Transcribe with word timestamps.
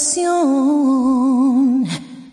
estación 0.00 1.84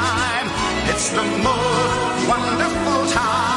It's 1.01 1.09
the 1.09 1.23
most 1.23 2.29
wonderful 2.29 3.07
time. 3.07 3.50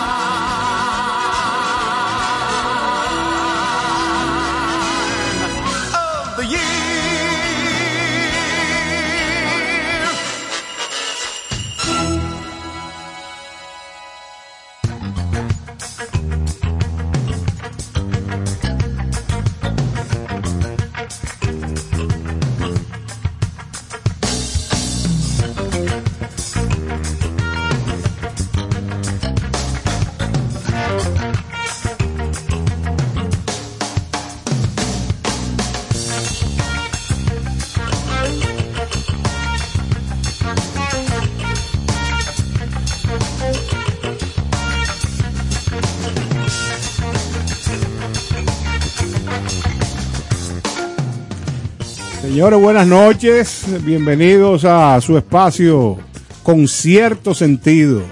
Señores, 52.34 52.60
buenas 52.60 52.88
noches. 52.88 53.64
Bienvenidos 53.84 54.64
a 54.64 55.00
su 55.00 55.16
espacio 55.16 55.98
con 56.42 56.66
cierto 56.66 57.32
sentido, 57.32 58.02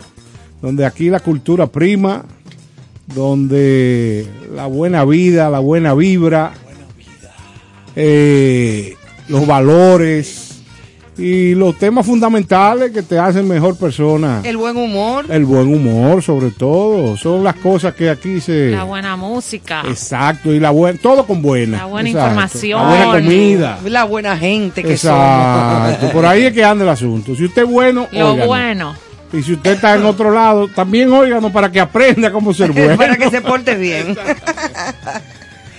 donde 0.61 0.87
aquí 0.87 1.11
la 1.11 1.19
cultura 1.19 1.67
prima, 1.67 2.25
donde 3.13 4.25
la 4.55 4.67
buena 4.67 5.05
vida, 5.05 5.51
la 5.51 5.59
buena 5.59 5.95
vibra, 5.95 6.53
eh, 7.97 8.95
los 9.27 9.45
valores 9.45 10.42
y 11.19 11.55
los 11.55 11.79
temas 11.79 12.07
fundamentales 12.07 12.91
que 12.91 13.03
te 13.03 13.19
hacen 13.19 13.47
mejor 13.47 13.77
persona. 13.77 14.41
El 14.45 14.57
buen 14.57 14.77
humor. 14.79 15.27
El 15.29 15.45
buen 15.45 15.73
humor, 15.73 16.23
sobre 16.23 16.51
todo. 16.51 17.17
Son 17.19 17.45
las 17.45 17.55
cosas 17.57 17.95
que 17.95 18.09
aquí 18.09 18.41
se. 18.41 18.71
La 18.71 18.85
buena 18.85 19.15
música. 19.17 19.83
Exacto, 19.87 20.53
y 20.55 20.59
la 20.59 20.71
buena. 20.71 20.99
Todo 21.01 21.27
con 21.27 21.43
buena. 21.43 21.79
La 21.79 21.85
buena 21.85 22.09
Exacto. 22.09 22.29
información. 22.31 22.81
La 22.81 22.89
buena 22.89 23.13
comida. 23.13 23.79
La 23.85 24.05
buena 24.05 24.37
gente 24.39 24.83
que 24.83 24.93
Exacto. 24.93 25.97
somos. 26.01 26.13
Por 26.15 26.25
ahí 26.25 26.45
es 26.45 26.53
que 26.55 26.65
anda 26.65 26.85
el 26.85 26.91
asunto. 26.91 27.35
Si 27.35 27.45
usted 27.45 27.63
es 27.65 27.69
bueno, 27.69 28.09
Lo 28.11 28.31
óiganos. 28.33 28.47
bueno. 28.47 28.95
Y 29.35 29.43
si 29.43 29.53
usted 29.55 29.73
está 29.73 29.95
en 29.95 30.05
otro 30.05 30.31
lado, 30.31 30.69
también 30.69 31.11
óiganos 31.13 31.51
para 31.53 31.71
que 31.73 31.81
aprenda 31.81 32.31
cómo 32.33 32.53
ser 32.55 32.73
bueno. 32.73 32.97
Para 32.97 33.17
que 33.17 33.31
se 33.31 33.41
porte 33.43 33.75
bien. 33.77 34.17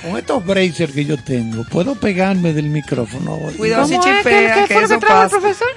Con 0.03 0.17
estos 0.17 0.45
bracers 0.45 0.91
que 0.94 1.05
yo 1.05 1.17
tengo, 1.17 1.63
¿puedo 1.71 1.95
pegarme 1.95 2.51
del 2.53 2.65
micrófono? 2.65 3.38
Cuidado 3.57 3.85
si. 3.88 3.94
¿Qué, 3.94 4.00
chipea, 4.17 4.53
qué 4.55 4.61
que 4.67 4.73
fue 4.73 4.81
lo 4.81 4.85
eso 4.88 4.94
que 5.00 5.00
trajo 5.05 5.23
el 5.23 5.29
pasa. 5.29 5.39
profesor? 5.39 5.67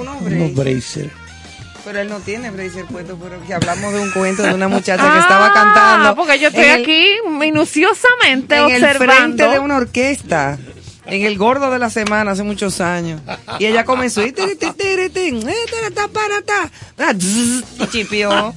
Unos 0.00 0.22
Unos 0.22 0.54
bracers. 0.54 1.10
Pero 1.84 2.00
él 2.00 2.08
no 2.08 2.18
tiene 2.18 2.50
bracer 2.50 2.84
puesto, 2.86 3.16
pero 3.16 3.40
que 3.46 3.54
hablamos 3.54 3.92
de 3.92 4.00
un 4.00 4.10
cuento 4.10 4.42
de 4.42 4.52
una 4.54 4.66
muchacha 4.66 5.12
que 5.12 5.18
estaba 5.20 5.52
cantando. 5.52 6.08
Ah, 6.08 6.14
porque 6.16 6.36
yo 6.40 6.48
estoy 6.48 6.64
el- 6.64 6.82
aquí 6.82 7.06
minuciosamente 7.30 8.56
en 8.56 8.70
el 8.70 8.82
observando. 8.84 9.14
frente 9.36 9.48
de 9.48 9.58
una 9.60 9.76
orquesta. 9.76 10.58
En 11.06 11.22
el 11.24 11.38
gordo 11.38 11.70
de 11.70 11.78
la 11.78 11.88
semana 11.90 12.32
hace 12.32 12.42
muchos 12.42 12.80
años. 12.80 13.20
Y 13.58 13.66
ella 13.66 13.84
comenzó 13.84 14.22
y 14.26 14.30
eh. 14.30 14.34
Ah, 16.98 17.12
chipió. 17.90 18.54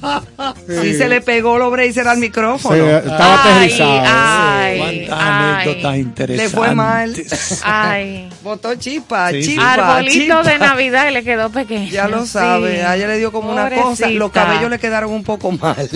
Sí, 0.66 0.94
se 0.96 1.08
le 1.08 1.20
pegó 1.20 1.58
los 1.58 1.70
bracers 1.70 2.06
al 2.06 2.18
micrófono. 2.18 2.74
Se- 2.74 2.96
estaba 2.98 3.42
Ay, 3.44 3.50
aterrizado. 3.54 4.02
ay, 4.06 4.78
Cuántas 4.78 5.18
ay. 5.20 5.54
anécdotas 5.64 5.96
interesantes. 5.96 6.52
Le 6.52 6.56
fue 6.58 6.74
mal. 6.74 7.16
Ay. 7.62 8.28
Botó 8.42 8.74
chispa, 8.76 9.30
Sí, 9.30 9.42
sí. 9.42 9.48
chispa, 9.50 9.72
Arbolito 9.96 10.12
chispa. 10.12 10.42
de 10.42 10.58
Navidad 10.58 11.08
y 11.08 11.12
le 11.12 11.22
quedó 11.22 11.50
pequeño. 11.50 11.90
Ya 11.90 12.08
lo 12.08 12.22
Sí. 12.24 12.32
sabe, 12.32 12.82
a 12.82 12.96
ella 12.96 13.06
le 13.08 13.18
dio 13.18 13.30
como 13.32 13.52
una 13.52 13.70
cosa, 13.70 14.08
los 14.08 14.30
cabellos 14.32 14.70
le 14.70 14.78
quedaron 14.78 15.12
un 15.12 15.22
poco 15.22 15.52
mal. 15.52 15.76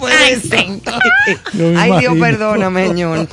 Ay, 0.04 0.40
sí. 0.40 0.80
Dios, 2.00 2.14
perdóname, 2.18 2.88
señor. 2.88 3.28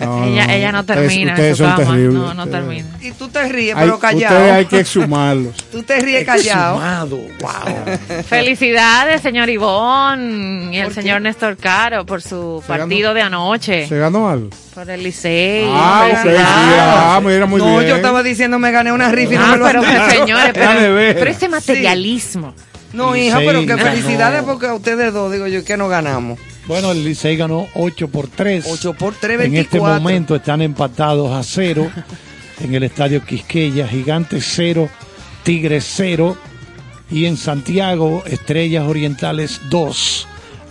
No, 0.00 0.24
Ella, 0.24 0.46
no, 0.46 0.52
ella 0.52 0.72
no 0.72 0.80
ustedes- 0.80 0.85
termina 0.86 1.32
Ustedes 1.32 1.56
su 1.58 1.64
son 1.64 1.72
cama. 1.76 1.84
terribles. 1.90 2.14
No, 2.14 2.34
no 2.34 2.44
Ustedes- 2.44 2.50
termina. 2.66 2.88
Y 3.02 3.10
tú 3.12 3.28
te 3.28 3.48
ríes, 3.48 3.76
Hay- 3.76 3.82
pero 3.82 3.94
Ustedes 3.96 4.14
hay 4.14 4.20
callado. 4.22 4.68
que 4.68 4.78
exhumarlos. 4.80 5.54
Tú 5.72 5.82
te 5.82 6.00
ríes 6.00 6.24
callado. 6.24 6.74
Exhumado, 6.76 7.16
wow. 7.40 8.22
Felicidades, 8.28 9.20
señor 9.20 9.48
Ivón 9.50 10.70
y 10.72 10.78
el 10.78 10.86
¿Por 10.86 10.94
qué? 10.94 11.00
señor 11.02 11.20
Néstor 11.20 11.56
Caro 11.56 12.06
por 12.06 12.22
su 12.22 12.62
Se 12.64 12.72
ganó- 12.72 12.82
partido 12.84 13.14
de 13.14 13.22
anoche. 13.22 13.86
¿Se 13.88 13.98
ganó 13.98 14.28
algo? 14.30 14.50
Por 14.74 14.88
el 14.90 15.02
Licey. 15.02 15.66
Ah, 15.70 16.06
ok, 16.10 16.30
ah, 16.38 17.20
mira, 17.24 17.46
muy 17.46 17.60
no, 17.60 17.78
bien. 17.78 17.88
yo 17.90 17.96
estaba 17.96 18.22
diciendo 18.22 18.58
me 18.58 18.70
gané 18.70 18.92
una 18.92 19.10
rifa 19.10 19.34
y 19.34 19.36
no 19.38 19.44
Ah, 19.44 19.50
me 19.52 19.56
lo 19.58 19.64
pero 19.66 19.80
que 19.82 19.88
dicho. 19.88 20.10
señores, 20.10 20.50
pero, 20.54 21.14
pero 21.18 21.30
ese 21.30 21.48
materialismo. 21.48 22.54
No, 22.92 23.14
hija, 23.16 23.38
pero 23.38 23.60
que 23.60 23.66
ganó. 23.66 23.82
felicidades 23.84 24.42
porque 24.42 24.66
a 24.66 24.74
ustedes 24.74 25.12
dos, 25.12 25.30
digo 25.32 25.46
yo, 25.46 25.64
que 25.64 25.76
no 25.76 25.88
ganamos. 25.88 26.38
Bueno, 26.66 26.90
el 26.90 27.04
Licey 27.04 27.36
ganó 27.36 27.68
8 27.74 28.08
por 28.08 28.28
3. 28.28 28.66
8 28.68 28.94
por 28.94 29.14
3, 29.14 29.40
En 29.40 29.52
24. 29.52 29.60
este 29.60 30.00
momento 30.00 30.34
están 30.34 30.62
empatados 30.62 31.32
a 31.32 31.42
cero 31.42 31.90
en 32.60 32.74
el 32.74 32.82
estadio 32.82 33.24
Quisqueya, 33.24 33.86
Gigantes 33.86 34.44
0, 34.56 34.88
Tigres 35.44 35.84
0 35.96 36.36
y 37.10 37.26
en 37.26 37.36
Santiago, 37.36 38.24
Estrellas 38.26 38.86
Orientales 38.88 39.60
2, 39.70 40.26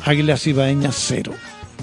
Águilas 0.06 0.46
Ibaeñas 0.48 0.96
0. 1.08 1.32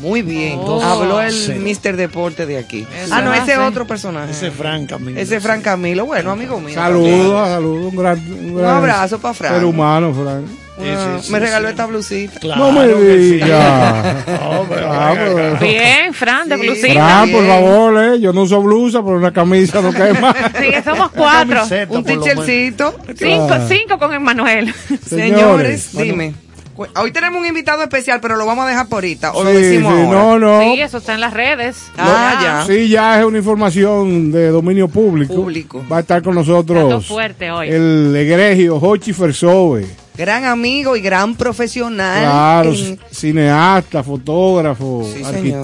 Muy 0.00 0.22
bien. 0.22 0.58
Oh. 0.60 0.82
Habló 0.82 1.20
el 1.20 1.32
Sí. 1.32 1.52
Mr. 1.52 1.96
Deporte 1.96 2.46
de 2.46 2.58
aquí. 2.58 2.86
Ah, 3.10 3.20
no, 3.22 3.32
ese 3.34 3.52
es 3.52 3.58
otro 3.58 3.86
personaje. 3.86 4.32
Ese 4.32 4.48
es 4.48 4.54
Fran 4.54 4.86
Camilo. 4.86 5.20
Ese 5.20 5.36
es 5.36 5.42
Fran 5.42 5.60
Camilo. 5.62 6.06
Bueno, 6.06 6.30
amigo 6.32 6.58
mío. 6.60 6.74
Saludos, 6.74 7.48
saludos. 7.48 7.92
Un, 7.92 7.96
gran, 7.96 8.18
un, 8.18 8.56
gran 8.56 8.76
abrazo 8.76 9.18
pa' 9.20 9.32
Fran. 9.34 9.54
Ser 9.54 9.64
humano, 9.64 10.12
Fran. 10.12 10.44
Sí, 10.78 10.88
sí, 10.88 11.30
me 11.32 11.38
sí, 11.38 11.44
regaló 11.44 11.68
sí. 11.68 11.70
esta 11.70 11.86
blusita. 11.86 12.40
Claro 12.40 12.64
no 12.72 12.72
me 12.72 12.88
digas. 12.88 14.26
No, 14.26 14.66
Ah. 14.84 15.14
Bien, 15.60 16.12
Fran, 16.14 16.48
de 16.48 16.56
Sí. 16.56 16.62
blusita. 16.62 16.92
Fran, 16.94 17.30
por 17.30 17.46
favor, 17.46 18.02
eh. 18.02 18.20
Yo 18.20 18.32
no 18.32 18.42
uso 18.42 18.60
blusa, 18.62 19.02
pero 19.04 19.16
una 19.18 19.32
camisa 19.32 19.80
no 19.82 19.92
cae 19.92 20.14
más. 20.14 20.34
Sí, 20.60 20.70
que 20.70 20.82
somos 20.82 21.10
cuatro. 21.12 21.56
Camiseta, 21.56 21.92
Un 21.92 22.02
teachercito. 22.04 22.94
Cinco, 23.16 23.54
cinco 23.68 23.98
con 23.98 24.12
Emanuel. 24.14 24.74
Señores, 25.06 25.90
Bueno. 25.92 26.12
dime. 26.12 26.34
Hoy 26.74 27.12
tenemos 27.12 27.40
un 27.40 27.46
invitado 27.46 27.82
especial, 27.82 28.19
pero 28.20 28.36
lo 28.36 28.46
vamos 28.46 28.64
a 28.64 28.69
dejar 28.69 28.86
por 28.88 28.96
ahorita. 28.96 29.32
O 29.32 29.44
lo 29.44 29.50
Sí, 29.50 29.56
decimos 29.56 29.92
sí, 29.94 30.00
ahora. 30.00 30.19
no, 30.19 30.38
no. 30.38 30.60
Sí, 30.62 30.80
eso 30.80 30.98
está 30.98 31.14
en 31.14 31.20
las 31.20 31.34
redes. 31.34 31.76
Ah, 31.98 32.38
ya. 32.42 32.64
Sí, 32.66 32.88
ya 32.88 33.20
es 33.20 33.24
una 33.26 33.38
información 33.38 34.32
de 34.32 34.48
dominio 34.48 34.88
público. 34.88 35.34
Público. 35.34 35.84
Va 35.90 35.98
a 35.98 36.00
estar 36.00 36.22
con 36.22 36.34
nosotros 36.34 37.06
fuerte 37.06 37.50
hoy. 37.50 37.69
el 37.69 38.14
egregio 38.16 38.76
Hochi 38.76 39.12
Fersove. 39.12 39.86
Gran 40.16 40.44
amigo 40.44 40.94
y 40.96 41.00
gran 41.00 41.34
profesional. 41.36 42.22
Claro, 42.22 42.72
en- 42.72 42.98
cineasta, 43.10 44.02
fotógrafo, 44.02 45.06
Sí, 45.12 45.25
señor. 45.25 45.62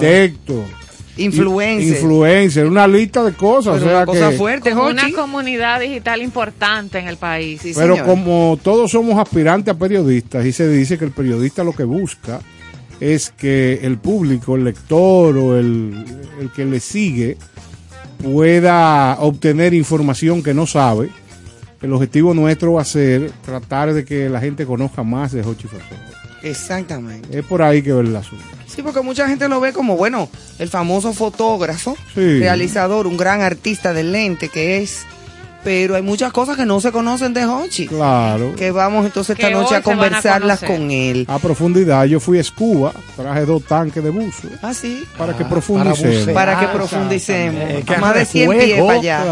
Influencer. 1.19 1.87
in- 1.87 1.93
Influencer, 1.95 2.65
una 2.67 2.87
lista 2.87 3.23
de 3.23 3.33
cosas. 3.33 3.75
Pero 3.79 3.85
o 3.85 3.89
sea 3.89 3.97
una 3.97 4.05
cosa 4.05 4.29
que- 4.31 4.37
fuerte, 4.37 4.69
Como 4.71 4.87
una 4.87 5.01
Jochi. 5.03 5.13
comunidad 5.13 5.79
digital 5.79 6.21
importante 6.21 6.99
en 6.99 7.07
el 7.07 7.17
país. 7.17 7.61
Sí, 7.61 7.73
Pero 7.75 7.95
señor. 7.95 8.07
como 8.07 8.59
todos 8.61 8.91
somos 8.91 9.17
aspirantes 9.19 9.73
a 9.73 9.77
periodistas 9.77 10.45
y 10.45 10.51
se 10.51 10.67
dice 10.69 10.97
que 10.97 11.05
el 11.05 11.11
periodista 11.11 11.63
lo 11.63 11.73
que 11.73 11.83
busca 11.83 12.39
es 12.99 13.29
que 13.29 13.79
el 13.83 13.97
público, 13.97 14.55
el 14.55 14.63
lector 14.65 15.37
o 15.37 15.57
el, 15.57 16.05
el 16.41 16.51
que 16.51 16.65
le 16.65 16.79
sigue 16.79 17.37
pueda 18.21 19.17
obtener 19.19 19.73
información 19.73 20.43
que 20.43 20.53
no 20.53 20.67
sabe. 20.67 21.09
El 21.81 21.93
objetivo 21.93 22.33
nuestro 22.33 22.73
va 22.73 22.81
a 22.81 22.85
ser 22.85 23.31
tratar 23.45 23.93
de 23.93 24.03
que 24.03 24.27
la 24.27 24.41
gente 24.41 24.65
conozca 24.65 25.01
más 25.03 25.31
de 25.31 25.41
Hochi. 25.41 25.67
Exactamente. 26.43 27.39
Es 27.39 27.45
por 27.45 27.61
ahí 27.61 27.81
que 27.81 27.93
ve 27.93 28.01
el 28.01 28.15
asunto. 28.15 28.43
Sí, 28.67 28.81
porque 28.83 29.01
mucha 29.01 29.27
gente 29.27 29.47
lo 29.49 29.59
ve 29.59 29.73
como, 29.73 29.97
bueno, 29.97 30.29
el 30.59 30.69
famoso 30.69 31.13
fotógrafo, 31.13 31.97
Sí. 32.13 32.39
realizador, 32.39 33.07
un 33.07 33.17
gran 33.17 33.41
artista 33.41 33.93
del 33.93 34.11
lente 34.11 34.49
que 34.49 34.81
es. 34.81 35.05
Pero 35.63 35.95
hay 35.95 36.01
muchas 36.01 36.31
cosas 36.31 36.55
que 36.55 36.65
no 36.65 36.79
se 36.79 36.89
conocen 36.91 37.33
de 37.33 37.45
Hochi. 37.45 37.87
Claro. 37.87 38.55
Que 38.55 38.71
vamos 38.71 39.05
entonces 39.05 39.37
esta 39.37 39.49
noche 39.51 39.75
a 39.75 39.81
conversarlas 39.81 40.61
con 40.61 40.89
él. 40.89 41.25
A 41.27 41.37
profundidad, 41.37 42.05
yo 42.05 42.21
fui 42.21 42.37
a 42.37 42.41
Escuba, 42.41 42.93
traje 43.17 43.45
dos 43.45 43.63
tanques 43.65 44.01
de 44.01 44.09
buzo 44.09 44.47
Ah, 44.61 44.73
sí. 44.73 45.03
para 45.17 45.35
que 45.35 45.43
Ah, 45.43 45.49
profundicemos. 45.49 46.29
Para 46.33 46.57
que 46.59 46.65
Ah, 46.65 46.71
profundicemos. 46.73 47.83
Que 47.83 47.97
Más 47.97 48.15
de 48.15 48.25
100 48.25 48.45
juego, 48.45 48.61
pies 48.63 48.81
para 48.81 48.93
allá. 48.99 49.23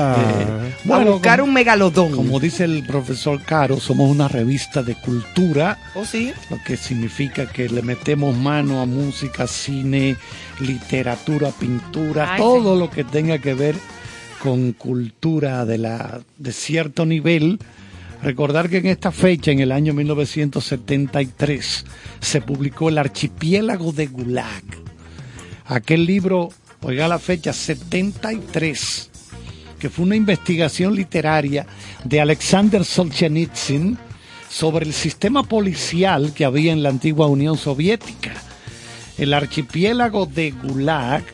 Claro. 0.84 0.96
a 1.10 1.12
buscar 1.12 1.40
como- 1.40 1.48
un 1.50 1.54
megalodón. 1.54 2.12
Como 2.12 2.40
dice 2.42 2.66
el 2.66 2.86
profesor 2.86 3.42
Caro, 3.44 3.80
somos 3.80 4.10
una 4.12 4.28
revista 4.28 4.84
de 4.84 4.96
cultura, 4.96 5.78
¿Oh, 5.96 6.04
sí? 6.06 6.34
lo 6.50 6.62
que 6.64 6.76
significa 6.78 7.46
que 7.46 7.70
le 7.70 7.82
metemos 7.82 8.36
mano 8.36 8.82
a 8.82 8.86
música, 8.86 9.48
cine, 9.48 10.18
literatura, 10.60 11.52
pintura, 11.52 12.34
Ay, 12.34 12.38
todo 12.42 12.76
lo 12.76 12.90
que 12.90 13.04
tenga 13.04 13.38
que 13.40 13.54
ver 13.54 13.76
con 14.48 14.72
cultura 14.72 15.66
de, 15.66 15.78
la, 15.78 16.22
de 16.38 16.54
cierto 16.54 17.06
nivel. 17.06 17.60
Recordar 18.24 18.70
que 18.70 18.78
en 18.78 18.86
esta 18.86 19.12
fecha, 19.12 19.52
en 19.52 19.60
el 19.60 19.74
año 19.74 19.94
1973, 19.94 21.86
se 22.22 22.40
publicó 22.40 22.88
El 22.88 22.98
Archipiélago 22.98 23.92
de 23.92 24.08
Gulag. 24.08 24.64
Aquel 25.66 26.06
libro, 26.06 26.48
oiga 26.82 27.10
la 27.10 27.20
fecha, 27.20 27.52
73, 27.52 29.10
que 29.80 29.90
fue 29.90 30.06
una 30.06 30.16
investigación 30.16 30.96
literaria 30.96 31.68
de 32.06 32.22
Alexander 32.22 32.86
Solzhenitsyn 32.86 33.98
sobre 34.50 34.86
el 34.86 34.94
sistema 34.94 35.44
policial 35.44 36.34
que 36.34 36.46
había 36.46 36.72
en 36.72 36.84
la 36.84 36.90
antigua 36.90 37.28
Unión 37.28 37.58
Soviética. 37.58 38.32
El 39.18 39.34
archipiélago 39.34 40.26
de 40.26 40.52
Gulag 40.52 41.26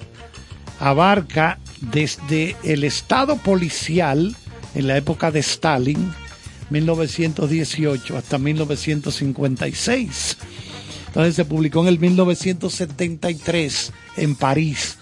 abarca 0.79 1.60
desde 1.92 2.56
el 2.63 2.84
estado 2.84 3.38
policial 3.38 4.36
en 4.75 4.88
la 4.88 4.98
época 4.98 5.32
de 5.32 5.40
Stalin, 5.40 6.12
1918 6.70 8.18
hasta 8.18 8.38
1956. 8.38 10.38
Entonces 11.08 11.36
se 11.36 11.46
publicó 11.46 11.82
en 11.82 11.88
el 11.90 12.00
1973 12.00 13.94
en 14.18 14.36
París. 14.36 14.98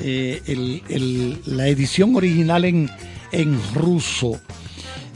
eh, 0.00 1.40
la 1.46 1.68
edición 1.68 2.16
original 2.16 2.64
en, 2.64 2.90
en 3.32 3.60
ruso. 3.74 4.40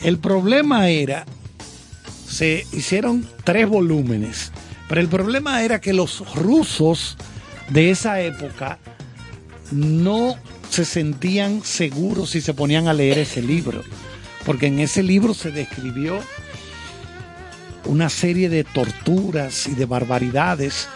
El 0.02 0.18
problema 0.18 0.88
era, 0.88 1.26
se 2.26 2.64
hicieron 2.73 3.26
tres 3.44 3.68
volúmenes, 3.68 4.52
pero 4.88 5.00
el 5.00 5.08
problema 5.08 5.62
era 5.62 5.80
que 5.80 5.92
los 5.92 6.35
rusos 6.37 7.16
de 7.68 7.90
esa 7.90 8.20
época 8.20 8.78
no 9.73 10.37
se 10.70 10.84
sentían 10.84 11.62
seguros 11.64 12.30
si 12.30 12.40
se 12.40 12.54
ponían 12.54 12.88
a 12.88 12.92
leer 12.94 13.18
ese 13.18 13.42
libro, 13.42 13.82
porque 14.44 14.66
en 14.66 14.78
ese 14.80 15.02
libro 15.02 15.34
se 15.34 15.50
describió 15.50 16.20
una 17.84 18.08
serie 18.10 18.48
de 18.48 18.64
torturas 18.64 19.66
y 19.66 19.75
de 19.75 19.87
barbaridades 19.87 20.88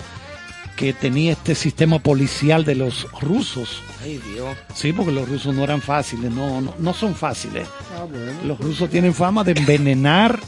que 0.77 0.93
tenía 0.93 1.33
este 1.33 1.55
sistema 1.55 1.99
policial 1.99 2.65
de 2.65 2.75
los 2.75 3.07
rusos. 3.21 3.81
Ay, 4.03 4.21
Dios. 4.33 4.57
Sí, 4.75 4.93
porque 4.93 5.13
los 5.13 5.29
rusos 5.29 5.55
no 5.55 5.63
eran 5.65 5.81
fáciles, 5.81 6.31
no, 6.31 6.61
no, 6.61 6.75
no 6.79 6.95
son 6.95 7.15
fáciles. 7.15 7.69
Ah, 7.97 8.05
bueno. 8.05 8.33
Los 8.45 8.59
rusos 8.59 8.91
tienen 8.91 9.15
fama 9.15 9.45
de 9.45 9.53
envenenar 9.53 10.41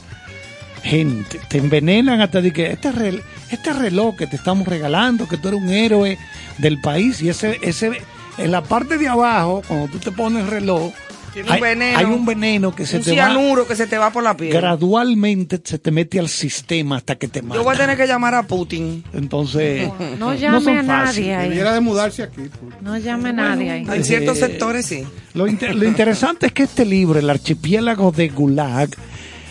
gente. 0.83 1.41
Te 1.49 1.59
envenenan 1.59 2.21
hasta 2.21 2.41
de 2.41 2.53
que 2.53 2.73
este, 2.73 2.91
rel- 2.91 3.23
este 3.51 3.73
reloj 3.73 4.17
que 4.17 4.27
te 4.27 4.37
estamos 4.37 4.67
regalando, 4.67 5.29
que 5.29 5.37
tú 5.39 5.49
eres 5.49 5.61
un 5.61 5.71
héroe 5.71 6.19
del 6.59 6.81
país, 6.81 7.23
y 7.23 7.29
ese, 7.29 7.59
ese, 7.63 8.03
en 8.39 8.51
la 8.51 8.63
parte 8.63 8.99
de 8.99 9.09
abajo, 9.09 9.63
cuando 9.67 9.89
tú 9.89 9.99
te 9.99 10.11
pones 10.13 10.45
el 10.45 10.51
reloj, 10.51 10.93
Tiene 11.33 11.49
un 11.49 11.55
hay, 11.55 11.61
veneno. 11.61 11.99
hay 11.99 12.05
un 12.05 12.25
veneno 12.27 12.75
que 12.75 12.87
se 12.87 12.99
Un 12.99 13.03
te 13.03 13.17
va 13.17 13.67
que 13.67 13.75
se 13.77 13.87
te 13.87 13.99
va 13.99 14.11
por 14.11 14.23
la 14.23 14.37
piel. 14.37 14.53
gradualmente, 14.53 15.61
se 15.65 15.79
te 15.79 15.91
mete 15.91 16.19
al 16.21 16.29
sistema 16.29 16.97
hasta 16.99 17.17
que 17.17 17.27
te 17.29 17.43
mata. 17.43 17.57
Yo 17.57 17.65
voy 17.65 17.75
a 17.75 17.79
tener 17.79 17.97
que 17.97 18.07
llamar 18.07 18.35
a 18.35 18.45
Putin. 18.45 19.03
Entonces, 19.13 19.89
No 20.19 20.35
llame 20.35 20.61
son 20.61 20.79
a 20.79 20.83
nadie 20.83 21.07
fáciles. 21.07 21.37
ahí. 21.37 21.49
Debiera 21.49 21.73
de 21.75 21.81
mudarse 21.81 22.23
aquí. 22.23 22.43
pues. 22.61 22.83
No 22.83 22.97
llame 22.99 23.31
a 23.31 23.33
nadie 23.33 23.71
ahí. 23.71 23.87
En 23.89 24.05
ciertos 24.05 24.37
Eh, 24.39 24.41
sectores 24.41 24.87
sí. 24.87 25.05
Lo, 25.35 25.47
inter- 25.49 25.75
lo 25.75 25.85
interesante 25.87 26.47
es 26.47 26.53
que 26.53 26.63
este 26.65 26.85
libro, 26.85 27.19
El 27.19 27.29
archipiélago 27.31 28.13
de 28.13 28.29
Gulag, 28.29 28.91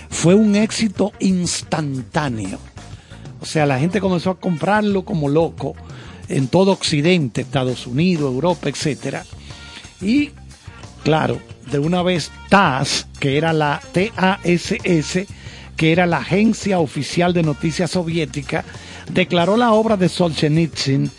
fue 0.09 0.35
un 0.35 0.55
éxito 0.55 1.11
instantáneo. 1.19 2.59
O 3.41 3.45
sea, 3.45 3.65
la 3.65 3.77
gente 3.79 3.99
comenzó 3.99 4.29
a 4.29 4.39
comprarlo 4.39 5.03
como 5.03 5.27
loco 5.27 5.75
en 6.33 6.47
todo 6.47 6.71
Occidente, 6.71 7.41
Estados 7.41 7.87
Unidos, 7.87 8.33
Europa, 8.33 8.69
etcétera. 8.69 9.25
Y 10.01 10.31
claro, 11.03 11.39
de 11.71 11.79
una 11.79 12.01
vez 12.01 12.31
TASS, 12.49 13.07
que 13.19 13.37
era 13.37 13.53
la 13.53 13.81
TASS, 13.93 15.25
que 15.75 15.91
era 15.91 16.05
la 16.05 16.17
agencia 16.17 16.79
oficial 16.79 17.33
de 17.33 17.43
noticias 17.43 17.91
soviética, 17.91 18.63
declaró 19.11 19.57
la 19.57 19.73
obra 19.73 19.97
de 19.97 20.09
Solzhenitsyn 20.09 21.09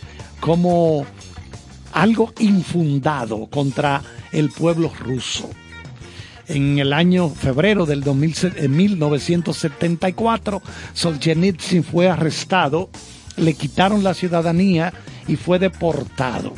como 0.41 1.07
algo 1.93 2.33
infundado 2.39 3.47
contra 3.47 4.03
el 4.33 4.51
pueblo 4.51 4.93
ruso. 5.01 5.49
En 6.47 6.79
el 6.79 6.93
año 6.93 7.31
febrero 7.31 7.87
del 7.87 8.03
2000 8.03 8.53
en 8.57 8.77
1974, 8.77 10.63
Solzhenitsyn 10.93 11.83
fue 11.85 12.09
arrestado, 12.09 12.91
le 13.37 13.55
quitaron 13.55 14.05
la 14.05 14.15
ciudadanía 14.15 14.93
y 15.27 15.37
fue 15.37 15.59
deportado. 15.59 16.55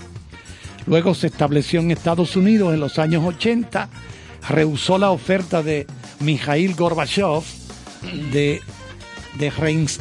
Luego 0.87 1.14
se 1.14 1.28
estableció 1.28 1.80
en 1.80 1.90
Estados 1.90 2.37
Unidos 2.37 2.73
en 2.73 2.80
los 2.80 2.99
años 2.99 3.25
80, 3.25 3.88
rehusó 4.49 4.99
la 4.99 5.11
oferta 5.11 5.62
de 5.62 5.87
Mikhail 6.21 6.75
Gorbachev 6.75 7.42
de, 8.33 8.61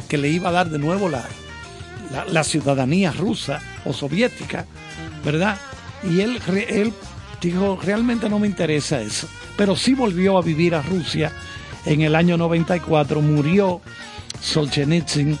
que 0.08 0.18
le 0.18 0.28
iba 0.28 0.48
a 0.48 0.52
dar 0.52 0.70
de 0.70 0.78
nuevo 0.78 1.08
la, 1.08 1.24
la, 2.30 2.44
ciudadanía 2.44 3.10
rusa 3.10 3.60
o 3.84 3.92
soviética, 3.92 4.64
¿verdad? 5.24 5.58
Y 6.08 6.20
él, 6.20 6.40
él 6.68 6.92
dijo, 7.42 7.78
realmente 7.82 8.28
no 8.28 8.38
me 8.38 8.46
interesa 8.46 9.00
eso, 9.00 9.28
pero 9.56 9.76
sí 9.76 9.94
volvió 9.94 10.38
a 10.38 10.42
vivir 10.42 10.74
a 10.74 10.82
Rusia 10.82 11.32
en 11.84 12.02
el 12.02 12.14
año 12.14 12.36
94, 12.36 13.20
murió 13.20 13.80
Solzhenitsyn 14.40 15.38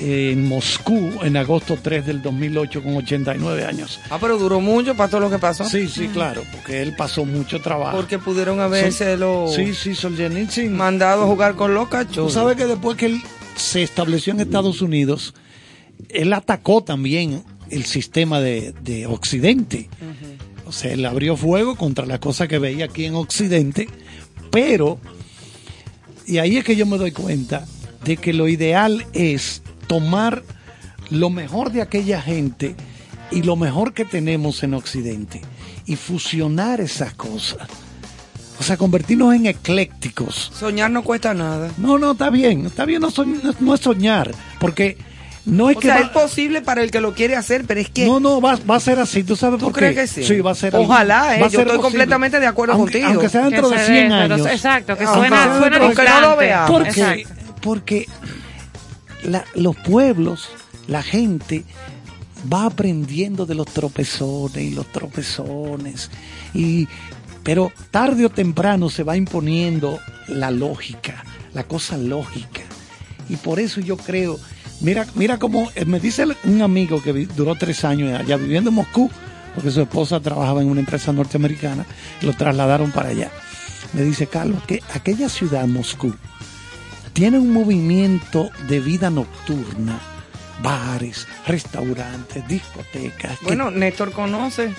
en 0.00 0.46
Moscú 0.46 1.10
en 1.22 1.36
agosto 1.36 1.78
3 1.82 2.06
del 2.06 2.22
2008 2.22 2.82
con 2.82 2.96
89 2.96 3.64
años. 3.64 4.00
Ah, 4.10 4.18
pero 4.20 4.38
duró 4.38 4.60
mucho 4.60 4.94
para 4.94 5.08
todo 5.10 5.20
lo 5.20 5.30
que 5.30 5.38
pasó. 5.38 5.64
Sí, 5.64 5.88
sí, 5.88 6.08
claro, 6.08 6.42
porque 6.52 6.80
él 6.82 6.94
pasó 6.96 7.24
mucho 7.24 7.60
trabajo. 7.60 7.96
Porque 7.96 8.18
pudieron 8.18 8.60
habérselo 8.60 9.46
Sí, 9.54 9.74
sí, 9.74 9.94
Solzhenitsyn. 9.94 10.74
mandado 10.76 11.24
a 11.24 11.26
jugar 11.26 11.54
con 11.54 11.74
los 11.74 11.84
Tú 11.84 11.90
cachorros. 11.90 12.32
sabes 12.32 12.56
que 12.56 12.66
después 12.66 12.96
que 12.96 13.06
él 13.06 13.22
se 13.56 13.82
estableció 13.82 14.32
en 14.32 14.40
Estados 14.40 14.82
Unidos, 14.82 15.34
él 16.08 16.32
atacó 16.32 16.82
también 16.82 17.42
el 17.70 17.84
sistema 17.84 18.40
de, 18.40 18.72
de 18.82 19.06
Occidente. 19.06 19.88
O 20.66 20.72
sea, 20.72 20.92
él 20.92 21.04
abrió 21.06 21.36
fuego 21.36 21.76
contra 21.76 22.06
las 22.06 22.18
cosas 22.18 22.46
que 22.46 22.58
veía 22.58 22.84
aquí 22.86 23.04
en 23.06 23.14
Occidente, 23.14 23.88
pero, 24.50 24.98
y 26.26 26.38
ahí 26.38 26.56
es 26.58 26.64
que 26.64 26.76
yo 26.76 26.86
me 26.86 26.98
doy 26.98 27.10
cuenta 27.12 27.64
de 28.04 28.16
que 28.16 28.32
lo 28.32 28.48
ideal 28.48 29.06
es 29.12 29.62
tomar 29.88 30.44
lo 31.10 31.30
mejor 31.30 31.72
de 31.72 31.82
aquella 31.82 32.22
gente 32.22 32.76
y 33.32 33.42
lo 33.42 33.56
mejor 33.56 33.92
que 33.94 34.04
tenemos 34.04 34.62
en 34.62 34.74
Occidente 34.74 35.40
y 35.86 35.96
fusionar 35.96 36.80
esas 36.80 37.14
cosas. 37.14 37.66
O 38.60 38.62
sea, 38.62 38.76
convertirnos 38.76 39.34
en 39.34 39.46
eclécticos. 39.46 40.50
Soñar 40.54 40.90
no 40.90 41.02
cuesta 41.02 41.32
nada. 41.34 41.70
No, 41.78 41.98
no, 41.98 42.12
está 42.12 42.28
bien, 42.30 42.66
está 42.66 42.84
bien, 42.84 43.00
no, 43.00 43.10
soñ- 43.10 43.40
no- 43.42 43.54
no 43.60 43.74
es 43.74 43.80
soñar, 43.80 44.32
porque 44.58 44.98
no 45.46 45.70
es 45.70 45.76
O 45.76 45.80
que... 45.80 45.86
sea, 45.86 45.94
va- 45.96 46.00
es 46.02 46.08
posible 46.08 46.60
para 46.60 46.82
el 46.82 46.90
que 46.90 47.00
lo 47.00 47.14
quiere 47.14 47.36
hacer, 47.36 47.64
pero 47.66 47.78
es 47.80 47.88
que... 47.88 48.04
no, 48.04 48.18
no, 48.18 48.40
va, 48.40 48.58
va 48.68 48.76
a 48.76 48.80
ser 48.80 48.98
así, 48.98 49.22
¿tú 49.22 49.36
sabes 49.36 49.60
¿Tú 49.60 49.66
por 49.66 49.74
crees 49.74 49.94
qué? 49.94 50.00
que 50.02 50.06
sí? 50.08 50.24
Sí, 50.24 50.40
va 50.40 50.50
a 50.50 50.54
ser 50.56 50.74
Ojalá, 50.74 51.36
¿eh? 51.36 51.40
va 51.40 51.46
a 51.46 51.50
Yo 51.50 51.58
ser 51.60 51.68
estoy 51.68 51.80
completamente 51.80 52.40
de 52.40 52.46
acuerdo 52.48 52.74
Aunque- 52.74 52.94
contigo. 53.00 53.12
Aunque 53.12 53.28
sea 53.28 53.42
dentro 53.48 53.70
Que 53.70 53.76
de 53.76 53.80
se 53.80 53.92
100 53.92 54.08
ve, 54.08 54.14
pero- 54.22 54.34
años. 54.34 54.46
Exacto, 54.48 54.96
que 54.98 55.04
Aunque 55.04 55.20
suena, 55.28 55.44
suena 55.58 55.78
dentro- 55.78 56.04
no 56.04 56.20
lo. 56.20 56.66
Porque, 56.66 57.26
porque 57.62 58.06
los 59.54 59.76
pueblos, 59.76 60.48
la 60.86 61.02
gente 61.02 61.64
va 62.52 62.66
aprendiendo 62.66 63.46
de 63.46 63.54
los 63.54 63.66
tropezones 63.66 64.58
y 64.58 64.70
los 64.70 64.86
tropezones. 64.86 66.10
Y, 66.54 66.88
pero 67.42 67.72
tarde 67.90 68.26
o 68.26 68.30
temprano 68.30 68.90
se 68.90 69.02
va 69.02 69.16
imponiendo 69.16 69.98
la 70.28 70.50
lógica, 70.50 71.24
la 71.54 71.64
cosa 71.64 71.96
lógica. 71.96 72.62
Y 73.28 73.36
por 73.36 73.60
eso 73.60 73.80
yo 73.80 73.96
creo, 73.96 74.38
mira, 74.80 75.06
mira 75.14 75.38
cómo 75.38 75.70
eh, 75.74 75.84
me 75.84 76.00
dice 76.00 76.26
un 76.44 76.62
amigo 76.62 77.02
que 77.02 77.12
duró 77.12 77.54
tres 77.54 77.84
años 77.84 78.18
allá 78.18 78.36
viviendo 78.36 78.70
en 78.70 78.76
Moscú, 78.76 79.10
porque 79.54 79.70
su 79.70 79.80
esposa 79.80 80.20
trabajaba 80.20 80.62
en 80.62 80.68
una 80.68 80.80
empresa 80.80 81.12
norteamericana, 81.12 81.84
lo 82.22 82.32
trasladaron 82.32 82.92
para 82.92 83.10
allá. 83.10 83.30
Me 83.92 84.02
dice, 84.02 84.26
Carlos, 84.26 84.62
que 84.66 84.82
aquella 84.94 85.28
ciudad, 85.28 85.66
Moscú, 85.66 86.14
tiene 87.18 87.36
un 87.40 87.52
movimiento 87.52 88.48
de 88.68 88.78
vida 88.78 89.10
nocturna, 89.10 89.98
bares, 90.62 91.26
restaurantes, 91.48 92.46
discotecas, 92.46 93.36
que- 93.40 93.44
Bueno, 93.44 93.72
Néstor 93.72 94.12
conoce. 94.12 94.72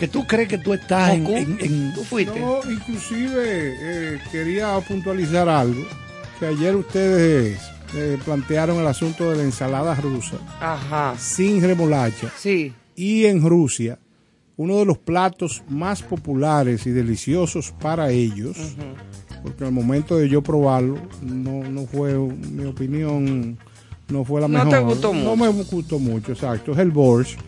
que, 0.00 0.08
tú 0.08 0.26
crees 0.26 0.48
que 0.48 0.56
tú 0.56 0.72
estás 0.72 1.10
en, 1.12 1.26
en- 1.26 1.58
en- 1.60 1.92
Tú 1.94 2.02
fuiste. 2.02 2.40
No, 2.40 2.60
inclusive 2.68 3.34
eh, 4.14 4.20
quería 4.32 4.80
puntualizar 4.80 5.50
algo, 5.50 5.84
que 6.40 6.46
ayer 6.46 6.74
ustedes 6.74 7.60
eh, 7.94 8.16
plantearon 8.24 8.78
el 8.80 8.86
asunto 8.86 9.30
de 9.30 9.36
la 9.36 9.42
ensalada 9.42 9.94
rusa 9.96 10.38
Ajá. 10.62 11.14
sin 11.18 11.60
remolacha. 11.62 12.32
Sí. 12.38 12.72
Y 12.96 13.26
en 13.26 13.46
Rusia, 13.46 13.98
uno 14.56 14.78
de 14.78 14.86
los 14.86 14.96
platos 14.96 15.62
más 15.68 16.02
populares 16.02 16.86
y 16.86 16.90
deliciosos 16.90 17.72
para 17.78 18.10
ellos, 18.10 18.56
porque 19.42 19.64
al 19.64 19.72
momento 19.72 20.16
de 20.16 20.28
yo 20.28 20.42
probarlo, 20.42 20.96
no, 21.22 21.62
no 21.64 21.86
fue, 21.86 22.14
mi 22.14 22.64
opinión, 22.64 23.58
no 24.08 24.24
fue 24.24 24.40
la 24.40 24.48
No 24.48 24.58
mejor. 24.64 24.70
te 24.72 24.78
gustó 24.84 25.12
No 25.14 25.36
mucho. 25.36 25.36
me 25.36 25.48
gustó 25.64 25.98
mucho, 25.98 26.32
exacto. 26.32 26.72
Es 26.72 26.78
el 26.78 26.90
borscht, 26.90 27.38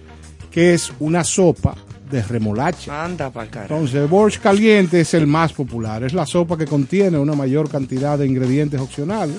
que 0.51 0.75
es 0.75 0.93
una 1.01 1.23
sopa 1.25 1.75
de 2.11 2.23
remolacha. 2.23 3.05
Anda 3.05 3.31
para. 3.31 3.63
Entonces, 3.63 4.09
el 4.11 4.41
caliente 4.41 5.01
es 5.01 5.15
el 5.15 5.27
más 5.27 5.53
popular. 5.53 6.03
Es 6.05 6.13
la 6.13 6.27
sopa 6.27 6.57
que 6.57 6.67
contiene 6.67 7.19
una 7.19 7.35
mayor 7.35 7.69
cantidad 7.71 8.19
de 8.19 8.27
ingredientes 8.27 8.81
opcionales, 8.81 9.37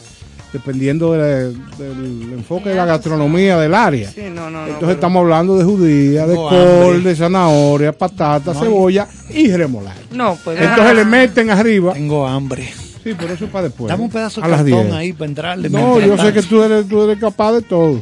dependiendo 0.56 1.12
de- 1.12 1.50
del 1.52 2.32
enfoque 2.34 2.70
de 2.70 2.76
la 2.76 2.86
gastronomía 2.86 3.58
del 3.58 3.74
área. 3.76 4.10
Sí, 4.10 4.22
no, 4.34 4.50
no. 4.50 4.60
Entonces 4.60 4.78
pero- 4.80 4.92
estamos 4.94 5.22
hablando 5.22 5.58
de 5.58 5.66
judía, 5.66 6.26
de 6.26 6.36
col, 6.36 6.54
hambre. 6.56 7.00
de 7.10 7.16
zanahoria, 7.16 7.92
patata, 7.92 8.54
cebolla 8.54 9.06
y 9.30 9.52
remolacha. 9.52 10.00
No, 10.12 10.38
pues... 10.44 10.62
Entonces 10.62 10.96
le 10.96 11.04
meten 11.06 11.50
arriba. 11.50 11.92
tengo 11.94 12.26
hambre. 12.26 12.64
Sí, 13.04 13.14
pero 13.20 13.34
eso 13.34 13.46
es 13.46 13.52
para 13.52 13.66
después. 13.66 13.90
Dame 13.90 14.04
un 14.04 14.10
pedazo 14.10 14.40
de 14.42 14.48
cartón 14.50 14.66
10. 14.66 14.92
ahí 14.94 15.14
para 15.14 15.26
entrarle. 15.30 15.70
No, 15.70 16.00
yo 16.00 16.18
sé 16.18 16.32
que 16.34 16.42
tú 16.42 16.64
eres, 16.64 16.88
tú 16.88 17.04
eres 17.04 17.20
capaz 17.20 17.52
de 17.54 17.62
todo. 17.62 18.02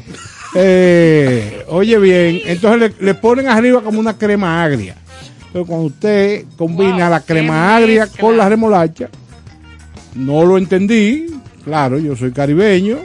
Eh, 0.55 1.65
oye 1.69 1.98
bien, 1.98 2.39
entonces 2.45 2.93
le, 3.00 3.05
le 3.05 3.13
ponen 3.15 3.48
arriba 3.48 3.81
como 3.81 4.00
una 4.00 4.15
crema 4.17 4.63
agria. 4.63 4.95
Pero 5.51 5.65
cuando 5.65 5.88
usted 5.88 6.45
combina 6.55 6.91
Wow, 7.05 7.10
la 7.10 7.19
crema 7.22 7.75
agria 7.75 8.01
mezcla. 8.05 8.22
con 8.22 8.38
la 8.38 8.48
remolacha, 8.48 9.10
no 10.15 10.45
lo 10.45 10.57
entendí. 10.57 11.25
Claro, 11.63 11.98
yo 11.98 12.15
soy 12.15 12.32
caribeño, 12.32 12.98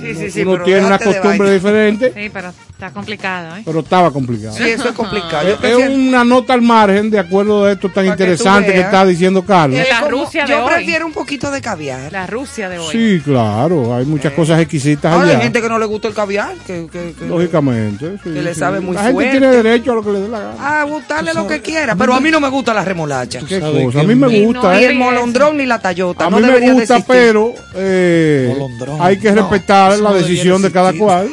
Sí, 0.00 0.14
sí, 0.14 0.30
sí, 0.30 0.42
Uno 0.42 0.52
pero 0.52 0.64
tiene 0.64 0.86
una 0.86 0.98
costumbre 0.98 1.52
diferente, 1.52 2.12
Sí, 2.14 2.30
pero 2.32 2.48
está 2.70 2.90
complicado, 2.90 3.56
¿eh? 3.56 3.62
pero 3.64 3.80
estaba 3.80 4.10
complicado. 4.12 4.54
Sí, 4.56 4.64
eso 4.64 4.88
es 4.88 4.94
complicado. 4.94 5.48
Es 5.48 5.56
prefiero- 5.56 5.92
una 5.92 6.24
nota 6.24 6.54
al 6.54 6.62
margen 6.62 7.10
de 7.10 7.18
acuerdo 7.18 7.64
a 7.64 7.72
esto 7.72 7.88
tan 7.88 7.94
Para 8.04 8.06
interesante 8.08 8.72
que 8.72 8.80
está 8.80 9.04
diciendo 9.04 9.44
Carlos. 9.44 9.78
Eh, 9.80 9.86
La 9.90 10.00
como- 10.00 10.10
Rusia 10.24 10.44
de 10.44 10.50
Yo 10.52 10.64
hoy. 10.64 10.70
prefiero 10.74 11.06
un 11.06 11.12
poquito 11.12 11.50
de 11.50 11.60
caviar. 11.60 12.12
La 12.12 12.26
Rusia 12.26 12.68
de 12.68 12.78
hoy. 12.78 12.86
Sí, 12.92 13.20
claro, 13.24 13.94
hay 13.94 14.04
muchas 14.04 14.32
cosas 14.32 14.60
exquisitas 14.60 15.12
Ahora 15.12 15.24
hay 15.26 15.30
allá. 15.34 15.40
gente 15.42 15.60
que 15.60 15.68
no 15.68 15.78
le 15.78 15.86
gusta 15.86 16.08
el 16.08 16.14
caviar. 16.14 16.54
Que, 16.66 16.86
que- 16.92 17.14
que- 17.18 17.26
Lógicamente. 17.26 18.18
sí, 18.22 18.30
que 18.30 18.42
le 18.42 18.54
sí. 18.54 18.60
sabe 18.60 18.80
muy 18.80 18.94
La 18.94 19.00
gente 19.02 19.12
fuerte. 19.14 19.30
tiene 19.32 19.48
derecho 19.48 19.92
a 19.92 19.94
lo 19.96 20.02
que 20.04 20.12
le 20.12 20.20
dé 20.20 20.28
la 20.28 20.38
gana. 20.38 20.54
Ah, 20.60 20.84
gustarle 20.84 21.34
lo 21.34 21.46
que 21.46 21.60
quiera. 21.60 21.96
Pero 21.96 22.14
a 22.14 22.20
mí 22.20 22.30
no 22.30 22.40
me 22.40 22.48
gusta 22.48 22.72
la 22.74 22.84
remolacha. 22.84 23.40
Qué 23.48 23.60
cosa. 23.60 24.00
A 24.00 24.02
mí 24.04 24.14
me 24.14 24.44
gusta, 24.44 24.74
Ni 24.74 24.84
¿eh? 24.84 24.86
el 24.90 24.94
molondrón 24.96 25.56
ni 25.56 25.66
la 25.66 25.78
tallota. 25.78 26.26
A 26.26 26.30
mí 26.30 26.40
me 26.40 26.72
gusta, 26.72 27.00
pero 27.06 27.52
eh, 27.74 28.54
hay 29.00 29.18
que 29.18 29.32
respetar 29.32 29.87
eso 29.94 30.02
la 30.02 30.12
decisión 30.12 30.62
de 30.62 30.70
cada 30.72 30.92
cual. 30.92 31.28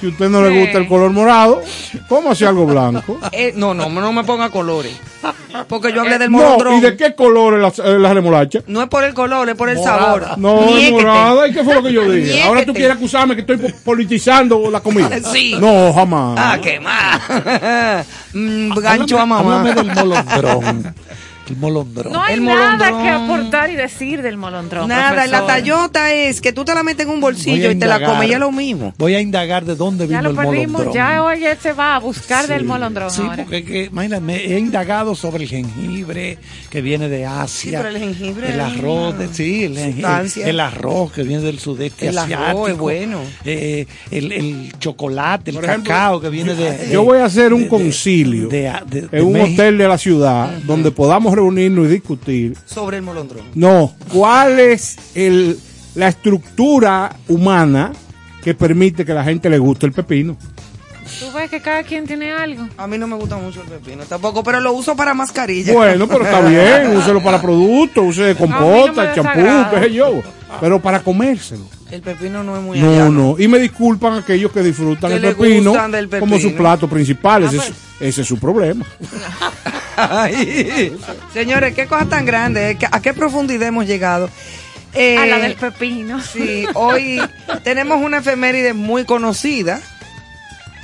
Si 0.00 0.06
a 0.06 0.10
usted 0.10 0.28
no 0.30 0.42
le 0.42 0.58
gusta 0.62 0.78
el 0.78 0.88
color 0.88 1.12
morado, 1.12 1.62
cómase 2.08 2.44
algo 2.44 2.66
blanco. 2.66 3.20
Eh, 3.30 3.52
no, 3.54 3.72
no, 3.72 3.88
no 3.88 4.12
me 4.12 4.24
ponga 4.24 4.50
colores. 4.50 4.92
Porque 5.68 5.92
yo 5.92 6.00
hablé 6.00 6.18
del 6.18 6.28
No, 6.32 6.38
molondrón. 6.38 6.74
¿y 6.78 6.80
de 6.80 6.96
qué 6.96 7.14
color 7.14 7.54
es 7.62 7.78
la, 7.78 7.88
la 7.98 8.12
remolacha? 8.12 8.58
No 8.66 8.82
es 8.82 8.88
por 8.88 9.04
el 9.04 9.14
color, 9.14 9.48
es 9.48 9.54
por 9.54 9.68
el 9.68 9.76
Morada. 9.76 9.98
sabor. 10.00 10.38
No, 10.38 10.60
es 10.62 10.66
Niéquete. 10.74 10.90
morada. 10.92 11.46
¿Y 11.46 11.52
qué 11.52 11.62
fue 11.62 11.74
lo 11.74 11.82
que 11.84 11.92
yo 11.92 12.10
dije? 12.10 12.42
Ahora 12.42 12.64
tú 12.66 12.74
quieres 12.74 12.96
acusarme 12.96 13.36
que 13.36 13.42
estoy 13.42 13.58
po- 13.58 13.68
politizando 13.84 14.68
la 14.72 14.80
comida. 14.80 15.08
Sí. 15.32 15.54
No, 15.60 15.92
jamás. 15.92 16.34
Ah, 16.36 16.58
qué 16.60 16.80
más. 16.80 17.22
Mm, 18.34 18.70
gancho 18.80 19.18
a 19.18 19.22
Háblame- 19.22 19.26
mamá. 19.28 19.60
háblame 19.60 19.74
del 19.74 19.94
molondrón. 19.94 20.94
El 21.48 21.56
molondrón. 21.56 22.12
No 22.12 22.22
hay 22.22 22.34
El 22.34 22.44
nada 22.44 22.76
molondrón. 22.76 23.02
que 23.02 23.08
aportar 23.10 23.70
y 23.70 23.74
decir 23.76 24.22
del 24.22 24.36
molondrón. 24.36 24.88
Nada, 24.88 25.26
la 25.26 25.38
profesor. 25.38 25.46
tallota 25.46 26.12
es 26.12 26.40
que 26.40 26.52
tú 26.52 26.64
te 26.64 26.74
la 26.74 26.82
metes 26.82 27.04
en 27.06 27.12
un 27.12 27.20
bolsillo 27.20 27.70
y 27.70 27.74
te 27.74 27.86
la 27.86 28.04
comes 28.04 28.28
y 28.28 28.32
es 28.32 28.38
lo 28.38 28.52
mismo. 28.52 28.94
Voy 28.96 29.14
a 29.14 29.20
indagar 29.20 29.64
de 29.64 29.74
dónde 29.74 30.06
Ya 30.06 30.18
vino 30.20 30.32
lo 30.32 30.40
el 30.40 30.46
perdimos, 30.46 30.72
molondrón. 30.84 30.94
ya 30.94 31.22
hoy 31.24 31.44
él 31.44 31.58
se 31.60 31.72
va 31.72 31.96
a 31.96 31.98
buscar 31.98 32.46
del 32.46 32.64
molondrón 32.64 33.10
Sí, 33.10 33.22
ahora. 33.22 33.36
porque 33.42 33.64
que, 33.64 33.84
imagínate, 33.84 34.54
he 34.54 34.58
indagado 34.58 35.14
sobre 35.14 35.42
el 35.44 35.48
jengibre 35.50 36.38
que 36.70 36.80
viene 36.80 37.08
de 37.08 37.26
Asia. 37.26 37.70
Sí, 37.70 37.76
pero 37.76 37.88
el 37.88 37.98
jengibre 37.98 38.52
El 38.52 38.60
arroz, 38.60 39.18
de- 39.18 39.28
sí, 39.28 39.64
el, 39.64 39.74
jengibre, 39.76 39.92
sustancia. 40.02 40.46
el 40.48 40.60
arroz 40.60 41.12
que 41.12 41.22
viene 41.24 41.42
del 41.42 41.58
sudeste 41.58 42.08
El 42.08 42.18
arroz 42.18 42.32
asiático. 42.34 42.68
es 42.68 42.76
bueno. 42.78 43.18
eh, 43.44 43.86
el, 44.10 44.32
el 44.32 44.72
chocolate, 44.78 45.50
el 45.50 45.56
Por 45.56 45.64
ejemplo, 45.64 45.92
cacao 45.92 46.20
que 46.20 46.28
viene 46.28 46.54
de, 46.54 46.90
Yo 46.92 47.02
voy 47.04 47.18
a 47.18 47.24
hacer 47.24 47.52
un 47.52 47.60
de- 47.60 47.64
de- 47.64 47.70
concilio 47.70 48.48
de- 48.48 48.72
de- 48.88 49.02
de 49.08 49.18
en 49.18 49.24
un 49.26 49.32
México. 49.32 49.54
hotel 49.62 49.78
de 49.78 49.88
la 49.88 49.98
ciudad 49.98 50.50
donde 50.64 50.90
podamos 50.90 51.31
reunirnos 51.32 51.86
y 51.86 51.88
discutir. 51.88 52.56
Sobre 52.64 52.98
el 52.98 53.02
molondrón. 53.02 53.44
No, 53.54 53.94
¿cuál 54.12 54.60
es 54.60 54.96
el, 55.14 55.58
la 55.94 56.08
estructura 56.08 57.16
humana 57.28 57.92
que 58.42 58.54
permite 58.54 59.04
que 59.04 59.14
la 59.14 59.24
gente 59.24 59.48
le 59.50 59.58
guste 59.58 59.86
el 59.86 59.92
pepino? 59.92 60.36
Tú 61.20 61.30
ves 61.32 61.50
que 61.50 61.60
cada 61.60 61.82
quien 61.82 62.06
tiene 62.06 62.32
algo. 62.32 62.68
A 62.76 62.86
mí 62.86 62.96
no 62.98 63.06
me 63.06 63.16
gusta 63.16 63.36
mucho 63.36 63.62
el 63.62 63.68
pepino 63.68 64.04
tampoco, 64.04 64.42
pero 64.42 64.60
lo 64.60 64.72
uso 64.72 64.96
para 64.96 65.14
mascarilla. 65.14 65.72
Bueno, 65.72 66.06
pero 66.08 66.24
está 66.24 66.40
bien, 66.40 66.96
úselo 66.96 67.22
para 67.22 67.40
productos, 67.40 68.04
use 68.04 68.34
no 68.34 68.38
compota, 68.38 69.04
me 69.04 69.14
champú, 69.14 69.70
qué 69.74 69.80
sé 69.80 69.92
yo. 69.92 70.22
Pero 70.60 70.80
para 70.80 71.00
comérselo. 71.00 71.64
El 71.92 72.00
pepino 72.00 72.42
no 72.42 72.56
es 72.56 72.62
muy 72.62 72.80
No, 72.80 72.88
allá, 72.90 73.08
no. 73.10 73.36
Y 73.38 73.48
me 73.48 73.58
disculpan 73.58 74.14
aquellos 74.14 74.50
que 74.50 74.62
disfrutan 74.62 75.10
Que 75.10 75.16
el 75.18 75.34
pepino, 75.36 75.74
como 76.20 76.38
su 76.38 76.54
plato 76.54 76.88
principal. 76.88 77.44
Ese, 77.44 77.58
Ah, 77.60 77.64
es, 77.66 77.72
ese 78.00 78.20
es 78.22 78.26
su 78.26 78.38
problema. 78.38 78.86
Ay, 79.96 80.96
señores, 81.34 81.74
qué 81.74 81.86
cosa 81.86 82.06
tan 82.06 82.24
grande. 82.24 82.70
eh, 82.70 82.78
¿A 82.90 83.02
qué 83.02 83.12
profundidad 83.12 83.68
hemos 83.68 83.86
llegado? 83.86 84.30
Eh, 84.94 85.18
A 85.18 85.26
la 85.26 85.38
del 85.38 85.54
pepino. 85.54 86.18
Sí, 86.22 86.64
hoy 86.72 87.20
tenemos 87.62 88.00
una 88.02 88.18
efeméride 88.18 88.72
muy 88.72 89.04
conocida, 89.04 89.78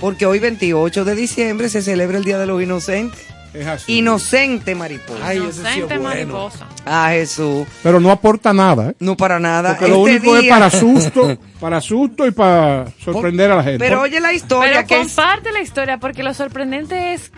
porque 0.00 0.26
hoy 0.26 0.40
28 0.40 1.06
de 1.06 1.14
diciembre 1.14 1.70
se 1.70 1.80
celebra 1.80 2.18
el 2.18 2.24
Día 2.24 2.38
de 2.38 2.44
los 2.46 2.62
Inocentes. 2.62 3.20
Es 3.54 3.66
así. 3.66 3.96
Inocente 3.98 4.74
mariposa. 4.74 5.26
Ay, 5.26 5.38
ese 5.38 5.52
sí 5.54 5.58
es 5.68 5.76
Inocente 5.78 5.98
bueno. 5.98 6.34
mariposa. 6.34 6.66
Ah, 6.90 7.10
Jesús. 7.10 7.66
Pero 7.82 8.00
no 8.00 8.10
aporta 8.10 8.52
nada, 8.52 8.90
¿eh? 8.90 8.94
No 9.00 9.16
para 9.16 9.38
nada. 9.38 9.76
Porque 9.76 9.88
lo 9.92 10.06
Este 10.08 10.28
único 10.28 10.36
es 10.38 10.48
para 10.48 10.70
susto, 10.70 11.38
para 11.60 11.80
susto 11.80 12.26
y 12.26 12.30
para 12.30 12.86
sorprender 13.04 13.50
a 13.50 13.56
la 13.56 13.62
gente. 13.62 13.78
Pero 13.78 14.00
oye 14.02 14.20
la 14.20 14.32
historia 14.32 14.72
Pero 14.72 14.86
que 14.86 15.00
es... 15.00 15.06
comparte 15.14 15.52
la 15.52 15.60
historia 15.60 15.98
porque 15.98 16.22
lo 16.22 16.32
sorprendente 16.34 17.12
es 17.14 17.30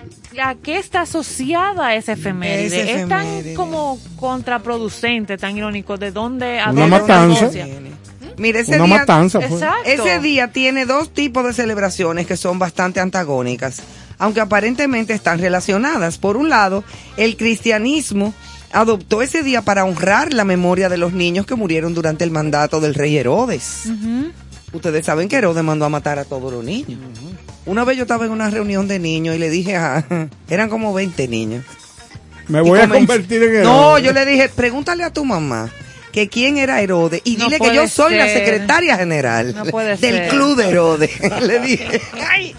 a 0.42 0.54
qué 0.54 0.78
está 0.78 1.02
asociada 1.02 1.94
esa 1.94 2.12
efeméride. 2.12 3.00
Es 3.02 3.08
tan 3.08 3.26
como 3.54 3.98
contraproducente, 4.16 5.36
tan 5.38 5.56
irónico. 5.56 5.96
¿De 5.96 6.10
dónde? 6.12 6.60
a 6.60 6.70
Una 6.70 6.82
dónde 6.82 6.98
matanza. 7.00 7.44
asocia? 7.46 7.66
Mire, 8.36 8.60
ese 8.60 8.76
Una 8.76 8.84
día, 8.86 8.98
matanza. 8.98 9.38
Exacto. 9.40 9.82
ese 9.84 10.18
día 10.20 10.48
tiene 10.52 10.86
dos 10.86 11.12
tipos 11.12 11.44
de 11.44 11.52
celebraciones 11.52 12.26
que 12.26 12.36
son 12.38 12.58
bastante 12.58 12.98
antagónicas, 13.00 13.82
aunque 14.18 14.40
aparentemente 14.40 15.12
están 15.12 15.38
relacionadas. 15.40 16.16
Por 16.16 16.36
un 16.38 16.48
lado, 16.48 16.82
el 17.18 17.36
cristianismo 17.36 18.32
adoptó 18.72 19.22
ese 19.22 19.42
día 19.42 19.62
para 19.62 19.84
honrar 19.84 20.32
la 20.32 20.44
memoria 20.44 20.88
de 20.88 20.96
los 20.98 21.12
niños 21.12 21.46
que 21.46 21.54
murieron 21.54 21.94
durante 21.94 22.24
el 22.24 22.30
mandato 22.30 22.80
del 22.80 22.94
rey 22.94 23.16
Herodes. 23.16 23.84
Ustedes 24.72 25.04
saben 25.04 25.28
que 25.28 25.36
Herodes 25.36 25.64
mandó 25.64 25.84
a 25.84 25.88
matar 25.88 26.18
a 26.18 26.24
todos 26.24 26.52
los 26.52 26.64
niños. 26.64 26.98
Una 27.66 27.84
vez 27.84 27.96
yo 27.96 28.02
estaba 28.02 28.24
en 28.26 28.30
una 28.32 28.48
reunión 28.50 28.88
de 28.88 28.98
niños 28.98 29.34
y 29.36 29.38
le 29.38 29.50
dije 29.50 29.76
a... 29.76 30.04
Eran 30.48 30.68
como 30.68 30.92
20 30.94 31.28
niños. 31.28 31.64
Me 32.48 32.60
voy 32.60 32.80
a 32.80 32.88
convertir 32.88 33.42
en 33.42 33.62
No, 33.62 33.96
héroe. 33.96 34.02
yo 34.06 34.12
le 34.12 34.24
dije, 34.26 34.48
pregúntale 34.48 35.04
a 35.04 35.12
tu 35.12 35.24
mamá 35.24 35.70
que 36.12 36.28
quién 36.28 36.56
era 36.58 36.80
Herodes 36.80 37.20
y 37.24 37.36
No 37.36 37.44
dile 37.44 37.60
que 37.60 37.74
yo 37.74 37.86
soy 37.86 38.16
la 38.16 38.26
secretaria 38.26 38.96
general 38.96 39.54
No 39.54 39.64
puede 39.66 39.96
del 39.96 39.98
ser. 40.16 40.28
club 40.28 40.56
de 40.56 40.68
Herodes. 40.68 41.10
le 41.42 41.60
dije, 41.60 42.00
ay, 42.28 42.54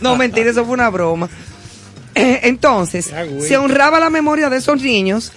no 0.00 0.16
mentira, 0.16 0.50
eso 0.50 0.64
fue 0.64 0.74
una 0.74 0.90
broma. 0.90 1.28
Entonces, 2.14 3.12
se 3.40 3.56
honraba 3.56 4.00
la 4.00 4.10
memoria 4.10 4.48
de 4.48 4.56
esos 4.56 4.80
niños 4.82 5.32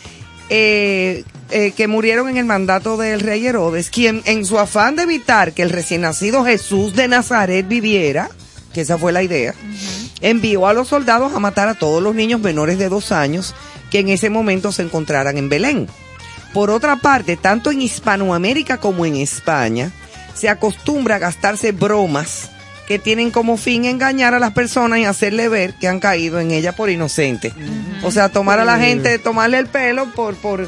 eh, 0.50 1.24
eh, 1.52 1.72
que 1.72 1.88
murieron 1.88 2.30
en 2.30 2.38
el 2.38 2.46
mandato 2.46 2.98
del 2.98 3.20
rey 3.20 3.46
Herodes, 3.46 3.90
quien 3.90 4.22
en 4.26 4.46
su 4.46 4.60
afán 4.60 4.96
de 4.96 5.04
evitar 5.04 5.54
que 5.54 5.64
el 5.64 5.70
recién 5.70 6.02
nacido 6.02 6.46
Jesús 6.46 6.96
de 6.96 7.08
Nazaret 7.08 7.68
viviera, 7.68 8.30
que 8.74 8.82
esa 8.82 8.98
fue 8.98 9.12
la 9.12 9.24
idea, 9.24 9.54
envió 10.22 10.68
a 10.68 10.74
los 10.74 10.88
soldados 10.88 11.34
a 11.34 11.40
matar 11.40 11.68
a 11.68 11.76
todos 11.76 12.04
los 12.04 12.16
niños 12.16 12.40
menores 12.42 12.78
de 12.78 12.90
dos 12.90 13.12
años 13.12 13.56
que 13.90 14.00
en 14.00 14.10
ese 14.10 14.30
momento 14.30 14.72
se 14.72 14.84
encontraran 14.84 15.38
en 15.38 15.50
Belén. 15.50 15.88
Por 16.54 16.70
otra 16.70 16.98
parte, 16.98 17.38
tanto 17.38 17.72
en 17.72 17.82
Hispanoamérica 17.82 18.78
como 18.78 19.06
en 19.06 19.16
España, 19.16 19.92
se 20.34 20.50
acostumbra 20.50 21.16
a 21.16 21.20
gastarse 21.20 21.72
bromas 21.72 22.50
que 22.90 22.98
tienen 22.98 23.30
como 23.30 23.56
fin 23.56 23.86
engañar 23.86 24.34
a 24.34 24.40
las 24.40 24.54
personas 24.54 24.98
y 24.98 25.06
hacerle 25.06 25.48
ver 25.48 25.76
que 25.76 25.88
han 25.88 26.00
caído 26.00 26.40
en 26.40 26.50
ella 26.50 26.76
por 26.76 26.90
inocentes. 26.90 27.54
O 28.02 28.10
sea, 28.10 28.30
tomar 28.30 28.58
a 28.58 28.66
la 28.66 28.80
gente, 28.80 29.20
tomarle 29.20 29.60
el 29.60 29.68
pelo 29.68 30.12
por, 30.16 30.34
por 30.38 30.62
eh, 30.62 30.68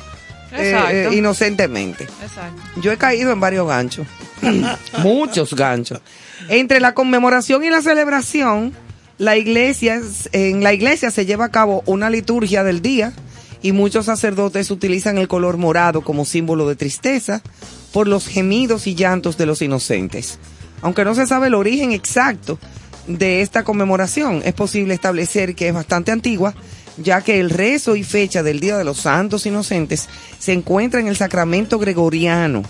Exacto. 0.56 0.96
eh, 0.96 1.16
inocentemente. 1.16 2.04
Exacto. 2.04 2.62
Yo 2.80 2.92
he 2.92 2.98
caído 2.98 3.32
en 3.32 3.40
varios 3.40 3.68
ganchos. 3.68 4.06
Muchos 5.00 5.56
ganchos. 5.56 6.00
Entre 6.48 6.80
la 6.80 6.94
conmemoración 6.94 7.64
y 7.64 7.72
la 7.72 7.82
celebración, 7.82 8.72
la 9.18 9.36
iglesia, 9.36 10.00
en 10.32 10.62
la 10.62 10.74
iglesia 10.74 11.10
se 11.10 11.26
lleva 11.26 11.46
a 11.46 11.50
cabo 11.50 11.82
una 11.88 12.12
liturgia 12.12 12.64
del 12.64 12.84
día 12.84 13.14
y 13.64 13.72
muchos 13.72 14.06
sacerdotes 14.06 14.70
utilizan 14.70 15.18
el 15.18 15.28
color 15.28 15.58
morado 15.58 16.02
como 16.02 16.26
símbolo 16.26 16.70
de 16.70 16.76
tristeza 16.76 17.42
por 17.92 18.08
los 18.08 18.28
gemidos 18.28 18.86
y 18.86 18.94
llantos 18.94 19.38
de 19.38 19.48
los 19.48 19.64
inocentes. 19.64 20.38
Aunque 20.82 21.06
no 21.06 21.16
se 21.16 21.28
sabe 21.28 21.48
el 21.48 21.54
origen 21.56 21.92
exacto 21.92 22.58
de 23.08 23.42
esta 23.42 23.64
conmemoración, 23.64 24.42
es 24.46 24.54
posible 24.54 24.94
establecer 24.94 25.56
que 25.56 25.68
es 25.68 25.74
bastante 25.74 26.12
antigua, 26.12 26.54
ya 26.98 27.22
que 27.22 27.40
el 27.40 27.50
rezo 27.50 27.96
y 27.96 28.04
fecha 28.04 28.44
del 28.44 28.60
Día 28.60 28.78
de 28.78 28.84
los 28.84 28.98
Santos 28.98 29.46
Inocentes 29.46 30.08
se 30.40 30.54
encuentra 30.54 31.00
en 31.00 31.08
el 31.08 31.16
Sacramento 31.16 31.80
Gregoriano, 31.80 32.64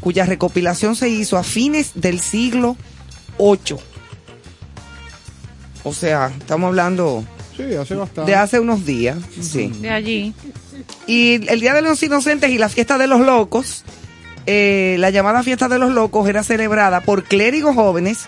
cuya 0.00 0.24
recopilación 0.26 0.96
se 0.96 1.08
hizo 1.08 1.36
a 1.36 1.42
fines 1.44 1.92
del 1.94 2.20
siglo 2.20 2.76
VIII. 3.38 3.78
O 5.84 5.92
sea, 5.92 6.32
estamos 6.38 6.68
hablando 6.68 7.24
Sí, 7.56 7.62
hace 7.74 7.94
bastante. 7.94 8.30
de 8.30 8.36
hace 8.36 8.60
unos 8.60 8.84
días. 8.84 9.16
Sí. 9.40 9.68
De 9.80 9.90
allí. 9.90 10.34
Y 11.06 11.48
el 11.48 11.60
Día 11.60 11.74
de 11.74 11.82
los 11.82 12.02
Inocentes 12.02 12.50
y 12.50 12.58
la 12.58 12.68
fiesta 12.68 12.98
de 12.98 13.06
los 13.06 13.20
locos, 13.20 13.84
eh, 14.46 14.96
la 14.98 15.10
llamada 15.10 15.42
fiesta 15.42 15.68
de 15.68 15.78
los 15.78 15.92
locos 15.92 16.28
era 16.28 16.42
celebrada 16.42 17.00
por 17.00 17.24
clérigos 17.24 17.74
jóvenes 17.74 18.26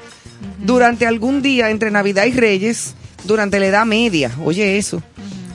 durante 0.59 1.07
algún 1.07 1.42
día 1.42 1.70
entre 1.70 1.90
Navidad 1.90 2.26
y 2.26 2.33
Reyes, 2.33 2.94
durante 3.24 3.61
la 3.61 3.66
Edad 3.66 3.87
Media. 3.87 4.31
Oye 4.44 4.78
eso. 4.78 5.02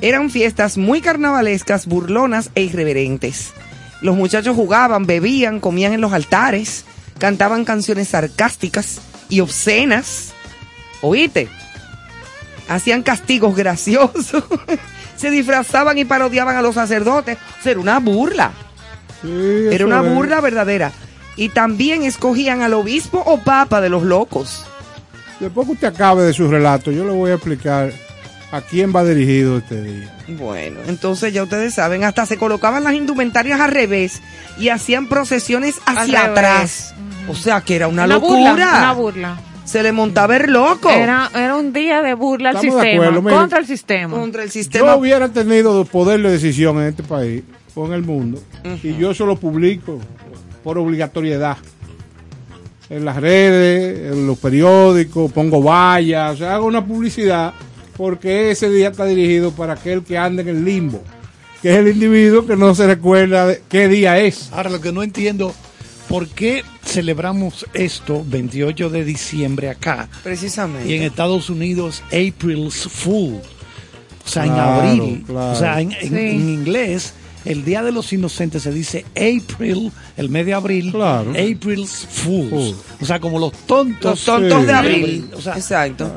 Eran 0.02 0.30
fiestas 0.30 0.78
muy 0.78 1.00
carnavalescas, 1.02 1.86
burlonas 1.86 2.50
e 2.56 2.64
irreverentes. 2.64 3.54
Los 4.02 4.18
muchachos 4.18 4.56
jugaban, 4.56 5.06
bebían, 5.06 5.62
comían 5.62 5.94
en 5.94 6.02
los 6.02 6.12
altares, 6.12 6.84
cantaban 7.20 7.64
canciones 7.64 8.10
sarcásticas 8.10 9.00
y 9.30 9.40
obscenas. 9.40 10.34
¿Oíste? 11.02 11.48
hacían 12.68 13.04
castigos 13.04 13.56
graciosos, 13.58 14.44
se 15.16 15.32
disfrazaban 15.32 15.98
y 15.98 16.06
parodiaban 16.06 16.56
a 16.56 16.62
los 16.62 16.76
sacerdotes. 16.76 17.38
Era 17.64 17.80
una 17.80 18.00
burla, 18.00 18.52
Sí, 19.24 19.68
era 19.72 19.86
una 19.86 20.02
es. 20.06 20.14
burla 20.14 20.40
verdadera. 20.42 20.92
y 21.36 21.50
también 21.50 22.04
escogían 22.04 22.62
al 22.62 22.74
obispo 22.76 23.24
o 23.26 23.40
papa 23.40 23.82
de 23.82 23.90
los 23.90 24.04
locos. 24.04 24.66
Después 25.40 25.66
que 25.66 25.74
usted 25.74 25.88
acabe 25.88 26.22
de 26.24 26.32
su 26.34 26.48
relato, 26.48 26.92
yo 26.92 27.04
le 27.06 27.12
voy 27.12 27.32
a 27.32 27.36
explicar 27.36 27.92
a 28.52 28.62
quién 28.62 28.94
va 28.96 29.04
dirigido 29.04 29.58
este 29.58 29.82
día. 29.82 30.16
Bueno, 30.28 30.80
entonces 30.88 31.34
ya 31.34 31.42
ustedes 31.42 31.74
saben, 31.74 32.04
hasta 32.04 32.28
se 32.28 32.38
colocaban 32.38 32.84
las 32.84 32.94
indumentarias 32.94 33.60
al 33.60 33.72
revés 33.72 34.22
y 34.60 34.70
hacían 34.70 35.08
procesiones 35.08 35.78
hacia 35.88 36.26
atrás. 36.26 36.94
O 37.28 37.34
sea 37.36 37.62
que 37.62 37.76
era 37.78 37.88
una, 37.88 38.04
Una 38.06 38.16
locura. 38.16 38.52
burla, 38.52 38.68
una 38.78 38.94
burla. 38.94 39.40
Se 39.66 39.82
le 39.82 39.92
montaba 39.94 40.36
el 40.36 40.52
loco 40.52 40.90
Era, 40.90 41.32
era 41.34 41.56
un 41.56 41.72
día 41.74 42.02
de 42.02 42.14
burla 42.14 42.50
al 42.50 42.58
Estamos 42.58 42.82
sistema, 42.84 43.08
acuerdo, 43.08 43.30
contra 43.40 43.60
el 43.60 43.66
sistema. 43.66 44.18
contra 44.18 44.44
el 44.44 44.50
Yo 44.50 44.54
sistema. 44.54 44.96
hubiera 44.96 45.30
tenido 45.30 45.84
poder 45.86 46.22
de 46.22 46.32
decisión 46.32 46.78
en 46.82 46.90
este 46.90 47.02
país 47.02 47.44
o 47.76 47.86
en 47.88 47.94
el 47.94 48.04
mundo 48.04 48.42
y 48.84 48.96
yo 48.98 49.12
eso 49.12 49.26
lo 49.26 49.36
publico 49.36 50.00
por 50.64 50.78
obligatoriedad 50.78 51.58
en 52.90 53.06
las 53.06 53.16
redes, 53.18 54.14
en 54.14 54.28
los 54.28 54.38
periódicos, 54.38 55.32
pongo 55.32 55.64
vallas, 55.64 56.36
o 56.36 56.38
sea, 56.38 56.56
hago 56.56 56.66
una 56.68 56.86
publicidad 56.86 57.54
porque 57.98 58.52
ese 58.52 58.70
día 58.70 58.90
está 58.90 59.06
dirigido 59.06 59.52
para 59.52 59.74
aquel 59.74 60.04
que 60.04 60.18
anda 60.18 60.42
en 60.42 60.50
el 60.50 60.66
limbo, 60.66 61.02
que 61.62 61.72
es 61.72 61.78
el 61.78 61.88
individuo 61.88 62.46
que 62.46 62.56
no 62.56 62.76
se 62.76 62.86
recuerda 62.88 63.48
de 63.48 63.62
qué 63.70 63.88
día 63.88 64.20
es. 64.20 64.50
Ahora, 64.52 64.70
lo 64.70 64.82
que 64.82 64.92
no 64.92 65.02
entiendo, 65.02 65.54
¿por 66.10 66.28
qué 66.28 66.64
celebramos 66.84 67.66
esto 67.74 68.24
28 68.28 68.90
de 68.90 69.06
diciembre 69.06 69.70
acá 69.70 70.10
Precisamente. 70.24 70.88
y 70.90 70.96
en 70.96 71.04
Estados 71.04 71.50
Unidos 71.50 72.04
April's 72.08 72.88
Fool? 72.90 73.40
O 74.26 74.28
sea, 74.28 74.44
Claro, 74.44 74.84
en 74.84 74.90
abril. 75.00 75.24
claro. 75.26 75.52
O 75.52 75.56
sea, 75.56 75.82
en, 75.82 75.92
en- 75.94 76.00
Sí. 76.10 76.16
en 76.16 76.50
inglés, 76.50 77.14
el 77.46 77.66
Día 77.66 77.84
de 77.84 77.92
los 77.92 78.12
Inocentes 78.14 78.64
se 78.64 78.72
dice 78.72 79.06
April, 79.16 79.92
el 80.18 80.30
mes 80.30 80.46
de 80.46 80.54
abril, 80.54 80.92
Claro. 80.92 81.32
April's 81.32 82.08
Fools. 82.10 82.50
Fool. 82.50 82.76
O 83.02 83.06
sea, 83.06 83.20
como 83.20 83.40
los 83.40 83.52
tontos. 83.66 84.04
Los 84.12 84.26
tontos 84.26 84.62
Sí. 84.62 84.66
de 84.68 84.74
abril. 84.74 85.30
O 85.36 85.42
sea, 85.42 85.56
Exacto. 85.56 86.12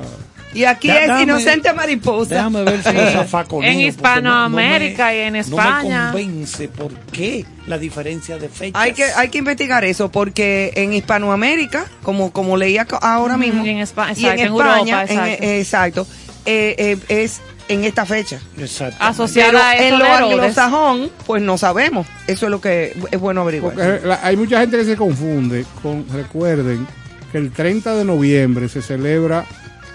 Y 0.54 0.64
aquí 0.64 0.88
es 0.88 1.20
inocente 1.20 1.70
mariposa. 1.74 2.36
Déjame 2.36 2.62
ver 2.62 2.82
si 2.82 2.90
zafaconeo, 3.12 3.70
En 3.70 3.76
no- 3.78 3.86
Hispanoamérica 3.88 5.04
no 5.04 5.10
me- 5.10 5.16
y 5.16 5.20
en 5.20 5.32
No 5.34 5.38
España. 5.40 6.04
me 6.06 6.12
convence 6.22 6.68
por 6.68 6.94
qué 7.12 7.44
la 7.66 7.76
diferencia 7.76 8.38
de 8.38 8.48
fechas. 8.48 8.80
Hay 8.80 8.92
que, 8.94 9.04
hay 9.04 9.28
que 9.28 9.36
investigar 9.38 9.84
eso 9.84 10.10
porque 10.10 10.72
en 10.76 10.94
Hispanoamérica, 10.94 11.84
como, 12.02 12.32
como 12.32 12.56
leía 12.56 12.86
ahora 13.02 13.36
mismo, 13.36 13.66
y 13.66 13.70
en 13.70 13.78
Espa- 13.80 14.06
y 14.16 14.24
en 14.24 14.32
exacto, 14.32 14.40
en 14.40 14.46
España, 14.46 15.02
Europa, 15.02 15.02
en- 15.02 15.18
exacto. 15.18 15.44
eh, 15.44 15.60
exacto, 15.60 16.06
eh, 16.46 16.74
eh, 16.78 16.98
es 17.24 17.40
en 17.68 17.84
esta 17.84 18.06
fecha. 18.06 18.38
Exacto. 18.58 18.96
Asociada 19.00 19.50
Pero 19.50 19.64
a 19.64 19.74
eso 19.74 19.82
en 19.94 19.98
lo 19.98 20.04
anglosajón, 20.06 21.10
pues 21.26 21.42
no 21.42 21.58
sabemos. 21.58 22.06
Eso 22.26 22.46
es 22.46 22.50
lo 22.50 22.60
que 22.60 22.96
es 23.10 23.20
bueno 23.20 23.40
averiguar. 23.42 23.74
Porque 23.74 24.06
la- 24.06 24.20
hay 24.22 24.36
mucha 24.36 24.60
gente 24.60 24.76
que 24.78 24.84
se 24.84 24.96
confunde 24.96 25.64
con, 25.82 26.06
recuerden 26.12 26.86
que 27.32 27.38
el 27.38 27.50
30 27.50 27.94
de 27.96 28.04
noviembre 28.04 28.68
se 28.68 28.82
celebra 28.82 29.44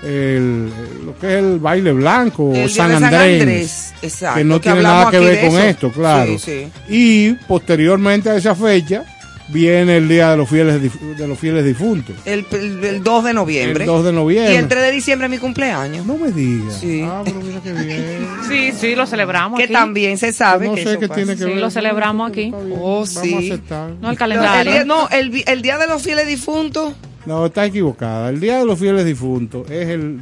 el, 0.04 0.70
lo 1.06 1.18
que 1.20 1.28
es 1.38 1.44
el 1.44 1.60
baile 1.60 1.92
blanco 1.94 2.46
o 2.46 2.56
El 2.56 2.70
San 2.70 2.90
de 2.90 3.06
Andrés. 3.06 3.94
exacto. 4.02 4.40
que 4.40 4.44
no 4.44 4.60
tiene 4.60 4.82
nada 4.82 5.12
que 5.12 5.20
ver 5.20 5.48
con 5.48 5.60
esto, 5.60 5.92
claro. 5.92 6.38
Sí, 6.38 6.40
sí. 6.40 6.72
Y 6.90 7.34
posteriormente 7.48 8.30
a 8.30 8.36
esa 8.36 8.56
fecha 8.56 9.04
viene 9.52 9.98
el 9.98 10.08
día 10.08 10.32
de 10.32 10.38
los 10.38 10.50
fieles 10.50 10.82
de 11.18 11.28
los 11.28 11.38
fieles 11.38 11.66
difuntos, 11.66 12.16
El, 12.26 12.46
el- 12.52 12.84
el 12.84 13.04
2 13.04 13.24
de 13.26 13.34
noviembre. 13.34 13.84
el 13.84 13.88
2 13.88 14.06
de 14.06 14.12
noviembre. 14.14 14.54
Y 14.54 14.58
el 14.58 14.68
3 14.68 14.82
de 14.84 14.92
diciembre 14.92 15.26
es 15.28 15.32
mi 15.32 15.38
cumpleaños. 15.38 16.06
No 16.06 16.18
me 16.18 16.32
digas. 16.32 16.76
Sí. 16.80 17.02
Ah, 17.04 17.22
pero 17.24 17.40
mira 17.42 17.60
qué 17.64 17.72
bien. 17.74 18.28
Sí, 18.48 18.72
sí, 18.78 18.96
lo 18.96 19.06
celebramos 19.06 19.58
que 19.58 19.66
aquí. 19.66 19.74
también 19.74 20.18
se 20.18 20.34
sabe 20.34 20.68
no 20.68 20.76
que 20.76 20.84
sé 20.84 20.98
qué 21.00 21.08
tiene 21.08 21.34
que 21.36 21.44
Sí, 21.44 21.50
ver. 21.52 21.58
lo 21.58 21.70
celebramos 21.70 22.30
aquí. 22.30 22.52
Oh, 22.54 23.06
Vamos 23.06 23.18
a 23.18 23.22
sí. 23.22 23.36
aceptar. 23.52 23.90
No 23.90 23.96
el 23.96 24.02
No, 24.02 24.10
el 24.12 24.18
calendario. 24.18 24.86
no, 24.86 25.08
el, 25.10 25.44
el 25.46 25.62
día 25.62 25.78
de 25.78 25.88
los 25.88 26.02
fieles 26.02 26.28
difuntos, 26.28 26.94
No, 27.26 27.46
está 27.46 27.66
equivocada. 27.66 28.30
El 28.30 28.40
día 28.40 28.58
de 28.60 28.66
los 28.66 28.80
fieles 28.80 29.06
difuntos 29.06 29.70
es 29.70 29.88
el 29.90 30.22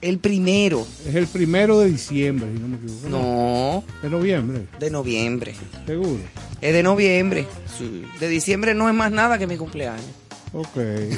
el 0.00 0.18
primero. 0.18 0.86
es 1.06 1.14
el 1.14 1.26
primero 1.26 1.78
de 1.80 1.90
diciembre, 1.90 2.48
si 2.54 2.58
no 2.60 2.68
me 2.68 2.76
equivoco. 2.76 3.08
No, 3.08 3.84
De 4.02 4.10
noviembre, 4.10 4.66
de 4.78 4.90
noviembre. 4.90 5.54
seguro. 5.86 6.20
Es 6.60 6.72
de 6.72 6.82
noviembre. 6.82 7.46
De 8.20 8.28
diciembre 8.28 8.74
no 8.74 8.88
es 8.88 8.94
más 8.94 9.12
nada 9.12 9.38
que 9.38 9.46
mi 9.46 9.56
cumpleaños. 9.56 10.04
Ok. 10.52 10.76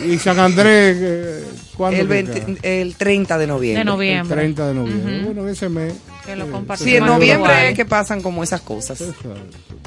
¿Y 0.08 0.18
San 0.18 0.38
Andrés 0.40 0.96
eh, 1.00 1.44
cuándo 1.76 2.00
El, 2.00 2.08
que 2.08 2.12
20 2.22 2.56
cae? 2.60 2.80
el 2.82 2.96
30 2.96 3.38
de 3.38 3.46
noviembre. 3.46 3.74
De 3.76 3.80
El 3.82 3.86
noviembre. 3.86 4.36
30 4.36 4.68
de 4.68 4.74
noviembre. 4.74 5.16
Ujú. 5.18 5.26
Bueno, 5.26 5.48
ese 5.48 5.68
mes. 5.68 5.94
Que 6.26 6.34
lo 6.34 6.46
eh, 6.46 6.50
compartimos 6.50 6.90
Sí, 6.90 6.96
en 6.96 7.06
noviembre 7.06 7.52
igual. 7.52 7.64
es 7.66 7.74
que 7.76 7.84
pasan 7.84 8.20
como 8.20 8.42
esas 8.42 8.62
cosas. 8.62 9.00
Exacto. 9.00 9.36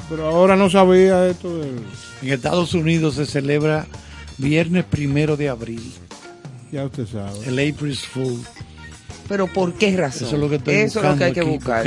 Pero 0.08 0.26
ahora 0.26 0.56
no 0.56 0.70
sabía 0.70 1.26
esto 1.28 1.58
del... 1.58 1.80
En 2.22 2.28
Estados 2.30 2.72
Unidos 2.72 3.16
se 3.16 3.26
celebra 3.26 3.86
viernes 4.38 4.84
primero 4.84 5.36
de 5.36 5.48
abril, 5.50 5.82
Ya 6.72 6.84
usted 6.86 7.06
sabe. 7.06 7.38
el 7.46 7.58
April's 7.74 8.06
Fool. 8.06 8.40
Pero 9.28 9.46
¿por 9.46 9.74
qué 9.74 9.96
razón? 9.96 10.26
Eso 10.26 10.36
es 10.36 10.40
lo 10.42 10.48
que 10.48 10.56
estoy 10.56 10.74
Eso 10.74 11.00
es 11.00 11.06
lo 11.10 11.16
que 11.16 11.24
hay 11.24 11.32
que 11.32 11.42
buscar. 11.42 11.86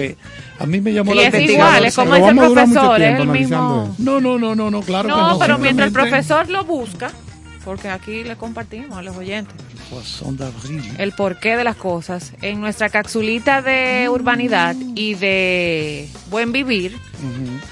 A 0.59 0.65
mí 0.65 0.81
me 0.81 0.93
llamó 0.93 1.13
Y 1.13 1.15
la 1.17 1.21
es 1.23 1.27
atención. 1.29 1.51
igual, 1.53 1.85
es 1.85 1.95
como 1.95 2.15
dice 2.15 2.29
el 2.29 2.35
profesor, 2.35 3.01
es 3.01 3.19
el 3.19 3.27
mismo. 3.27 3.95
No, 3.97 4.19
no, 4.21 4.39
no, 4.39 4.55
no, 4.55 4.71
no, 4.71 4.81
claro 4.81 5.09
que 5.09 5.15
No, 5.15 5.29
no. 5.31 5.39
pero 5.39 5.57
mientras 5.57 5.87
el 5.87 5.93
profesor 5.93 6.49
lo 6.49 6.63
busca, 6.63 7.11
porque 7.63 7.89
aquí 7.89 8.23
le 8.23 8.35
compartimos 8.35 8.97
a 8.97 9.01
los 9.01 9.15
oyentes 9.17 9.53
d'avril. 10.37 10.83
el 10.97 11.11
porqué 11.11 11.57
de 11.57 11.63
las 11.63 11.75
cosas, 11.75 12.33
en 12.41 12.59
nuestra 12.61 12.89
capsulita 12.89 13.61
de 13.61 14.07
urbanidad 14.09 14.75
y 14.95 15.15
de 15.15 16.09
buen 16.29 16.51
vivir, 16.51 16.97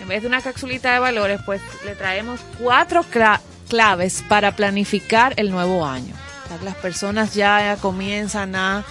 en 0.01 0.07
vez 0.07 0.21
de 0.21 0.27
una 0.27 0.41
capsulita 0.41 0.93
de 0.93 0.99
valores, 0.99 1.39
pues 1.45 1.61
le 1.85 1.95
traemos 1.95 2.39
cuatro 2.59 3.03
cla- 3.11 3.39
claves 3.69 4.23
para 4.27 4.55
planificar 4.55 5.33
el 5.37 5.49
nuevo 5.51 5.85
año. 5.85 6.13
O 6.45 6.47
sea, 6.49 6.57
que 6.57 6.65
las 6.65 6.75
personas 6.75 7.33
ya 7.33 7.77
comienzan 7.81 8.55
a 8.55 8.83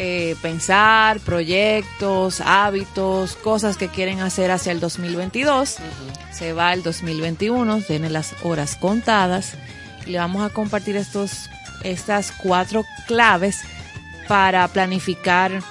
eh, 0.00 0.36
pensar 0.40 1.18
proyectos, 1.18 2.40
hábitos, 2.40 3.34
cosas 3.34 3.76
que 3.76 3.88
quieren 3.88 4.20
hacer 4.20 4.52
hacia 4.52 4.70
el 4.70 4.78
2022. 4.78 5.78
Se 6.30 6.52
va 6.52 6.72
el 6.72 6.84
2021, 6.84 7.80
tiene 7.82 8.08
las 8.08 8.36
horas 8.44 8.76
contadas 8.76 9.54
y 10.06 10.10
le 10.10 10.18
vamos 10.18 10.48
a 10.48 10.54
compartir 10.54 10.96
estos, 10.96 11.50
estas 11.82 12.30
cuatro 12.30 12.84
claves 13.08 13.62
para 14.28 14.68
planificar 14.68 15.64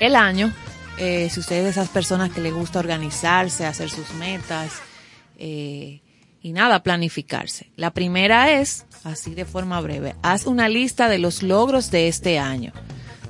el 0.00 0.16
año. 0.16 0.52
Eh, 0.98 1.30
si 1.30 1.40
usted 1.40 1.56
es 1.56 1.64
de 1.64 1.70
esas 1.70 1.88
personas 1.88 2.30
que 2.30 2.42
le 2.42 2.50
gusta 2.50 2.78
organizarse, 2.78 3.64
hacer 3.64 3.88
sus 3.88 4.12
metas 4.16 4.82
eh, 5.38 6.02
y 6.42 6.52
nada, 6.52 6.82
planificarse. 6.82 7.70
La 7.76 7.92
primera 7.92 8.52
es, 8.60 8.84
así 9.02 9.34
de 9.34 9.46
forma 9.46 9.80
breve, 9.80 10.14
haz 10.20 10.44
una 10.44 10.68
lista 10.68 11.08
de 11.08 11.18
los 11.18 11.42
logros 11.42 11.90
de 11.90 12.08
este 12.08 12.38
año. 12.38 12.74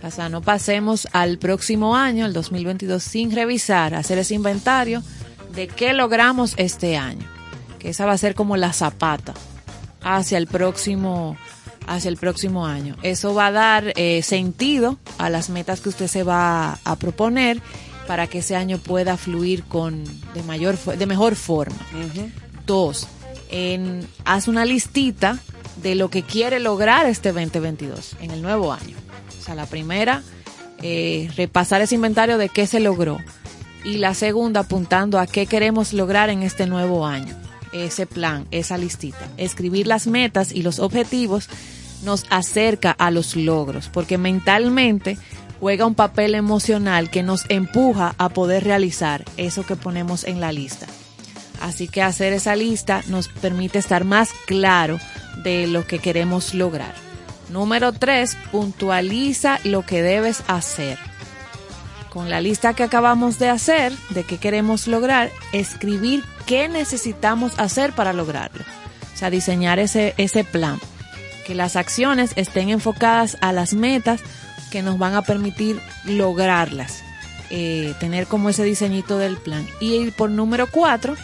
O 0.02 0.10
sea, 0.10 0.28
no 0.28 0.40
pasemos 0.40 1.06
al 1.12 1.38
próximo 1.38 1.94
año, 1.94 2.26
el 2.26 2.32
2022, 2.32 3.02
sin 3.02 3.32
revisar, 3.32 3.94
hacer 3.94 4.18
ese 4.18 4.34
inventario 4.34 5.02
de 5.54 5.68
qué 5.68 5.92
logramos 5.92 6.54
este 6.56 6.96
año. 6.96 7.26
Que 7.78 7.90
esa 7.90 8.06
va 8.06 8.12
a 8.12 8.18
ser 8.18 8.34
como 8.34 8.56
la 8.56 8.72
zapata 8.72 9.34
hacia 10.02 10.38
el 10.38 10.46
próximo 10.46 11.36
hacia 11.86 12.08
el 12.08 12.16
próximo 12.16 12.66
año. 12.66 12.96
Eso 13.02 13.34
va 13.34 13.46
a 13.46 13.52
dar 13.52 13.92
eh, 13.96 14.22
sentido 14.22 14.98
a 15.18 15.28
las 15.28 15.50
metas 15.50 15.80
que 15.80 15.88
usted 15.88 16.06
se 16.06 16.22
va 16.22 16.78
a 16.84 16.96
proponer 16.96 17.60
para 18.06 18.26
que 18.26 18.38
ese 18.38 18.54
año 18.54 18.78
pueda 18.78 19.16
fluir 19.16 19.64
con 19.64 20.04
de 20.34 20.42
mayor 20.44 20.78
de 20.78 21.06
mejor 21.06 21.34
forma. 21.34 21.78
Dos, 22.66 23.08
en, 23.50 24.06
haz 24.24 24.46
una 24.46 24.64
listita 24.64 25.38
de 25.82 25.94
lo 25.94 26.10
que 26.10 26.22
quiere 26.22 26.60
lograr 26.60 27.06
este 27.06 27.32
2022 27.32 28.16
en 28.20 28.30
el 28.30 28.42
nuevo 28.42 28.72
año. 28.72 28.96
La 29.54 29.66
primera, 29.66 30.22
eh, 30.82 31.30
repasar 31.36 31.82
ese 31.82 31.94
inventario 31.94 32.38
de 32.38 32.48
qué 32.48 32.66
se 32.66 32.80
logró. 32.80 33.18
Y 33.84 33.98
la 33.98 34.14
segunda, 34.14 34.60
apuntando 34.60 35.18
a 35.18 35.26
qué 35.26 35.46
queremos 35.46 35.92
lograr 35.92 36.30
en 36.30 36.42
este 36.42 36.66
nuevo 36.66 37.06
año. 37.06 37.34
Ese 37.72 38.06
plan, 38.06 38.46
esa 38.50 38.76
listita. 38.76 39.28
Escribir 39.36 39.86
las 39.86 40.06
metas 40.06 40.52
y 40.52 40.62
los 40.62 40.78
objetivos 40.78 41.48
nos 42.02 42.24
acerca 42.30 42.90
a 42.90 43.10
los 43.10 43.36
logros, 43.36 43.88
porque 43.88 44.18
mentalmente 44.18 45.18
juega 45.60 45.86
un 45.86 45.94
papel 45.94 46.34
emocional 46.34 47.10
que 47.10 47.22
nos 47.22 47.44
empuja 47.48 48.14
a 48.18 48.30
poder 48.30 48.64
realizar 48.64 49.24
eso 49.36 49.64
que 49.64 49.76
ponemos 49.76 50.24
en 50.24 50.40
la 50.40 50.52
lista. 50.52 50.86
Así 51.60 51.88
que 51.88 52.02
hacer 52.02 52.32
esa 52.32 52.56
lista 52.56 53.02
nos 53.08 53.28
permite 53.28 53.78
estar 53.78 54.04
más 54.04 54.30
claro 54.46 54.98
de 55.44 55.66
lo 55.66 55.86
que 55.86 55.98
queremos 55.98 56.54
lograr. 56.54 57.09
Número 57.50 57.92
tres, 57.92 58.36
puntualiza 58.52 59.58
lo 59.64 59.84
que 59.84 60.02
debes 60.02 60.42
hacer. 60.46 60.98
Con 62.08 62.30
la 62.30 62.40
lista 62.40 62.74
que 62.74 62.84
acabamos 62.84 63.38
de 63.38 63.48
hacer, 63.48 63.92
de 64.10 64.24
qué 64.24 64.38
queremos 64.38 64.86
lograr, 64.86 65.30
escribir 65.52 66.24
qué 66.46 66.68
necesitamos 66.68 67.58
hacer 67.58 67.92
para 67.92 68.12
lograrlo. 68.12 68.64
O 69.14 69.16
sea, 69.16 69.30
diseñar 69.30 69.78
ese, 69.78 70.14
ese 70.16 70.44
plan. 70.44 70.78
Que 71.44 71.54
las 71.54 71.74
acciones 71.74 72.32
estén 72.36 72.68
enfocadas 72.68 73.36
a 73.40 73.52
las 73.52 73.74
metas 73.74 74.20
que 74.70 74.82
nos 74.82 74.98
van 74.98 75.14
a 75.14 75.22
permitir 75.22 75.80
lograrlas. 76.04 77.02
Eh, 77.50 77.94
tener 77.98 78.28
como 78.28 78.48
ese 78.48 78.62
diseñito 78.62 79.18
del 79.18 79.36
plan. 79.36 79.66
Y 79.80 80.12
por 80.12 80.30
número 80.30 80.68
cuatro, 80.70 81.16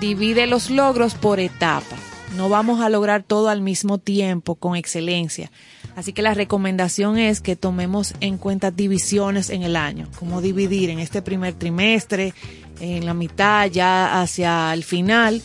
divide 0.00 0.46
los 0.46 0.70
logros 0.70 1.14
por 1.14 1.40
etapas. 1.40 2.09
No 2.36 2.48
vamos 2.48 2.80
a 2.80 2.88
lograr 2.88 3.22
todo 3.22 3.48
al 3.48 3.60
mismo 3.60 3.98
tiempo 3.98 4.54
con 4.54 4.76
excelencia. 4.76 5.50
Así 5.96 6.12
que 6.12 6.22
la 6.22 6.34
recomendación 6.34 7.18
es 7.18 7.40
que 7.40 7.56
tomemos 7.56 8.14
en 8.20 8.38
cuenta 8.38 8.70
divisiones 8.70 9.50
en 9.50 9.62
el 9.62 9.74
año, 9.76 10.08
como 10.18 10.40
dividir 10.40 10.90
en 10.90 11.00
este 11.00 11.22
primer 11.22 11.54
trimestre, 11.54 12.32
en 12.80 13.04
la 13.04 13.14
mitad, 13.14 13.66
ya 13.66 14.20
hacia 14.22 14.72
el 14.72 14.84
final. 14.84 15.42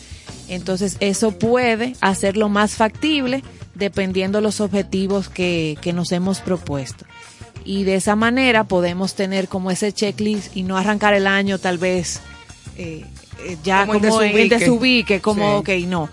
Entonces 0.48 0.96
eso 1.00 1.32
puede 1.32 1.94
hacerlo 2.00 2.48
más 2.48 2.74
factible 2.76 3.42
dependiendo 3.74 4.40
los 4.40 4.60
objetivos 4.60 5.28
que, 5.28 5.76
que 5.82 5.92
nos 5.92 6.12
hemos 6.12 6.40
propuesto. 6.40 7.04
Y 7.64 7.82
de 7.82 7.96
esa 7.96 8.14
manera 8.14 8.64
podemos 8.64 9.14
tener 9.14 9.48
como 9.48 9.72
ese 9.72 9.92
checklist 9.92 10.56
y 10.56 10.62
no 10.62 10.76
arrancar 10.78 11.12
el 11.14 11.26
año 11.26 11.58
tal 11.58 11.78
vez 11.78 12.20
eh, 12.78 13.04
eh, 13.44 13.56
ya 13.64 13.86
Como 13.86 14.00
como, 14.00 14.20
el 14.22 14.32
desubique. 14.32 14.58
desubique, 14.58 15.20
como, 15.20 15.62
Sí. 15.64 15.82
ok, 15.82 15.88
no. 15.88 16.08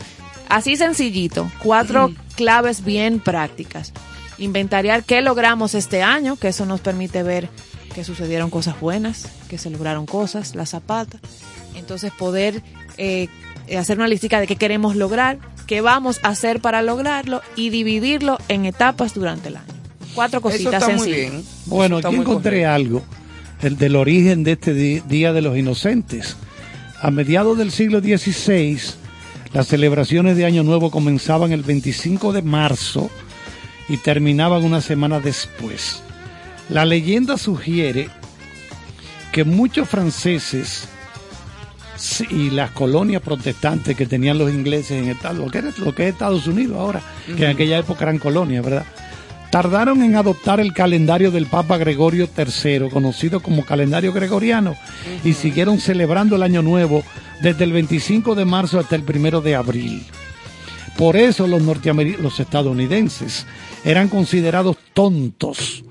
Así 0.49 0.75
sencillito, 0.77 1.51
cuatro 1.59 2.11
claves 2.35 2.83
bien 2.83 3.19
prácticas. 3.19 3.91
Inventariar 4.37 5.03
qué 5.03 5.21
logramos 5.21 5.73
este 5.75 6.01
año, 6.03 6.35
que 6.35 6.49
eso 6.49 6.65
nos 6.65 6.79
permite 6.81 7.23
ver 7.23 7.49
que 7.95 8.03
sucedieron 8.03 8.49
cosas 8.49 8.79
buenas, 8.79 9.27
que 9.49 9.57
se 9.57 9.69
lograron 9.69 10.05
cosas, 10.05 10.55
la 10.55 10.65
zapata. 10.65 11.19
Entonces 11.75 12.11
poder 12.11 12.61
eh, 12.97 13.27
hacer 13.77 13.97
una 13.97 14.07
listica 14.07 14.39
de 14.39 14.47
qué 14.47 14.55
queremos 14.55 14.95
lograr, 14.95 15.37
qué 15.67 15.81
vamos 15.81 16.19
a 16.23 16.29
hacer 16.29 16.59
para 16.59 16.81
lograrlo 16.81 17.41
y 17.55 17.69
dividirlo 17.69 18.37
en 18.47 18.65
etapas 18.65 19.13
durante 19.13 19.49
el 19.49 19.57
año. 19.57 19.73
Cuatro 20.15 20.39
Eso 20.39 20.49
cositas 20.49 20.73
está 20.83 20.87
muy 20.89 21.05
sencillas. 21.05 21.31
bien. 21.31 21.43
Bueno, 21.65 21.97
Está 21.97 22.09
aquí 22.09 22.17
muy 22.17 22.23
encontré 22.25 22.51
correcto. 22.63 22.71
algo, 22.73 23.03
el 23.61 23.77
del 23.77 23.95
origen 23.95 24.43
de 24.43 24.51
este 24.53 24.73
Día 24.73 25.33
de 25.33 25.41
los 25.41 25.57
Inocentes. 25.57 26.35
A 26.99 27.11
mediados 27.11 27.57
del 27.57 27.71
siglo 27.71 27.99
XVI, 27.99 28.79
las 29.53 29.67
celebraciones 29.67 30.35
de 30.37 30.45
Año 30.45 30.63
Nuevo 30.63 30.89
comenzaban 30.91 31.51
el 31.51 31.61
25 31.63 32.33
de 32.33 32.41
marzo 32.41 33.09
y 33.89 33.97
terminaban 33.97 34.63
una 34.63 34.81
semana 34.81 35.19
después. 35.19 36.01
La 36.69 36.85
leyenda 36.85 37.37
sugiere 37.37 38.09
que 39.31 39.43
muchos 39.43 39.87
franceses 39.89 40.87
y 42.29 42.49
las 42.49 42.71
colonias 42.71 43.21
protestantes 43.21 43.95
que 43.95 44.05
tenían 44.05 44.37
los 44.37 44.51
ingleses 44.51 44.91
en 45.03 45.09
Estados, 45.09 45.37
lo 45.37 45.49
que, 45.51 45.57
era- 45.59 45.71
lo 45.77 45.93
que 45.95 46.07
es 46.07 46.13
Estados 46.13 46.47
Unidos 46.47 46.77
ahora, 46.77 47.01
que 47.37 47.45
en 47.45 47.51
aquella 47.51 47.77
época 47.77 48.03
eran 48.03 48.19
colonias, 48.19 48.63
¿verdad? 48.63 48.85
Tardaron 49.53 50.01
en 50.01 50.15
adoptar 50.15 50.59
el 50.59 50.73
calendario 50.73 51.29
del 51.29 51.45
Papa 51.45 51.77
Gregorio 51.77 52.27
III, 52.35 52.89
conocido 52.89 53.39
como 53.39 53.63
calendario 53.63 54.11
gregoriano, 54.11 54.75
y 55.23 55.33
siguieron 55.33 55.79
celebrando 55.79 56.37
el 56.37 56.41
Año 56.41 56.63
Nuevo 56.63 57.03
desde 57.39 57.63
el 57.63 57.71
25 57.71 58.33
de 58.33 58.45
marzo 58.45 58.79
hasta 58.79 58.95
el 58.95 59.03
1 59.03 59.41
de 59.41 59.53
abril. 59.53 60.07
Por 60.97 61.17
eso 61.17 61.45
los, 61.45 61.61
los 61.61 62.39
estadounidenses 62.39 63.45
eran 63.85 64.09
considerados 64.09 64.75
tontos, 64.91 65.83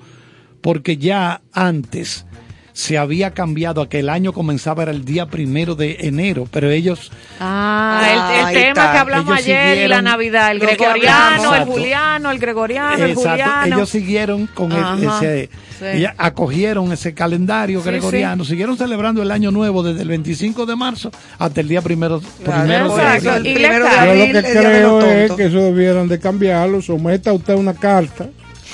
porque 0.61 0.97
ya 0.97 1.41
antes 1.53 2.27
se 2.75 2.97
había 2.99 3.33
cambiado 3.33 3.83
a 3.83 3.89
que 3.89 3.99
el 3.99 4.09
año 4.09 4.33
comenzaba 4.33 4.83
era 4.83 4.93
el 4.93 5.05
día 5.05 5.27
primero 5.27 5.75
de 5.75 5.97
enero, 6.01 6.49
pero 6.51 6.71
ellos 6.71 7.11
Ah, 7.39 8.01
Ah, 8.05 8.51
el, 8.53 8.55
tema 8.59 8.69
está. 8.69 8.93
que 8.93 8.99
hablamos 8.99 9.27
Ellos 9.35 9.39
ayer 9.47 9.85
y 9.85 9.89
la 9.89 10.03
Navidad, 10.03 10.51
el 10.53 10.59
gregoriano, 10.61 11.55
el 11.55 11.65
juliano, 11.65 12.31
el 12.31 12.39
gregoriano, 12.39 13.05
el 13.05 13.11
Exacto, 13.11 13.31
juliano. 13.31 13.77
ellos 13.77 13.89
siguieron 13.91 14.47
con 14.47 14.73
el- 14.73 15.05
ese, 15.05 15.51
sí. 15.79 16.05
acogieron 16.17 16.93
ese 16.93 17.15
calendario 17.15 17.81
Sí, 17.83 17.89
gregoriano, 17.89 18.45
siguieron 18.45 18.77
celebrando 18.79 19.23
el 19.23 19.31
año 19.31 19.51
nuevo 19.51 19.83
desde 19.83 20.03
el 20.03 20.09
25 20.09 20.65
de 20.67 20.77
marzo 20.77 21.11
hasta 21.39 21.61
el 21.61 21.69
día 21.69 21.83
primero, 21.83 22.21
Claro, 22.45 22.63
primero 22.63 22.95
de 22.97 23.03
abril. 23.03 23.37
el 23.37 23.47
Y 23.47 23.55
primero 23.55 23.85
de. 23.85 23.91
Yo 23.93 24.15
lo 24.15 24.43
que 24.43 24.51
creo 24.53 25.01
es 25.27 25.33
que 25.33 25.45
eso 25.47 25.59
debieran 25.59 26.09
de 26.09 26.19
cambiarlo. 26.19 26.81
Someta 26.83 27.33
usted 27.33 27.55
una 27.55 27.75
carta 27.75 28.29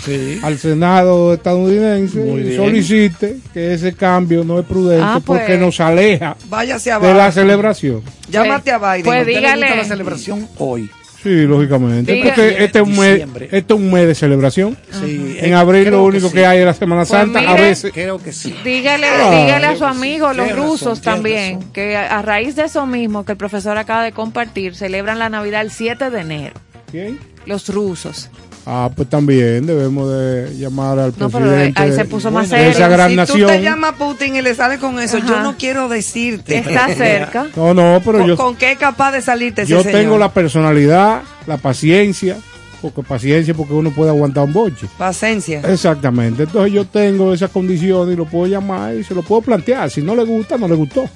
Sí. 0.08 0.40
al 0.42 0.58
Senado 0.58 1.34
estadounidense 1.34 2.56
solicite 2.56 3.36
que 3.52 3.74
ese 3.74 3.94
cambio 3.94 4.44
no 4.44 4.58
es 4.58 4.66
prudente 4.66 5.02
Ah, 5.04 5.20
pues. 5.24 5.40
porque 5.40 5.56
nos 5.56 5.78
aleja 5.80 6.36
Váyase 6.48 6.90
de 6.98 7.14
la 7.14 7.30
celebración. 7.32 8.02
Llámate 8.30 8.70
a 8.72 8.78
Biden. 8.78 9.04
Pues 9.04 9.18
¿A 9.18 9.20
usted 9.20 9.32
le 9.32 9.38
dígale. 9.40 9.76
la 9.76 9.84
celebración 9.84 10.48
hoy. 10.58 10.90
Sí, 11.22 11.30
lógicamente. 11.46 12.12
Diga- 12.14 12.28
Este, 12.28 12.64
este 12.64 12.78
es 12.78 12.84
un 12.86 12.96
mes, 12.96 13.10
Diciembre. 13.14 13.48
este 13.50 13.74
es 13.74 13.80
un 13.80 13.92
mes 13.92 14.06
de 14.06 14.14
celebración. 14.14 14.78
Sí, 15.00 15.36
En 15.40 15.50
eh, 15.50 15.54
abril 15.54 15.90
lo 15.90 16.04
único 16.04 16.30
que, 16.30 16.38
sí. 16.38 16.44
hay 16.44 16.60
es 16.60 16.64
la 16.64 16.74
Semana 16.74 17.04
Santa. 17.04 17.40
a 17.40 17.42
mire, 17.54 17.60
veces. 17.62 17.90
Creo 17.92 18.18
que 18.22 18.32
sí. 18.32 18.54
Dígale, 18.64 19.08
Ah, 19.08 19.30
dígale 19.44 19.66
a 19.66 19.76
su 19.76 19.84
amigo, 19.84 20.32
los 20.32 20.48
razón, 20.48 20.64
rusos 20.64 21.00
también, 21.00 21.58
que 21.72 21.96
a, 21.96 22.18
a 22.20 22.22
raíz 22.22 22.54
de 22.54 22.62
eso 22.66 22.86
mismo 22.86 23.24
que 23.24 23.32
el 23.32 23.38
profesor 23.38 23.76
acaba 23.78 24.04
de 24.04 24.12
compartir, 24.12 24.76
celebran 24.76 25.18
la 25.18 25.28
Navidad 25.28 25.62
el 25.62 25.72
7 25.72 26.08
de 26.10 26.20
enero. 26.20 26.54
¿Quién? 26.90 27.18
Los 27.46 27.68
rusos. 27.68 28.30
Ah, 28.70 28.90
pues 28.94 29.08
también 29.08 29.64
debemos 29.64 30.10
de 30.12 30.54
llamar 30.58 30.98
al 30.98 31.14
No, 31.16 31.30
pero 31.30 31.46
presidente 31.46 31.80
ahí 31.80 31.92
se 31.92 32.04
puso 32.04 32.30
más 32.30 32.50
de 32.50 32.56
serio. 32.58 32.70
esa 32.72 32.88
gran 32.88 33.08
si 33.10 33.16
nación. 33.16 33.40
tú 33.40 33.46
te 33.46 33.62
llamas 33.62 33.94
Putin 33.94 34.36
y 34.36 34.42
le 34.42 34.54
sales 34.54 34.78
con 34.78 35.00
eso, 35.00 35.16
Ajá. 35.16 35.26
yo 35.26 35.40
no 35.42 35.56
quiero 35.56 35.88
decirte. 35.88 36.58
Está 36.58 36.88
cerca. 36.94 37.46
No, 37.56 37.72
no, 37.72 38.02
pero 38.04 38.18
¿Con, 38.18 38.26
yo, 38.26 38.36
con 38.36 38.56
qué 38.56 38.72
es 38.72 38.78
capaz 38.78 39.12
de 39.12 39.22
salirte 39.22 39.62
ese 39.62 39.70
yo 39.70 39.82
señor? 39.82 39.98
tengo 40.02 40.18
la 40.18 40.34
personalidad, 40.34 41.22
la 41.46 41.56
paciencia, 41.56 42.36
porque 42.82 43.02
paciencia 43.02 43.54
porque 43.54 43.72
uno 43.72 43.90
puede 43.90 44.10
aguantar 44.10 44.44
un 44.44 44.52
boche. 44.52 44.86
Paciencia. 44.98 45.62
Exactamente. 45.66 46.42
Entonces 46.42 46.70
yo 46.70 46.84
tengo 46.84 47.32
esa 47.32 47.48
condición 47.48 48.12
y 48.12 48.16
lo 48.16 48.26
puedo 48.26 48.48
llamar 48.48 48.94
y 48.94 49.02
se 49.02 49.14
lo 49.14 49.22
puedo 49.22 49.40
plantear. 49.40 49.90
Si 49.90 50.02
no 50.02 50.14
le 50.14 50.24
gusta, 50.24 50.58
no 50.58 50.68
le 50.68 50.74
gustó. 50.74 51.08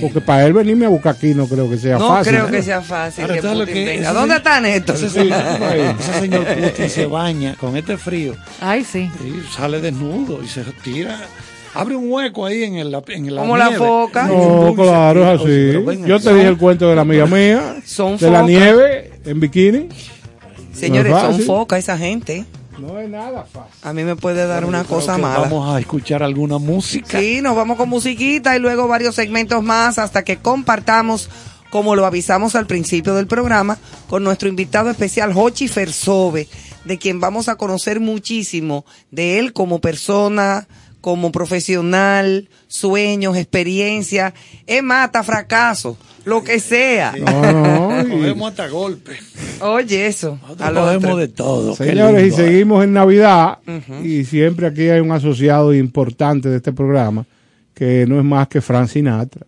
Porque 0.00 0.20
para 0.20 0.44
él 0.46 0.52
venirme 0.52 0.86
a 0.86 0.88
buscar 0.88 1.14
aquí 1.14 1.34
no 1.34 1.46
creo 1.46 1.68
que 1.70 1.78
sea 1.78 1.98
No 1.98 2.08
fácil. 2.08 2.32
creo 2.32 2.50
que 2.50 2.62
sea 2.62 2.80
fácil. 2.82 3.22
Ahora, 3.22 3.34
que 3.36 3.42
¿sabes 3.42 3.56
lo 3.58 3.64
Putin 3.66 3.74
que- 3.84 3.84
venga. 3.96 4.12
¿Dónde 4.12 4.34
se- 4.34 4.38
está 4.38 4.60
Néstor? 4.60 4.96
Ese, 4.96 5.10
señor, 5.10 5.38
ese 6.00 6.20
señor 6.20 6.44
Putin 6.46 6.90
se 6.90 7.06
baña 7.06 7.54
con 7.58 7.76
este 7.76 7.96
frío 7.96 8.34
Ay, 8.60 8.84
sí. 8.84 9.10
y 9.24 9.54
sale 9.54 9.80
desnudo 9.80 10.42
y 10.42 10.48
se 10.48 10.62
tira. 10.82 11.18
Abre 11.74 11.94
un 11.94 12.10
hueco 12.10 12.46
ahí 12.46 12.62
en 12.64 12.76
el 12.76 12.94
en 13.08 13.34
la 13.34 13.40
Como 13.42 13.56
la 13.56 13.70
foca. 13.72 14.26
No, 14.28 14.72
claro, 14.74 15.34
es 15.34 15.40
así. 15.42 16.00
Yo 16.06 16.18
te 16.20 16.34
dije 16.34 16.48
el 16.48 16.56
cuento 16.56 16.88
de 16.88 16.94
la 16.96 17.02
amiga 17.02 17.26
mía, 17.26 17.76
Son 17.84 18.16
de 18.16 18.30
la 18.30 18.40
focas. 18.40 18.46
nieve 18.48 19.10
en 19.26 19.40
bikini. 19.40 19.88
Señores, 20.72 21.10
No 21.12 21.16
es 21.18 21.22
son 21.22 21.30
fácil. 21.32 21.46
foca 21.46 21.78
esa 21.78 21.96
gente. 21.98 22.44
No 22.78 22.98
es 22.98 23.08
nada 23.08 23.44
fácil. 23.44 23.72
A 23.82 23.92
mí 23.92 24.04
me 24.04 24.16
puede 24.16 24.46
dar 24.46 24.64
una 24.64 24.84
cosa 24.84 25.16
mala. 25.18 25.40
Vamos 25.40 25.74
a 25.74 25.78
escuchar 25.80 26.22
alguna 26.22 26.58
música. 26.58 27.18
Sí, 27.18 27.40
nos 27.40 27.56
vamos 27.56 27.76
con 27.76 27.88
musiquita 27.88 28.56
y 28.56 28.60
luego 28.60 28.88
varios 28.88 29.14
segmentos 29.14 29.62
más 29.62 29.98
hasta 29.98 30.24
que 30.24 30.38
compartamos, 30.38 31.30
como 31.70 31.96
lo 31.96 32.06
avisamos 32.06 32.54
al 32.54 32.66
principio 32.66 33.14
del 33.14 33.26
programa, 33.26 33.78
con 34.08 34.24
nuestro 34.24 34.48
invitado 34.48 34.90
especial, 34.90 35.32
Hochi 35.34 35.68
Fersove, 35.68 36.48
de 36.84 36.98
quien 36.98 37.20
vamos 37.20 37.48
a 37.48 37.56
conocer 37.56 38.00
muchísimo 38.00 38.84
de 39.10 39.38
él 39.38 39.52
como 39.52 39.80
persona, 39.80 40.68
como 41.06 41.30
profesional, 41.30 42.48
sueños, 42.66 43.36
experiencia, 43.36 44.34
es 44.66 44.82
mata, 44.82 45.22
fracaso, 45.22 45.96
lo 46.24 46.42
que 46.42 46.58
sea. 46.58 47.14
No, 47.16 47.52
no. 47.52 48.10
Cogemos 48.10 48.50
hasta 48.50 48.66
golpe. 48.66 49.12
Oye, 49.60 50.08
eso. 50.08 50.36
Nosotros 50.42 50.68
a 50.68 50.74
cogemos 50.74 51.18
de 51.20 51.28
todo. 51.28 51.76
Señores, 51.76 52.24
y 52.24 52.28
¿eh? 52.30 52.32
seguimos 52.32 52.82
en 52.82 52.92
Navidad 52.92 53.58
y 54.02 54.24
siempre 54.24 54.66
aquí 54.66 54.88
hay 54.88 54.98
un 54.98 55.12
asociado 55.12 55.72
importante 55.72 56.48
de 56.48 56.56
este 56.56 56.72
programa 56.72 57.24
que 57.72 58.04
no 58.08 58.18
es 58.18 58.24
más 58.24 58.48
que 58.48 58.60
Frank 58.60 58.88
Sinatra. 58.88 59.46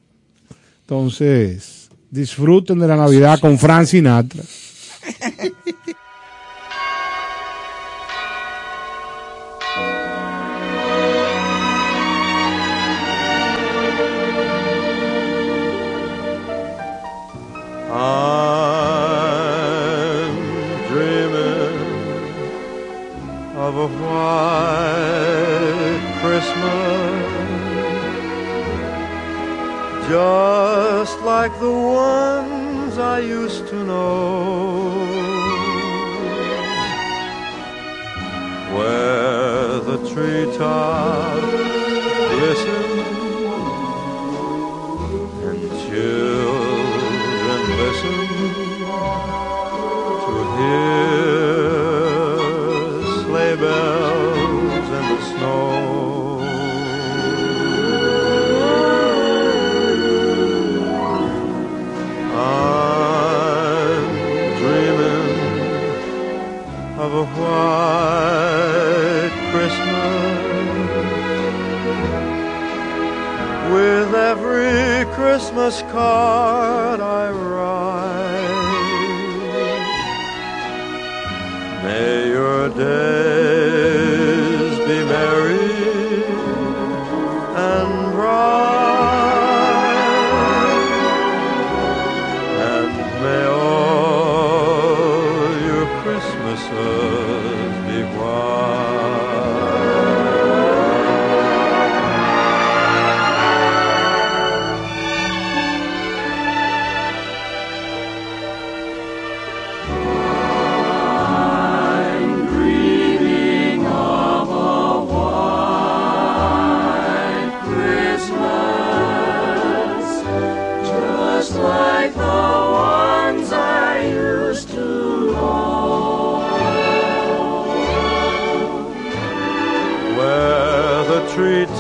Entonces, 0.83 1.89
disfruten 2.09 2.79
de 2.79 2.87
la 2.87 2.95
Navidad 2.95 3.41
con 3.41 3.59
Frank 3.59 3.87
Sinatra. 3.87 4.45
I'm 17.91 19.55
dreaming 20.89 21.79
of 23.57 23.77
a 23.77 23.89
white 24.03 25.29
Christmas, 26.21 27.29
just 30.09 31.17
like 31.23 31.59
the 31.61 31.73
ones 31.73 32.99
I 32.99 33.21
used 33.21 33.69
to 33.69 33.85
know, 33.85 35.07
where 38.77 39.81
the 39.81 39.99
treetops 40.11 41.28
white 67.59 69.35
Christmas. 69.51 70.09
With 73.75 74.11
every 74.15 75.05
Christmas 75.15 75.83
card 75.93 77.01
I 77.01 77.31
write, 77.31 78.65
may 81.85 82.29
your 82.29 82.69
day. 82.71 83.28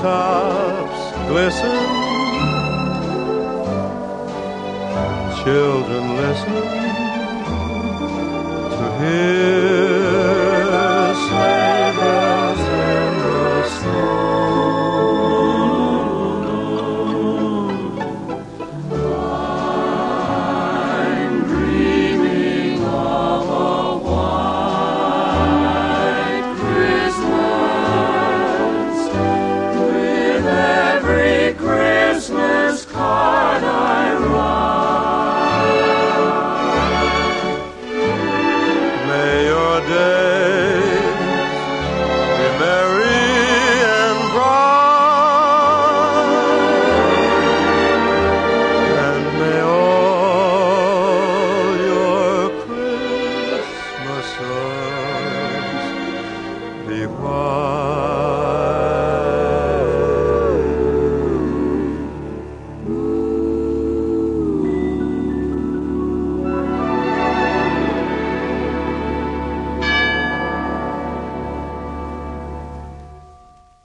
rooftops 0.02 1.12
glisten. 1.28 1.87
Children, 5.44 6.16
listen. 6.16 6.78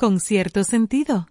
con 0.04 0.20
cierto 0.20 0.66
sentido. 0.66 1.28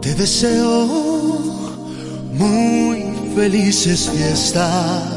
Te 0.00 0.14
deseo 0.14 0.86
muy 2.34 3.02
felices 3.34 4.08
fiestas 4.08 5.10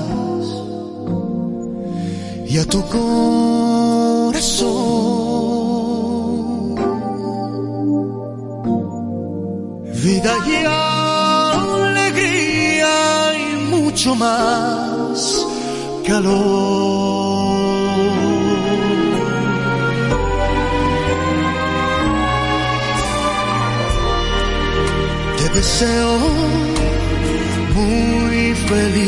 y 2.50 2.58
a 2.58 2.66
tu 2.66 2.82
corazón 2.88 3.43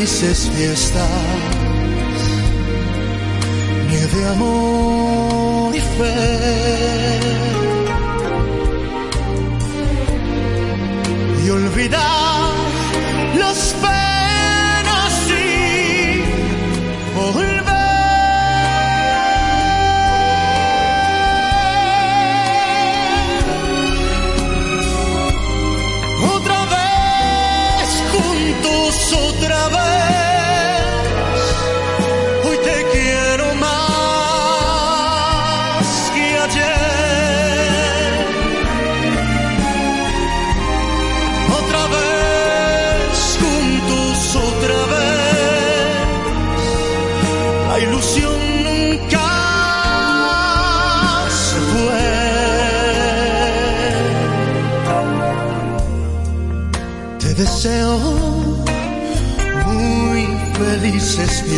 felices 0.06 0.48
fiestas, 0.54 1.10
ni 3.88 3.96
de 3.96 4.28
amor. 4.28 4.75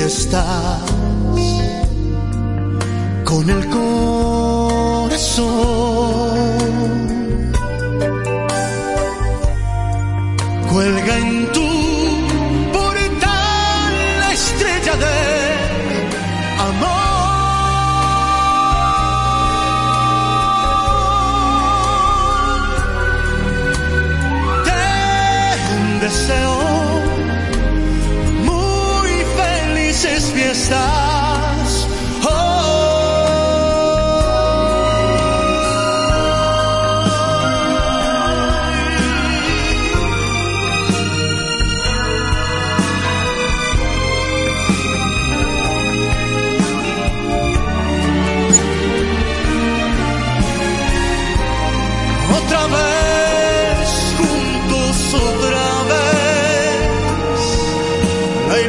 está. 0.08 0.87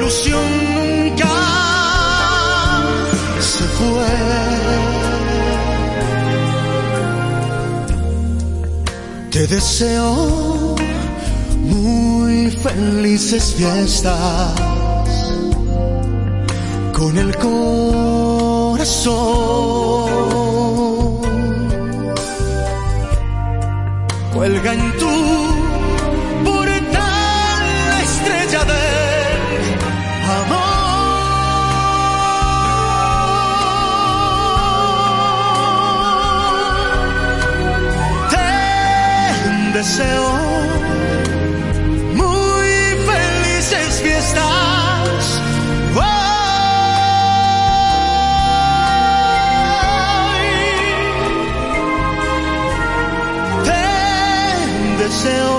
nunca 0.09 1.35
se 3.39 3.63
fue. 3.77 4.09
Te 9.31 9.45
deseo 9.47 10.75
muy 11.57 12.49
felices 12.49 13.53
fiestas 13.55 14.55
con 16.93 17.17
el 17.17 17.35
corazón. 17.37 17.69
Cuelga 24.33 24.73
en 24.73 24.97
tu 24.97 25.48
deseo. 39.89 40.29
Muy 42.13 42.69
felices 43.09 44.01
fiestas. 44.03 45.41
Hoy 45.95 46.05
te 53.65 55.03
deseo 55.03 55.58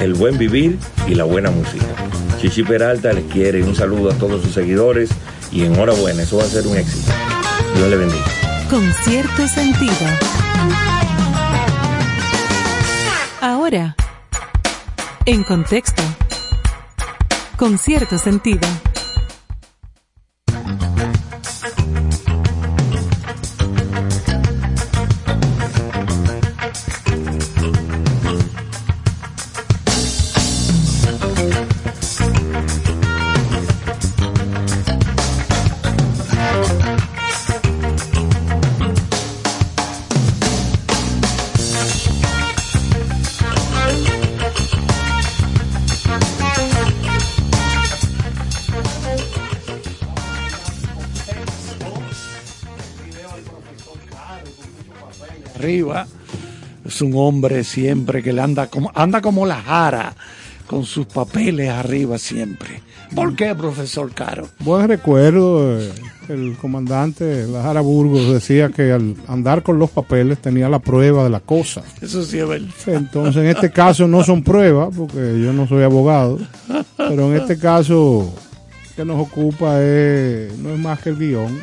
el 0.00 0.14
buen 0.14 0.38
vivir 0.38 0.78
y 1.06 1.14
la 1.14 1.24
buena 1.24 1.50
música. 1.50 1.86
Chichi 2.40 2.62
Peralta 2.62 3.12
les 3.12 3.24
quiere 3.32 3.62
un 3.62 3.74
saludo 3.74 4.10
a 4.10 4.14
todos 4.14 4.42
sus 4.42 4.52
seguidores 4.52 5.10
y 5.50 5.64
enhorabuena, 5.64 6.22
eso 6.22 6.36
va 6.38 6.44
a 6.44 6.48
ser 6.48 6.66
un 6.66 6.76
éxito. 6.76 7.12
Dios 7.74 7.88
le 7.88 7.96
bendiga. 7.96 8.24
Con 8.70 8.92
cierto 9.04 9.46
sentido. 9.46 9.92
Ahora, 13.40 13.96
en 15.26 15.42
contexto. 15.44 16.02
Con 17.56 17.78
cierto 17.78 18.18
sentido. 18.18 18.68
Es 56.94 57.02
un 57.02 57.12
hombre 57.16 57.64
siempre 57.64 58.22
que 58.22 58.32
le 58.32 58.40
anda 58.40 58.68
como, 58.68 58.92
anda 58.94 59.20
como 59.20 59.44
la 59.46 59.60
jara, 59.60 60.14
con 60.68 60.84
sus 60.84 61.06
papeles 61.06 61.68
arriba 61.68 62.18
siempre. 62.18 62.82
¿Por 63.12 63.34
qué, 63.34 63.52
profesor 63.52 64.12
Caro? 64.12 64.46
Buen 64.60 64.86
recuerdo, 64.86 65.76
eh, 65.76 65.90
el 66.28 66.56
comandante 66.56 67.48
Lajara 67.48 67.80
Burgos 67.80 68.32
decía 68.32 68.68
que 68.68 68.92
al 68.92 69.16
andar 69.26 69.64
con 69.64 69.76
los 69.76 69.90
papeles 69.90 70.38
tenía 70.38 70.68
la 70.68 70.78
prueba 70.78 71.24
de 71.24 71.30
la 71.30 71.40
cosa. 71.40 71.82
Eso 72.00 72.22
sí 72.22 72.38
es 72.38 72.46
verdad. 72.46 72.68
Entonces, 72.86 73.42
en 73.42 73.48
este 73.48 73.72
caso 73.72 74.06
no 74.06 74.22
son 74.22 74.44
pruebas, 74.44 74.94
porque 74.96 75.40
yo 75.42 75.52
no 75.52 75.66
soy 75.66 75.82
abogado, 75.82 76.38
pero 76.96 77.34
en 77.34 77.40
este 77.40 77.58
caso 77.58 78.32
que 78.94 79.04
nos 79.04 79.20
ocupa 79.20 79.82
es, 79.82 80.56
no 80.58 80.70
es 80.70 80.78
más 80.78 81.00
que 81.00 81.08
el 81.08 81.18
guion. 81.18 81.58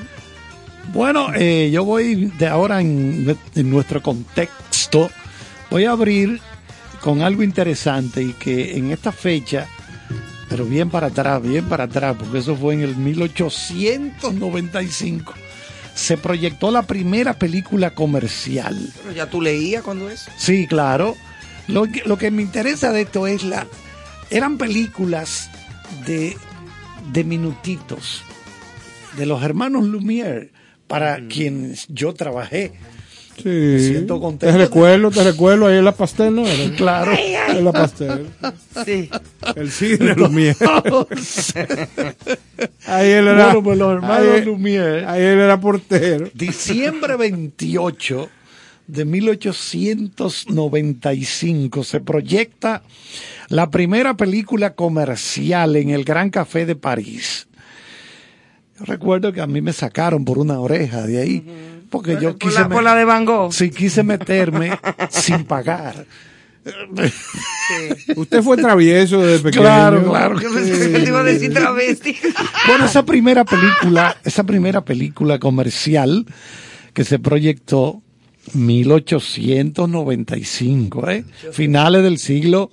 Bueno, 0.93 1.27
eh, 1.33 1.69
yo 1.71 1.85
voy 1.85 2.25
de 2.37 2.47
ahora 2.47 2.81
en, 2.81 3.37
en 3.55 3.69
nuestro 3.69 4.01
contexto, 4.01 5.09
voy 5.71 5.85
a 5.85 5.91
abrir 5.91 6.39
con 7.01 7.23
algo 7.23 7.41
interesante 7.41 8.21
y 8.21 8.33
que 8.33 8.77
en 8.77 8.91
esta 8.91 9.11
fecha, 9.11 9.67
pero 10.49 10.65
bien 10.65 10.91
para 10.91 11.07
atrás, 11.07 11.41
bien 11.41 11.67
para 11.67 11.85
atrás, 11.85 12.15
porque 12.19 12.37
eso 12.39 12.55
fue 12.55 12.75
en 12.75 12.81
el 12.81 12.95
1895, 12.97 15.33
se 15.95 16.17
proyectó 16.17 16.69
la 16.71 16.83
primera 16.83 17.39
película 17.39 17.95
comercial. 17.95 18.93
Pero 19.01 19.15
ya 19.15 19.29
tú 19.29 19.41
leías 19.41 19.81
cuando 19.81 20.09
es. 20.09 20.27
Sí, 20.37 20.67
claro. 20.67 21.15
Lo 21.67 21.85
que, 21.85 22.01
lo 22.05 22.17
que 22.17 22.31
me 22.31 22.41
interesa 22.41 22.91
de 22.91 23.01
esto 23.01 23.27
es 23.27 23.43
la... 23.43 23.67
Eran 24.29 24.57
películas 24.57 25.49
de, 26.05 26.35
de 27.11 27.23
minutitos, 27.23 28.23
de 29.17 29.25
los 29.25 29.43
hermanos 29.43 29.85
Lumière, 29.85 30.51
para 30.87 31.27
quienes 31.27 31.87
yo 31.87 32.13
trabajé. 32.13 32.73
Me 33.43 33.79
siento 33.79 34.15
Te 34.15 34.21
contento. 34.21 34.57
recuerdo, 34.57 35.11
te 35.11 35.23
recuerdo, 35.23 35.67
ahí 35.67 35.77
en 35.77 35.85
la 35.85 35.91
pastel, 35.95 36.33
¿no? 36.35 36.45
Era? 36.47 36.71
Claro. 36.77 37.11
En 37.49 37.65
la 37.65 37.71
pastel. 37.71 38.27
Sí. 38.85 39.09
El 39.55 39.71
cine 39.71 40.15
Lumière. 40.15 40.55
Ahí 42.85 43.09
él 43.11 43.27
era. 43.27 43.45
Bueno, 43.47 43.63
pues 43.63 43.77
los 43.77 43.93
hermanos 43.93 44.27
ahí- 44.35 44.45
Lumière. 44.45 45.05
Ahí 45.07 45.21
él 45.21 45.39
era 45.39 45.59
portero. 45.59 46.29
Diciembre 46.33 47.15
28 47.17 48.29
de 48.87 49.05
1895 49.05 51.83
se 51.83 51.99
proyecta 52.01 52.83
la 53.49 53.69
primera 53.69 54.15
película 54.17 54.73
comercial 54.75 55.75
en 55.75 55.89
el 55.89 56.03
Gran 56.03 56.29
Café 56.29 56.65
de 56.65 56.75
París. 56.75 57.47
Yo 58.79 58.85
recuerdo 58.85 59.31
que 59.33 59.41
a 59.41 59.47
mí 59.47 59.61
me 59.61 59.73
sacaron 59.73 60.25
por 60.25 60.37
una 60.39 60.59
oreja 60.59 61.05
de 61.05 61.21
ahí, 61.21 61.43
porque 61.91 62.17
yo 62.19 62.31
Por 62.31 62.39
quise, 62.39 62.61
la, 62.61 62.69
por 62.69 62.81
la 62.81 62.95
de 62.95 63.05
Van 63.05 63.25
Gogh. 63.25 63.51
sí, 63.51 63.69
quise 63.69 64.01
meterme 64.01 64.71
sin 65.09 65.43
pagar. 65.43 66.07
Usted 68.15 68.41
fue 68.41 68.57
travieso 68.57 69.21
desde 69.21 69.43
pequeño. 69.43 69.61
Claro, 69.63 70.09
claro. 70.09 70.39
Yo 70.39 70.51
pensé 70.53 70.91
que 70.91 70.99
te 70.99 71.07
iba 71.07 71.19
a 71.19 71.23
decir 71.23 71.53
travesti. 71.53 72.15
Bueno, 72.67 72.85
esa 72.85 73.03
primera 73.03 73.43
película, 73.43 74.15
esa 74.23 74.43
primera 74.43 74.85
película 74.85 75.39
comercial 75.39 76.25
que 76.93 77.03
se 77.03 77.17
proyectó 77.19 78.01
1895, 78.53 81.09
¿eh? 81.09 81.25
finales 81.51 82.03
del 82.03 82.19
siglo 82.19 82.69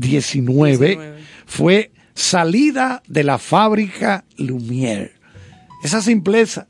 XIX, 0.00 0.98
fue 1.46 1.92
Salida 2.14 3.02
de 3.06 3.24
la 3.24 3.38
fábrica 3.38 4.24
Lumière. 4.38 5.12
Esa 5.82 6.00
simpleza. 6.00 6.66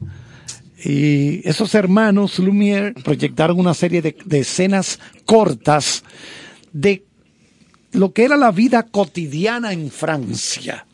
Y 0.84 1.40
esos 1.48 1.74
hermanos 1.74 2.38
Lumière 2.38 2.92
proyectaron 3.02 3.58
una 3.58 3.72
serie 3.72 4.02
de, 4.02 4.16
de 4.24 4.40
escenas 4.40 5.00
cortas 5.24 6.04
de 6.72 7.04
lo 7.92 8.12
que 8.12 8.24
era 8.24 8.36
la 8.36 8.50
vida 8.50 8.82
cotidiana 8.82 9.72
en 9.72 9.90
Francia. 9.90 10.86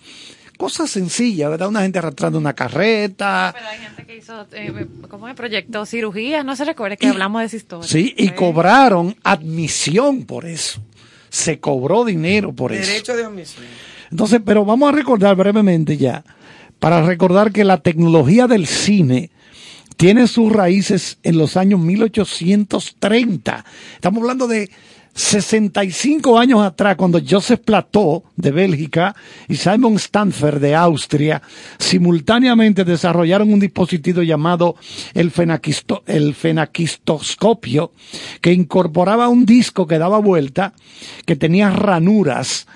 Cosas 0.57 0.91
sencillas, 0.91 1.51
¿verdad? 1.51 1.68
Una 1.68 1.80
gente 1.80 1.99
arrastrando 1.99 2.38
una 2.38 2.53
carreta. 2.53 3.53
Pero 3.57 3.66
hay 3.66 3.78
gente 3.78 4.05
que 4.05 4.16
hizo, 4.18 4.47
eh, 4.53 4.86
¿cómo 5.09 5.26
es? 5.26 5.34
Proyectó 5.34 5.86
cirugía, 5.86 6.45
no 6.45 6.55
se 6.55 6.66
recuerda 6.66 6.97
que 6.97 7.09
hablamos 7.09 7.41
de 7.41 7.47
esa 7.47 7.57
historia. 7.57 7.88
Sí, 7.88 8.14
y 8.16 8.28
cobraron 8.30 9.16
admisión 9.24 10.24
por 10.24 10.45
eso. 10.45 10.82
se 11.30 11.61
cobró 11.61 12.05
dinero 12.05 12.53
por 12.53 12.72
eso. 12.72 12.91
Derecho 12.91 13.16
de 13.16 13.24
admisión. 13.24 13.64
Entonces, 14.11 14.41
pero 14.45 14.64
vamos 14.64 14.88
a 14.88 14.93
recordar 14.93 15.34
brevemente 15.36 15.97
ya, 15.97 16.24
para 16.78 17.03
recordar 17.03 17.53
que 17.53 17.64
la 17.64 17.78
tecnología 17.78 18.47
del 18.47 18.66
cine 18.66 19.30
tiene 20.01 20.26
sus 20.28 20.51
raíces 20.51 21.18
en 21.22 21.36
los 21.36 21.59
años 21.59 21.78
1830. 21.78 23.66
Estamos 23.96 24.22
hablando 24.22 24.48
de 24.48 24.70
65 25.12 26.38
años 26.38 26.62
atrás, 26.62 26.96
cuando 26.96 27.20
Joseph 27.20 27.61
Plateau 27.62 28.24
de 28.34 28.51
Bélgica 28.51 29.14
y 29.46 29.57
Simon 29.57 29.96
Stanford 29.96 30.59
de 30.59 30.74
Austria 30.74 31.42
simultáneamente 31.78 32.86
desarrollaron 32.86 33.53
un 33.53 33.61
dispositivo 33.61 34.22
llamado 34.22 34.76
el, 35.12 35.30
fenaquisto- 35.30 36.03
el 36.07 36.34
fenaquistoscopio, 36.34 37.92
que 38.40 38.55
incorporaba 38.55 39.28
un 39.28 39.44
disco 39.44 39.86
que 39.86 39.98
daba 39.98 40.18
vuelta, 40.18 40.72
que 41.26 41.36
tenía 41.36 41.68
ranuras, 41.68 42.66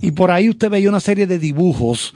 y 0.00 0.12
por 0.12 0.30
ahí 0.30 0.48
usted 0.48 0.70
veía 0.70 0.88
una 0.88 1.00
serie 1.00 1.26
de 1.26 1.38
dibujos 1.38 2.14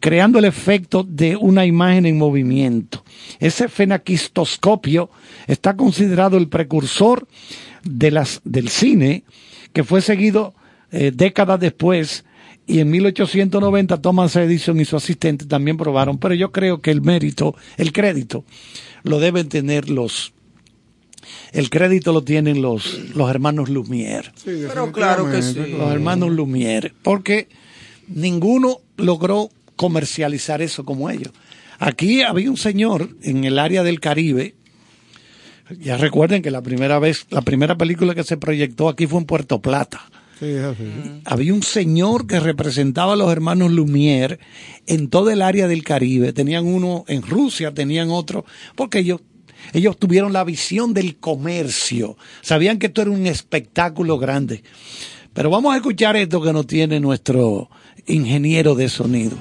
creando 0.00 0.38
el 0.38 0.44
efecto 0.44 1.04
de 1.04 1.36
una 1.36 1.66
imagen 1.66 2.06
en 2.06 2.18
movimiento. 2.18 3.04
Ese 3.40 3.68
fenaquistoscopio 3.68 5.10
está 5.46 5.76
considerado 5.76 6.36
el 6.36 6.48
precursor 6.48 7.26
de 7.82 8.10
las, 8.10 8.40
del 8.44 8.68
cine, 8.68 9.24
que 9.72 9.84
fue 9.84 10.00
seguido 10.02 10.54
eh, 10.92 11.12
décadas 11.14 11.60
después, 11.60 12.24
y 12.66 12.80
en 12.80 12.90
1890 12.90 14.00
Thomas 14.00 14.36
Edison 14.36 14.78
y 14.78 14.84
su 14.84 14.96
asistente 14.96 15.46
también 15.46 15.76
probaron, 15.76 16.18
pero 16.18 16.34
yo 16.34 16.52
creo 16.52 16.82
que 16.82 16.90
el 16.90 17.00
mérito, 17.00 17.56
el 17.78 17.92
crédito, 17.92 18.44
lo 19.04 19.20
deben 19.20 19.48
tener 19.48 19.88
los, 19.88 20.34
el 21.52 21.70
crédito 21.70 22.12
lo 22.12 22.22
tienen 22.22 22.60
los, 22.60 23.14
los 23.14 23.30
hermanos 23.30 23.70
Lumière. 23.70 24.32
Pero 24.44 24.92
claro 24.92 25.30
que 25.30 25.42
sí. 25.42 25.54
Los 25.78 25.90
hermanos 25.90 26.30
Lumière, 26.30 26.92
porque 27.02 27.48
ninguno 28.06 28.80
logró 28.98 29.50
comercializar 29.78 30.60
eso 30.60 30.84
como 30.84 31.08
ellos. 31.08 31.32
Aquí 31.78 32.22
había 32.22 32.50
un 32.50 32.56
señor 32.58 33.16
en 33.22 33.44
el 33.44 33.58
área 33.58 33.82
del 33.82 34.00
Caribe, 34.00 34.56
ya 35.78 35.96
recuerden 35.96 36.42
que 36.42 36.50
la 36.50 36.62
primera 36.62 36.98
vez, 36.98 37.26
la 37.30 37.42
primera 37.42 37.76
película 37.76 38.14
que 38.14 38.24
se 38.24 38.36
proyectó 38.36 38.88
aquí 38.88 39.06
fue 39.06 39.20
en 39.20 39.26
Puerto 39.26 39.60
Plata. 39.60 40.00
Sí, 40.40 40.56
así. 40.56 41.20
Había 41.24 41.52
un 41.52 41.62
señor 41.62 42.26
que 42.26 42.40
representaba 42.40 43.14
a 43.14 43.16
los 43.16 43.30
hermanos 43.30 43.70
Lumière 43.70 44.38
en 44.86 45.08
todo 45.08 45.30
el 45.30 45.42
área 45.42 45.68
del 45.68 45.84
Caribe. 45.84 46.32
Tenían 46.32 46.66
uno 46.66 47.04
en 47.08 47.22
Rusia, 47.22 47.74
tenían 47.74 48.10
otro, 48.10 48.44
porque 48.76 49.00
ellos, 49.00 49.20
ellos 49.72 49.98
tuvieron 49.98 50.32
la 50.32 50.44
visión 50.44 50.94
del 50.94 51.16
comercio. 51.16 52.16
Sabían 52.40 52.78
que 52.78 52.86
esto 52.86 53.02
era 53.02 53.10
un 53.10 53.26
espectáculo 53.26 54.18
grande. 54.18 54.62
Pero 55.34 55.50
vamos 55.50 55.74
a 55.74 55.76
escuchar 55.76 56.16
esto 56.16 56.40
que 56.40 56.52
nos 56.52 56.66
tiene 56.66 56.98
nuestro 56.98 57.68
ingeniero 58.06 58.74
de 58.74 58.88
sonido. 58.88 59.36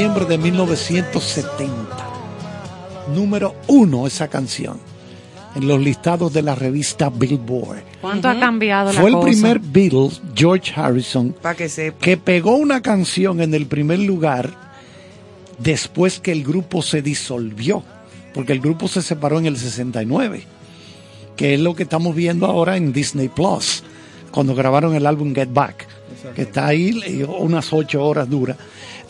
Diciembre 0.00 0.24
de 0.24 0.38
1970. 0.38 1.74
Número 3.14 3.54
uno 3.66 4.06
esa 4.06 4.28
canción 4.28 4.78
en 5.54 5.68
los 5.68 5.78
listados 5.78 6.32
de 6.32 6.40
la 6.40 6.54
revista 6.54 7.10
Billboard. 7.10 7.82
¿Cuánto 8.00 8.30
ha 8.30 8.40
cambiado 8.40 8.94
la 8.94 8.98
Fue 8.98 9.10
el 9.10 9.16
cosa? 9.16 9.26
primer 9.28 9.58
Beatles, 9.58 10.22
George 10.34 10.72
Harrison, 10.74 11.36
que 11.54 11.68
sepa. 11.68 11.98
que 11.98 12.16
pegó 12.16 12.56
una 12.56 12.80
canción 12.80 13.42
en 13.42 13.52
el 13.52 13.66
primer 13.66 13.98
lugar 13.98 14.50
después 15.58 16.18
que 16.18 16.32
el 16.32 16.44
grupo 16.44 16.80
se 16.80 17.02
disolvió, 17.02 17.82
porque 18.32 18.54
el 18.54 18.60
grupo 18.60 18.88
se 18.88 19.02
separó 19.02 19.38
en 19.38 19.44
el 19.44 19.58
69, 19.58 20.44
que 21.36 21.52
es 21.52 21.60
lo 21.60 21.74
que 21.74 21.82
estamos 21.82 22.14
viendo 22.14 22.46
ahora 22.46 22.78
en 22.78 22.94
Disney 22.94 23.28
Plus, 23.28 23.82
cuando 24.30 24.54
grabaron 24.54 24.94
el 24.94 25.04
álbum 25.04 25.34
Get 25.34 25.52
Back, 25.52 25.86
que 26.34 26.42
está 26.42 26.68
ahí 26.68 27.22
unas 27.38 27.70
ocho 27.74 28.02
horas 28.02 28.30
dura. 28.30 28.56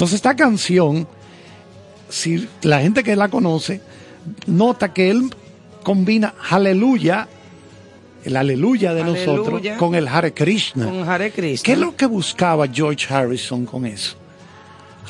Entonces 0.01 0.17
esta 0.17 0.35
canción, 0.35 1.07
si 2.09 2.49
la 2.63 2.81
gente 2.81 3.03
que 3.03 3.15
la 3.15 3.29
conoce, 3.29 3.83
nota 4.47 4.95
que 4.95 5.11
él 5.11 5.29
combina 5.83 6.33
aleluya, 6.49 7.29
el 8.25 8.35
aleluya 8.35 8.95
de 8.95 9.03
Aleluya. 9.03 9.27
nosotros, 9.27 9.63
con 9.77 9.95
el 9.95 10.09
Hare 10.09 10.33
Krishna. 10.33 10.87
Con 10.87 11.07
Hare 11.07 11.31
Krishna. 11.33 11.63
¿Qué 11.63 11.73
es 11.73 11.79
lo 11.79 11.95
que 11.97 12.07
buscaba 12.07 12.67
George 12.67 13.13
Harrison 13.13 13.67
con 13.67 13.85
eso? 13.85 14.17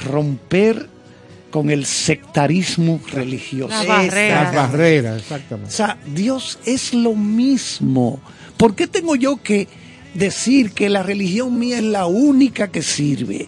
Romper 0.06 0.88
con 1.52 1.70
el 1.70 1.86
sectarismo 1.86 3.00
religioso. 3.12 3.68
Las 3.68 3.84
Esa. 3.84 3.92
barreras. 3.94 4.42
Las 4.42 4.70
barreras, 4.72 5.14
O 5.14 5.18
exactamente. 5.18 5.70
sea, 5.70 5.98
Dios 6.04 6.58
es 6.66 6.94
lo 6.94 7.14
mismo. 7.14 8.18
¿Por 8.56 8.74
qué 8.74 8.88
tengo 8.88 9.14
yo 9.14 9.36
que 9.40 9.68
decir 10.14 10.72
que 10.72 10.88
la 10.88 11.04
religión 11.04 11.56
mía 11.60 11.76
es 11.78 11.84
la 11.84 12.06
única 12.06 12.72
que 12.72 12.82
sirve? 12.82 13.46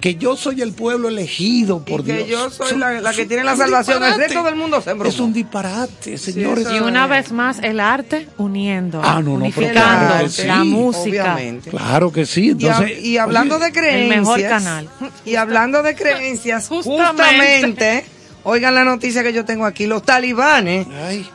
Que 0.00 0.14
yo 0.14 0.34
soy 0.34 0.62
el 0.62 0.72
pueblo 0.72 1.08
elegido 1.08 1.84
por 1.84 2.00
Y 2.00 2.04
que 2.04 2.12
Dios. 2.24 2.28
yo 2.28 2.50
soy 2.50 2.70
Son- 2.70 2.80
la, 2.80 3.00
la 3.02 3.12
que 3.12 3.26
tiene 3.26 3.44
la 3.44 3.54
salvación. 3.54 4.02
El 4.02 4.14
resto 4.16 4.42
del 4.42 4.56
mundo 4.56 4.80
se 4.80 4.92
embromó. 4.92 5.12
Es 5.12 5.20
un 5.20 5.32
disparate, 5.34 6.16
señores. 6.16 6.66
Y 6.72 6.80
una 6.80 7.06
vez 7.06 7.32
más, 7.32 7.58
el 7.62 7.80
arte 7.80 8.26
uniendo, 8.38 9.02
Ah, 9.04 9.16
no, 9.16 9.20
no, 9.20 9.24
pero 9.24 9.36
unificando 9.44 10.06
claro 10.06 10.24
que 10.24 10.30
sí, 10.30 10.46
la 10.46 10.64
música. 10.64 11.34
Obviamente. 11.34 11.70
Claro 11.70 12.10
que 12.12 12.24
sí. 12.24 12.46
Y, 12.46 12.50
Entonces, 12.52 12.86
hab- 12.98 13.00
y 13.02 13.18
hablando 13.18 13.56
oye, 13.56 13.64
de 13.66 13.72
creencias. 13.72 14.02
el 14.14 14.20
mejor 14.20 14.40
canal. 14.42 14.88
Y 15.26 15.34
hablando 15.36 15.82
de 15.82 15.94
creencias, 15.94 16.66
Justamente. 16.68 17.22
justamente, 17.22 18.04
oigan 18.44 18.74
la 18.74 18.84
noticia 18.84 19.22
que 19.22 19.34
yo 19.34 19.44
tengo 19.44 19.66
aquí, 19.66 19.84
los 19.86 20.02
talibanes. 20.02 20.86
ay, 21.06 21.28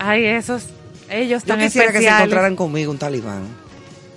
Ay, 0.00 0.24
esos, 0.26 0.64
ellos 1.08 1.44
Yo 1.44 1.46
tan 1.54 1.60
quisiera 1.60 1.92
que 1.92 2.00
se 2.00 2.08
encontraran 2.08 2.56
conmigo 2.56 2.90
un 2.90 2.98
talibán. 2.98 3.42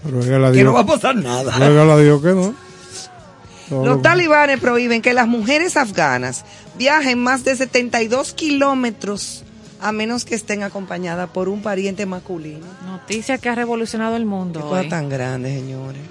Que 0.04 0.10
no 0.12 0.40
va 0.42 0.48
a 0.48 0.52
Dios. 0.52 0.86
pasar 0.86 1.16
nada. 1.16 1.52
Ruégale 1.56 1.92
a 1.92 1.98
Dios 1.98 2.22
que 2.24 2.30
no. 2.30 2.67
Todo 3.70 3.86
Los 3.86 3.96
lo- 3.98 4.02
talibanes 4.02 4.60
prohíben 4.60 5.02
que 5.02 5.14
las 5.14 5.28
mujeres 5.28 5.76
afganas 5.78 6.46
viajen 6.78 7.20
más 7.20 7.44
de 7.44 7.56
72 7.56 8.34
kilómetros 8.34 9.44
a 9.80 9.92
menos 9.92 10.26
que 10.26 10.36
estén 10.36 10.64
acompañadas 10.64 11.30
por 11.30 11.50
un 11.50 11.62
pariente 11.62 12.06
masculino. 12.06 12.66
Noticia 12.86 13.38
que 13.38 13.50
ha 13.50 13.56
revolucionado 13.56 14.16
el 14.16 14.24
Qué 14.24 14.28
mundo. 14.28 14.62
cosa 14.62 14.82
hoy. 14.82 14.90
tan 14.90 15.10
grande, 15.10 15.54
señores. 15.54 16.02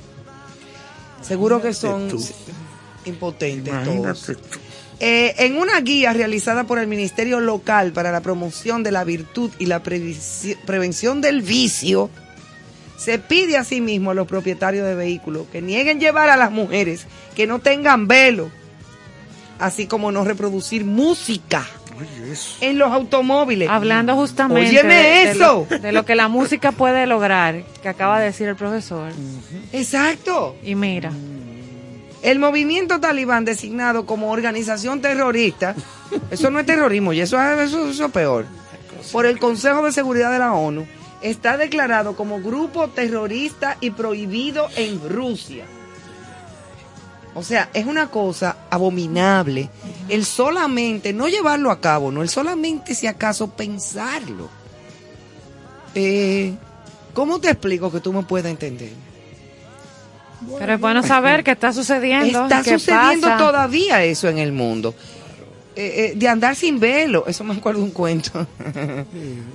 Seguro 1.23 1.61
que 1.61 1.73
son 1.75 2.09
tú. 2.09 2.25
impotentes 3.05 3.73
imagínate 3.73 4.03
todos. 4.03 4.27
tú. 4.27 4.59
Eh, 5.01 5.35
en 5.39 5.59
una 5.59 5.81
guía 5.81 6.13
realizada 6.13 6.65
por 6.65 6.79
el 6.79 6.87
Ministerio 6.87 7.41
Local 7.41 7.93
para 7.93 8.11
la 8.13 8.21
Promoción 8.23 8.83
de 8.83 8.93
la 8.93 9.05
Virtud 9.05 9.51
y 9.59 9.67
la 9.67 9.83
Prevención 9.83 11.21
del 11.21 11.43
Vicio, 11.43 12.09
se 12.97 13.18
pide 13.18 13.57
asimismo 13.57 14.11
a 14.11 14.14
los 14.14 14.26
propietarios 14.26 14.86
de 14.86 14.94
vehículos 14.94 15.47
que 15.53 15.62
nieguen 15.62 16.01
llevar 16.01 16.30
a 16.30 16.36
las 16.36 16.51
mujeres 16.51 17.07
que 17.34 17.47
no 17.47 17.59
tengan 17.59 18.09
velo, 18.09 18.51
así 19.59 19.86
como 19.86 20.11
no 20.12 20.24
reproducir 20.24 20.84
música 20.84 21.66
en 22.61 22.78
los 22.78 22.92
automóviles. 22.92 23.70
Hablando 23.70 24.14
justamente 24.16 24.68
Óyeme 24.68 24.94
de, 24.94 25.03
de 25.03 25.30
eso. 25.30 25.66
lo, 25.70 25.78
de 25.78 25.92
lo 25.92 26.05
que 26.05 26.14
la 26.14 26.28
música 26.28 26.72
puede 26.72 27.07
lograr, 27.07 27.64
que 27.82 27.88
acaba 27.88 28.18
de 28.18 28.26
decir 28.26 28.49
el 28.49 28.57
profesor. 28.57 29.12
Exacto. 29.72 30.57
Y 30.62 30.74
mira, 30.74 31.11
El 32.22 32.38
movimiento 32.38 32.99
talibán 33.01 33.44
designado 33.44 34.05
como 34.05 34.30
organización 34.30 35.01
terrorista, 35.01 35.74
eso 36.30 36.51
no 36.51 36.59
es 36.59 36.66
terrorismo, 36.66 37.12
y 37.12 37.20
eso 37.20 37.40
es, 37.40 37.68
eso, 37.68 37.88
eso 37.88 38.07
es 38.07 38.12
peor, 38.12 38.47
por 39.12 39.26
el 39.26 39.38
Consejo 39.38 39.84
de 39.84 39.92
Seguridad 39.92 40.32
de 40.32 40.38
la 40.40 40.53
ONU, 40.53 40.86
está 41.23 41.57
declarado 41.57 42.17
como 42.17 42.41
grupo 42.41 42.89
terrorista 42.89 43.77
y 43.81 43.91
prohibido 43.91 44.69
en 44.77 45.09
Rusia. 45.09 45.64
O 47.35 47.43
sea, 47.43 47.69
es 47.75 47.85
una 47.85 48.11
cosa 48.11 48.57
abominable 48.71 49.69
el 50.09 50.25
solamente, 50.25 51.12
no 51.12 51.29
llevarlo 51.29 51.71
a 51.71 51.81
cabo, 51.81 52.11
no, 52.11 52.23
el 52.23 52.31
solamente 52.31 52.95
si 52.95 53.07
acaso 53.07 53.49
pensarlo. 53.49 54.49
Eh, 55.95 56.55
¿Cómo 57.12 57.39
te 57.39 57.51
explico 57.51 57.93
que 57.93 58.01
tú 58.01 58.12
me 58.12 58.23
puedas 58.23 58.51
entender? 58.51 58.93
Pero 60.59 60.75
es 60.75 60.81
bueno 60.81 61.03
saber 61.03 61.43
qué 61.45 61.53
está 61.53 61.73
sucediendo. 61.73 62.45
Está 62.45 62.62
sucediendo 62.62 63.27
pasa. 63.27 63.39
todavía 63.39 64.05
eso 64.05 64.29
en 64.29 64.39
el 64.39 64.53
mundo. 64.53 64.95
Eh, 65.79 66.12
eh, 66.12 66.12
de 66.16 66.29
andar 66.29 66.57
sin 66.57 66.81
velo, 66.81 67.24
eso 67.27 67.45
me 67.45 67.53
acuerdo 67.55 67.81
de 67.81 67.85
un 67.87 67.91
cuento. 67.93 68.47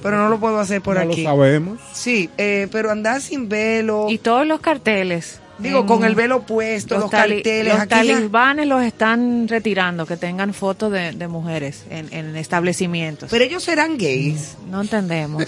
pero 0.03 0.17
no 0.17 0.30
lo 0.30 0.39
puedo 0.39 0.59
hacer 0.59 0.82
por 0.82 0.95
no 0.95 1.01
aquí. 1.11 1.24
lo 1.24 1.30
sabemos. 1.32 1.80
Sí, 1.93 2.30
eh, 2.38 2.67
pero 2.72 2.91
andar 2.91 3.22
sin 3.22 3.49
velo. 3.49 4.05
Y 4.09 4.17
todos 4.19 4.45
los 4.45 4.59
carteles. 4.59 5.39
Digo, 5.57 5.82
en- 5.82 5.86
con 5.86 6.03
el 6.05 6.15
velo 6.15 6.41
puesto, 6.41 6.97
los, 6.97 7.11
carteles. 7.11 7.67
Los 7.74 7.80
aquí 7.82 8.07
ya- 8.07 8.13
talibanes 8.15 8.65
los 8.67 8.82
están 8.84 9.47
retirando, 9.47 10.07
que 10.07 10.17
tengan 10.17 10.55
fotos 10.55 10.91
de, 10.91 11.11
de 11.11 11.28
mujeres 11.28 11.84
en, 11.91 12.11
en 12.11 12.36
establecimientos. 12.36 13.30
Pero 13.30 13.43
ellos 13.45 13.61
serán 13.63 13.95
gays. 13.97 14.57
no 14.72 14.82
entendemos. 14.82 15.43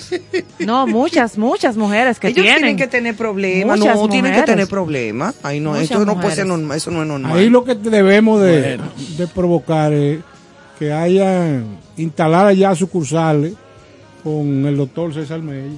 No, 0.59 0.85
muchas, 0.85 1.37
muchas 1.37 1.77
mujeres 1.77 2.19
que 2.19 2.27
ellos 2.27 2.43
tienen. 2.43 2.57
tienen 2.59 2.77
que 2.77 2.85
tener 2.87 3.15
problemas. 3.15 3.79
Muchas 3.79 3.95
No, 3.95 4.07
tienen 4.07 4.31
que 4.33 4.37
mujeres. 4.39 4.45
tener 4.55 4.67
problemas. 4.67 5.35
Ay, 5.41 5.59
no, 5.59 5.71
Muchas 5.71 5.83
esto 5.85 6.05
no 6.05 6.13
puede 6.19 6.35
ser 6.35 6.45
mujeres. 6.45 6.59
normal. 6.59 6.77
Eso 6.77 6.91
no 6.91 7.01
es 7.01 7.07
normal. 7.07 7.37
Ahí 7.37 7.49
lo 7.49 7.63
que 7.63 7.73
debemos 7.73 8.39
de, 8.41 8.79
de 9.17 9.27
provocar 9.27 9.93
es 9.93 10.19
que 10.77 10.91
hayan 10.91 11.77
instalar 11.97 12.53
ya 12.53 12.75
sucursales 12.75 13.53
con 14.23 14.65
el 14.65 14.77
doctor 14.77 15.13
César 15.13 15.41
Mella. 15.41 15.77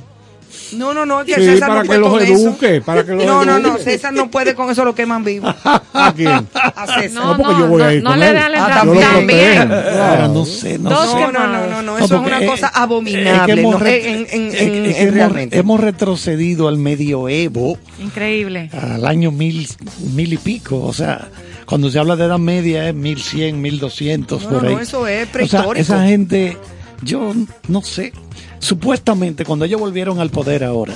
No, 0.74 0.94
no, 0.94 1.06
no, 1.06 1.24
que 1.24 1.36
Sí, 1.36 1.46
César 1.46 1.68
para 1.70 1.76
no 1.76 1.82
que 1.84 1.88
puede 1.88 2.00
los 2.00 2.10
con 2.10 2.22
eso. 2.24 2.84
para 2.86 3.06
que 3.06 3.12
los 3.14 3.26
No, 3.26 3.46
no, 3.46 3.60
no. 3.60 3.78
César 3.78 4.14
no 4.14 4.32
puede 4.32 4.56
con 4.56 4.70
eso, 4.72 4.84
lo 4.84 4.96
queman 4.96 5.24
vivo. 5.24 5.48
¿A 5.94 6.14
quién? 6.16 6.48
A 6.54 6.88
César. 7.00 7.12
No, 7.12 7.38
porque 7.38 7.54
yo 7.60 7.68
voy 7.68 7.82
a 7.84 7.94
ir 7.94 8.04
no 8.04 8.12
con 8.12 8.20
le 8.20 8.30
él. 8.30 8.34
dan 8.36 8.52
la 8.52 8.66
Ah, 8.66 8.70
También. 8.84 9.68
claro. 9.68 10.28
no 10.34 10.46
sé, 10.46 10.80
no 10.80 10.90
Dos 10.90 11.12
sé. 11.12 11.20
No, 11.20 11.32
no, 11.32 11.48
no, 11.48 11.68
no, 11.68 11.82
no, 11.82 11.98
eso 11.98 12.08
No, 12.20 12.22
es 12.22 12.28
una 12.28 12.46
cosa 12.48 12.68
es 12.68 12.76
abominable. 12.76 13.54
que 13.54 13.60
hemos, 13.62 13.74
no, 13.74 13.80
re- 13.80 14.10
en- 14.10 14.16
en- 14.16 14.26
es- 14.26 14.32
en- 14.34 14.46
es 14.48 14.56
que 14.56 15.02
en- 15.02 15.08
hemos- 15.08 15.14
realmente. 15.14 15.58
hemos 15.58 15.80
retrocedido 15.80 16.68
al 16.68 16.78
medioevo 16.78 17.78
Increíble. 18.00 18.70
al 18.74 19.06
año 19.06 19.32
mil, 19.32 19.68
mil 20.14 20.34
y 20.34 20.38
pico. 20.38 20.82
O 20.82 20.94
sea, 20.94 21.28
cuando 21.66 21.90
se 21.90 22.00
habla 22.00 22.16
de 22.16 22.26
edad 22.26 22.40
media 22.40 22.90
es 22.90 22.96
mil 22.96 23.22
cien, 23.22 23.62
mil 23.62 23.80
doscientos 23.80 24.44
No, 24.44 24.50
por 24.50 24.64
no, 24.64 24.70
ahí. 24.70 24.76
no, 24.76 24.82
eso 24.82 25.08
es 25.08 25.24
O 25.24 25.26
sea, 25.26 25.32
prehistórico. 25.32 25.74
esa 25.76 26.04
gente, 26.06 26.58
yo 27.02 27.34
no 27.68 27.82
sé. 27.82 28.14
Supuestamente, 28.60 29.46
cuando 29.46 29.66
ellos 29.66 29.80
volvieron 29.80 30.20
al 30.20 30.30
poder 30.30 30.64
ahora, 30.64 30.96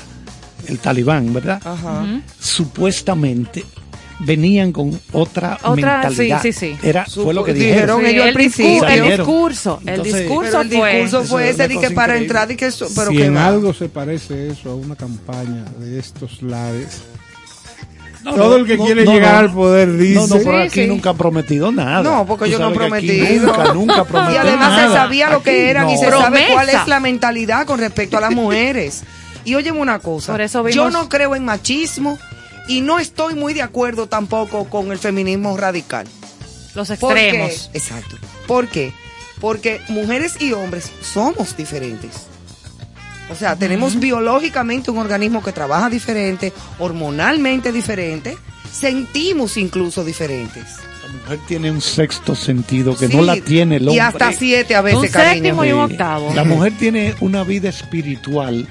el 0.67 0.79
talibán, 0.79 1.33
¿verdad? 1.33 1.61
Ajá. 1.65 2.05
Supuestamente 2.39 3.63
venían 4.21 4.73
con 4.73 4.99
otra, 5.13 5.57
Otra, 5.63 6.01
mentalidad. 6.01 6.41
sí, 6.41 6.51
sí, 6.51 6.73
sí. 6.73 6.77
Era, 6.87 7.05
Supo- 7.05 7.23
fue 7.25 7.33
lo 7.33 7.43
que 7.45 7.53
dijeron 7.53 8.01
dijeron. 8.01 8.05
ellos 8.05 8.23
al 8.23 8.27
el, 8.29 8.33
principio. 8.35 8.71
discurso, 8.73 8.91
el 8.97 9.03
discurso, 9.15 9.79
el 9.85 10.03
discurso 10.03 10.61
el 10.61 10.69
fue. 10.71 11.01
discurso 11.01 11.23
fue 11.25 11.43
es 11.49 11.55
ese 11.55 11.63
de 11.63 11.69
que 11.69 11.75
cosa 11.75 11.89
para 11.95 12.13
increíble. 12.17 12.25
entrar 12.25 12.51
y 12.51 12.55
que 12.57 12.65
eso, 12.65 12.87
pero 12.95 13.11
si 13.11 13.17
que 13.17 13.25
en 13.25 13.35
va. 13.37 13.47
algo 13.47 13.73
se 13.73 13.87
parece 13.87 14.49
eso 14.49 14.71
a 14.71 14.75
una 14.75 14.95
campaña 14.97 15.63
de 15.79 15.99
estos 15.99 16.41
lares, 16.41 17.01
No, 18.23 18.33
todo 18.35 18.57
el 18.57 18.65
que 18.65 18.75
no, 18.77 18.85
quiere 18.85 19.05
no, 19.05 19.13
llegar 19.13 19.33
no. 19.33 19.39
al 19.39 19.53
poder 19.53 19.95
dice... 19.97 20.15
No, 20.15 20.27
no, 20.27 20.35
por 20.43 20.55
Sí, 20.55 20.61
aquí 20.61 20.81
sí. 20.81 20.87
nunca 20.87 21.11
han 21.11 21.17
prometido 21.17 21.71
nada. 21.71 22.01
No, 22.03 22.25
porque 22.25 22.49
yo 22.49 22.59
no 22.59 22.69
he 22.71 22.73
prometido. 22.75 23.47
Nunca, 23.47 23.73
nunca 23.73 24.03
prometido 24.03 24.33
Y 24.43 24.47
además 24.47 24.81
se 24.81 24.93
sabía 24.93 25.29
lo 25.29 25.41
que 25.41 25.51
Aquí 25.51 25.59
eran 25.59 25.89
y 25.89 25.97
se 25.97 26.09
sabe 26.09 26.47
cuál 26.51 26.69
es 26.69 26.87
la 26.87 26.99
mentalidad 26.99 27.65
con 27.65 27.79
respecto 27.79 28.17
a 28.17 28.21
las 28.21 28.31
mujeres. 28.31 29.03
Y 29.45 29.55
óyeme 29.55 29.79
una 29.79 29.99
cosa, 29.99 30.33
Por 30.33 30.41
eso 30.41 30.67
yo 30.67 30.85
vimos- 30.87 30.91
no 30.93 31.07
creo 31.09 31.33
en 31.35 31.45
machismo 31.45 32.19
y 32.67 32.81
no 32.81 32.99
estoy 32.99 33.35
muy 33.35 33.53
de 33.53 33.61
acuerdo 33.61 34.07
tampoco 34.07 34.65
con 34.65 34.91
el 34.91 34.99
feminismo 34.99 35.55
radical. 35.57 36.05
Los 36.75 36.89
¿Por 36.99 37.13
qué? 37.15 37.29
extremos. 37.29 37.69
Exacto. 37.73 38.17
¿Por 38.47 38.67
qué? 38.67 38.93
Porque 39.39 39.81
mujeres 39.87 40.41
y 40.41 40.51
hombres 40.51 40.91
somos 41.01 41.55
diferentes. 41.55 42.27
O 43.31 43.35
sea, 43.35 43.55
tenemos 43.55 43.99
biológicamente 43.99 44.89
un 44.91 44.97
organismo 44.97 45.43
que 45.43 45.51
trabaja 45.51 45.89
diferente, 45.89 46.51
hormonalmente 46.79 47.71
diferente, 47.71 48.37
sentimos 48.71 49.57
incluso 49.57 50.03
diferentes. 50.03 50.65
La 51.05 51.13
mujer 51.23 51.39
tiene 51.47 51.71
un 51.71 51.81
sexto 51.81 52.35
sentido 52.35 52.95
que 52.97 53.07
Sí, 53.07 53.15
no 53.15 53.23
la 53.23 53.35
tiene 53.35 53.77
el 53.77 53.83
hombre. 53.83 53.95
Y 53.95 53.99
hasta 53.99 54.31
siete 54.31 54.75
a 54.75 54.81
veces, 54.81 54.99
Un 54.99 55.07
cariño. 55.09 55.33
séptimo 55.43 55.65
y 55.65 55.71
un 55.71 55.79
octavo. 55.81 56.31
La 56.35 56.43
mujer 56.43 56.73
tiene 56.77 57.15
una 57.19 57.43
vida 57.43 57.69
espiritual 57.69 58.67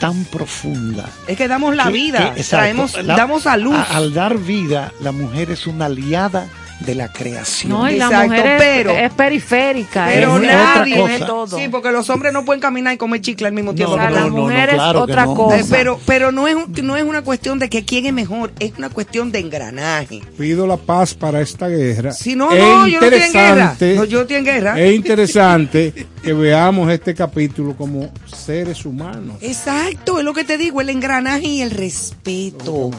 tan 0.00 0.24
profunda. 0.24 1.08
Es 1.26 1.36
que 1.36 1.48
damos 1.48 1.76
la 1.76 1.84
que- 1.84 1.92
vida, 1.92 2.34
que- 2.34 2.40
exacto, 2.40 2.56
traemos, 2.64 3.02
la- 3.04 3.16
damos 3.16 3.46
a 3.46 3.56
luz. 3.56 3.76
al 3.90 4.12
dar 4.12 4.36
vida, 4.38 4.92
la 5.00 5.12
mujer 5.12 5.50
es 5.50 5.66
una 5.66 5.86
aliada 5.86 6.48
de 6.84 6.94
la 6.94 7.12
creación. 7.12 7.72
No, 7.72 7.90
y 7.90 7.96
la 7.96 8.06
Exacto, 8.06 8.28
mujer 8.28 8.46
es, 8.46 8.58
pero- 8.62 8.90
es 8.92 9.12
periférica. 9.12 10.06
pero 10.12 10.36
es, 10.36 10.42
nadie, 10.42 10.98
otra 11.00 11.14
es 11.14 11.20
cosa. 11.20 11.26
todo. 11.26 11.58
Sí, 11.58 11.68
porque 11.68 11.90
los 11.92 12.08
hombres 12.10 12.32
no 12.32 12.44
pueden 12.44 12.60
caminar 12.60 12.94
y 12.94 12.96
comer 12.96 13.20
chicle 13.20 13.46
al 13.48 13.52
mismo 13.52 13.74
tiempo. 13.74 13.94
O 13.94 13.96
sea, 13.96 14.10
la 14.10 14.20
no, 14.20 14.28
no, 14.30 14.36
mujer 14.42 14.70
es 14.70 14.80
otra 14.80 15.24
no. 15.26 15.34
cosa. 15.34 15.58
Eh, 15.60 15.64
pero 15.70 15.98
pero 16.06 16.32
no 16.32 16.48
es 16.48 16.54
un- 16.54 16.72
no 16.82 16.96
es 16.96 17.04
una 17.04 17.22
cuestión 17.22 17.58
de 17.58 17.68
que 17.68 17.84
quién 17.84 18.06
es 18.06 18.12
mejor, 18.12 18.52
es 18.58 18.72
una 18.78 18.88
cuestión 18.90 19.32
de 19.32 19.38
engranaje. 19.40 20.20
Pido 20.38 20.66
la 20.66 20.76
paz 20.76 21.14
para 21.14 21.40
esta 21.40 21.68
guerra. 21.68 22.12
Si 22.12 22.34
no, 22.36 22.52
Es 22.52 22.58
no, 22.60 22.86
yo 22.86 23.00
no 23.00 23.06
estoy 23.06 23.22
en 23.22 23.32
guerra. 23.32 23.50
interesante- 23.72 23.94
No, 23.96 24.04
yo 24.04 24.20
estoy 24.22 24.36
en 24.36 24.44
guerra. 24.44 24.80
Es 24.80 24.94
interesante 24.94 26.06
que 26.22 26.32
veamos 26.32 26.90
este 26.90 27.14
capítulo 27.14 27.76
como 27.76 28.10
seres 28.26 28.84
humanos. 28.84 29.36
Exacto, 29.40 30.18
es 30.18 30.24
lo 30.24 30.32
que 30.34 30.44
te 30.44 30.58
digo, 30.58 30.80
el 30.80 30.88
engranaje 30.90 31.46
y 31.46 31.62
el 31.62 31.70
respeto. 31.70 32.90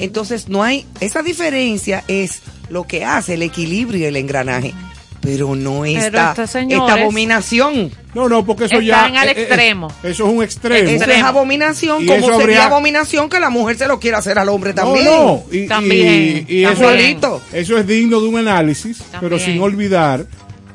Entonces, 0.00 0.48
no 0.48 0.62
hay, 0.62 0.86
esa 1.00 1.22
diferencia 1.22 2.04
es 2.08 2.40
lo 2.68 2.84
que 2.86 3.04
hace 3.04 3.34
el 3.34 3.42
equilibrio 3.42 4.00
y 4.00 4.04
el 4.04 4.16
engranaje, 4.16 4.72
pero 5.20 5.54
no 5.54 5.82
Pero 5.82 5.98
esta, 6.06 6.46
señores- 6.46 6.88
esta 6.90 7.02
abominación. 7.02 7.90
No, 8.14 8.28
no, 8.28 8.44
porque 8.44 8.64
eso 8.64 8.80
Están 8.80 9.12
ya. 9.14 9.20
al 9.20 9.28
eh, 9.28 9.32
eh, 9.36 9.42
extremo. 9.42 9.88
eso 10.02 10.26
es 10.26 10.34
un 10.34 10.42
extremo. 10.42 10.88
Eso 10.90 11.04
es 11.10 11.22
abominación, 11.22 12.02
Y 12.02 12.06
como 12.06 12.20
sería 12.26 12.34
habría- 12.36 12.66
abominación 12.66 13.28
que 13.28 13.38
la 13.38 13.50
mujer 13.50 13.76
se 13.76 13.86
lo 13.86 14.00
quiera 14.00 14.18
hacer 14.18 14.38
al 14.38 14.48
hombre 14.48 14.72
también. 14.72 15.04
No, 15.04 15.24
no. 15.24 15.44
Y, 15.52 15.66
También, 15.68 16.46
y- 16.48 16.54
y 16.56 16.64
eso, 16.64 16.80
también. 16.82 17.18
es, 17.52 17.54
eso 17.62 17.78
es 17.78 17.86
digno 17.86 18.20
de 18.20 18.28
un 18.28 18.38
análisis, 18.38 19.02
pero 19.20 19.38
sin 19.38 19.60
olvidar 19.60 20.26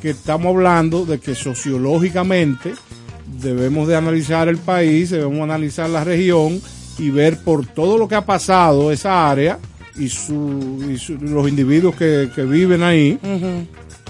que 0.01 0.11
estamos 0.11 0.55
hablando 0.55 1.05
de 1.05 1.19
que 1.19 1.33
sociológicamente 1.35 2.73
debemos 3.41 3.87
de 3.87 3.95
analizar 3.95 4.47
el 4.47 4.57
país, 4.57 5.09
debemos 5.09 5.41
analizar 5.43 5.89
la 5.89 6.03
región 6.03 6.61
y 6.97 7.09
ver 7.09 7.37
por 7.37 7.65
todo 7.65 7.97
lo 7.97 8.07
que 8.07 8.15
ha 8.15 8.25
pasado 8.25 8.91
esa 8.91 9.29
área 9.29 9.59
y, 9.97 10.09
su, 10.09 10.85
y 10.89 10.97
su- 10.97 11.17
los 11.17 11.47
individuos 11.47 11.95
que, 11.95 12.29
que 12.33 12.43
viven 12.43 12.83
ahí 12.83 13.19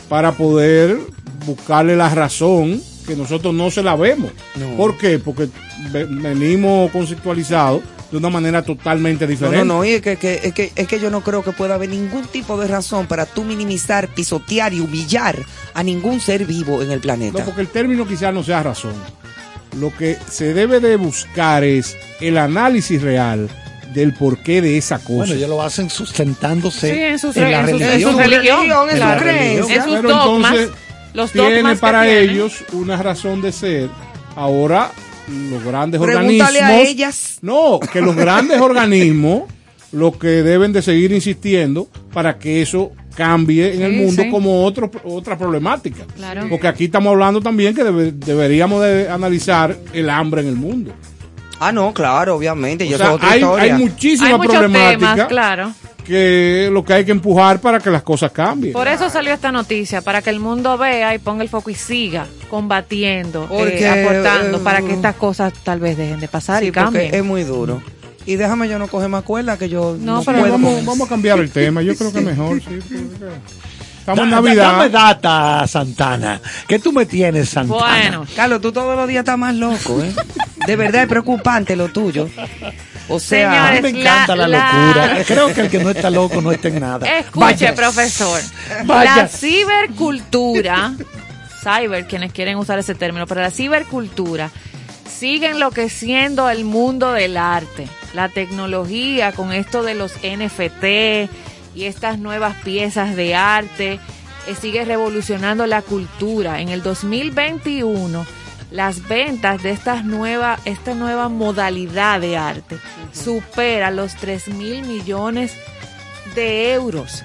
para 0.09 0.31
poder 0.33 0.97
buscarle 1.45 1.95
la 1.95 2.09
razón 2.09 2.81
que 3.07 3.15
nosotros 3.15 3.53
no 3.53 3.69
se 3.69 3.83
la 3.83 3.95
vemos. 3.95 4.31
No. 4.55 4.75
¿Por 4.77 4.97
qué? 4.97 5.19
Porque 5.19 5.47
ve- 5.91 6.05
venimos 6.09 6.89
conceptualizados 6.91 7.81
de 8.11 8.17
una 8.17 8.29
manera 8.29 8.61
totalmente 8.63 9.25
No, 9.25 9.31
diferente. 9.31 9.65
no, 9.65 9.75
no, 9.77 9.86
y 9.86 9.89
es 9.91 10.01
que, 10.01 10.15
que- 10.17 10.39
es, 10.43 10.53
que, 10.53 10.71
es 10.75 10.88
que 10.88 10.99
yo 10.99 11.09
no 11.11 11.21
creo 11.21 11.43
que 11.43 11.51
pueda 11.51 11.75
haber 11.75 11.89
ningún 11.89 12.23
tipo 12.27 12.57
de 12.59 12.67
razón 12.67 13.07
para 13.07 13.25
tú 13.25 13.43
minimizar, 13.43 14.07
pisotear 14.09 14.73
y 14.73 14.79
humillar 14.79 15.38
a 15.73 15.83
ningún 15.83 16.19
ser 16.19 16.45
vivo 16.45 16.81
en 16.81 16.91
el 16.91 16.99
planeta. 16.99 17.39
No, 17.39 17.45
porque 17.45 17.61
el 17.61 17.67
término 17.67 18.07
quizás 18.07 18.33
no 18.33 18.43
sea 18.43 18.63
razón. 18.63 18.93
Lo 19.80 19.95
que 19.95 20.17
se 20.32 20.53
debe 20.53 20.80
de 20.80 20.95
buscar 20.95 21.63
es 21.63 21.97
el 22.21 22.38
análisis 22.38 23.01
real 23.01 23.49
del 23.93 24.13
porqué 24.13 24.61
de 24.61 24.78
esa 24.78 24.99
cosa. 24.99 25.09
Bueno, 25.17 25.34
ellos 25.34 25.49
lo 25.49 25.61
hacen 25.61 25.89
sustentándose 25.89 26.91
Sí, 26.93 26.99
en 26.99 27.19
sus- 27.19 27.36
la 27.36 27.61
en 27.61 27.69
sus- 27.69 27.82
en 27.82 27.88
religión. 27.89 28.11
su 28.13 28.17
religión, 28.19 28.89
en 28.89 28.99
la 28.99 29.15
religión. 29.15 29.17
creencia. 29.67 29.76
En 29.76 29.84
sus 29.84 29.95
Pero 29.95 30.09
dogmas. 30.09 30.51
entonces 30.53 30.78
Los 31.13 31.32
tiene 31.32 31.55
dogmas 31.57 31.80
para 31.80 32.03
tienen. 32.03 32.30
ellos 32.30 32.63
una 32.73 33.01
razón 33.01 33.41
de 33.41 33.51
ser. 33.51 33.89
Ahora, 34.36 34.91
los 35.49 35.63
grandes 35.63 36.01
Pregúntale 36.01 36.38
organismos... 36.43 36.69
a 36.69 36.82
ellas. 36.82 37.38
No, 37.41 37.80
que 37.91 38.01
los 38.01 38.15
grandes 38.15 38.59
organismos 38.61 39.43
lo 39.91 40.17
que 40.19 40.28
deben 40.28 40.73
de 40.73 40.82
seguir 40.82 41.11
insistiendo 41.13 41.88
para 42.13 42.38
que 42.38 42.61
eso 42.61 42.91
cambie 43.16 43.74
en 43.74 43.82
el 43.82 43.93
mundo 43.93 44.24
sí. 44.24 44.30
como 44.30 44.63
otro, 44.66 44.91
otra 45.03 45.38
problemática. 45.38 46.03
Claro. 46.16 46.47
Porque 46.49 46.68
aquí 46.68 46.86
estamos 46.86 47.11
hablando 47.11 47.41
también 47.41 47.74
que 47.74 47.84
debe- 47.84 48.11
deberíamos 48.11 48.84
de 48.84 49.09
analizar 49.09 49.76
el 49.93 50.09
hambre 50.09 50.41
en 50.41 50.47
el 50.47 50.55
mundo. 50.55 50.91
Ah, 51.59 51.72
no, 51.72 51.93
claro, 51.93 52.36
obviamente. 52.36 52.86
sea, 52.97 53.13
otra 53.13 53.32
hay, 53.32 53.41
hay 53.41 53.74
muchísimas 53.74 54.45
problemáticas 54.45 55.28
claro. 55.28 55.72
que 56.05 56.70
lo 56.72 56.84
que 56.84 56.93
hay 56.93 57.05
que 57.05 57.11
empujar 57.11 57.61
para 57.61 57.80
que 57.80 57.89
las 57.89 58.03
cosas 58.03 58.32
cambien. 58.32 58.74
Por 58.74 58.89
eso 58.89 59.09
salió 59.09 59.34
esta 59.34 59.53
noticia, 59.53 60.01
para 60.01 60.22
que 60.22 60.30
el 60.32 60.41
mundo 60.41 60.78
vea 60.78 61.16
y 61.16 61.18
ponga 61.18 61.43
el 61.43 61.49
foco 61.49 61.70
y 61.70 61.76
siga 61.76 62.28
combatiendo, 62.49 63.45
Porque, 63.47 63.80
eh, 63.86 63.88
aportando, 63.88 64.57
eh, 64.57 64.61
para 64.63 64.82
que 64.82 64.91
estas 64.93 65.16
cosas 65.16 65.53
tal 65.63 65.80
vez 65.80 65.95
dejen 65.97 66.20
de 66.20 66.28
pasar 66.28 66.59
Sí, 66.61 66.68
y 66.68 66.72
porque 66.72 66.84
cambien. 66.84 67.16
es 67.16 67.24
muy 67.24 67.43
duro. 67.43 67.82
Y 68.26 68.36
déjame 68.38 68.67
yo 68.67 68.80
no 68.80 68.88
coger 68.88 69.09
más 69.09 69.23
cuerda 69.23 69.57
que 69.57 69.69
yo 69.69 69.95
No, 69.99 70.15
no, 70.15 70.23
pero 70.23 70.39
puedo. 70.39 70.51
vamos, 70.53 70.73
con- 70.76 70.86
vamos 70.86 71.07
a 71.07 71.09
cambiar 71.09 71.39
el 71.39 71.51
tema. 71.51 71.82
Yo 71.84 71.95
creo 71.95 72.11
que 72.11 72.21
mejor, 72.21 72.59
sí. 72.59 72.65
porque 72.89 73.36
Estamos 73.99 74.23
en 74.26 74.30
Da- 74.30 74.36
da- 74.36 74.41
Navidad. 74.41 74.71
Dame 74.73 74.89
data, 74.89 75.67
Santana. 75.67 76.41
¿Qué 76.67 76.78
tú 76.80 76.91
me 76.91 77.05
tienes, 77.05 77.49
Santana? 77.49 77.80
Bueno, 77.80 78.26
Carlos, 78.36 78.61
tú 78.61 78.71
todos 78.71 78.95
los 78.95 79.07
días 79.07 79.19
estás 79.21 79.38
más 79.38 79.55
loco, 79.55 80.01
¿eh? 80.03 80.13
De 80.67 80.76
verdad 80.76 81.03
es 81.03 81.07
preocupante 81.07 81.76
lo 81.76 81.88
tuyo. 81.89 82.30
O 83.09 83.19
sea, 83.19 83.67
A 83.67 83.71
mí 83.73 83.82
me 83.82 83.89
Señores, 83.89 84.01
encanta 84.07 84.36
la, 84.36 84.47
la- 84.47 84.71
locura. 84.73 85.13
la- 85.17 85.23
Creo 85.23 85.53
que 85.53 85.61
el 85.61 85.69
que 85.69 85.80
no 85.84 85.89
está 85.91 86.09
loco 86.09 86.41
no 86.41 86.51
está 86.51 86.67
en 86.69 86.80
nada. 86.80 87.05
Escuche, 87.19 87.39
Vaya. 87.39 87.76
profesor. 87.76 88.41
Vaya. 88.86 89.15
La 89.17 89.28
cibercultura, 89.28 90.93
cyber, 91.63 92.07
quienes 92.07 92.32
quieren 92.32 92.57
usar 92.57 92.80
ese 92.80 92.95
término, 92.95 93.26
pero 93.28 93.41
la 93.41 93.51
cibercultura 93.51 94.49
sigue 95.07 95.49
enloqueciendo 95.51 96.49
el 96.49 96.63
mundo 96.65 97.11
del 97.13 97.38
arte. 97.38 97.88
La 98.16 98.30
tecnología 98.30 99.34
con 99.34 99.51
esto 99.51 99.84
de 99.84 99.93
los 99.93 100.13
NFT 100.24 101.30
y 101.76 101.84
estas 101.84 102.18
nuevas 102.18 102.55
piezas 102.63 103.16
de 103.18 103.36
arte 103.36 103.99
eh, 104.47 104.55
sigue 104.59 104.86
revolucionando 104.86 105.68
la 105.68 105.82
cultura. 105.82 106.61
En 106.61 106.70
el 106.70 106.82
2021 106.82 108.26
las 108.72 109.07
ventas 109.07 109.61
de 109.61 109.72
estas 109.72 110.05
nueva, 110.05 110.59
esta 110.66 110.93
nueva 110.95 111.28
modalidad 111.28 112.22
de 112.22 112.38
arte 112.38 112.80
supera 113.11 113.91
los 113.91 114.16
3 114.16 114.47
mil 114.49 114.84
millones 114.84 115.53
de 116.36 116.74
euros. 116.74 117.24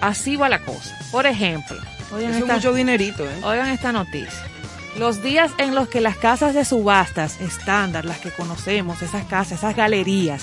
Así 0.00 0.36
va 0.36 0.48
la 0.48 0.60
cosa. 0.60 0.98
Por 1.12 1.26
ejemplo, 1.26 1.76
oigan 2.12 2.30
Eso 2.30 2.38
es 2.38 2.42
esta, 2.42 2.54
mucho 2.54 2.72
dinerito, 2.72 3.24
¿eh? 3.24 3.40
oigan 3.42 3.68
esta 3.68 3.92
noticia. 3.92 4.49
Los 4.98 5.22
días 5.22 5.52
en 5.58 5.74
los 5.74 5.88
que 5.88 6.00
las 6.00 6.16
casas 6.16 6.54
de 6.54 6.64
subastas 6.64 7.40
estándar, 7.40 8.04
las 8.04 8.18
que 8.18 8.30
conocemos, 8.30 9.00
esas 9.02 9.24
casas, 9.24 9.58
esas 9.60 9.76
galerías, 9.76 10.42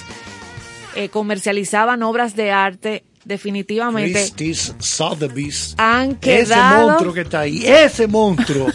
eh, 0.96 1.10
comercializaban 1.10 2.02
obras 2.02 2.36
de 2.36 2.52
arte, 2.52 3.04
definitivamente 3.26 4.14
Christie's, 4.14 4.74
Sotheby's. 4.80 5.76
han 5.78 6.12
Ese 6.22 6.46
quedado... 6.46 6.88
monstruo 6.88 7.14
que 7.14 7.22
está 7.22 7.42
ahí, 7.42 7.64
ese 7.68 8.08
monstruo, 8.08 8.68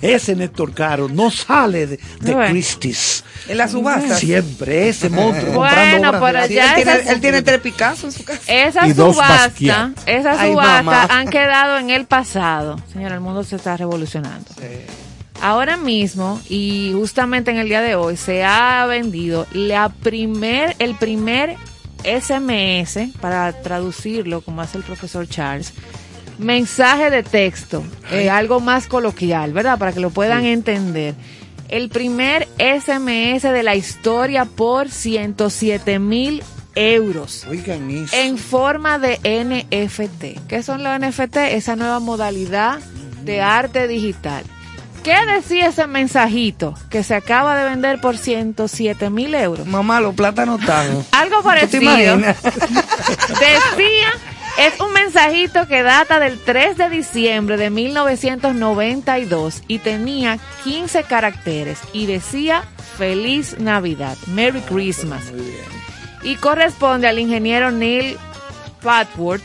ese 0.00 0.34
Néstor 0.34 0.72
Caro, 0.72 1.08
no 1.08 1.30
sale 1.30 1.86
de, 1.86 2.00
de 2.20 2.34
Bueno. 2.34 2.50
Christie's. 2.50 3.22
En 3.48 3.58
la 3.58 3.68
subasta. 3.68 4.16
Siempre, 4.16 4.88
ese 4.88 5.08
monstruo 5.10 5.52
Bueno, 5.52 5.74
comprando 5.76 6.08
obras 6.08 6.20
pero. 6.20 6.48
Sí, 6.48 6.54
ya 6.54 6.70
él, 6.70 6.74
tiene, 6.84 6.92
esas- 7.00 7.06
él 7.12 7.20
tiene 7.20 7.42
tres 7.42 7.60
Picasso 7.60 8.06
en 8.06 8.12
su 8.12 8.24
casa. 8.24 8.40
Esa 8.46 8.86
Y 8.88 8.92
dos 8.94 9.14
subasta, 9.14 9.44
Ay, 10.40 10.50
subastas 10.52 10.84
mamá. 10.84 11.06
han 11.10 11.28
quedado 11.28 11.78
en 11.78 11.90
el 11.90 12.06
pasado. 12.06 12.80
Señora, 12.92 13.14
el 13.14 13.20
mundo 13.20 13.44
se 13.44 13.56
está 13.56 13.76
revolucionando. 13.76 14.50
Ahora 15.40 15.76
mismo, 15.76 16.40
y 16.48 16.92
justamente 16.94 17.50
en 17.50 17.58
el 17.58 17.68
día 17.68 17.80
de 17.80 17.94
hoy, 17.94 18.16
se 18.16 18.44
ha 18.44 18.84
vendido 18.86 19.46
la 19.52 19.88
primer, 19.88 20.74
el 20.78 20.96
primer 20.96 21.56
SMS, 22.04 23.12
para 23.20 23.52
traducirlo, 23.62 24.40
como 24.40 24.62
hace 24.62 24.78
el 24.78 24.84
profesor 24.84 25.28
Charles, 25.28 25.72
mensaje 26.38 27.10
de 27.10 27.22
texto, 27.22 27.84
eh, 28.10 28.30
algo 28.30 28.60
más 28.60 28.86
coloquial, 28.86 29.52
¿verdad? 29.52 29.78
Para 29.78 29.92
que 29.92 30.00
lo 30.00 30.10
puedan 30.10 30.44
entender. 30.44 31.14
El 31.68 31.88
primer 31.88 32.48
SMS 32.58 33.42
de 33.42 33.62
la 33.62 33.76
historia 33.76 34.44
por 34.44 34.88
107 34.88 35.98
mil 35.98 36.42
euros 36.74 37.44
Oigan 37.50 37.90
eso. 37.90 38.16
en 38.16 38.38
forma 38.38 38.98
de 38.98 39.18
NFT. 39.18 40.46
¿Qué 40.48 40.62
son 40.62 40.82
los 40.82 40.98
NFT? 40.98 41.36
Esa 41.36 41.76
nueva 41.76 42.00
modalidad 42.00 42.78
de 43.24 43.42
arte 43.42 43.86
digital. 43.88 44.44
¿Qué 45.08 45.24
decía 45.24 45.68
ese 45.68 45.86
mensajito 45.86 46.74
que 46.90 47.02
se 47.02 47.14
acaba 47.14 47.56
de 47.56 47.64
vender 47.64 47.98
por 47.98 48.18
107 48.18 49.08
mil 49.08 49.34
euros? 49.34 49.66
Mamá, 49.66 50.02
los 50.02 50.14
plátanos 50.14 50.60
están. 50.60 51.02
Algo 51.12 51.36
¿Tú 51.36 51.42
te 51.44 51.48
parecido. 51.48 52.16
Decía, 52.18 54.12
es 54.58 54.78
un 54.78 54.92
mensajito 54.92 55.66
que 55.66 55.82
data 55.82 56.20
del 56.20 56.38
3 56.38 56.76
de 56.76 56.90
diciembre 56.90 57.56
de 57.56 57.70
1992 57.70 59.62
y 59.66 59.78
tenía 59.78 60.38
15 60.64 61.04
caracteres 61.04 61.78
y 61.94 62.04
decía 62.04 62.64
Feliz 62.98 63.58
Navidad, 63.58 64.18
Merry 64.26 64.60
Christmas. 64.60 65.32
Y 66.22 66.34
corresponde 66.34 67.08
al 67.08 67.18
ingeniero 67.18 67.70
Neil 67.70 68.18
Patworth, 68.82 69.42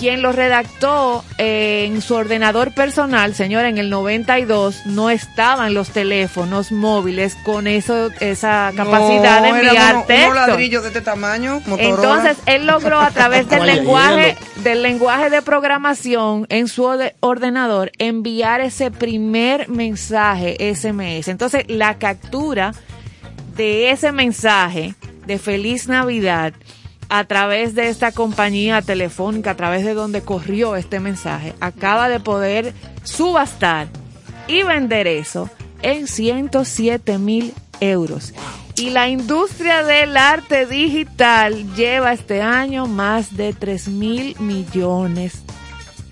quien 0.00 0.22
lo 0.22 0.32
redactó 0.32 1.22
eh, 1.36 1.84
en 1.86 2.00
su 2.00 2.14
ordenador 2.14 2.72
personal, 2.72 3.34
señora, 3.34 3.68
en 3.68 3.76
el 3.76 3.90
92 3.90 4.86
no 4.86 5.10
estaban 5.10 5.74
los 5.74 5.90
teléfonos 5.90 6.72
móviles 6.72 7.34
con 7.44 7.66
eso, 7.66 8.08
esa 8.18 8.72
capacidad 8.74 9.40
No, 9.40 9.42
de 9.42 9.60
enviar 9.60 9.94
unos- 9.96 10.06
texto. 10.06 10.30
unos 10.32 10.48
ladrillos 10.48 10.82
de 10.82 10.88
este 10.88 11.02
tamaño, 11.02 11.60
Motorola. 11.66 11.84
Entonces 11.84 12.36
él 12.46 12.66
logró 12.66 12.98
a 12.98 13.10
través 13.10 13.46
del 13.50 13.66
lenguaje 13.66 14.38
del 14.64 14.82
lenguaje 14.82 15.28
de 15.28 15.42
programación 15.42 16.46
en 16.48 16.66
su 16.68 16.82
orde- 16.84 17.14
ordenador 17.20 17.92
enviar 17.98 18.62
ese 18.62 18.90
primer 18.90 19.68
mensaje 19.68 20.56
SMS. 20.74 21.28
Entonces 21.28 21.64
la 21.68 21.98
captura 21.98 22.72
de 23.56 23.90
ese 23.90 24.12
mensaje 24.12 24.94
de 25.26 25.38
feliz 25.38 25.88
Navidad 25.88 26.54
a 27.10 27.24
través 27.24 27.74
de 27.74 27.88
esta 27.88 28.12
compañía 28.12 28.82
telefónica, 28.82 29.50
a 29.50 29.56
través 29.56 29.84
de 29.84 29.94
donde 29.94 30.22
corrió 30.22 30.76
este 30.76 31.00
mensaje, 31.00 31.54
acaba 31.60 32.08
de 32.08 32.20
poder 32.20 32.72
subastar 33.02 33.88
y 34.46 34.62
vender 34.62 35.08
eso 35.08 35.50
en 35.82 36.06
107 36.06 37.18
mil 37.18 37.52
euros. 37.80 38.32
Y 38.76 38.90
la 38.90 39.08
industria 39.08 39.82
del 39.82 40.16
arte 40.16 40.66
digital 40.66 41.74
lleva 41.74 42.12
este 42.12 42.42
año 42.42 42.86
más 42.86 43.36
de 43.36 43.52
3 43.52 43.88
mil 43.88 44.36
millones 44.38 45.42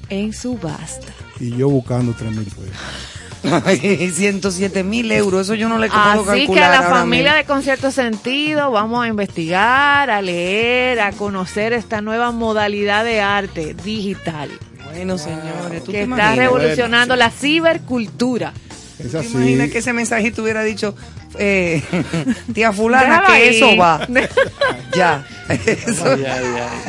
en 0.09 0.33
subasta. 0.33 1.13
Y 1.39 1.57
yo 1.57 1.69
buscando 1.69 2.13
3 2.13 2.33
mil 2.33 2.45
pesos. 2.45 3.18
Ay, 3.65 4.11
107 4.15 4.83
mil 4.85 5.11
euros, 5.13 5.43
eso 5.43 5.55
yo 5.55 5.69
no 5.69 5.79
le 5.79 5.89
puedo 5.89 6.03
Así 6.03 6.25
calcular 6.25 6.47
que 6.47 6.61
a 6.77 6.81
la 6.83 6.89
familia 6.89 7.31
mismo. 7.33 7.37
de 7.39 7.45
Concierto 7.45 7.91
Sentido 7.91 8.71
vamos 8.71 9.05
a 9.05 9.09
investigar, 9.09 10.11
a 10.11 10.21
leer, 10.23 11.01
a 11.01 11.13
conocer 11.13 11.73
esta 11.73 12.01
nueva 12.01 12.33
modalidad 12.33 13.05
de 13.05 13.21
arte 13.21 13.75
digital 13.85 14.51
Bueno, 14.93 15.19
señores, 15.19 15.85
¿tú 15.85 15.93
que 15.93 15.99
te 15.99 16.03
está 16.03 16.17
imaginas? 16.17 16.37
revolucionando 16.37 17.17
la 17.17 17.31
cibercultura. 17.31 18.53
Es 18.99 19.13
¿Te 19.13 19.19
así. 19.19 19.29
imaginas 19.29 19.71
que 19.71 19.79
ese 19.79 19.93
mensajito 19.93 20.43
hubiera 20.43 20.63
dicho, 20.65 20.95
eh, 21.39 21.83
tía 22.55 22.73
fulana, 22.73 23.05
Déjalo 23.21 23.27
que 23.27 23.33
ahí. 23.33 23.57
eso 23.57 23.77
va? 23.77 24.09
ya. 24.97 25.27
Eso. 25.49 26.05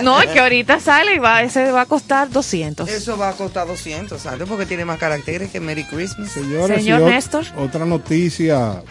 No, 0.03 0.19
que 0.21 0.39
ahorita 0.39 0.79
sale 0.79 1.15
y 1.15 1.19
va, 1.19 1.43
ese 1.43 1.71
va 1.71 1.81
a 1.81 1.85
costar 1.85 2.29
200. 2.29 2.89
eso 2.89 3.17
va 3.17 3.29
a 3.29 3.33
costar 3.33 3.67
200, 3.67 4.19
¿sabes? 4.21 4.47
Porque 4.47 4.65
tiene 4.65 4.85
más 4.85 4.97
caracteres 4.99 5.51
que 5.51 5.59
Merry 5.59 5.83
Christmas. 5.85 6.31
Señores, 6.31 6.77
Señor 6.79 7.01
Néstor. 7.01 7.45
Otra 7.57 7.85
noticia 7.85 8.81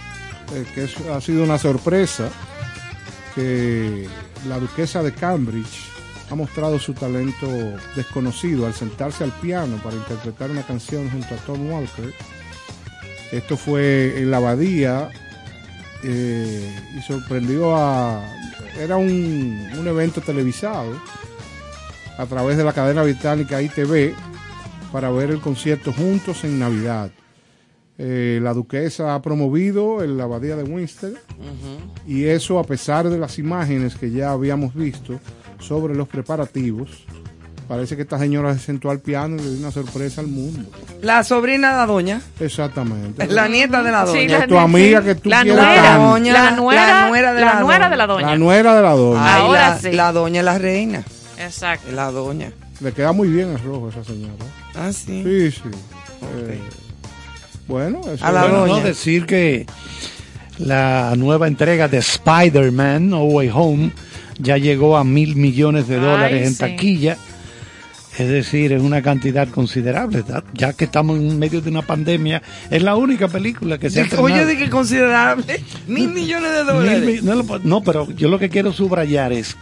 eh, 0.54 0.64
que 0.74 0.84
es- 0.84 0.96
ha 1.14 1.20
sido 1.20 1.42
una 1.44 1.58
sorpresa, 1.58 2.28
que 3.34 4.08
la 4.48 4.58
duquesa 4.58 5.02
de 5.02 5.12
Cambridge 5.12 5.80
ha 6.30 6.34
mostrado 6.34 6.78
su 6.78 6.92
talento 6.94 7.46
desconocido 7.96 8.66
al 8.66 8.74
sentarse 8.74 9.24
al 9.24 9.32
piano 9.32 9.76
para 9.82 9.96
interpretar 9.96 10.50
una 10.50 10.62
canción 10.62 11.10
junto 11.10 11.34
a 11.34 11.38
Tom 11.38 11.70
Walker. 11.70 12.12
Esto 13.32 13.56
fue 13.56 14.14
en 14.18 14.30
la 14.30 14.38
abadía 14.38 15.10
eh, 16.02 16.74
y 16.96 17.02
sorprendió 17.02 17.76
a... 17.76 18.22
Era 18.78 18.96
un, 18.96 19.70
un 19.78 19.88
evento 19.88 20.20
televisado 20.20 21.00
a 22.16 22.26
través 22.26 22.56
de 22.56 22.64
la 22.64 22.72
cadena 22.72 23.02
británica 23.02 23.60
ITV 23.60 24.14
para 24.92 25.10
ver 25.10 25.30
el 25.30 25.40
concierto 25.40 25.92
juntos 25.92 26.44
en 26.44 26.58
Navidad. 26.58 27.10
Eh, 28.00 28.38
la 28.40 28.54
duquesa 28.54 29.14
ha 29.14 29.22
promovido 29.22 30.04
en 30.04 30.16
la 30.16 30.24
abadía 30.24 30.54
de 30.54 30.62
Winster 30.62 31.14
y 32.06 32.26
eso 32.26 32.60
a 32.60 32.64
pesar 32.64 33.10
de 33.10 33.18
las 33.18 33.40
imágenes 33.40 33.96
que 33.96 34.12
ya 34.12 34.30
habíamos 34.30 34.72
visto 34.72 35.18
sobre 35.58 35.96
los 35.96 36.06
preparativos. 36.06 37.04
Parece 37.68 37.96
que 37.96 38.02
esta 38.02 38.18
señora 38.18 38.54
se 38.54 38.60
sentó 38.60 38.90
al 38.90 38.98
piano 39.00 39.36
y 39.36 39.40
le 39.40 39.50
dio 39.50 39.58
una 39.58 39.70
sorpresa 39.70 40.22
al 40.22 40.26
mundo. 40.28 40.70
La 41.02 41.22
sobrina 41.22 41.72
de 41.72 41.76
la 41.76 41.86
doña, 41.86 42.22
Exactamente. 42.40 43.26
la 43.26 43.46
nieta 43.46 43.82
de 43.82 43.92
la 43.92 44.06
doña. 44.06 44.20
Sí, 44.20 44.34
Es 44.34 44.48
tu 44.48 44.58
amiga 44.58 45.02
que 45.02 45.14
tú 45.16 45.28
la 45.28 45.42
quieres 45.42 45.60
nuera. 45.62 45.96
Doña, 45.98 46.32
la 46.32 46.44
la- 46.44 46.50
nuera, 46.52 46.86
la 47.02 47.08
nuera 47.08 47.34
de 47.34 47.40
la 47.40 47.46
la 47.54 47.60
nuera 47.60 47.78
doña. 47.84 47.90
de 47.90 47.96
la 47.98 48.06
doña. 48.06 48.26
La 48.26 48.36
nuera 48.38 48.74
de 48.74 48.82
la 48.82 48.92
doña. 48.92 49.36
Ay, 49.36 49.42
Ahora 49.42 49.68
la, 49.68 49.78
sí. 49.78 49.92
la 49.92 50.12
doña 50.12 50.38
es 50.40 50.44
la 50.46 50.58
reina, 50.58 51.04
Exacto. 51.38 51.92
la 51.92 52.10
doña. 52.10 52.52
Le 52.80 52.92
queda 52.92 53.12
muy 53.12 53.28
bien 53.28 53.50
el 53.50 53.58
rojo 53.62 53.88
a 53.88 53.90
esa 53.90 54.04
señora. 54.04 54.32
Ah, 54.74 54.90
sí. 54.90 55.22
Sí, 55.22 55.50
sí. 55.50 55.60
Eh, 56.48 56.58
bueno, 57.66 58.00
eso 58.10 58.24
A 58.24 58.32
la 58.32 58.44
es- 58.46 58.50
Bueno, 58.50 58.66
no 58.66 58.72
doña. 58.76 58.84
decir 58.84 59.26
que 59.26 59.66
la 60.58 61.12
nueva 61.16 61.46
entrega 61.48 61.86
de 61.86 61.98
Spider-Man 61.98 63.10
No 63.10 63.24
Way 63.24 63.50
Home 63.52 63.92
ya 64.38 64.56
llegó 64.56 64.96
a 64.96 65.04
mil 65.04 65.36
millones 65.36 65.86
de 65.86 65.96
Ay, 65.96 66.00
dólares 66.00 66.46
en 66.46 66.52
sí. 66.54 66.58
taquilla. 66.60 67.16
Es 68.18 68.28
decir, 68.28 68.72
es 68.72 68.82
una 68.82 69.00
cantidad 69.00 69.46
considerable, 69.48 70.22
¿verdad? 70.22 70.42
ya 70.52 70.72
que 70.72 70.84
estamos 70.86 71.18
en 71.18 71.38
medio 71.38 71.60
de 71.60 71.70
una 71.70 71.82
pandemia. 71.82 72.42
Es 72.70 72.82
la 72.82 72.96
única 72.96 73.28
película 73.28 73.78
que 73.78 73.90
se 73.90 74.00
ha 74.02 74.20
Oye, 74.20 74.44
de 74.44 74.56
que 74.58 74.68
considerable, 74.68 75.62
mil 75.86 76.08
millones 76.10 76.50
de 76.50 76.64
dólares. 76.64 77.22
no, 77.22 77.44
no, 77.62 77.82
pero 77.82 78.10
yo 78.10 78.28
lo 78.28 78.38
que 78.40 78.48
quiero 78.48 78.72
subrayar 78.72 79.32
es 79.32 79.56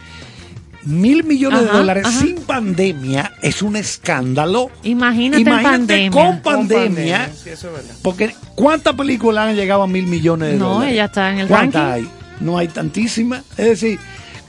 mil 0.85 1.23
millones 1.23 1.61
de 1.65 1.67
dólares 1.67 2.05
ajá. 2.07 2.19
sin 2.21 2.35
pandemia 2.37 3.31
es 3.41 3.61
un 3.61 3.75
escándalo. 3.75 4.71
Imagínate, 4.83 5.41
Imagínate 5.41 5.77
pandemia. 5.77 6.11
con 6.11 6.25
Con 6.39 6.41
pandemia. 6.41 7.29
Sí, 7.35 7.49
eso 7.49 7.67
es 7.67 7.73
verdad. 7.73 7.95
Porque 8.01 8.33
¿cuántas 8.55 8.95
películas 8.95 9.49
han 9.49 9.55
llegado 9.55 9.83
a 9.83 9.87
mil 9.87 10.07
millones 10.07 10.53
de 10.53 10.57
No, 10.57 10.75
dólares? 10.75 10.93
ella 10.93 11.05
está 11.05 11.31
en 11.31 11.39
el 11.39 11.47
¿Cuántas 11.47 11.89
ranking. 11.91 12.07
hay? 12.07 12.11
no 12.39 12.57
hay 12.57 12.67
tantísimas. 12.69 13.43
Es 13.57 13.65
decir, 13.65 13.99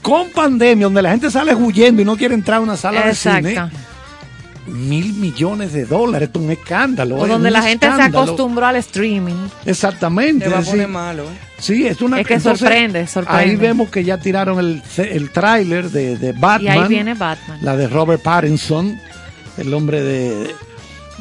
con 0.01 0.29
pandemia, 0.29 0.85
donde 0.85 1.01
la 1.01 1.11
gente 1.11 1.29
sale 1.29 1.53
huyendo 1.53 2.01
y 2.01 2.05
no 2.05 2.15
quiere 2.15 2.33
entrar 2.35 2.57
a 2.57 2.61
una 2.61 2.77
sala 2.77 3.05
de 3.05 3.13
cine. 3.15 3.55
Mil 4.69 5.13
millones 5.13 5.73
de 5.73 5.85
dólares, 5.85 6.29
es 6.33 6.41
un 6.41 6.51
escándalo. 6.51 7.17
O 7.17 7.25
es 7.25 7.29
donde 7.29 7.51
la 7.51 7.61
gente 7.61 7.87
se 7.93 8.01
acostumbró 8.01 8.65
al 8.65 8.77
streaming. 8.77 9.47
Exactamente. 9.65 10.45
Te 10.45 10.51
va 10.51 10.57
a 10.57 10.61
es 10.61 10.69
poner 10.69 10.87
malo, 10.87 11.23
¿eh? 11.23 11.37
Sí, 11.57 11.85
es 11.85 12.01
una 12.01 12.21
Es 12.21 12.27
que 12.27 12.35
entonces, 12.35 12.59
sorprende, 12.59 13.05
sorprende. 13.07 13.43
Ahí 13.43 13.55
vemos 13.57 13.89
que 13.89 14.03
ya 14.03 14.17
tiraron 14.17 14.59
el, 14.59 14.81
el 14.97 15.29
tráiler 15.31 15.89
de, 15.89 16.17
de 16.17 16.31
Batman. 16.31 16.61
Y 16.63 16.67
ahí 16.67 16.87
viene 16.87 17.13
Batman. 17.15 17.59
La 17.61 17.75
de 17.75 17.87
Robert 17.87 18.21
Pattinson, 18.23 18.97
el 19.57 19.73
hombre 19.73 20.01
de, 20.01 20.55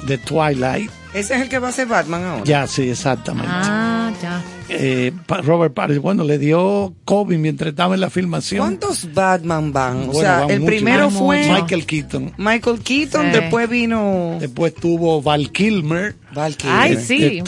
de 0.07 0.19
Twilight. 0.19 0.91
Ese 1.13 1.35
es 1.35 1.43
el 1.43 1.49
que 1.49 1.59
va 1.59 1.69
a 1.69 1.73
ser 1.73 1.89
Batman 1.89 2.23
ahora. 2.23 2.45
Ya, 2.45 2.67
sí, 2.67 2.91
exactamente. 2.91 3.51
Ah, 3.53 4.13
ya. 4.23 4.41
Eh, 4.71 5.13
Robert 5.45 5.73
Pattinson, 5.75 6.03
bueno, 6.03 6.25
le 6.25 6.39
dio 6.39 6.93
COVID 7.05 7.39
mientras 7.39 7.71
estaba 7.71 7.95
en 7.95 8.01
la 8.01 8.11
filmación. 8.11 8.61
¿Cuántos 8.61 9.13
Batman 9.15 9.73
van? 9.73 10.11
O 10.11 10.15
sea, 10.15 10.41
van 10.41 10.51
el 10.51 10.61
muchos. 10.61 10.75
primero 10.77 11.11
Van 11.11 11.19
fue. 11.19 11.49
Michael 11.51 11.87
Keaton. 11.87 12.33
Michael 12.37 12.79
Keaton, 12.81 13.27
Sí. 13.27 13.33
después 13.41 13.69
vino 13.71 14.37
Después 14.41 14.75
tuvo 14.75 15.23
Val 15.23 15.51
Kilmer. 15.53 16.17
Val 16.35 16.57
Kilmer. 16.57 16.79
Ay, 16.79 16.97
sí, 16.97 17.43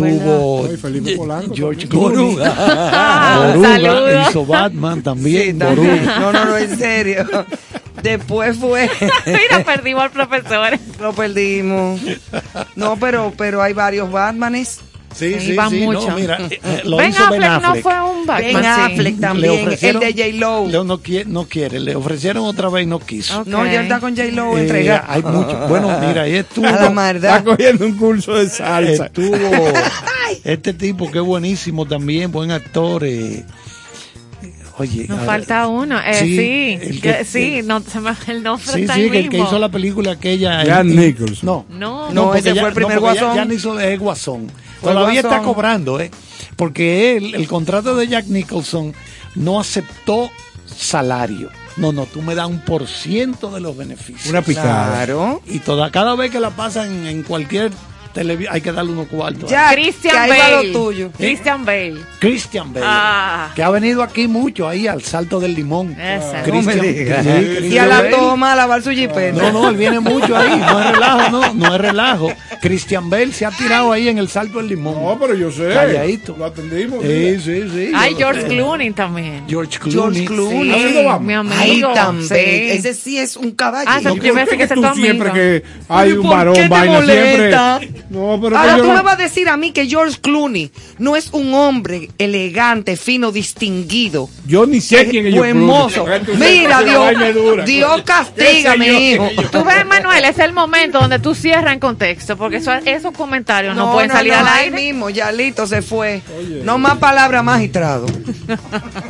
Felipe 0.80 1.16
Polanco 1.16 1.54
George. 1.54 1.86
Clooney. 1.88 2.36
Ah, 2.42 3.44
Boruga 3.54 3.68
saludos. 3.76 4.28
hizo 4.30 4.46
Batman 4.46 5.02
también. 5.02 5.52
Sí, 5.52 5.58
también. 5.58 6.04
No, 6.06 6.32
no, 6.32 6.44
no, 6.46 6.56
en 6.56 6.78
serio. 6.78 7.26
Después 8.02 8.56
fue. 8.56 8.88
Mira, 9.26 9.62
perdimos 9.64 10.04
al 10.04 10.10
profesor. 10.10 10.78
Lo 11.00 11.12
perdimos. 11.12 12.00
No, 12.74 12.96
pero, 12.96 13.32
pero 13.36 13.60
hay 13.60 13.74
varios 13.74 14.10
Batmanes. 14.10 14.80
Sí, 15.14 15.34
Sí, 15.34 15.40
sí, 15.40 15.52
van 15.54 15.70
sí. 15.70 15.80
mucho. 15.80 16.08
No, 16.08 16.16
mira, 16.16 16.38
eh, 16.48 16.60
eh, 16.62 16.82
lo 16.84 16.96
Ben 16.96 17.10
hizo 17.10 17.28
Ben 17.30 17.42
Affleck 17.42 17.62
no 17.62 17.68
Affleck. 17.68 17.82
fue 17.82 18.00
un 18.00 18.26
Batman. 18.26 18.52
Ben 18.52 18.62
sí. 18.62 18.68
Affleck 18.80 19.14
Le 19.16 19.20
también. 19.20 19.68
El 19.82 19.98
de 20.00 20.12
J-Lo. 20.12 20.66
Leo 20.68 20.84
no 20.84 20.98
quiere, 20.98 21.24
no 21.28 21.44
quiere, 21.46 21.80
le 21.80 21.96
ofrecieron 21.96 22.44
otra 22.44 22.68
vez 22.68 22.84
y 22.84 22.86
no 22.86 23.00
quiso. 23.00 23.40
Ok. 23.40 23.46
No, 23.48 23.66
ya 23.66 23.82
está 23.82 23.98
con 24.00 24.16
J-Lo 24.16 24.56
Eh, 24.56 24.60
entregado. 24.62 25.04
hay 25.08 25.22
mucho. 25.22 25.66
Bueno, 25.68 25.88
mira, 26.06 26.22
ahí 26.22 26.34
estuvo. 26.36 26.64
Está 26.66 27.42
cogiendo 27.44 27.86
un 27.86 27.96
curso 27.96 28.34
de 28.34 28.48
salsa. 28.48 29.06
Estuvo 29.06 29.36
este 30.44 30.72
tipo 30.74 31.10
que 31.10 31.18
es 31.18 31.24
buenísimo 31.24 31.86
también, 31.86 32.30
buen 32.30 32.52
actor. 32.52 33.02
eh, 33.04 33.44
oye, 34.78 35.06
Nos 35.08 35.18
a- 35.18 35.24
falta 35.24 35.66
uno. 35.66 35.98
Eh, 35.98 36.14
Sí, 36.14 36.36
sí, 36.36 36.78
el 36.88 37.00
que- 37.00 37.16
que- 37.18 37.24
sí, 37.24 37.60
no, 37.64 37.80
se 37.80 38.00
me, 38.00 38.12
el 38.28 38.42
nombre 38.42 38.72
Sí, 38.72 38.82
está 38.82 38.94
sí, 38.94 39.00
ahí 39.02 39.10
que 39.10 39.18
el 39.18 39.24
que 39.24 39.36
mismo. 39.36 39.46
hizo 39.48 39.58
la 39.58 39.68
película 39.70 40.12
aquella. 40.12 40.62
El- 40.62 40.94
Nicholson. 40.96 41.38
No, 41.42 41.66
No, 41.68 42.10
No, 42.12 42.24
porque 42.26 42.38
ese 42.38 42.54
fue 42.54 42.68
el 42.68 42.74
primer 42.74 42.94
ya- 42.94 43.00
Guasón. 43.00 43.34
Ya, 43.34 43.44
no 43.44 43.52
hizo 43.52 43.78
es 43.80 43.98
Guasón. 43.98 44.46
Todavía 44.80 45.20
está 45.20 45.42
cobrando, 45.42 46.00
¿eh? 46.00 46.10
Porque 46.56 47.16
él, 47.16 47.34
el 47.34 47.46
contrato 47.46 47.94
de 47.94 48.08
Jack 48.08 48.26
Nicholson 48.26 48.94
no 49.34 49.60
aceptó 49.60 50.30
salario. 50.66 51.50
No, 51.76 51.92
no, 51.92 52.06
tú 52.06 52.20
me 52.22 52.34
das 52.34 52.48
un 52.48 52.60
por 52.60 52.86
ciento 52.86 53.50
de 53.50 53.60
los 53.60 53.76
beneficios. 53.76 54.26
Una 54.26 54.42
picada. 54.42 54.92
Claro. 54.92 55.42
Y 55.46 55.60
toda, 55.60 55.90
cada 55.90 56.14
vez 56.14 56.30
que 56.30 56.40
la 56.40 56.50
pasan 56.50 57.06
en 57.06 57.22
cualquier 57.22 57.72
hay 58.50 58.60
que 58.60 58.72
darle 58.72 58.92
unos 58.92 59.06
cuartos. 59.08 59.48
Ya, 59.50 59.70
Christian 59.72 60.24
que 60.28 60.38
Bale. 60.38 60.66
lo 60.66 60.72
tuyo. 60.72 61.10
Christian 61.16 61.64
Bale. 61.64 61.94
Christian 62.18 62.72
Bale, 62.72 62.86
Ah. 62.88 63.50
que 63.54 63.62
ha 63.62 63.70
venido 63.70 64.02
aquí 64.02 64.26
mucho, 64.26 64.68
ahí 64.68 64.86
al 64.86 65.02
Salto 65.02 65.38
del 65.40 65.54
Limón. 65.54 65.96
No 65.96 65.96
me 65.96 66.42
Christian- 66.42 66.80
digas. 66.80 67.24
sí, 67.26 67.66
Y 67.68 67.78
a 67.78 67.86
la 67.86 67.96
Bale. 67.98 68.10
toma 68.10 68.52
a 68.52 68.56
lavar 68.56 68.82
su 68.82 68.90
jipeta. 68.90 69.40
No, 69.40 69.52
no, 69.52 69.68
él 69.70 69.76
viene 69.76 70.00
mucho 70.00 70.36
ahí, 70.36 70.58
no 70.58 70.80
es 70.80 70.90
relajo, 70.92 71.30
no, 71.30 71.54
no 71.54 71.74
es 71.74 71.80
relajo. 71.80 72.32
Christian 72.60 73.08
Bale 73.08 73.32
se 73.32 73.46
ha 73.46 73.50
tirado 73.50 73.92
ahí 73.92 74.08
en 74.08 74.18
el 74.18 74.28
Salto 74.28 74.58
del 74.58 74.68
Limón. 74.68 75.02
No, 75.02 75.18
pero 75.18 75.34
yo 75.34 75.50
sé. 75.50 75.68
Calladito. 75.72 76.36
Lo 76.36 76.44
atendimos. 76.46 77.02
Sí, 77.02 77.38
sí, 77.40 77.64
sí. 77.72 77.92
Ay, 77.94 78.14
George. 78.16 78.46
Clooney 78.46 78.90
también. 78.92 79.44
George 79.48 79.78
Clooney. 79.78 80.20
George 80.20 80.24
Clooney. 80.26 80.70
¿Ha 80.72 80.88
sido 80.88 81.04
Batman? 81.04 81.46
mi 81.48 81.54
Ay, 81.54 81.70
amigo. 81.70 81.92
tan 81.92 82.22
sí. 82.22 82.34
Ese 82.34 82.94
sí 82.94 83.18
es 83.18 83.36
un 83.36 83.52
caballo. 83.52 83.88
Ah, 83.90 84.00
Yo 84.00 84.14
pensé 84.16 84.32
¿por 84.32 84.48
qué 84.48 84.56
que 84.58 84.74
tú 84.74 84.82
tu 84.82 84.94
siempre 84.94 85.32
que 85.32 85.62
hay 85.88 86.12
un 86.12 86.22
¿por 86.22 86.30
varón 86.36 86.54
vaina 86.68 87.02
siempre. 87.04 87.50
No, 88.10 88.38
pero 88.42 88.58
Ahora 88.58 88.76
tú 88.76 88.84
yo- 88.86 88.92
me 88.92 89.02
vas 89.02 89.14
a 89.14 89.22
decir 89.22 89.48
a 89.48 89.56
mí 89.56 89.70
que 89.70 89.86
George 89.86 90.18
Clooney 90.20 90.72
no 90.98 91.14
es 91.14 91.28
un 91.32 91.54
hombre 91.54 92.10
elegante, 92.18 92.96
fino, 92.96 93.30
distinguido. 93.30 94.28
Yo 94.46 94.66
ni 94.66 94.80
sé 94.80 95.08
quién 95.08 95.28
es 95.28 95.32
George 95.34 95.52
Clooney. 95.52 95.66
mozo. 95.68 96.06
Mira, 96.36 96.82
Dios. 96.82 97.64
Dios 97.64 98.02
¿Qué 98.36 98.62
sé 98.62 98.62
yo? 98.62 98.74
hijo. 98.84 99.28
Tú 99.52 99.64
ves, 99.64 99.86
Manuel, 99.86 100.24
es 100.24 100.38
el 100.40 100.52
momento 100.52 100.98
donde 100.98 101.20
tú 101.20 101.34
cierras 101.36 101.72
en 101.72 101.78
contexto, 101.78 102.36
porque 102.36 102.56
eso- 102.56 102.72
esos 102.84 103.12
comentarios 103.16 103.76
no, 103.76 103.92
pueden 103.92 104.10
salir 104.10 104.32
al 104.34 104.46
ahí 104.48 104.64
aire. 104.64 104.76
mismo, 104.76 105.08
ya 105.10 105.30
listo, 105.30 105.66
se 105.68 105.80
fue. 105.80 106.20
No 106.64 106.78
más 106.78 106.98
palabras, 106.98 107.44
magistrado. 107.44 108.06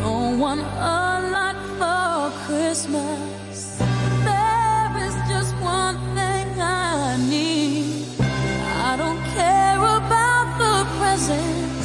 Don't 0.00 0.38
want 0.38 0.60
a 0.60 1.20
lot 1.34 1.56
for 1.78 2.30
Christmas. 2.46 3.76
There 4.24 4.90
is 5.06 5.14
just 5.28 5.54
one 5.56 5.98
thing 6.14 6.48
I 6.58 7.18
need. 7.28 8.06
I 8.86 8.96
don't 8.96 9.22
care 9.36 9.76
about 9.76 10.46
the 10.62 10.86
presents 10.98 11.84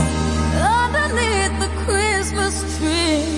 underneath 0.80 1.60
the 1.60 1.70
Christmas 1.84 2.56
tree. 2.78 3.29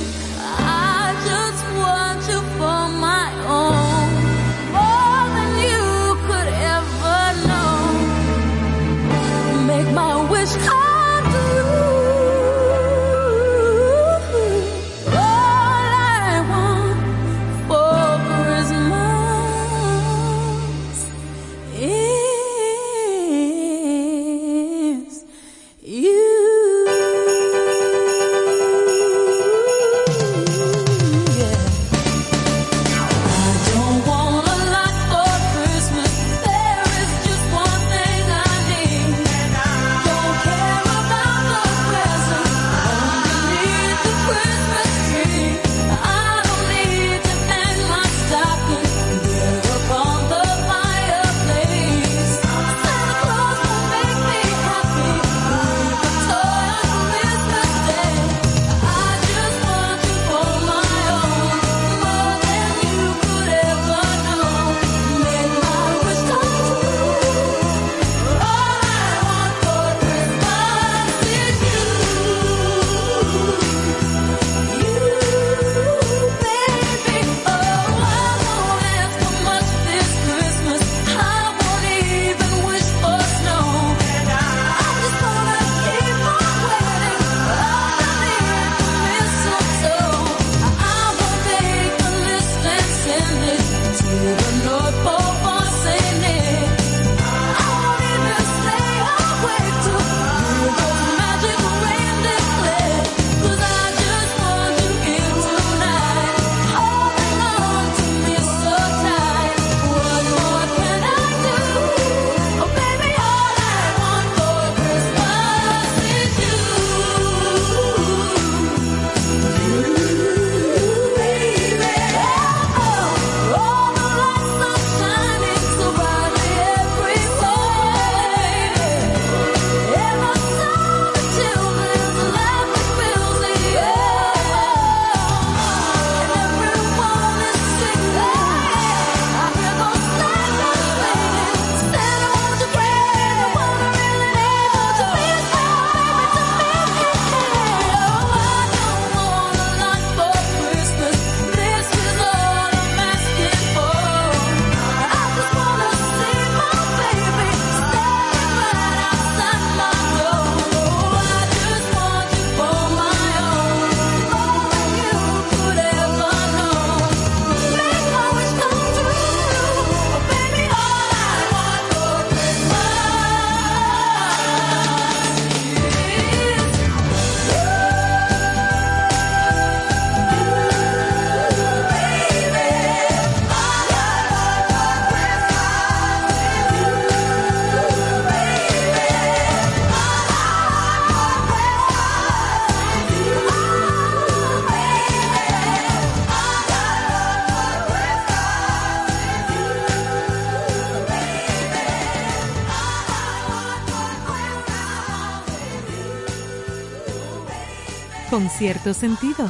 Cierto 208.62 208.94
sentido. 208.94 209.50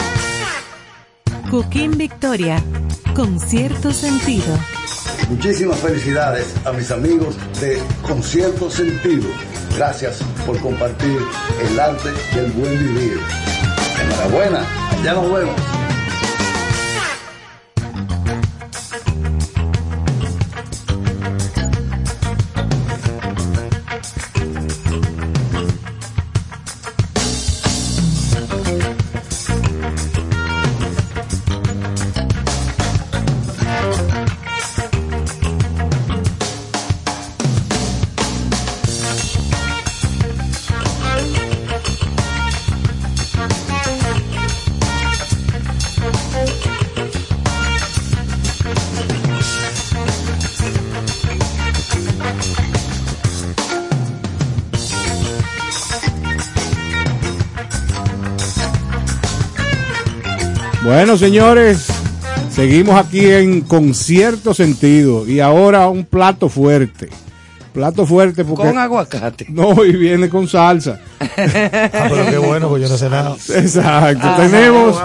Cooking 1.51 1.97
Victoria, 1.97 2.63
con 3.13 3.37
cierto 3.37 3.91
sentido. 3.91 4.57
Muchísimas 5.29 5.77
felicidades 5.79 6.55
a 6.65 6.71
mis 6.71 6.89
amigos 6.91 7.35
de 7.59 7.77
Concierto 8.03 8.69
Sentido. 8.69 9.27
Gracias 9.75 10.23
por 10.45 10.57
compartir 10.61 11.19
el 11.69 11.77
arte 11.77 12.09
del 12.33 12.53
buen 12.53 12.79
vivir. 12.79 13.19
Enhorabuena, 14.01 14.65
ya 15.03 15.13
nos 15.13 15.29
vemos. 15.29 15.80
Bueno, 61.11 61.25
señores, 61.27 61.87
seguimos 62.49 62.95
aquí 62.95 63.29
en 63.29 63.59
concierto 63.59 64.53
sentido 64.53 65.27
y 65.27 65.41
ahora 65.41 65.89
un 65.89 66.05
plato 66.05 66.47
fuerte. 66.47 67.09
Plato 67.73 68.05
fuerte 68.05 68.45
porque 68.45 68.69
Con 68.69 68.77
aguacate. 68.77 69.45
no 69.49 69.83
y 69.83 69.91
viene 69.91 70.29
con 70.29 70.47
salsa. 70.47 71.01
Ah, 71.19 71.27
pero 71.35 72.25
qué 72.29 72.37
bueno, 72.37 72.69
pues 72.69 72.83
yo 72.83 72.87
no 72.87 72.97
sé 72.97 73.09
nada. 73.09 73.35
Exacto. 73.53 74.25
Ah, 74.25 74.37
Tenemos 74.37 75.01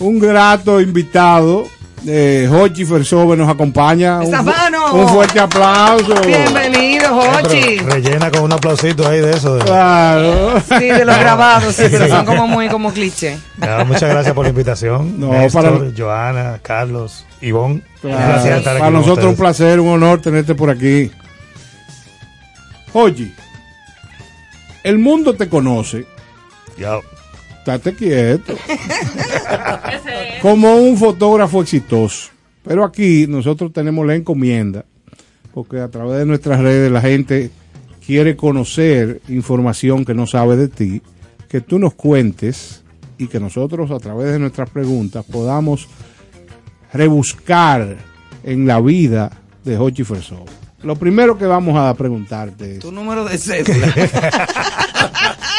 un 0.00 0.18
grato 0.18 0.80
invitado. 0.80 1.64
Eh, 2.06 2.48
Hochi 2.50 2.84
Fersove 2.86 3.36
nos 3.36 3.48
acompaña. 3.48 4.18
Un, 4.20 4.22
¡Esa 4.24 4.38
fu- 4.38 4.44
mano! 4.44 4.94
un 4.94 5.08
fuerte 5.08 5.38
aplauso. 5.38 6.14
Bienvenido, 6.22 7.08
Jochi. 7.14 7.76
Pero 7.78 7.90
rellena 7.90 8.30
con 8.30 8.40
un 8.44 8.52
aplausito 8.52 9.06
ahí 9.06 9.20
de 9.20 9.30
eso. 9.32 9.56
de- 9.56 9.64
Claro. 9.64 10.60
Sí, 10.66 10.86
de 10.86 11.04
los 11.04 11.18
grabados, 11.18 11.74
sí, 11.74 11.84
pero 11.90 12.08
son 12.08 12.24
como 12.24 12.46
muy 12.46 12.68
como 12.68 12.90
cliché. 12.92 13.38
Muchas 13.86 14.08
gracias 14.10 14.34
por 14.34 14.44
la 14.44 14.50
invitación. 14.50 15.20
No, 15.20 15.28
Néstor, 15.32 15.78
para- 15.78 15.92
Joana, 15.96 16.58
Carlos, 16.62 17.26
Ivonne. 17.42 17.82
Claro. 18.00 18.42
Un 18.42 18.48
estar 18.52 18.72
aquí 18.72 18.78
Para 18.78 18.90
nosotros 18.90 19.26
un 19.26 19.36
placer, 19.36 19.78
un 19.78 19.88
honor 19.88 20.22
tenerte 20.22 20.54
por 20.54 20.70
aquí. 20.70 21.10
Oye, 22.94 23.32
el 24.84 24.98
mundo 24.98 25.34
te 25.34 25.48
conoce. 25.50 26.06
Ya. 26.78 26.98
Estate 27.76 27.96
quieto. 27.96 28.54
Como 30.42 30.76
un 30.76 30.96
fotógrafo 30.96 31.62
exitoso. 31.62 32.30
Pero 32.62 32.84
aquí 32.84 33.26
nosotros 33.26 33.72
tenemos 33.72 34.06
la 34.06 34.14
encomienda, 34.14 34.84
porque 35.52 35.80
a 35.80 35.88
través 35.88 36.18
de 36.18 36.26
nuestras 36.26 36.60
redes 36.60 36.90
la 36.92 37.00
gente 37.00 37.50
quiere 38.04 38.36
conocer 38.36 39.20
información 39.28 40.04
que 40.04 40.14
no 40.14 40.26
sabe 40.26 40.56
de 40.56 40.68
ti, 40.68 41.02
que 41.48 41.60
tú 41.60 41.78
nos 41.78 41.94
cuentes 41.94 42.82
y 43.18 43.28
que 43.28 43.40
nosotros 43.40 43.90
a 43.90 43.98
través 43.98 44.32
de 44.32 44.38
nuestras 44.38 44.70
preguntas 44.70 45.24
podamos 45.24 45.88
rebuscar 46.92 47.96
en 48.44 48.66
la 48.66 48.80
vida 48.80 49.30
de 49.64 49.78
Hochi 49.78 50.04
Fersov. 50.04 50.59
Lo 50.82 50.96
primero 50.96 51.36
que 51.36 51.44
vamos 51.44 51.76
a 51.76 51.92
preguntarte 51.94 52.76
es... 52.76 52.78
Tu 52.78 52.90
número 52.90 53.24
de 53.24 53.36
cédula. 53.38 53.94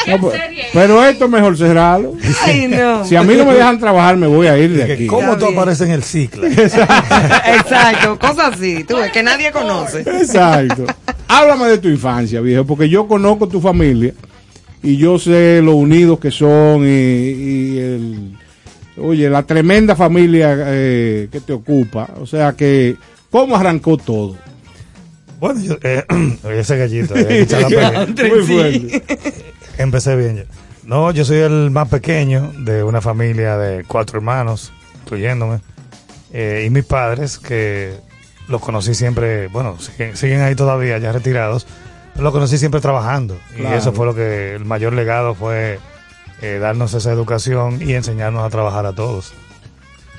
No, 0.06 0.20
pero, 0.30 0.44
pero 0.72 1.04
esto 1.04 1.24
es 1.26 1.30
mejor 1.30 1.56
cerrarlo. 1.56 2.14
Ay, 2.42 2.68
no. 2.68 3.04
Si 3.12 3.16
a 3.16 3.22
mí 3.22 3.34
no 3.36 3.44
me 3.44 3.54
dejan 3.54 3.78
trabajar, 3.78 4.16
me 4.16 4.26
voy 4.26 4.46
a 4.46 4.58
ir 4.58 4.72
de 4.72 4.92
aquí. 4.92 5.06
¿Cómo 5.06 5.36
tú 5.36 5.46
apareces 5.46 5.88
en 5.88 5.94
el 5.94 6.02
ciclo? 6.02 6.46
Exacto, 6.46 8.18
cosas 8.18 8.54
así, 8.54 8.84
tú 8.84 8.96
ves 8.96 9.12
que 9.12 9.22
nadie 9.22 9.50
conoce. 9.52 10.00
Exacto. 10.00 10.86
Háblame 11.28 11.66
de 11.68 11.78
tu 11.78 11.88
infancia, 11.88 12.40
viejo, 12.40 12.64
porque 12.64 12.88
yo 12.88 13.06
conozco 13.06 13.48
tu 13.48 13.60
familia 13.60 14.12
y 14.82 14.96
yo 14.96 15.18
sé 15.18 15.60
lo 15.62 15.76
unidos 15.76 16.18
que 16.18 16.30
son 16.30 16.84
y, 16.84 16.88
y 16.88 17.78
el, 17.78 18.38
oye, 18.98 19.30
la 19.30 19.42
tremenda 19.44 19.96
familia 19.96 20.56
eh, 20.58 21.28
que 21.30 21.40
te 21.40 21.52
ocupa. 21.52 22.08
O 22.20 22.26
sea 22.26 22.52
que, 22.52 22.96
¿cómo 23.30 23.56
arrancó 23.56 23.96
todo? 23.96 24.36
Bueno, 25.42 25.60
yo, 25.60 25.76
eh, 25.82 26.04
oye, 26.44 26.60
ese 26.60 26.78
gallito. 26.78 27.16
eh, 27.16 27.40
echar 27.40 27.62
la 27.62 27.68
pelea. 28.06 28.06
Muy 28.32 28.46
fuerte. 28.46 29.02
Empecé 29.78 30.14
bien 30.14 30.36
ya. 30.36 30.44
No, 30.84 31.10
yo 31.10 31.24
soy 31.24 31.38
el 31.38 31.72
más 31.72 31.88
pequeño 31.88 32.52
de 32.58 32.84
una 32.84 33.00
familia 33.00 33.58
de 33.58 33.82
cuatro 33.82 34.18
hermanos, 34.18 34.72
incluyéndome. 35.02 35.58
Eh, 36.32 36.62
y 36.64 36.70
mis 36.70 36.84
padres, 36.84 37.40
que 37.40 37.96
los 38.46 38.60
conocí 38.60 38.94
siempre, 38.94 39.48
bueno, 39.48 39.80
siguen, 39.80 40.16
siguen 40.16 40.42
ahí 40.42 40.54
todavía, 40.54 40.98
ya 40.98 41.10
retirados, 41.10 41.66
pero 42.12 42.22
los 42.22 42.32
conocí 42.32 42.56
siempre 42.56 42.80
trabajando. 42.80 43.36
Claro. 43.56 43.74
Y 43.74 43.78
eso 43.78 43.92
fue 43.92 44.06
lo 44.06 44.14
que, 44.14 44.54
el 44.54 44.64
mayor 44.64 44.92
legado 44.92 45.34
fue 45.34 45.80
eh, 46.40 46.58
darnos 46.60 46.94
esa 46.94 47.10
educación 47.10 47.82
y 47.82 47.94
enseñarnos 47.94 48.44
a 48.44 48.50
trabajar 48.50 48.86
a 48.86 48.92
todos. 48.92 49.32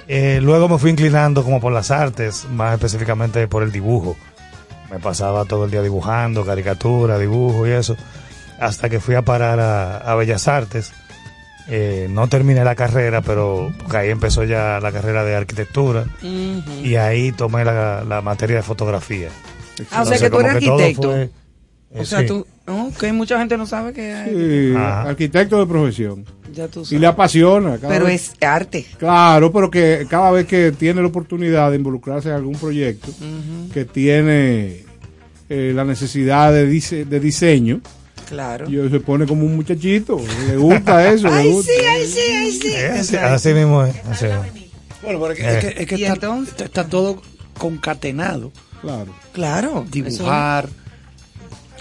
Eh, 0.10 0.40
luego 0.42 0.68
me 0.68 0.78
fui 0.80 0.92
inclinando 0.92 1.46
como 1.46 1.62
por 1.62 1.72
las 1.72 1.92
artes, 1.92 2.46
más 2.52 2.74
específicamente 2.74 3.48
por 3.48 3.64
el 3.64 3.72
dibujo. 3.72 4.18
Me 4.94 5.00
pasaba 5.00 5.44
todo 5.46 5.66
el 5.66 5.72
día 5.72 5.82
dibujando, 5.82 6.46
caricatura, 6.46 7.18
dibujo 7.18 7.66
y 7.66 7.72
eso, 7.72 7.98
hasta 8.60 8.90
que 8.90 9.00
fui 9.00 9.16
a 9.16 9.24
parar 9.24 9.60
a, 9.60 9.98
a 9.98 10.14
Bellas 10.14 10.48
Artes. 10.48 10.94
Eh, 11.68 12.08
no 12.12 12.28
terminé 12.28 12.64
la 12.64 12.76
carrera, 12.76 13.22
pero 13.22 13.72
porque 13.80 13.98
ahí 13.98 14.10
empezó 14.12 14.44
ya 14.44 14.80
la 14.80 14.92
carrera 14.92 15.24
de 15.24 15.36
arquitectura 15.36 16.06
y 16.22 16.96
ahí 16.98 17.32
tomé 17.32 17.66
la, 17.66 18.04
la 18.04 18.22
materia 18.22 18.58
de 18.58 18.62
fotografía. 18.62 19.30
Ah, 19.90 20.04
o 20.04 20.06
sea 20.06 20.20
que 20.20 20.30
tú 20.30 20.40
eres 20.42 20.52
arquitecto. 20.54 21.10
fue- 21.10 21.24
eh, 21.24 22.00
O 22.02 22.06
sea, 22.06 22.20
sí. 22.20 22.28
tú, 22.28 22.46
ok, 22.68 23.04
mucha 23.14 23.38
gente 23.40 23.58
no 23.58 23.66
sabe 23.66 23.94
que 23.94 24.14
hay. 24.14 24.30
Sí, 24.32 24.74
Ajá. 24.76 25.02
arquitecto 25.10 25.60
de 25.60 25.66
profesión. 25.66 26.26
Ya 26.54 26.68
tú 26.68 26.84
Y 26.90 26.98
le 27.00 27.08
apasiona. 27.08 27.78
cada 27.78 27.92
Pero 27.94 28.06
vez- 28.06 28.34
es 28.40 28.44
arte. 28.48 28.86
Claro, 29.00 29.52
pero 29.52 29.72
que 29.72 30.06
cada 30.10 30.30
vez 30.32 30.46
que 30.46 30.72
tiene 30.72 31.02
la 31.02 31.08
oportunidad 31.08 31.72
de 31.72 31.78
involucrarse 31.78 32.30
en 32.30 32.36
algún 32.36 32.56
proyecto 32.56 33.08
que 33.74 33.86
tiene 33.86 34.84
eh, 35.50 35.72
la 35.76 35.84
necesidad 35.84 36.54
de, 36.54 36.68
dise- 36.70 37.06
de 37.06 37.20
diseño, 37.20 37.82
Claro. 38.30 38.70
y 38.70 38.90
se 38.90 39.00
pone 39.02 39.26
como 39.28 39.46
un 39.46 39.56
muchachito. 39.56 40.20
Le 40.48 40.56
gusta 40.58 41.08
eso. 41.12 41.28
le 41.28 41.34
Ay, 41.34 41.52
gusta. 41.52 41.72
sí, 41.72 41.86
ay, 41.86 42.06
sí, 42.08 42.20
ay, 42.20 42.52
sí. 42.52 42.68
Eh, 42.74 42.88
así, 43.00 43.16
así 43.18 43.54
mismo 43.54 43.84
es. 43.84 43.96
así. 44.10 44.26
Bueno, 45.04 45.20
pero 45.20 45.32
es 45.34 45.38
que, 45.40 45.44
Eh. 45.46 45.58
es 45.58 45.60
que- 45.76 45.82
es 45.84 45.88
que 45.90 45.96
¿Y 45.98 46.04
está, 46.04 46.14
entonces? 46.14 46.50
está- 46.54 46.66
está 46.66 46.88
todo 46.88 47.22
concatenado. 47.58 48.52
Claro. 48.82 49.14
Claro. 49.34 49.86
Dibujar, 49.92 50.70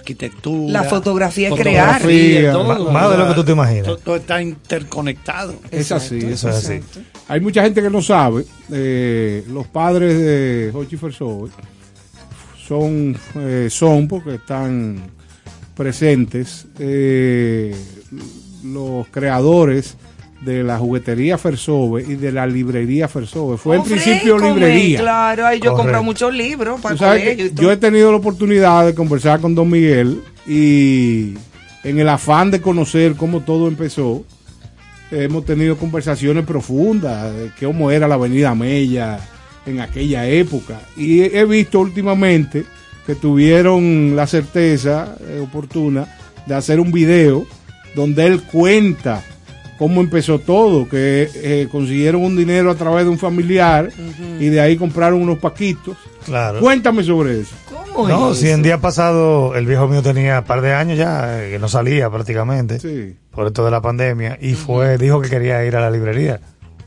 arquitectura. 0.02 0.72
La 0.72 0.84
fotografía 0.84 1.48
es 1.48 1.54
crear. 1.54 2.00
Fotografía, 2.00 2.52
todo, 2.52 2.64
más- 2.64 2.92
más 2.92 3.10
de 3.10 3.16
lo 3.18 3.28
que 3.28 3.34
tú 3.34 3.44
te 3.44 3.52
imaginas. 3.52 3.84
Todo, 3.86 3.96
todo 3.98 4.16
está 4.16 4.42
interconectado. 4.42 5.54
Es 5.70 5.90
así, 5.92 6.18
es 6.18 6.44
así. 6.44 6.80
Hay 7.28 7.40
mucha 7.40 7.62
gente 7.62 7.80
que 7.80 7.88
no 7.90 8.02
sabe. 8.02 8.44
eh, 8.70 9.44
los 9.48 9.66
padres 9.68 10.18
de 10.18 10.70
Hochi 10.74 10.96
Fersove 10.96 11.50
son, 12.68 13.16
eh, 13.36 13.68
son 13.70 14.08
porque 14.08 14.34
están 14.34 15.00
presentes 15.76 16.66
eh, 16.78 17.74
los 18.64 19.06
creadores 19.08 19.96
de 20.44 20.64
la 20.64 20.78
juguetería 20.78 21.38
Fersove 21.38 22.02
y 22.02 22.16
de 22.16 22.32
la 22.32 22.46
librería 22.46 23.08
Fersove. 23.08 23.56
Fue 23.56 23.76
en 23.76 23.84
principio 23.84 24.38
librería. 24.38 24.98
Claro, 25.00 25.46
ay, 25.46 25.58
yo 25.58 25.64
he 25.64 25.68
Correcto. 25.68 25.76
comprado 25.76 26.02
muchos 26.04 26.34
libros 26.34 26.80
para 26.80 26.96
colegio 26.96 27.36
que 27.36 27.42
y 27.44 27.50
todo. 27.50 27.62
yo 27.62 27.72
he 27.72 27.76
tenido 27.76 28.10
la 28.10 28.16
oportunidad 28.16 28.86
de 28.86 28.94
conversar 28.94 29.40
con 29.40 29.54
Don 29.54 29.70
Miguel 29.70 30.20
y 30.46 31.34
en 31.84 31.98
el 31.98 32.08
afán 32.08 32.50
de 32.50 32.60
conocer 32.60 33.14
cómo 33.14 33.40
todo 33.40 33.68
empezó, 33.68 34.24
hemos 35.10 35.44
tenido 35.44 35.76
conversaciones 35.76 36.44
profundas 36.44 37.32
de 37.34 37.50
cómo 37.60 37.90
era 37.90 38.08
la 38.08 38.14
Avenida 38.16 38.54
Mella 38.54 39.20
en 39.66 39.80
aquella 39.80 40.26
época. 40.26 40.80
Y 40.96 41.20
he 41.20 41.38
he 41.40 41.44
visto 41.44 41.80
últimamente 41.80 42.64
que 43.06 43.14
tuvieron 43.14 44.14
la 44.16 44.26
certeza 44.26 45.16
eh, 45.20 45.40
oportuna 45.40 46.06
de 46.46 46.54
hacer 46.54 46.80
un 46.80 46.90
video 46.92 47.46
donde 47.94 48.26
él 48.26 48.42
cuenta 48.42 49.22
cómo 49.82 50.00
empezó 50.00 50.38
todo, 50.38 50.88
que 50.88 51.28
eh, 51.34 51.66
consiguieron 51.72 52.22
un 52.22 52.36
dinero 52.36 52.70
a 52.70 52.76
través 52.76 53.04
de 53.04 53.10
un 53.10 53.18
familiar 53.18 53.90
y 54.38 54.46
de 54.46 54.60
ahí 54.60 54.76
compraron 54.76 55.20
unos 55.20 55.38
paquitos. 55.38 55.96
Claro. 56.24 56.60
Cuéntame 56.60 57.02
sobre 57.02 57.40
eso. 57.40 57.56
¿Cómo 57.92 58.06
No, 58.06 58.30
es 58.30 58.38
si 58.38 58.46
en 58.46 58.60
eso? 58.60 58.62
día 58.62 58.78
pasado 58.78 59.56
el 59.56 59.66
viejo 59.66 59.88
mío 59.88 60.00
tenía 60.00 60.38
un 60.38 60.44
par 60.44 60.60
de 60.60 60.72
años 60.72 60.96
ya, 60.96 61.42
eh, 61.44 61.50
que 61.50 61.58
no 61.58 61.66
salía 61.68 62.08
prácticamente, 62.10 62.78
Sí. 62.78 63.16
por 63.32 63.48
esto 63.48 63.64
de 63.64 63.72
la 63.72 63.80
pandemia, 63.80 64.38
y 64.40 64.54
fue, 64.54 64.98
dijo 64.98 65.20
que 65.20 65.28
quería 65.28 65.64
ir 65.64 65.74
a 65.74 65.80
la 65.80 65.90
librería, 65.90 66.38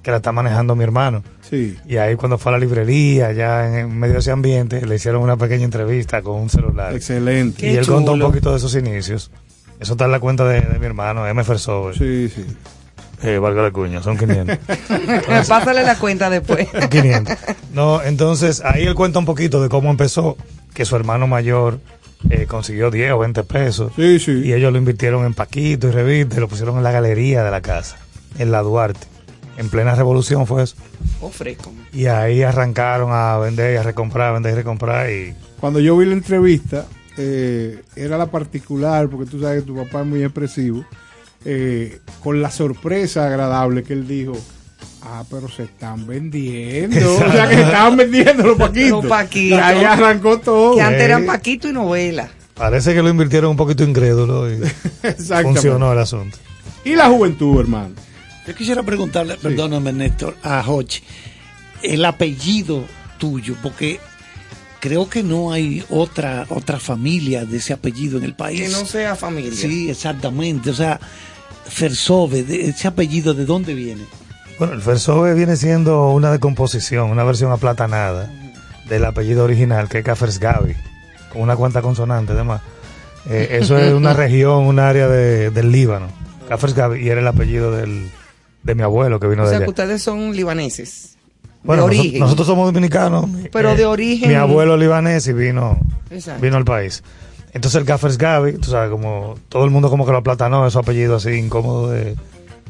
que 0.01 0.09
la 0.11 0.17
está 0.17 0.31
manejando 0.31 0.73
mi 0.77 0.85
hermano. 0.85 1.21
Sí. 1.49 1.75
Y 1.85 1.97
ahí 1.97 2.15
cuando 2.15 2.37
fue 2.37 2.53
a 2.53 2.53
la 2.53 2.59
librería, 2.59 3.33
ya 3.33 3.67
en, 3.67 3.75
en 3.75 3.99
medio 3.99 4.13
de 4.13 4.19
ese 4.21 4.31
ambiente, 4.31 4.85
le 4.85 4.95
hicieron 4.95 5.21
una 5.21 5.35
pequeña 5.35 5.65
entrevista 5.65 6.21
con 6.21 6.39
un 6.39 6.49
celular. 6.49 6.95
Excelente. 6.95 7.67
y 7.67 7.73
Qué 7.73 7.79
él 7.79 7.85
contó 7.85 8.13
un 8.13 8.21
poquito 8.21 8.51
de 8.51 8.57
esos 8.57 8.73
inicios. 8.73 9.31
Eso 9.77 9.91
está 9.91 10.05
en 10.05 10.11
la 10.11 10.21
cuenta 10.21 10.47
de, 10.47 10.61
de 10.61 10.79
mi 10.79 10.85
hermano, 10.85 11.27
M. 11.27 11.43
Fersove. 11.43 11.93
Sí, 11.95 12.29
sí. 12.33 12.45
Eh, 13.21 13.37
valga 13.37 13.63
la 13.63 13.71
cuña, 13.71 14.01
son 14.01 14.17
500. 14.17 14.57
Pásale 15.47 15.83
la 15.83 15.97
cuenta 15.97 16.29
después. 16.29 16.67
500. 16.89 17.35
No, 17.73 18.01
entonces 18.01 18.61
ahí 18.63 18.83
él 18.83 18.95
cuenta 18.95 19.19
un 19.19 19.25
poquito 19.25 19.61
de 19.61 19.69
cómo 19.69 19.89
empezó, 19.89 20.37
que 20.73 20.85
su 20.85 20.95
hermano 20.95 21.27
mayor 21.27 21.79
eh, 22.29 22.45
consiguió 22.47 22.91
10 22.91 23.13
o 23.13 23.19
20 23.19 23.43
pesos. 23.43 23.91
Sí, 23.95 24.19
sí. 24.19 24.41
Y 24.43 24.53
ellos 24.53 24.71
lo 24.71 24.77
invirtieron 24.77 25.25
en 25.25 25.33
paquitos 25.33 25.91
y 25.91 25.93
revistas 25.93 26.37
y 26.37 26.41
lo 26.41 26.47
pusieron 26.47 26.77
en 26.77 26.83
la 26.83 26.91
galería 26.91 27.43
de 27.43 27.51
la 27.51 27.61
casa, 27.61 27.97
en 28.37 28.51
la 28.51 28.61
Duarte. 28.61 29.07
En 29.57 29.69
plena 29.69 29.95
revolución 29.95 30.45
fue 30.45 30.63
eso. 30.63 30.75
Oh, 31.21 31.29
fresco. 31.29 31.71
Y 31.93 32.07
ahí 32.07 32.43
arrancaron 32.43 33.09
a 33.13 33.37
vender 33.37 33.73
y 33.73 33.77
a 33.77 33.83
recomprar, 33.83 34.33
vender 34.33 34.51
y 34.51 34.55
recomprar. 34.55 35.09
Y 35.09 35.33
Cuando 35.61 35.79
yo 35.79 35.95
vi 35.95 36.05
la 36.05 36.13
entrevista, 36.13 36.85
eh, 37.17 37.81
era 37.95 38.17
la 38.17 38.25
particular, 38.25 39.07
porque 39.07 39.29
tú 39.29 39.39
sabes 39.39 39.61
que 39.61 39.67
tu 39.67 39.75
papá 39.75 40.01
es 40.01 40.07
muy 40.07 40.23
expresivo, 40.23 40.83
eh, 41.45 41.99
con 42.23 42.41
la 42.41 42.49
sorpresa 42.51 43.27
agradable 43.27 43.83
que 43.83 43.93
él 43.93 44.07
dijo, 44.07 44.33
ah, 45.03 45.23
pero 45.29 45.47
se 45.47 45.63
están 45.63 46.05
vendiendo. 46.07 47.15
O 47.15 47.31
sea, 47.31 47.47
que 47.47 47.55
se 47.55 47.61
estaban 47.61 47.97
vendiendo 47.97 48.43
los 48.43 48.57
paquitos. 48.57 49.03
Los 49.03 49.05
paquitos. 49.05 49.59
Y 49.59 49.61
ahí 49.61 49.83
arrancó 49.83 50.39
todo. 50.39 50.75
Que 50.75 50.81
antes 50.81 51.01
eran 51.01 51.25
Paquito 51.25 51.69
y 51.69 51.73
novela. 51.73 52.29
parece 52.55 52.93
que 52.93 53.01
lo 53.01 53.09
invirtieron 53.09 53.51
un 53.51 53.57
poquito 53.57 53.83
incrédulo 53.83 54.49
y 54.51 54.55
Exactamente. 55.03 55.43
funcionó 55.61 55.93
el 55.93 55.99
asunto. 55.99 56.37
Y 56.83 56.95
la 56.95 57.07
juventud, 57.09 57.59
hermano. 57.59 57.95
Yo 58.47 58.53
quisiera 58.55 58.83
preguntarle, 58.83 59.37
perdóname 59.37 59.91
Néstor, 59.91 60.35
a 60.43 60.63
Hochi, 60.69 61.01
el 61.81 62.05
apellido 62.05 62.83
tuyo, 63.17 63.55
porque 63.63 63.99
creo 64.79 65.09
que 65.09 65.23
no 65.23 65.51
hay 65.51 65.83
otra 65.89 66.45
otra 66.49 66.79
familia 66.79 67.43
de 67.45 67.57
ese 67.57 67.73
apellido 67.73 68.19
en 68.19 68.23
el 68.23 68.35
país. 68.35 68.61
Que 68.61 68.67
no 68.69 68.85
sea 68.85 69.15
familia. 69.15 69.51
Sí, 69.55 69.89
exactamente. 69.89 70.69
O 70.69 70.75
sea, 70.75 70.99
Fersove, 71.67 72.43
de 72.43 72.69
ese 72.69 72.87
apellido, 72.87 73.33
¿de 73.33 73.45
dónde 73.45 73.73
viene? 73.73 74.03
Bueno, 74.59 74.73
el 74.73 74.81
Fersove 74.81 75.33
viene 75.33 75.55
siendo 75.57 76.11
una 76.11 76.31
decomposición, 76.31 77.09
una 77.09 77.23
versión 77.23 77.51
aplatanada 77.51 78.31
del 78.87 79.03
apellido 79.05 79.43
original, 79.43 79.89
que 79.89 79.99
es 79.99 80.05
Cafersgavi, 80.05 80.75
con 81.33 81.41
una 81.41 81.55
cuanta 81.55 81.81
consonante 81.81 82.33
además. 82.33 82.61
Eh, 83.27 83.57
eso 83.59 83.77
es 83.77 83.91
una 83.93 84.13
región, 84.13 84.63
un 84.65 84.79
área 84.79 85.07
de- 85.07 85.49
del 85.49 85.71
Líbano. 85.71 86.07
Cafersgavi, 86.47 87.01
y 87.01 87.09
era 87.09 87.19
el 87.21 87.27
apellido 87.27 87.71
del, 87.71 88.09
de 88.63 88.75
mi 88.75 88.83
abuelo 88.83 89.19
que 89.19 89.27
vino 89.27 89.41
O 89.41 89.45
de 89.45 89.49
sea 89.49 89.57
allá. 89.57 89.65
que 89.65 89.71
ustedes 89.71 90.01
son 90.03 90.35
libaneses. 90.35 91.17
Bueno, 91.63 91.87
de 91.89 91.97
origen. 91.97 92.19
nosotros 92.19 92.45
somos 92.45 92.67
dominicanos. 92.67 93.27
mi- 93.27 93.49
Pero 93.49 93.71
eh, 93.71 93.75
de 93.75 93.85
origen- 93.87 94.29
Mi 94.29 94.35
abuelo 94.35 94.77
libanés 94.77 95.25
y 95.27 95.33
vino, 95.33 95.79
Exacto. 96.11 96.41
vino 96.41 96.57
al 96.57 96.65
país. 96.65 97.03
Entonces 97.55 97.79
el 97.79 97.85
Gaffers 97.85 98.17
Gaby, 98.17 98.57
tú 98.57 98.69
sabes, 98.69 98.91
como 98.91 99.35
todo 99.47 99.63
el 99.63 99.71
mundo 99.71 99.89
como 99.89 100.05
que 100.05 100.11
lo 100.11 100.17
aplatanó, 100.17 100.69
su 100.69 100.77
apellido 100.77 101.15
así 101.15 101.29
incómodo 101.29 101.89
de, 101.89 102.17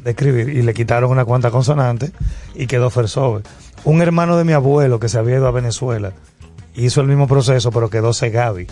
de 0.04 0.10
escribir, 0.10 0.48
y 0.48 0.62
le 0.62 0.74
quitaron 0.74 1.10
una 1.10 1.24
cuanta 1.24 1.50
consonante 1.50 2.12
y 2.54 2.68
quedó 2.68 2.88
Fersove. 2.88 3.42
Un 3.82 4.00
hermano 4.00 4.38
de 4.38 4.44
mi 4.44 4.52
abuelo 4.52 5.00
que 5.00 5.08
se 5.08 5.18
había 5.18 5.38
ido 5.38 5.48
a 5.48 5.50
Venezuela 5.50 6.12
hizo 6.76 7.00
el 7.00 7.08
mismo 7.08 7.26
proceso, 7.26 7.72
pero 7.72 7.90
quedó 7.90 8.12
Segavi. 8.12 8.68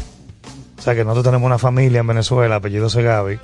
O 0.78 0.82
sea 0.82 0.94
que 0.94 1.02
nosotros 1.02 1.24
tenemos 1.24 1.46
una 1.46 1.58
familia 1.58 1.98
en 1.98 2.06
Venezuela, 2.06 2.56
apellido 2.56 2.88
Segavi, 2.88 3.40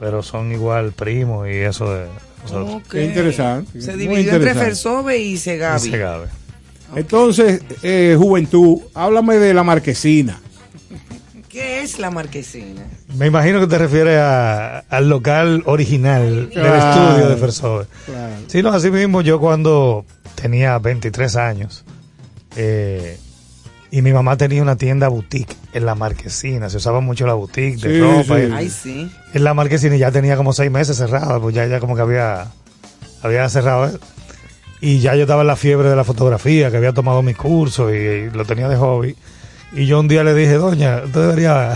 pero 0.00 0.22
son 0.22 0.50
igual 0.50 0.92
primos 0.92 1.46
y 1.46 1.56
eso 1.56 1.92
de 1.92 2.06
nosotros. 2.44 2.82
Interesante. 2.94 3.82
Se 3.82 3.98
dividió 3.98 4.32
entre. 4.32 4.54
Fersove 4.54 5.18
y 5.18 5.36
Segavi. 5.36 5.88
Y 5.88 5.90
Segavi. 5.90 6.28
Entonces, 6.96 7.60
eh, 7.82 8.16
juventud, 8.18 8.78
háblame 8.94 9.36
de 9.36 9.52
la 9.52 9.62
marquesina. 9.62 10.40
¿Qué 11.54 11.82
es 11.82 12.00
la 12.00 12.10
marquesina? 12.10 12.82
Me 13.16 13.26
imagino 13.28 13.60
que 13.60 13.68
te 13.68 13.78
refieres 13.78 14.18
a- 14.18 14.80
al 14.80 15.08
local 15.08 15.62
original 15.66 16.48
del 16.48 16.48
Claro. 16.50 16.76
estudio 17.12 17.28
de 17.30 17.36
Fersove. 17.36 17.86
Claro. 18.06 18.34
Sí, 18.48 18.60
no, 18.62 18.70
así 18.70 18.90
mismo 18.90 19.20
yo 19.22 19.38
cuando 19.38 20.04
tenía 20.34 20.76
23 20.80 21.36
años 21.36 21.84
eh, 22.56 23.18
y 23.92 24.02
mi 24.02 24.12
mamá 24.12 24.36
tenía 24.36 24.62
una 24.62 24.74
tienda 24.74 25.06
boutique 25.06 25.54
en 25.72 25.86
la 25.86 25.94
marquesina, 25.94 26.68
se 26.68 26.78
usaba 26.78 27.00
mucho 27.00 27.24
la 27.24 27.34
boutique 27.34 27.76
de 27.80 27.94
Sí, 27.94 28.00
ropa. 28.00 28.36
sí. 28.36 28.46
y- 28.48 28.52
Ay, 28.52 28.68
sí. 28.70 29.12
en 29.32 29.44
la 29.44 29.54
marquesina 29.54 29.94
y 29.94 30.00
ya 30.00 30.10
tenía 30.10 30.36
como 30.36 30.52
seis 30.52 30.72
meses 30.72 30.96
cerrada, 30.96 31.38
pues 31.38 31.54
ya, 31.54 31.66
ya 31.68 31.78
como 31.78 31.94
que 31.94 32.02
había, 32.02 32.48
había 33.22 33.48
cerrado. 33.48 33.86
eso. 33.86 34.00
Y 34.80 34.98
ya 34.98 35.14
yo 35.14 35.22
estaba 35.22 35.42
en 35.42 35.46
la 35.46 35.56
fiebre 35.56 35.88
de 35.88 35.94
la 35.96 36.02
fotografía, 36.04 36.70
que 36.72 36.78
había 36.78 36.92
tomado 36.92 37.22
mi 37.22 37.32
curso 37.34 37.94
y, 37.94 37.96
y 37.96 38.30
lo 38.30 38.44
tenía 38.44 38.68
de 38.68 38.76
hobby. 38.76 39.14
Y 39.74 39.86
yo 39.86 40.00
un 40.00 40.08
día 40.08 40.22
le 40.24 40.34
dije, 40.34 40.54
doña, 40.54 41.02
usted 41.04 41.20
debería 41.20 41.74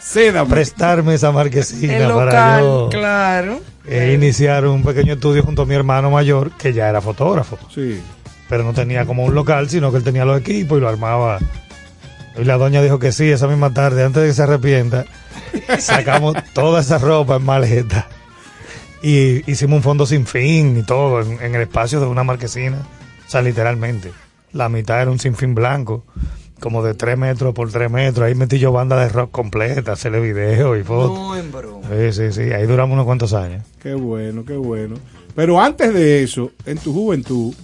Cédame. 0.00 0.48
prestarme 0.48 1.14
esa 1.14 1.32
marquesina 1.32 1.96
El 1.96 2.08
para 2.12 2.24
local, 2.60 2.60
yo 2.62 2.88
claro. 2.90 3.60
eh, 3.86 4.12
iniciar 4.14 4.66
un 4.66 4.82
pequeño 4.84 5.14
estudio 5.14 5.42
junto 5.42 5.62
a 5.62 5.66
mi 5.66 5.74
hermano 5.74 6.10
mayor, 6.10 6.52
que 6.52 6.72
ya 6.72 6.88
era 6.88 7.00
fotógrafo. 7.00 7.58
Sí. 7.74 8.00
Pero 8.48 8.64
no 8.64 8.72
tenía 8.72 9.04
como 9.04 9.24
un 9.24 9.34
local, 9.34 9.68
sino 9.68 9.90
que 9.90 9.98
él 9.98 10.04
tenía 10.04 10.24
los 10.24 10.38
equipos 10.40 10.78
y 10.78 10.80
lo 10.80 10.88
armaba. 10.88 11.38
Y 12.36 12.44
la 12.44 12.56
doña 12.56 12.82
dijo 12.82 12.98
que 12.98 13.10
sí, 13.12 13.30
esa 13.30 13.48
misma 13.48 13.72
tarde, 13.74 14.04
antes 14.04 14.22
de 14.22 14.28
que 14.28 14.34
se 14.34 14.42
arrepienta, 14.42 15.04
sacamos 15.78 16.36
toda 16.52 16.80
esa 16.80 16.98
ropa 16.98 17.36
en 17.36 17.44
maleta. 17.44 18.06
Y 19.02 19.50
hicimos 19.50 19.78
un 19.78 19.82
fondo 19.82 20.06
sin 20.06 20.26
fin 20.26 20.76
y 20.78 20.82
todo 20.82 21.20
en, 21.22 21.40
en 21.42 21.54
el 21.54 21.62
espacio 21.62 22.00
de 22.00 22.06
una 22.06 22.22
marquesina. 22.22 22.78
O 23.26 23.30
sea, 23.30 23.42
literalmente. 23.42 24.12
La 24.52 24.68
mitad 24.68 25.00
era 25.00 25.10
un 25.10 25.18
sinfín 25.20 25.54
blanco, 25.54 26.04
como 26.60 26.82
de 26.82 26.94
3 26.94 27.16
metros 27.18 27.54
por 27.54 27.70
3 27.70 27.90
metros. 27.90 28.26
Ahí 28.26 28.34
metí 28.34 28.58
yo 28.58 28.70
banda 28.72 29.00
de 29.00 29.08
rock 29.08 29.30
completa, 29.30 29.92
hacerle 29.92 30.20
video 30.20 30.76
y 30.76 30.82
fotos. 30.84 31.18
No, 31.18 31.36
en 31.36 31.50
broma. 31.50 31.86
Sí, 31.88 32.12
sí, 32.12 32.32
sí. 32.32 32.52
Ahí 32.52 32.66
duramos 32.66 32.94
unos 32.94 33.06
cuantos 33.06 33.32
años. 33.32 33.64
Qué 33.82 33.94
bueno, 33.94 34.44
qué 34.44 34.54
bueno. 34.56 34.96
Pero 35.34 35.60
antes 35.60 35.92
de 35.94 36.22
eso, 36.22 36.52
en 36.66 36.78
tu 36.78 36.92
juventud, 36.92 37.54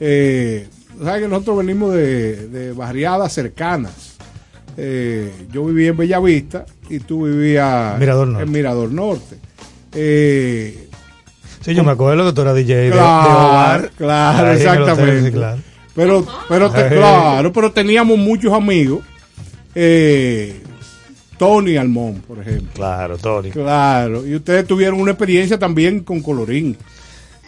eh, 0.00 0.68
sabes 1.02 1.22
que 1.22 1.28
nosotros 1.28 1.58
venimos 1.58 1.92
de, 1.92 2.48
de 2.48 2.72
barriadas 2.72 3.32
cercanas. 3.32 4.16
Eh, 4.76 5.30
yo 5.52 5.64
vivía 5.66 5.90
en 5.90 5.96
Bellavista 5.96 6.64
y 6.88 7.00
tú 7.00 7.24
vivías 7.24 7.98
Mirador 7.98 8.28
Norte. 8.28 8.42
en 8.44 8.52
Mirador 8.52 8.90
Norte. 8.92 9.36
Eh, 9.94 10.86
Sí, 11.62 11.74
yo 11.74 11.84
me 11.84 11.90
acuerdo 11.92 12.24
que 12.24 12.32
tú 12.32 12.40
eras 12.40 12.54
DJ 12.54 12.74
de, 12.74 12.82
de 12.84 12.90
claro, 12.92 13.48
hogar. 13.48 13.90
claro, 13.98 14.50
el 14.52 14.56
hotel, 14.56 14.66
exactamente. 14.78 15.26
sí, 15.26 15.32
claro. 15.32 15.62
Pero, 15.94 16.26
pero 16.48 16.70
te- 16.70 16.88
claro, 16.88 17.52
pero 17.52 17.72
teníamos 17.72 18.16
muchos 18.18 18.52
amigos. 18.52 19.00
Eh, 19.74 20.60
Tony 21.38 21.76
Almón, 21.76 22.22
por 22.26 22.38
ejemplo. 22.40 22.68
Claro, 22.74 23.16
Tony. 23.18 23.50
Claro, 23.50 24.26
y 24.26 24.34
ustedes 24.34 24.66
tuvieron 24.66 25.00
una 25.00 25.12
experiencia 25.12 25.58
también 25.58 26.00
con 26.00 26.20
Colorín. 26.20 26.76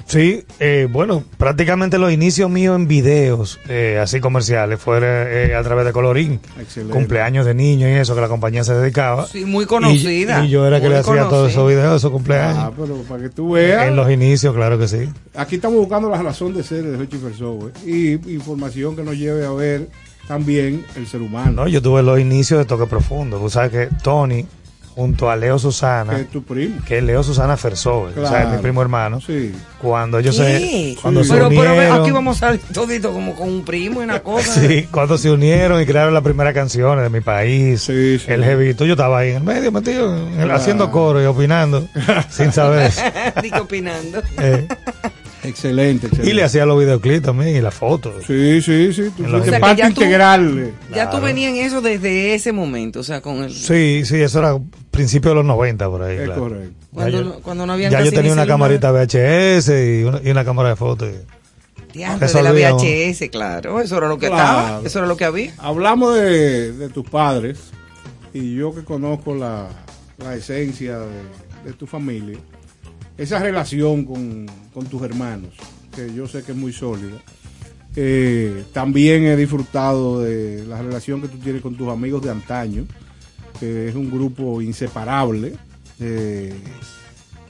Sí, 0.07 0.45
eh, 0.61 0.89
bueno, 0.91 1.25
prácticamente 1.39 1.99
los 1.99 2.13
inicios 2.13 2.51
míos 2.51 2.77
en 2.77 2.87
videos, 2.87 3.59
eh, 3.69 3.99
así 4.01 4.21
comerciales, 4.21 4.81
fue 4.81 4.99
eh, 5.03 5.55
a 5.55 5.63
través 5.63 5.87
de 5.87 5.93
Colorín. 5.93 6.41
Excelente. 6.61 6.93
Cumpleaños 6.95 7.47
de 7.47 7.55
niños 7.55 7.91
y 7.91 7.95
eso 7.95 8.15
que 8.15 8.21
la 8.21 8.29
compañía 8.29 8.65
se 8.65 8.75
dedicaba. 8.75 9.27
Sí, 9.27 9.45
muy 9.45 9.67
conocida. 9.67 10.43
Y, 10.45 10.49
y 10.49 10.51
yo 10.51 10.67
era 10.67 10.81
que 10.81 10.89
le 10.89 10.99
hacía 10.99 11.29
todos 11.29 11.51
esos 11.51 11.69
videos, 11.69 11.97
esos 11.97 12.11
cumpleaños. 12.11 12.59
Ah, 12.59 12.73
pero 12.79 12.97
para 13.03 13.23
que 13.23 13.31
tú 13.31 13.53
veas. 13.53 13.87
en 13.87 13.97
los 13.97 14.11
inicios, 14.11 14.55
claro 14.55 14.79
que 14.79 14.89
sí. 14.89 15.09
Aquí 15.35 15.57
estamos 15.57 15.79
buscando 15.79 16.11
la 16.11 16.21
razón 16.23 16.55
de 16.55 16.63
ser 16.63 16.85
de 16.85 16.97
Hochi 16.97 17.17
Fersove 17.17 17.73
y 17.87 18.13
información 18.33 18.97
que 18.97 19.03
nos 19.03 19.17
lleve 19.17 19.47
a 19.47 19.51
ver 19.53 19.89
también 20.29 20.85
el 20.97 21.07
ser 21.07 21.23
humano. 21.23 21.53
No, 21.53 21.69
yo 21.69 21.83
tuve 21.83 22.03
los 22.03 22.19
inicios 22.19 22.59
de 22.59 22.65
Toque 22.65 22.87
Profundo. 22.87 23.39
Tú 23.39 23.51
sabes 23.51 23.71
que 23.71 23.89
Tony, 24.03 24.47
junto 24.95 25.31
a 25.31 25.37
Leo 25.37 25.59
Susana, 25.59 26.15
Que 26.17 26.21
es 26.23 26.31
tu 26.31 26.43
primo. 26.43 26.77
que 26.87 26.99
es 26.99 27.05
Leo 27.05 27.23
Susana 27.23 27.57
Fersove, 27.57 28.19
o 28.21 28.27
sea, 28.29 28.43
es 28.45 28.49
mi 28.51 28.59
primo 28.59 28.83
hermano, 28.83 29.21
Sí. 29.21 29.53
cuando 29.81 30.19
ellos 30.19 30.37
¿Qué? 30.37 30.95
se, 30.97 31.01
cuando 31.03 31.25
se 31.25 31.33
pero, 31.35 31.49
pero 31.49 31.73
unieron, 31.73 32.01
aquí 32.03 32.11
vamos 32.11 32.37
a 32.37 32.41
salir 32.41 32.61
todito 32.73 33.13
como 33.13 33.35
con 33.35 33.49
un 33.49 33.65
primo 33.65 34.01
y 34.01 34.05
una 34.05 34.21
cosa. 34.21 34.61
Sí, 34.61 34.87
cuando 34.91 35.17
se 35.19 35.31
unieron 35.31 35.81
y 35.81 35.87
crearon 35.87 36.13
las 36.15 36.23
primeras 36.23 36.53
canciones 36.55 37.03
de 37.05 37.11
mi 37.11 37.21
país, 37.21 37.81
Sí, 37.83 38.19
sí. 38.19 38.25
el 38.31 38.45
jevito, 38.45 38.85
yo 38.85 38.93
estaba 38.93 39.19
ahí 39.21 39.31
en 39.31 39.37
el 39.37 39.43
medio 39.45 39.73
metido, 39.73 40.15
Claro. 40.35 40.55
haciendo 40.55 40.91
coro 40.91 41.23
y 41.23 41.27
opinando, 41.27 41.87
sin 42.31 42.53
saber. 42.53 42.91
Digo, 43.43 43.59
opinando. 43.63 44.23
Eh, 44.39 44.67
Excelente, 45.45 46.07
excelente. 46.07 46.31
y 46.31 46.35
le 46.35 46.45
hacía 46.45 46.65
los 46.67 46.79
videoclips 46.79 47.23
también 47.27 47.57
y 47.57 47.61
las 47.61 47.75
fotos. 47.75 48.25
Sí, 48.27 48.63
sí, 48.63 48.93
sí. 48.93 49.11
Tú 49.17 49.25
O 49.27 49.43
sea, 49.43 49.53
que 49.55 49.59
parte 49.61 49.83
ya 49.83 49.85
tú- 49.91 50.01
integral. 50.03 50.73
Ya 50.95 51.05
tú 51.07 51.11
Claro. 51.19 51.21
venías 51.27 51.53
en 51.53 51.57
eso 51.65 51.81
desde 51.81 52.35
ese 52.35 52.53
momento, 52.53 53.01
o 53.01 53.03
sea, 53.03 53.21
con 53.21 53.43
el... 53.45 53.53
Sí, 53.53 54.03
sí, 54.05 54.21
eso 54.21 54.39
era 54.39 54.59
principio 54.91 55.31
de 55.31 55.37
los 55.37 55.45
90 55.45 55.89
por 55.89 56.03
ahí. 56.03 56.17
Es 56.19 56.25
claro. 56.27 56.41
correcto. 56.43 56.75
Cuando, 56.93 57.11
ya 57.19 57.25
no, 57.25 57.33
yo- 57.35 57.41
cuando 57.43 57.67
no 57.67 57.73
habían 57.73 57.91
Ya 57.93 58.03
yo 58.03 58.13
tenía 58.13 58.33
una 58.33 58.47
camarita 58.47 58.93
VHS 58.93 59.69
y 60.01 60.05
una, 60.05 60.21
y 60.23 60.31
una 60.31 60.45
cámara 60.45 60.69
de 60.71 60.77
fotos. 60.77 61.09
Diantre, 61.93 62.27
de 62.29 62.43
la. 62.43 62.53
VHS, 62.53 63.29
claro. 63.31 63.81
Eso 63.81 63.99
era 63.99 64.09
lo 64.09 64.19
que 64.19 64.29
Claro. 64.29 64.61
estaba, 64.61 64.81
eso 64.87 64.99
era 65.01 65.09
lo 65.09 65.17
que 65.17 65.25
había. 65.25 65.53
Hablamos 65.59 66.15
de, 66.15 66.73
de 66.73 66.89
tus 66.89 67.07
padres 67.09 67.59
y 68.33 68.55
yo 68.55 68.75
que 68.75 68.83
conozco 68.85 69.35
la, 69.35 69.69
la 70.19 70.35
esencia 70.35 70.99
de, 71.01 71.67
de 71.67 71.73
tu 71.75 71.87
familia, 71.87 72.39
esa 73.19 73.39
relación 73.39 74.05
con, 74.05 74.47
con 74.75 74.87
tus 74.87 75.03
hermanos, 75.03 75.51
que 75.95 76.13
yo 76.15 76.27
sé 76.27 76.43
que 76.43 76.53
es 76.53 76.59
muy 76.59 76.73
sólida. 76.73 77.17
Eh, 77.95 78.65
también 78.73 79.25
he 79.25 79.37
disfrutado 79.37 80.21
de 80.23 80.65
la 80.67 80.81
relación 80.81 81.21
que 81.21 81.29
tú 81.29 81.39
tienes 81.39 81.61
con 81.63 81.75
tus 81.77 81.89
amigos 81.91 82.23
de 82.23 82.31
antaño, 82.31 82.85
que 83.61 83.89
es 83.89 83.95
un 83.95 84.11
grupo 84.11 84.61
inseparable 84.63 85.55
Eh, 86.01 86.53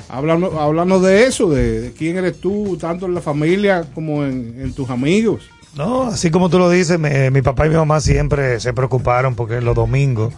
háblanos, 0.08 0.52
háblanos 0.54 1.02
de 1.02 1.24
eso, 1.26 1.48
de, 1.48 1.94
quién 1.96 2.18
eres 2.18 2.38
tú, 2.40 2.76
tanto 2.78 3.06
en 3.06 3.14
la 3.14 3.20
familia 3.22 3.86
como 3.94 4.24
en, 4.24 4.56
en 4.60 4.72
tus 4.74 4.90
amigos. 4.90 5.42
No, 5.74 6.02
así 6.02 6.30
como 6.30 6.50
tú 6.50 6.58
lo 6.58 6.68
dices, 6.68 6.98
me- 6.98 7.30
mi 7.30 7.40
papá 7.40 7.66
y 7.66 7.70
mi 7.70 7.76
mamá 7.76 8.00
siempre 8.00 8.60
se 8.60 8.74
preocuparon 8.74 9.34
porque 9.34 9.62
los 9.62 9.74
domingos 9.74 10.34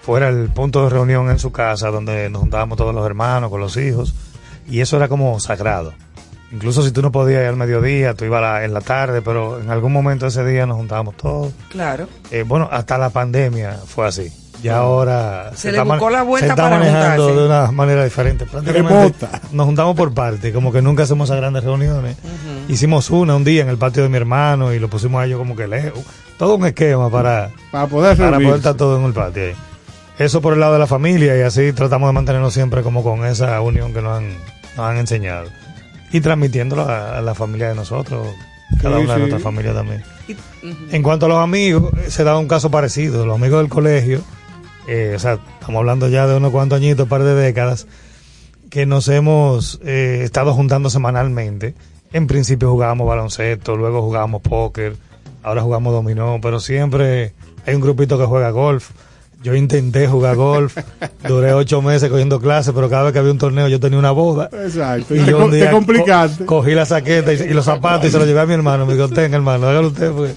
fuera 0.00 0.28
el 0.28 0.48
punto 0.50 0.84
de 0.84 0.90
reunión 0.90 1.28
en 1.30 1.40
su 1.40 1.50
casa 1.50 1.88
donde 1.90 2.30
nos 2.30 2.42
juntábamos 2.42 2.78
todos 2.78 2.94
los 2.94 3.04
hermanos 3.04 3.50
con 3.50 3.60
los 3.60 3.76
hijos 3.76 4.14
y 4.68 4.80
eso 4.80 4.96
era 4.96 5.08
como 5.08 5.38
sagrado. 5.40 5.92
Incluso 6.52 6.82
si 6.82 6.92
tú 6.92 7.02
no 7.02 7.10
podías 7.10 7.42
ir 7.42 7.48
al 7.48 7.56
mediodía, 7.56 8.14
tú 8.14 8.24
ibas 8.24 8.38
a 8.38 8.40
la- 8.42 8.64
en 8.64 8.72
la 8.72 8.80
tarde, 8.80 9.20
pero 9.20 9.60
en 9.60 9.68
algún 9.70 9.92
momento 9.92 10.26
ese 10.28 10.44
día 10.44 10.64
nos 10.66 10.76
juntábamos 10.76 11.16
todos. 11.16 11.52
Claro. 11.70 12.08
Eh, 12.30 12.44
bueno, 12.46 12.68
hasta 12.70 12.98
la 12.98 13.10
pandemia 13.10 13.78
fue 13.84 14.06
así. 14.06 14.32
Ya 14.62 14.78
ahora 14.78 15.50
Se 15.54 15.70
le 15.70 15.80
buscó 15.82 16.08
la 16.08 16.22
vuelta 16.22 16.46
se 16.46 16.52
está 16.52 16.62
para 16.62 16.78
manejando 16.78 17.24
juntarse. 17.26 17.40
de 17.40 17.46
una 17.46 17.72
manera 17.72 18.04
diferente. 18.04 18.46
Prácticamente. 18.46 19.26
Nos 19.52 19.66
juntamos 19.66 19.94
por 19.96 20.14
parte, 20.14 20.52
como 20.52 20.72
que 20.72 20.80
nunca 20.80 21.02
hacemos 21.02 21.28
esas 21.28 21.38
grandes 21.40 21.62
reuniones. 21.62 22.16
Hicimos 22.68 23.10
una 23.10 23.36
un 23.36 23.44
día 23.44 23.62
en 23.62 23.68
el 23.68 23.76
patio 23.76 24.02
de 24.04 24.08
mi 24.08 24.16
hermano 24.16 24.72
y 24.72 24.78
lo 24.78 24.88
pusimos 24.88 25.20
a 25.20 25.26
ellos 25.26 25.38
como 25.38 25.56
que 25.56 25.66
lejos. 25.68 26.00
Todo 26.38 26.54
un 26.56 26.64
esquema 26.66 27.10
para, 27.10 27.50
Para 27.70 27.86
poder 27.86 28.16
para 28.16 28.38
poder 28.38 28.56
estar 28.56 28.74
todo 28.74 28.98
en 28.98 29.04
el 29.04 29.12
patio. 29.12 29.42
Eso 30.18 30.40
por 30.40 30.54
el 30.54 30.60
lado 30.60 30.72
de 30.72 30.78
la 30.78 30.86
familia 30.86 31.36
y 31.36 31.42
así 31.42 31.72
tratamos 31.74 32.08
de 32.08 32.12
mantenernos 32.14 32.54
siempre 32.54 32.82
como 32.82 33.02
con 33.02 33.26
esa 33.26 33.60
unión 33.60 33.92
que 33.92 34.00
nos 34.00 34.16
han, 34.16 34.30
nos 34.76 34.86
han 34.86 34.96
enseñado. 34.98 35.48
Y 36.12 36.20
transmitiéndolo 36.20 36.82
a, 36.82 37.18
a 37.18 37.20
la 37.22 37.34
familia 37.34 37.68
de 37.68 37.74
nosotros, 37.74 38.28
cada 38.80 38.98
Sí, 38.98 39.04
una 39.04 39.12
de 39.12 39.14
sí. 39.14 39.18
nuestras 39.20 39.42
familias 39.42 39.74
también. 39.74 40.02
En 40.90 41.02
cuanto 41.02 41.26
a 41.26 41.28
los 41.28 41.38
amigos, 41.38 41.92
se 42.08 42.24
da 42.24 42.38
un 42.38 42.48
caso 42.48 42.70
parecido. 42.70 43.26
Los 43.26 43.36
amigos 43.36 43.60
del 43.60 43.68
colegio, 43.68 44.20
eh, 44.88 45.12
o 45.16 45.18
sea, 45.18 45.38
estamos 45.60 45.80
hablando 45.80 46.08
ya 46.08 46.26
de 46.26 46.36
unos 46.36 46.50
cuantos 46.52 46.76
añitos, 46.78 47.04
un 47.04 47.08
par 47.08 47.22
de 47.22 47.34
décadas, 47.34 47.86
que 48.70 48.86
nos 48.86 49.08
hemos 49.08 49.80
eh, 49.84 50.20
estado 50.24 50.52
juntando 50.54 50.90
semanalmente. 50.90 51.74
En 52.12 52.26
principio 52.26 52.70
jugábamos 52.70 53.06
baloncesto, 53.06 53.76
luego 53.76 54.02
jugábamos 54.02 54.42
póker, 54.42 54.96
ahora 55.42 55.62
jugamos 55.62 55.92
dominó, 55.92 56.38
pero 56.40 56.60
siempre 56.60 57.32
hay 57.66 57.74
un 57.74 57.80
grupito 57.80 58.18
que 58.18 58.24
juega 58.24 58.50
golf. 58.50 58.90
Yo 59.42 59.54
intenté 59.54 60.08
jugar 60.08 60.34
golf, 60.34 60.76
duré 61.28 61.52
ocho 61.52 61.80
meses 61.82 62.08
cogiendo 62.10 62.40
clases, 62.40 62.72
pero 62.74 62.88
cada 62.90 63.04
vez 63.04 63.12
que 63.12 63.18
había 63.20 63.30
un 63.30 63.38
torneo 63.38 63.68
yo 63.68 63.78
tenía 63.78 63.98
una 63.98 64.10
boda. 64.10 64.48
Exacto. 64.52 65.14
Y 65.14 65.24
yo 65.24 65.44
un 65.44 65.50
te 65.50 65.56
día 65.58 65.70
complicaste. 65.70 66.44
co- 66.46 66.56
cogí 66.62 66.72
la 66.74 66.84
saqueta 66.86 67.32
y, 67.32 67.36
y 67.42 67.48
los 67.54 67.64
zapatos 67.64 68.08
y 68.08 68.10
se 68.10 68.18
los 68.18 68.26
llevé 68.26 68.40
a 68.40 68.46
mi 68.46 68.54
hermano. 68.54 68.86
Me 68.86 68.94
dijo, 68.94 69.08
tenga 69.08 69.36
hermano, 69.36 69.68
hágalo 69.68 69.88
usted. 69.88 70.10
pues". 70.12 70.34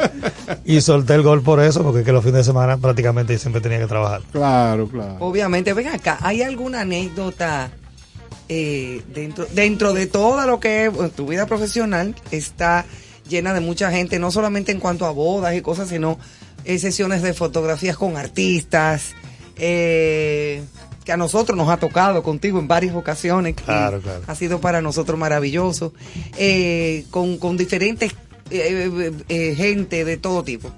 Y 0.65 0.81
solté 0.81 1.15
el 1.15 1.23
gol 1.23 1.41
por 1.41 1.59
eso, 1.59 1.81
porque 1.81 1.99
es 2.01 2.05
que 2.05 2.11
los 2.11 2.23
fines 2.23 2.39
de 2.39 2.43
semana 2.43 2.77
prácticamente 2.77 3.33
yo 3.33 3.39
siempre 3.39 3.61
tenía 3.61 3.79
que 3.79 3.87
trabajar. 3.87 4.21
Claro, 4.31 4.87
claro. 4.87 5.15
Obviamente, 5.21 5.73
ven 5.73 5.87
acá, 5.87 6.17
¿hay 6.21 6.41
alguna 6.43 6.81
anécdota 6.81 7.71
eh, 8.47 9.01
dentro, 9.13 9.45
dentro 9.53 9.93
de 9.93 10.07
todo 10.07 10.45
lo 10.45 10.59
que 10.59 10.85
es 10.85 10.93
bueno, 10.93 11.09
tu 11.09 11.25
vida 11.27 11.45
profesional? 11.45 12.15
Está 12.31 12.85
llena 13.27 13.53
de 13.53 13.59
mucha 13.61 13.91
gente, 13.91 14.19
no 14.19 14.29
solamente 14.31 14.71
en 14.71 14.79
cuanto 14.79 15.05
a 15.05 15.11
bodas 15.11 15.55
y 15.55 15.61
cosas, 15.61 15.87
sino 15.89 16.17
eh, 16.65 16.79
sesiones 16.79 17.21
de 17.21 17.33
fotografías 17.33 17.97
con 17.97 18.17
artistas, 18.17 19.13
eh, 19.57 20.63
que 21.03 21.11
a 21.11 21.17
nosotros 21.17 21.57
nos 21.57 21.69
ha 21.69 21.77
tocado 21.77 22.21
contigo 22.23 22.59
en 22.59 22.67
varias 22.67 22.95
ocasiones. 22.95 23.55
Claro, 23.55 23.99
claro. 24.01 24.21
Ha 24.27 24.35
sido 24.35 24.61
para 24.61 24.81
nosotros 24.81 25.17
maravilloso, 25.17 25.93
eh, 26.37 27.05
con, 27.09 27.37
con 27.37 27.57
diferentes 27.57 28.13
eh, 28.51 28.89
eh, 28.91 29.11
eh, 29.29 29.55
gente 29.55 30.05
de 30.05 30.17
todo 30.17 30.43
tipo. 30.43 30.71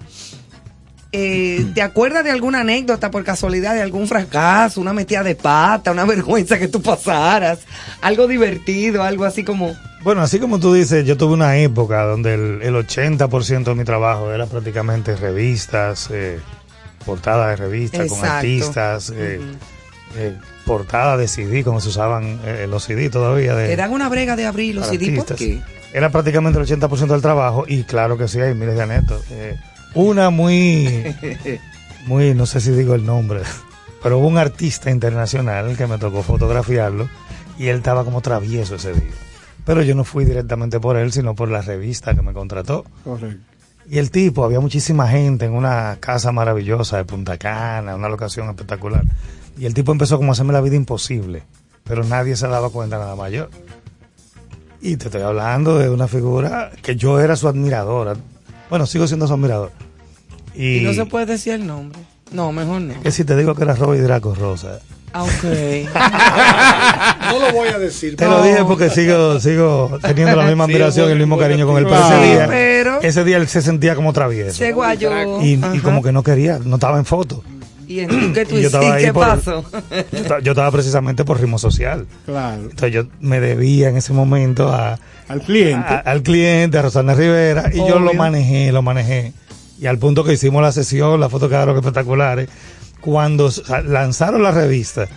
Eh, 1.13 1.65
¿Te 1.73 1.81
acuerdas 1.81 2.23
de 2.23 2.31
alguna 2.31 2.61
anécdota 2.61 3.11
por 3.11 3.23
casualidad 3.23 3.73
de 3.73 3.81
algún 3.81 4.07
fracaso, 4.07 4.79
una 4.79 4.93
metida 4.93 5.23
de 5.23 5.35
pata, 5.35 5.91
una 5.91 6.05
vergüenza 6.05 6.57
que 6.57 6.67
tú 6.67 6.81
pasaras, 6.81 7.59
algo 8.01 8.27
divertido, 8.27 9.03
algo 9.03 9.25
así 9.25 9.43
como... 9.43 9.75
Bueno, 10.03 10.21
así 10.21 10.39
como 10.39 10.59
tú 10.59 10.73
dices, 10.73 11.05
yo 11.05 11.15
tuve 11.15 11.33
una 11.33 11.57
época 11.57 12.03
donde 12.03 12.33
el, 12.33 12.61
el 12.63 12.73
80% 12.75 13.63
de 13.63 13.75
mi 13.75 13.83
trabajo 13.83 14.31
era 14.31 14.47
prácticamente 14.47 15.15
revistas, 15.15 16.09
eh, 16.11 16.39
portadas 17.05 17.49
de 17.49 17.55
revistas 17.57 18.07
con 18.09 18.25
artistas, 18.25 19.11
eh, 19.15 19.39
eh, 20.15 20.37
portadas 20.65 21.19
de 21.19 21.27
CD, 21.27 21.63
como 21.63 21.81
se 21.81 21.89
usaban 21.89 22.39
eh, 22.45 22.65
los 22.67 22.83
CD 22.83 23.09
todavía. 23.09 23.55
De, 23.55 23.71
Eran 23.71 23.91
una 23.91 24.09
brega 24.09 24.35
de 24.35 24.45
abrir 24.45 24.75
los 24.75 24.87
CD, 24.87 25.11
¿por 25.11 25.31
artistas. 25.31 25.37
qué? 25.37 25.61
Era 25.93 26.09
prácticamente 26.09 26.59
el 26.59 26.65
80% 26.65 27.07
del 27.07 27.21
trabajo 27.21 27.65
y 27.67 27.83
claro 27.83 28.17
que 28.17 28.27
sí, 28.27 28.39
hay 28.39 28.53
miles 28.55 28.75
de 28.75 28.81
anécdotas. 28.81 29.25
Eh, 29.31 29.57
una 29.93 30.29
muy, 30.29 31.15
muy, 32.05 32.33
no 32.33 32.45
sé 32.45 32.61
si 32.61 32.71
digo 32.71 32.95
el 32.95 33.05
nombre, 33.05 33.41
pero 34.01 34.17
hubo 34.19 34.27
un 34.27 34.37
artista 34.37 34.89
internacional 34.89 35.75
que 35.77 35.87
me 35.87 35.97
tocó 35.97 36.23
fotografiarlo 36.23 37.09
y 37.57 37.67
él 37.67 37.77
estaba 37.77 38.03
como 38.03 38.21
travieso 38.21 38.75
ese 38.75 38.93
día. 38.93 39.11
Pero 39.65 39.83
yo 39.83 39.95
no 39.95 40.03
fui 40.03 40.25
directamente 40.25 40.79
por 40.79 40.97
él, 40.97 41.11
sino 41.11 41.35
por 41.35 41.49
la 41.49 41.61
revista 41.61 42.15
que 42.15 42.21
me 42.21 42.33
contrató. 42.33 42.85
Correcto. 43.03 43.43
Y 43.89 43.97
el 43.97 44.09
tipo, 44.11 44.43
había 44.45 44.59
muchísima 44.59 45.07
gente 45.07 45.45
en 45.45 45.53
una 45.53 45.97
casa 45.99 46.31
maravillosa 46.31 46.97
de 46.97 47.05
Punta 47.05 47.37
Cana, 47.37 47.95
una 47.95 48.09
locación 48.09 48.49
espectacular. 48.49 49.03
Y 49.57 49.65
el 49.65 49.73
tipo 49.73 49.91
empezó 49.91 50.17
como 50.17 50.31
a 50.31 50.33
hacerme 50.33 50.53
la 50.53 50.61
vida 50.61 50.75
imposible, 50.75 51.43
pero 51.83 52.03
nadie 52.03 52.35
se 52.35 52.47
daba 52.47 52.69
cuenta 52.69 52.97
nada 52.97 53.15
mayor. 53.15 53.49
Y 54.81 54.97
te 54.97 55.05
estoy 55.05 55.21
hablando 55.21 55.77
de 55.77 55.89
una 55.89 56.07
figura 56.07 56.71
que 56.81 56.95
yo 56.95 57.19
era 57.19 57.35
su 57.35 57.47
admiradora. 57.47 58.15
Bueno, 58.69 58.85
sigo 58.85 59.07
siendo 59.07 59.27
su 59.27 59.33
admirador. 59.33 59.71
Y, 60.55 60.77
Y 60.77 60.81
no 60.81 60.93
se 60.93 61.05
puede 61.05 61.25
decir 61.25 61.53
el 61.53 61.67
nombre. 61.67 61.99
No, 62.31 62.51
mejor 62.51 62.81
no. 62.81 63.01
que 63.01 63.11
si 63.11 63.25
te 63.25 63.35
digo 63.35 63.55
que 63.55 63.63
era 63.63 63.75
Robbie 63.75 64.01
Draco 64.01 64.33
Rosa. 64.33 64.79
Ok. 65.13 65.43
No 67.31 67.39
lo 67.39 67.51
voy 67.53 67.69
a 67.69 67.79
decir. 67.79 68.15
Te 68.15 68.25
lo 68.25 68.41
dije 68.43 68.63
porque 68.65 68.89
sigo, 68.89 69.39
sigo 69.39 69.97
teniendo 70.01 70.35
la 70.35 70.45
misma 70.45 70.65
Sí, 70.65 70.71
admiración 70.71 71.09
y 71.09 71.11
el 71.13 71.19
mismo 71.19 71.37
cariño 71.37 71.67
con 71.67 71.77
él. 71.77 71.85
Pero 71.85 71.99
ese 72.07 72.23
día, 72.27 72.47
Pero- 72.47 73.01
ese 73.01 73.23
día 73.23 73.37
él 73.37 73.47
se 73.47 73.61
sentía 73.61 73.95
como 73.95 74.13
travieso. 74.13 74.57
Se 74.57 74.71
guayó. 74.71 75.41
Y, 75.41 75.59
y 75.73 75.79
como 75.79 76.01
que 76.01 76.11
no 76.11 76.23
quería, 76.23 76.59
no 76.63 76.75
estaba 76.75 76.97
en 76.97 77.05
foto. 77.05 77.43
¿Y 77.87 77.99
en 77.99 78.33
qué 78.33 78.45
tú 78.49 78.55
Y 78.57 78.61
yo 78.61 78.67
estaba 78.67 78.93
ahí 78.95 79.03
¿Qué 79.05 79.13
por- 79.13 79.27
pasó? 79.27 79.65
Yo 80.11 80.17
estaba, 80.19 80.39
yo 80.39 80.51
estaba 80.53 80.71
precisamente 80.71 81.25
por 81.25 81.39
ritmo 81.41 81.57
social. 81.59 82.05
Claro. 82.25 82.61
Entonces 82.63 82.91
yo 82.93 83.03
me 83.19 83.39
debía 83.41 83.89
en 83.89 83.97
ese 83.97 84.13
momento 84.13 84.69
a, 84.71 84.97
Al 85.27 85.41
cliente. 85.41 85.87
a- 85.93 85.97
al 86.05 86.21
cliente, 86.23 86.77
a 86.77 86.83
Rosana 86.83 87.13
Rivera, 87.15 87.69
y 87.73 87.77
yo 87.79 87.99
lo 87.99 88.13
manejé, 88.13 88.71
lo 88.71 88.81
manejé. 88.81 89.33
Y 89.79 89.87
al 89.87 89.97
punto 89.97 90.23
que 90.23 90.33
hicimos 90.33 90.61
la 90.61 90.71
sesión, 90.71 91.19
las 91.19 91.31
fotos 91.31 91.49
quedaron 91.49 91.75
espectaculares. 91.75 92.47
Cuando 93.01 93.49
lanzaron 93.85 94.43
la 94.43 94.51
revista, 94.51 95.07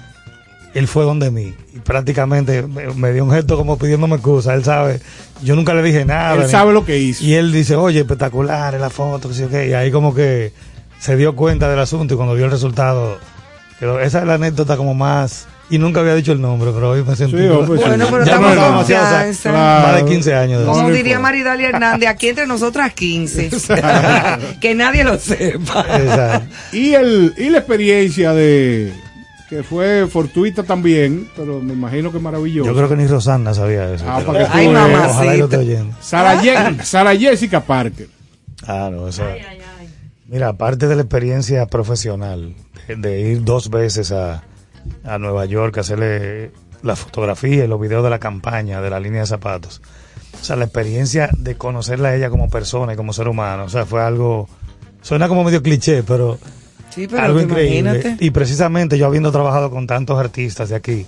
él 0.75 0.89
fue 0.89 1.05
donde 1.05 1.31
mí. 1.31 1.55
Y 1.75 1.79
prácticamente 1.79 2.63
me, 2.63 2.93
me 2.95 3.13
dio 3.13 3.25
un 3.25 3.31
gesto 3.31 3.57
como 3.57 3.79
pidiéndome 3.79 4.17
excusa. 4.17 4.55
Él 4.55 4.65
sabe, 4.65 5.01
yo 5.43 5.55
nunca 5.55 5.75
le 5.75 5.83
dije 5.83 6.05
nada. 6.05 6.35
Él 6.35 6.43
ni- 6.43 6.49
sabe 6.51 6.73
lo 6.73 6.85
que 6.85 6.99
hizo. 6.99 7.23
Y 7.23 7.35
él 7.35 7.53
dice, 7.53 7.77
oye, 7.77 8.01
espectacular 8.01 8.75
la 8.81 8.91
foto, 8.91 9.29
que 9.29 9.35
sí. 9.35 9.45
Y 9.53 9.73
ahí 9.75 9.91
como 9.93 10.15
que 10.15 10.53
se 10.99 11.17
dio 11.17 11.37
cuenta 11.37 11.69
del 11.69 11.79
asunto 11.79 12.15
y 12.15 12.17
cuando 12.17 12.35
vio 12.35 12.47
el 12.47 12.51
resultado, 12.51 13.19
quedó, 13.79 14.01
esa 14.01 14.21
es 14.21 14.27
la 14.27 14.35
anécdota 14.35 14.77
como 14.77 14.95
más... 14.95 15.47
Y 15.75 15.79
nunca 15.79 15.99
había 15.99 16.15
dicho 16.15 16.31
el 16.31 16.41
nombre, 16.41 16.71
pero 16.73 16.91
hoy 16.91 17.03
me 17.03 17.17
sentí... 17.17 17.37
Sí, 17.37 17.43
sí. 17.49 17.49
Bueno, 17.49 18.07
pero 18.09 18.25
Ya 18.25 18.35
estamos 18.35 18.55
no 18.55 18.79
o. 18.79 19.53
Más 19.53 19.97
de 19.97 20.05
15 20.05 20.35
años. 20.35 20.61
de 20.61 20.67
Como 20.67 20.89
diría 20.91 21.19
Maridalia 21.19 21.71
Hernández, 21.71 22.09
aquí 22.09 22.29
entre 22.29 22.47
nosotras 22.47 22.93
15. 22.93 23.51
que 24.61 24.75
nadie 24.77 25.03
lo 25.03 25.19
sepa. 25.19 25.85
Exacto. 25.99 26.55
Y, 26.77 26.95
el, 26.95 27.35
y 27.37 27.49
la 27.51 27.59
experiencia 27.59 28.33
de 28.33 28.93
que 29.51 29.65
fue 29.65 30.07
fortuita 30.07 30.63
también, 30.63 31.29
pero 31.35 31.61
me 31.61 31.73
imagino 31.73 32.13
que 32.13 32.21
maravillosa. 32.21 32.71
Yo 32.71 32.77
creo 32.77 32.89
que 32.89 32.97
ni 32.97 33.09
Rosana 33.09 33.53
sabía 33.53 33.93
eso. 33.93 34.05
Ah, 34.09 34.23
para 34.25 34.39
que 34.39 34.45
tú 34.45 34.51
Ay, 34.55 34.69
mamacita. 34.69 35.59
Sara, 36.01 36.41
Ye- 36.41 36.85
Sara 36.85 37.17
Jessica 37.17 37.61
Parker. 37.65 38.07
Ah, 38.65 38.91
no, 38.93 39.09
eso. 39.09 39.25
Mira, 40.29 40.51
aparte 40.51 40.87
de 40.87 40.95
la 40.95 41.03
experiencia 41.03 41.67
profesional, 41.67 42.55
de, 42.87 42.95
de 42.97 43.21
ir 43.33 43.43
dos 43.43 43.71
veces 43.71 44.13
a, 44.13 44.45
a 45.05 45.19
Nueva 45.19 45.45
York 45.47 45.79
a 45.79 45.81
hacerle 45.83 46.53
la 46.83 46.97
fotografía 46.97 47.65
y 47.65 47.69
los 47.69 47.81
videos 47.81 48.05
de 48.05 48.11
la 48.11 48.19
campaña 48.19 48.81
de 48.81 48.91
la 48.91 49.01
línea 49.01 49.21
de 49.21 49.27
zapatos. 49.27 49.81
O 50.41 50.45
sea, 50.45 50.57
la 50.57 50.65
experiencia 50.65 51.31
de 51.39 51.57
conocerla 51.57 52.11
a 52.11 52.17
ella 52.17 52.29
como 52.31 52.51
persona 52.51 52.93
y 52.93 52.97
como 52.97 53.13
ser 53.13 53.29
humano, 53.29 53.65
o 53.65 53.69
sea, 53.69 53.87
fue 53.87 54.03
algo, 54.03 54.49
suena 55.01 55.29
como 55.29 55.45
medio 55.45 55.63
cliché, 55.63 56.03
pero, 56.03 56.39
Sí, 56.91 57.09
pero 57.09 57.23
algo 57.23 57.41
increíble. 57.41 57.79
imagínate. 57.79 58.25
Y 58.25 58.31
precisamente 58.31 58.99
yo 58.99 59.07
habiendo 59.07 59.33
trabajado 59.33 59.71
con 59.71 59.87
tantos 59.87 60.19
artistas 60.19 60.69
de 60.69 60.77
aquí, 60.77 61.07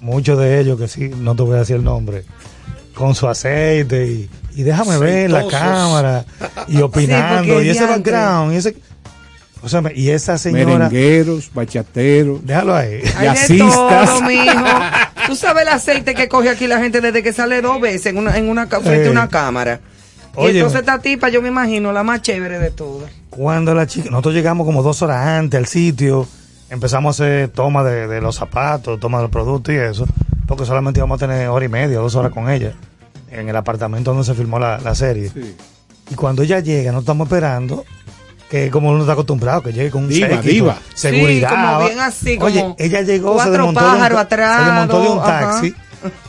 muchos 0.00 0.38
de 0.38 0.60
ellos 0.60 0.78
que 0.78 0.88
sí, 0.88 1.08
no 1.08 1.34
te 1.34 1.42
voy 1.42 1.56
a 1.56 1.58
decir 1.60 1.76
el 1.76 1.84
nombre, 1.84 2.24
con 2.94 3.14
su 3.14 3.26
aceite 3.28 4.06
y, 4.06 4.30
y 4.54 4.62
déjame 4.62 4.96
ver 4.98 5.30
la 5.30 5.46
cámara 5.48 6.24
y 6.68 6.80
opinando 6.82 7.60
y 7.62 7.68
ese 7.68 7.84
background 7.86 8.54
y 8.54 8.56
ese 8.56 8.76
o 9.62 9.68
sea, 9.68 9.82
y 9.94 10.10
esa 10.10 10.38
señora 10.38 10.88
Merengueros, 10.88 11.50
bachateros, 11.52 12.44
déjalo 12.44 12.74
ahí 12.74 13.00
mijo. 14.22 14.68
Tú 15.26 15.34
sabes 15.34 15.62
el 15.62 15.68
aceite 15.68 16.14
que 16.14 16.28
coge 16.28 16.50
aquí 16.50 16.66
la 16.66 16.78
gente 16.78 17.00
desde 17.00 17.22
que 17.22 17.32
sale 17.32 17.60
dos 17.62 17.80
veces 17.80 18.06
en 18.06 18.18
una, 18.18 18.36
en 18.36 18.48
una 18.48 18.66
frente 18.66 19.04
Eh. 19.04 19.08
a 19.08 19.10
una 19.10 19.28
cámara. 19.28 19.80
Y 20.38 20.48
entonces 20.48 20.80
esta 20.80 20.98
tipa, 21.00 21.30
yo 21.30 21.40
me 21.40 21.48
imagino, 21.48 21.92
la 21.92 22.02
más 22.02 22.20
chévere 22.22 22.58
de 22.58 22.70
todas. 22.70 23.10
cuando 23.30 23.74
la 23.74 23.86
chica 23.86 24.10
nosotros 24.10 24.34
llegamos 24.34 24.66
como 24.66 24.82
dos 24.82 25.00
horas 25.02 25.26
antes 25.26 25.56
al 25.58 25.66
sitio 25.66 26.28
empezamos 26.68 27.18
a 27.20 27.24
hacer 27.24 27.48
toma 27.48 27.82
de, 27.82 28.06
de 28.06 28.20
los 28.20 28.36
zapatos, 28.36 29.00
toma 29.00 29.18
de 29.18 29.22
los 29.24 29.30
productos 29.30 29.74
y 29.74 29.78
eso, 29.78 30.04
porque 30.46 30.66
solamente 30.66 31.00
íbamos 31.00 31.22
a 31.22 31.26
tener 31.26 31.48
hora 31.48 31.64
y 31.64 31.68
media, 31.68 31.98
dos 31.98 32.14
horas 32.16 32.32
con 32.32 32.50
ella, 32.50 32.74
en 33.30 33.48
el 33.48 33.56
apartamento 33.56 34.10
donde 34.12 34.26
se 34.26 34.34
filmó 34.34 34.58
la, 34.58 34.78
la 34.78 34.94
serie. 34.94 35.30
Y 36.10 36.14
cuando 36.14 36.42
ella 36.42 36.60
llega, 36.60 36.92
no 36.92 36.98
estamos 37.00 37.26
esperando 37.28 37.84
que 38.50 38.70
como 38.70 38.90
uno 38.90 39.00
está 39.00 39.12
acostumbrado, 39.14 39.62
que 39.62 39.72
llegue 39.72 39.90
con 39.90 40.04
un 40.04 40.08
Diva, 40.08 40.28
séquito, 40.28 40.48
diva. 40.52 40.78
seguridad. 40.94 41.48
Sí, 41.50 41.54
como 41.56 41.78
bien 41.86 42.00
así, 42.00 42.38
Oye, 42.40 42.60
como 42.60 42.76
ella 42.78 43.00
llegó, 43.02 43.28
se 43.30 43.34
cuatro 43.34 43.52
desmontó 43.52 43.80
de 43.80 43.96
un, 43.96 44.02
atrás, 44.18 44.58
se 44.58 44.64
desmontó 44.70 45.00
de 45.02 45.08
un 45.08 45.18
ajá. 45.18 45.40
taxi 45.40 45.74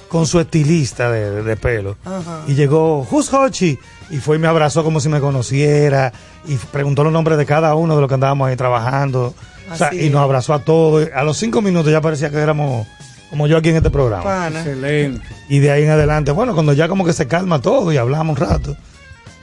con 0.07 0.25
su 0.25 0.39
estilista 0.39 1.11
de, 1.11 1.29
de- 1.31 1.43
de 1.43 1.57
pelo. 1.57 1.97
Ajá. 2.05 2.41
Y 2.47 2.53
llegó, 2.55 3.01
who's 3.11 3.31
Hochi? 3.33 3.77
Y 4.09 4.17
fue 4.17 4.37
y 4.37 4.39
me 4.39 4.47
abrazó 4.47 4.83
como 4.83 4.99
si 5.01 5.09
me 5.09 5.19
conociera 5.19 6.13
y 6.47 6.55
preguntó 6.55 7.03
los 7.03 7.11
nombres 7.11 7.37
de 7.37 7.45
cada 7.45 7.75
uno 7.75 7.93
de 7.95 8.01
los 8.01 8.07
que 8.07 8.13
andábamos 8.13 8.47
ahí 8.47 8.55
trabajando. 8.55 9.35
O 9.71 9.75
sea, 9.75 9.87
Así 9.87 10.05
y 10.05 10.09
nos 10.09 10.21
abrazó 10.21 10.53
a 10.53 10.59
todos. 10.59 11.09
A 11.13 11.23
los 11.23 11.37
cinco 11.37 11.61
minutos 11.61 11.91
ya 11.91 11.99
parecía 11.99 12.29
que 12.29 12.37
éramos 12.37 12.87
como 13.29 13.47
yo 13.47 13.57
aquí 13.57 13.67
en 13.69 13.75
este 13.75 13.89
programa. 13.89 14.23
Pana. 14.23 14.59
Excelente. 14.61 15.21
Y 15.49 15.59
de 15.59 15.71
ahí 15.71 15.83
en 15.83 15.89
adelante, 15.89 16.31
bueno, 16.31 16.53
cuando 16.53 16.71
ya 16.71 16.87
como 16.87 17.03
que 17.05 17.11
se 17.11 17.27
calma 17.27 17.59
todo 17.59 17.91
y 17.91 17.97
hablamos 17.97 18.39
un 18.39 18.47
rato, 18.47 18.77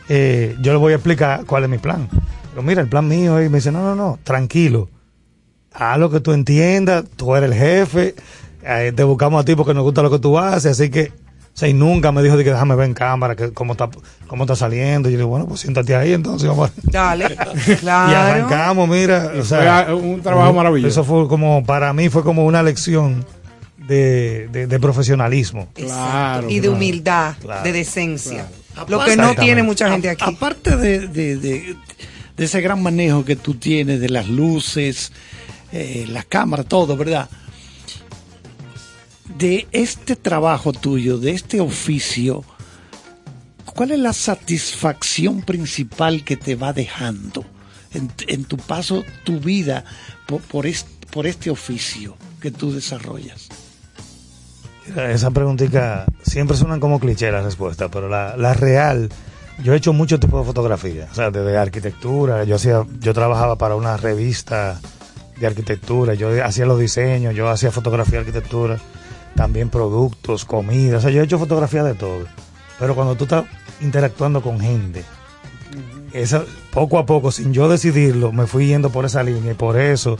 eh, 0.08 0.56
yo 0.60 0.72
le 0.72 0.78
voy 0.78 0.92
a 0.92 0.96
explicar 0.96 1.44
cuál 1.44 1.64
es 1.64 1.68
mi 1.68 1.76
plan. 1.78 2.08
Pero 2.54 2.62
mira, 2.62 2.80
el 2.82 2.88
plan 2.88 3.08
mío 3.08 3.38
es, 3.38 3.46
y 3.46 3.48
me 3.50 3.58
dice, 3.58 3.72
no, 3.72 3.82
no, 3.82 3.94
no, 3.96 4.18
tranquilo. 4.22 4.88
Haz 5.72 5.98
lo 5.98 6.08
que 6.10 6.20
tú 6.20 6.32
entiendas, 6.32 7.04
tú 7.16 7.34
eres 7.34 7.50
el 7.50 7.56
jefe, 7.58 8.14
eh, 8.64 8.92
te 8.94 9.02
buscamos 9.02 9.42
a 9.42 9.44
ti 9.44 9.56
porque 9.56 9.74
nos 9.74 9.82
gusta 9.82 10.02
lo 10.02 10.10
que 10.10 10.20
tú 10.20 10.38
haces, 10.38 10.78
así 10.78 10.88
que, 10.88 11.10
o 11.10 11.56
sea, 11.56 11.68
y 11.68 11.74
nunca 11.74 12.12
me 12.12 12.22
dijo 12.22 12.36
de 12.36 12.44
que 12.44 12.50
déjame 12.50 12.76
ver 12.76 12.86
en 12.86 12.94
cámara 12.94 13.34
que 13.34 13.52
cómo 13.52 13.72
está, 13.72 13.88
cómo 14.28 14.44
está 14.44 14.54
saliendo. 14.54 15.08
Y 15.08 15.12
yo 15.12 15.16
le 15.18 15.22
digo, 15.22 15.30
bueno, 15.30 15.46
pues 15.46 15.60
siéntate 15.60 15.96
ahí 15.96 16.12
entonces, 16.12 16.48
vamos 16.48 16.70
a- 16.70 16.72
Dale. 16.84 17.26
y 17.66 17.74
Claro. 17.76 18.16
arrancamos, 18.16 18.88
mira, 18.88 19.32
o 19.38 19.44
sea, 19.44 19.84
Fue 19.86 19.94
un 19.94 20.20
trabajo 20.22 20.52
maravilloso. 20.52 20.88
Eso 21.00 21.04
fue 21.04 21.26
como, 21.28 21.64
para 21.64 21.92
mí 21.92 22.08
fue 22.08 22.22
como 22.22 22.44
una 22.46 22.62
lección 22.62 23.24
de, 23.88 24.48
de, 24.52 24.66
de 24.68 24.80
profesionalismo. 24.80 25.68
Exacto. 25.76 26.48
y 26.48 26.60
de 26.60 26.68
humildad, 26.68 27.34
de 27.64 27.72
decencia. 27.72 28.46
Lo 28.88 29.04
que 29.04 29.16
no 29.16 29.34
tiene 29.34 29.62
mucha 29.64 29.90
gente 29.90 30.08
A- 30.08 30.12
aquí. 30.12 30.24
Aparte 30.36 30.76
de, 30.76 31.06
de- 31.08 31.76
de- 32.36 32.44
ese 32.44 32.60
gran 32.60 32.82
manejo 32.82 33.24
que 33.24 33.36
tú 33.36 33.54
tienes 33.54 34.00
de 34.00 34.08
las 34.10 34.28
luces, 34.28 35.12
eh, 35.72 36.06
las 36.08 36.24
cámaras, 36.26 36.66
todo, 36.66 36.96
¿verdad? 36.96 37.28
De 39.36 39.66
este 39.72 40.16
trabajo 40.16 40.72
tuyo, 40.72 41.18
de 41.18 41.32
este 41.32 41.60
oficio, 41.60 42.44
¿cuál 43.64 43.90
es 43.92 43.98
la 43.98 44.12
satisfacción 44.12 45.42
principal 45.42 46.24
que 46.24 46.36
te 46.36 46.54
va 46.54 46.72
dejando 46.72 47.44
en, 47.92 48.44
tu 48.44 48.56
paso, 48.56 49.04
tu 49.24 49.40
vida 49.40 49.84
por, 50.26 50.40
por, 50.42 50.66
est- 50.66 50.86
por 51.10 51.26
este 51.26 51.50
oficio 51.50 52.16
que 52.40 52.50
tú 52.50 52.72
desarrollas? 52.72 53.48
Esa 54.96 55.30
preguntita 55.30 56.04
siempre 56.22 56.56
suenan 56.56 56.78
como 56.80 57.00
cliché 57.00 57.30
la 57.32 57.40
respuesta, 57.40 57.88
pero 57.88 58.08
la 58.36 58.52
real, 58.52 59.08
yo 59.62 59.72
he 59.72 59.76
hecho 59.76 59.92
mucho 59.92 60.18
tipo 60.18 60.38
de 60.38 60.44
fotografía, 60.44 61.08
o 61.10 61.14
sea, 61.14 61.30
desde 61.30 61.56
arquitectura, 61.56 62.44
yo 62.44 62.56
hacía, 62.56 62.84
yo 63.00 63.14
trabajaba 63.14 63.56
para 63.56 63.76
una 63.76 63.96
revista 63.96 64.80
de 65.38 65.46
arquitectura, 65.46 66.14
yo 66.14 66.30
hacía 66.44 66.66
los 66.66 66.78
diseños, 66.78 67.34
yo 67.34 67.48
hacía 67.48 67.70
fotografía 67.70 68.14
de 68.14 68.26
arquitectura, 68.26 68.78
también 69.34 69.68
productos, 69.68 70.44
comida, 70.44 70.98
o 70.98 71.00
sea, 71.00 71.10
yo 71.10 71.20
he 71.20 71.24
hecho 71.24 71.38
fotografía 71.38 71.82
de 71.84 71.94
todo, 71.94 72.26
pero 72.78 72.94
cuando 72.94 73.14
tú 73.14 73.24
estás 73.24 73.44
interactuando 73.80 74.42
con 74.42 74.60
gente, 74.60 75.04
esa, 76.14 76.44
poco 76.70 76.98
a 76.98 77.06
poco, 77.06 77.30
sin 77.32 77.52
yo 77.52 77.68
decidirlo, 77.68 78.32
me 78.32 78.46
fui 78.46 78.68
yendo 78.68 78.90
por 78.90 79.04
esa 79.04 79.22
línea. 79.22 79.52
Y 79.52 79.54
por 79.54 79.78
eso 79.78 80.16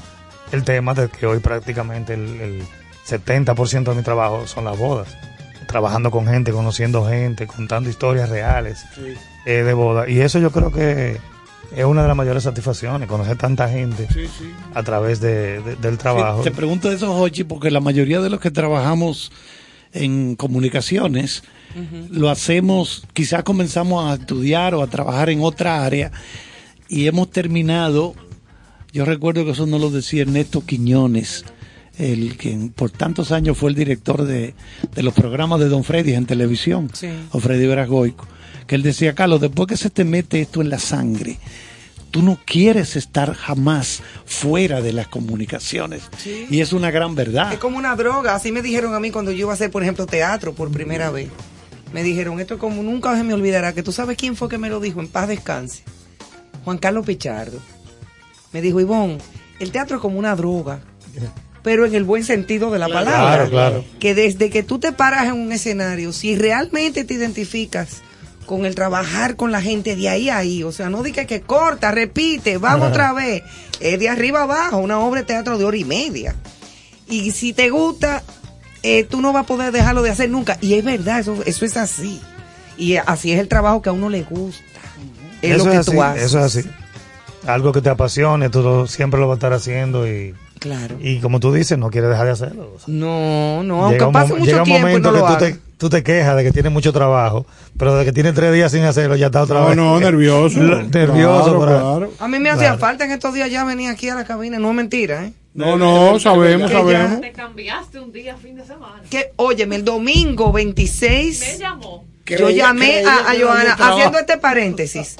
el 0.52 0.64
tema 0.64 0.92
de 0.92 1.08
que 1.08 1.26
hoy 1.26 1.38
prácticamente 1.38 2.14
el, 2.14 2.40
el 2.40 2.62
70% 3.06 3.84
de 3.84 3.94
mi 3.94 4.02
trabajo 4.02 4.46
son 4.46 4.64
las 4.64 4.78
bodas. 4.78 5.16
Trabajando 5.66 6.10
con 6.10 6.26
gente, 6.26 6.52
conociendo 6.52 7.06
gente, 7.06 7.46
contando 7.46 7.88
historias 7.90 8.28
reales 8.28 8.84
eh, 9.46 9.62
de 9.62 9.72
boda. 9.74 10.08
Y 10.08 10.20
eso 10.20 10.38
yo 10.38 10.50
creo 10.50 10.70
que 10.72 11.18
es 11.76 11.84
una 11.84 12.02
de 12.02 12.08
las 12.08 12.16
mayores 12.16 12.42
satisfacciones, 12.44 13.08
conocer 13.08 13.36
tanta 13.36 13.68
gente 13.68 14.06
a 14.74 14.82
través 14.82 15.20
de, 15.20 15.60
de- 15.60 15.76
del 15.76 15.98
trabajo. 15.98 16.38
Sí, 16.44 16.50
te 16.50 16.54
pregunto 16.54 16.90
eso, 16.92 17.12
Jochi, 17.14 17.44
porque 17.44 17.70
la 17.70 17.80
mayoría 17.80 18.20
de 18.20 18.30
los 18.30 18.38
que 18.40 18.50
trabajamos 18.50 19.32
en 19.92 20.34
comunicaciones 20.36 21.42
lo 22.10 22.30
hacemos, 22.30 23.04
quizás 23.12 23.42
comenzamos 23.42 24.04
a 24.10 24.14
estudiar 24.14 24.74
o 24.74 24.82
a 24.82 24.86
trabajar 24.86 25.30
en 25.30 25.40
otra 25.42 25.84
área 25.84 26.12
y 26.88 27.06
hemos 27.08 27.30
terminado, 27.30 28.14
yo 28.92 29.04
recuerdo 29.04 29.44
que 29.44 29.50
eso 29.52 29.66
no 29.66 29.78
lo 29.78 29.90
decía 29.90 30.22
Ernesto 30.22 30.64
Quiñones, 30.64 31.44
el 31.98 32.36
que 32.36 32.70
por 32.74 32.90
tantos 32.90 33.30
años 33.32 33.56
fue 33.58 33.70
el 33.70 33.76
director 33.76 34.24
de, 34.24 34.54
de 34.94 35.02
los 35.02 35.14
programas 35.14 35.60
de 35.60 35.68
Don 35.68 35.84
Freddy 35.84 36.14
en 36.14 36.26
televisión, 36.26 36.90
Sí. 36.92 37.08
o 37.30 37.40
Freddy 37.40 37.66
Veragoico, 37.66 38.26
que 38.66 38.74
él 38.74 38.82
decía, 38.82 39.14
Carlos, 39.14 39.40
después 39.40 39.68
que 39.68 39.76
se 39.76 39.90
te 39.90 40.04
mete 40.04 40.40
esto 40.40 40.60
en 40.60 40.70
la 40.70 40.78
sangre, 40.78 41.38
tú 42.10 42.22
no 42.22 42.38
quieres 42.44 42.96
estar 42.96 43.34
jamás 43.34 44.02
fuera 44.24 44.80
de 44.80 44.92
las 44.92 45.08
comunicaciones. 45.08 46.02
Sí. 46.16 46.46
Y 46.50 46.60
es 46.60 46.72
una 46.72 46.90
gran 46.90 47.14
verdad. 47.14 47.52
Es 47.52 47.58
como 47.58 47.76
una 47.76 47.94
droga. 47.96 48.34
Así 48.36 48.52
me 48.52 48.62
dijeron 48.62 48.94
a 48.94 49.00
mí 49.00 49.10
cuando 49.10 49.32
yo 49.32 49.38
iba 49.38 49.50
a 49.50 49.54
hacer, 49.54 49.70
por 49.70 49.82
ejemplo, 49.82 50.06
teatro 50.06 50.54
por 50.54 50.70
primera 50.70 51.10
vez. 51.10 51.28
Me 51.92 52.02
dijeron, 52.02 52.40
esto 52.40 52.54
es 52.54 52.60
como 52.60 52.82
nunca 52.82 53.16
se 53.16 53.22
me 53.24 53.34
olvidará, 53.34 53.72
que 53.72 53.82
tú 53.82 53.92
sabes 53.92 54.16
quién 54.16 54.34
fue 54.36 54.48
que 54.48 54.58
me 54.58 54.68
lo 54.68 54.80
dijo, 54.80 55.00
en 55.00 55.08
paz 55.08 55.28
descanse. 55.28 55.82
Juan 56.64 56.78
Carlos 56.78 57.04
Pichardo. 57.06 57.58
Me 58.52 58.62
dijo, 58.62 58.80
Ivonne, 58.80 59.18
el 59.60 59.70
teatro 59.72 59.96
es 59.96 60.00
como 60.02 60.18
una 60.18 60.34
droga, 60.36 60.80
pero 61.64 61.84
en 61.86 61.96
el 61.96 62.04
buen 62.04 62.22
sentido 62.22 62.70
de 62.70 62.78
la 62.78 62.86
Claro, 62.86 63.04
palabra. 63.06 63.34
claro, 63.48 63.50
claro. 63.50 63.84
Que 63.98 64.14
desde 64.14 64.50
que 64.50 64.62
tú 64.62 64.78
te 64.78 64.92
paras 64.92 65.24
en 65.26 65.32
un 65.32 65.50
escenario, 65.50 66.12
si 66.12 66.36
realmente 66.36 67.02
te 67.04 67.14
identificas 67.14 68.02
con 68.46 68.66
el 68.66 68.74
trabajar 68.76 69.34
con 69.36 69.50
la 69.50 69.60
gente 69.62 69.96
de 69.96 70.08
ahí 70.08 70.28
a 70.28 70.36
ahí, 70.36 70.62
o 70.62 70.70
sea, 70.70 70.90
no 70.90 71.02
digas 71.02 71.26
que 71.26 71.40
corta, 71.40 71.90
repite, 71.90 72.58
vamos 72.58 72.88
otra 72.90 73.12
vez, 73.14 73.42
es 73.80 73.98
de 73.98 74.08
arriba 74.08 74.42
abajo, 74.42 74.76
una 74.76 75.00
obra 75.00 75.22
de 75.22 75.26
teatro 75.26 75.58
de 75.58 75.64
hora 75.64 75.76
y 75.78 75.84
media. 75.84 76.36
Y 77.08 77.30
si 77.32 77.52
te 77.54 77.70
gusta, 77.70 78.22
eh, 78.82 79.04
tú 79.04 79.20
no 79.22 79.32
vas 79.32 79.44
a 79.44 79.46
poder 79.46 79.72
dejarlo 79.72 80.02
de 80.02 80.10
hacer 80.10 80.28
nunca. 80.30 80.58
Y 80.60 80.74
es 80.74 80.84
verdad, 80.84 81.18
eso, 81.20 81.42
eso 81.46 81.64
es 81.64 81.76
así. 81.78 82.20
Y 82.76 82.96
así 82.96 83.32
es 83.32 83.40
el 83.40 83.48
trabajo 83.48 83.80
que 83.80 83.88
a 83.88 83.92
uno 83.92 84.10
le 84.10 84.22
gusta. 84.22 84.62
Es 85.40 85.52
eso 85.56 85.64
lo 85.64 85.70
que 85.70 85.76
es 85.76 85.80
así, 85.80 85.90
tú 85.92 86.02
haces. 86.02 86.22
Eso 86.24 86.38
es 86.40 86.44
así. 86.58 86.68
Algo 87.46 87.72
que 87.72 87.80
te 87.82 87.88
apasione, 87.90 88.50
tú 88.50 88.62
lo- 88.62 88.86
siempre 88.86 89.20
lo 89.20 89.28
vas 89.28 89.36
a 89.36 89.38
estar 89.38 89.52
haciendo 89.54 90.06
y, 90.08 90.34
Claro. 90.64 90.96
y 90.98 91.18
como 91.20 91.40
tú 91.40 91.52
dices, 91.52 91.76
no 91.76 91.90
quieres 91.90 92.08
dejar 92.08 92.24
de 92.24 92.32
hacerlo. 92.32 92.72
O 92.74 92.78
sea, 92.78 92.86
No, 92.88 93.62
no, 93.62 93.82
aunque 93.82 93.96
llega 93.96 94.06
un 94.06 94.12
pase 94.14 94.32
mucho 94.32 94.44
llega 94.46 94.58
un 94.60 94.64
tiempo 94.64 94.88
y 94.88 94.92
momento 94.92 95.12
no 95.12 95.18
lo 95.18 95.26
que 95.26 95.32
tú 95.32 95.38
te, 95.38 95.58
tú 95.76 95.90
te 95.90 96.02
quejas 96.02 96.36
de 96.36 96.42
que 96.44 96.52
tienes 96.52 96.72
mucho 96.72 96.90
trabajo, 96.90 97.44
pero 97.78 97.94
de 97.96 98.04
que 98.06 98.12
tienes 98.12 98.32
tres 98.34 98.50
días 98.54 98.72
sin 98.72 98.82
hacerlo, 98.84 99.14
ya 99.14 99.26
está 99.26 99.42
otra 99.42 99.60
No, 99.60 99.66
vez. 99.66 99.76
no, 99.76 100.00
nervioso. 100.00 100.58
Nervioso, 100.92 101.44
Claro, 101.44 101.60
pero- 101.60 101.78
claro. 101.80 102.12
A 102.18 102.28
mí 102.28 102.38
me 102.38 102.48
hacía 102.48 102.68
Claro. 102.68 102.78
falta 102.78 103.04
en 103.04 103.10
estos 103.12 103.34
días 103.34 103.50
ya 103.50 103.62
venir 103.64 103.90
aquí 103.90 104.08
a 104.08 104.14
la 104.14 104.24
cabina, 104.24 104.58
no 104.58 104.70
es 104.70 104.74
mentira, 104.74 105.26
¿eh? 105.26 105.32
No, 105.52 105.76
no, 105.76 106.18
sabemos, 106.18 106.68
Que 106.70 106.76
ya- 106.76 106.80
sabemos. 106.82 107.20
Te 107.20 107.32
cambiaste 107.32 108.00
un 108.00 108.10
día, 108.10 108.36
fin 108.36 108.56
de 108.56 108.64
semana. 108.64 109.02
Que, 109.10 109.32
óyeme, 109.36 109.76
el 109.76 109.84
domingo 109.84 110.50
26... 110.50 111.40
Me 111.40 111.58
llamó. 111.58 112.04
Yo 112.26 112.48
llamé 112.48 113.04
a, 113.04 113.28
a 113.30 113.34
no 113.34 113.44
Joana, 113.46 113.72
haciendo 113.78 114.18
este 114.18 114.38
paréntesis. 114.38 115.16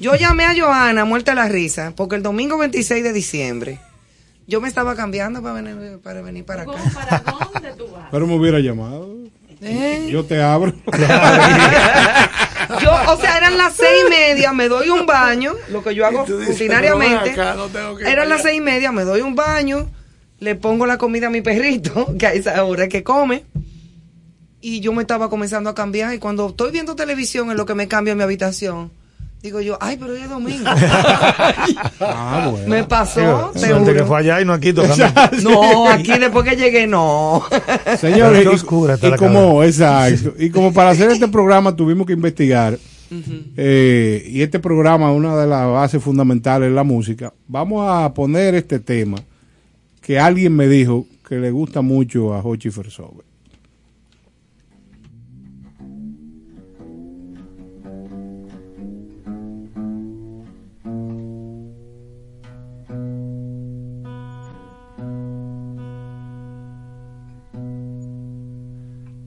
Yo 0.00 0.14
llamé 0.16 0.44
a 0.44 0.54
Joana, 0.54 1.04
muerta 1.06 1.34
la 1.34 1.48
risa, 1.48 1.94
porque 1.96 2.16
el 2.16 2.22
domingo 2.22 2.58
26 2.58 3.02
de 3.02 3.12
diciembre 3.14 3.78
yo 4.52 4.60
me 4.60 4.68
estaba 4.68 4.94
cambiando 4.94 5.42
para 5.42 5.54
venir 5.62 5.98
para, 6.02 6.20
venir 6.20 6.44
para 6.44 6.62
acá. 6.64 6.72
¿Para 6.94 7.18
dónde 7.20 7.72
tú 7.72 7.86
vas? 7.90 8.08
Pero 8.10 8.26
me 8.26 8.34
hubiera 8.36 8.58
llamado. 8.60 9.08
¿Eh? 9.62 10.08
Yo 10.10 10.24
te 10.26 10.42
abro. 10.42 10.74
Yo, 12.82 12.90
o 13.08 13.16
sea, 13.16 13.38
eran 13.38 13.56
las 13.56 13.74
seis 13.74 14.04
y 14.06 14.10
media, 14.10 14.52
me 14.52 14.68
doy 14.68 14.90
un 14.90 15.06
baño, 15.06 15.54
lo 15.70 15.82
que 15.82 15.94
yo 15.94 16.04
hago 16.06 16.26
rutinariamente. 16.26 17.32
"Pero 17.34 17.38
ven 17.38 17.40
acá, 17.40 17.54
no 17.54 17.98
Eran 18.00 18.28
las 18.28 18.40
allá". 18.40 18.48
seis 18.50 18.58
y 18.58 18.60
media, 18.60 18.92
me 18.92 19.04
doy 19.04 19.22
un 19.22 19.34
baño, 19.34 19.88
le 20.38 20.54
pongo 20.54 20.84
la 20.84 20.98
comida 20.98 21.28
a 21.28 21.30
mi 21.30 21.40
perrito, 21.40 22.14
que 22.18 22.26
a 22.26 22.32
esa 22.34 22.62
hora 22.64 22.84
es 22.84 22.88
que 22.90 23.02
come. 23.02 23.44
Y 24.60 24.80
yo 24.80 24.92
me 24.92 25.00
estaba 25.02 25.30
comenzando 25.30 25.70
a 25.70 25.74
cambiar 25.74 26.12
y 26.12 26.18
cuando 26.18 26.48
estoy 26.48 26.72
viendo 26.72 26.94
televisión 26.94 27.50
en 27.50 27.56
lo 27.56 27.64
que 27.64 27.74
me 27.74 27.88
cambio 27.88 28.12
en 28.12 28.18
mi 28.18 28.24
habitación, 28.24 28.92
digo 29.42 29.60
yo, 29.60 29.76
ay, 29.80 29.96
pero 29.98 30.12
hoy 30.12 30.20
es 30.20 30.28
domingo. 30.28 30.70
Ah, 32.04 32.48
bueno. 32.50 32.68
me 32.68 32.84
pasó, 32.84 33.52
te 33.54 33.94
que 33.94 34.04
fue 34.04 34.18
allá 34.18 34.40
y 34.40 34.44
no 34.44 34.52
aquí 34.52 34.72
tocando. 34.72 35.04
No, 35.42 35.88
aquí 35.88 36.18
después 36.18 36.48
que 36.48 36.56
llegué, 36.56 36.86
no. 36.86 37.44
Señores, 37.98 38.40
y, 38.40 38.42
qué 38.42 38.48
oscura 38.48 38.94
está 38.94 39.08
y 39.08 39.12
como, 39.12 39.62
exacto, 39.62 40.34
y 40.38 40.50
como 40.50 40.72
para 40.72 40.90
hacer 40.90 41.10
este 41.10 41.28
programa 41.28 41.76
tuvimos 41.76 42.06
que 42.06 42.12
investigar, 42.12 42.78
eh, 43.56 44.24
y 44.26 44.42
este 44.42 44.58
programa, 44.58 45.12
una 45.12 45.36
de 45.36 45.46
las 45.46 45.70
bases 45.70 46.02
fundamentales 46.02 46.70
es 46.70 46.74
la 46.74 46.84
música, 46.84 47.32
vamos 47.46 47.86
a 47.88 48.12
poner 48.14 48.54
este 48.54 48.80
tema 48.80 49.18
que 50.00 50.18
alguien 50.18 50.54
me 50.56 50.66
dijo 50.66 51.06
que 51.28 51.36
le 51.36 51.50
gusta 51.50 51.82
mucho 51.82 52.34
a 52.34 52.40
Hochi 52.40 52.70
Fersobe. 52.70 53.31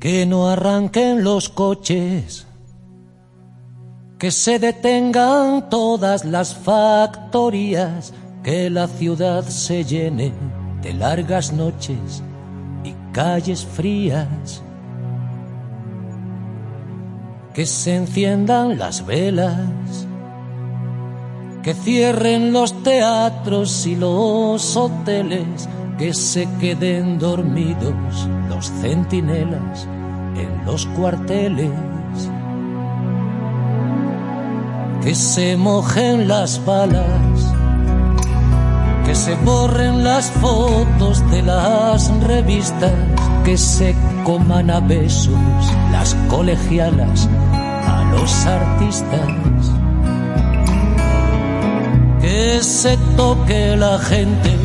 Que 0.05 0.27
no 0.27 0.47
arranquen 0.47 1.23
los 1.23 1.49
coches, 1.49 2.45
que 4.19 4.29
se 4.29 4.59
detengan 4.59 5.67
todas 5.67 6.25
las 6.25 6.53
factorías, 6.53 8.13
que 8.43 8.69
la 8.69 8.87
ciudad 8.87 9.43
se 9.45 9.83
llene 9.83 10.31
de 10.83 10.93
largas 10.93 11.53
noches 11.53 12.21
y 12.83 12.93
calles 13.13 13.65
frías. 13.65 14.61
Que 17.55 17.65
se 17.65 17.95
enciendan 17.95 18.77
las 18.77 19.07
velas, 19.07 20.05
que 21.63 21.73
cierren 21.73 22.53
los 22.53 22.83
teatros 22.83 23.87
y 23.87 23.95
los 23.95 24.77
hoteles, 24.77 25.67
que 25.97 26.13
se 26.13 26.47
queden 26.59 27.17
dormidos 27.19 28.27
los 28.49 28.69
centinelas 28.81 29.87
en 30.35 30.65
los 30.65 30.85
cuarteles, 30.87 31.71
que 35.01 35.15
se 35.15 35.55
mojen 35.55 36.27
las 36.27 36.63
balas, 36.65 37.53
que 39.05 39.15
se 39.15 39.35
borren 39.35 40.03
las 40.03 40.29
fotos 40.31 41.29
de 41.31 41.41
las 41.41 42.09
revistas, 42.23 42.93
que 43.45 43.57
se 43.57 43.95
coman 44.23 44.69
a 44.71 44.79
besos 44.79 45.39
las 45.91 46.15
colegialas 46.29 47.29
a 47.87 48.03
los 48.11 48.45
artistas. 48.45 49.71
Que 52.19 52.59
se 52.63 52.97
toque 53.15 53.75
la 53.77 53.99
gente, 53.99 54.57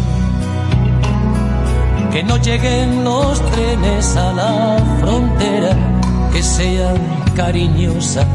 que 2.12 2.24
no 2.24 2.36
lleguen 2.38 3.04
los 3.04 3.40
trenes 3.52 4.16
a 4.16 4.32
la 4.32 4.78
frontera, 5.00 5.76
que 6.32 6.42
sean 6.42 6.96
cariñosas 7.36 8.26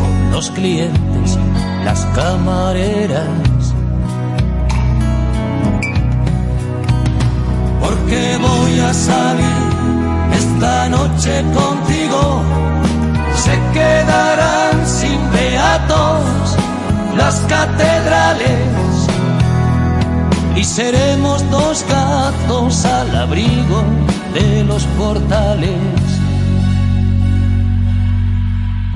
con 0.00 0.30
los 0.32 0.50
clientes, 0.50 1.38
las 1.84 2.04
camareras. 2.14 3.74
Porque 7.80 8.38
voy 8.40 8.80
a 8.80 8.94
salir 8.94 9.68
esta 10.32 10.88
noche 10.88 11.44
contigo, 11.54 12.42
se 13.34 13.58
quedarán 13.72 14.86
sin 14.86 15.18
beatos 15.32 16.56
las 17.16 17.34
catedrales 17.48 18.87
y 20.58 20.64
seremos 20.64 21.48
dos 21.52 21.84
gatos 21.88 22.84
al 22.84 23.14
abrigo 23.14 23.82
de 24.34 24.64
los 24.64 24.82
portales. 24.98 25.78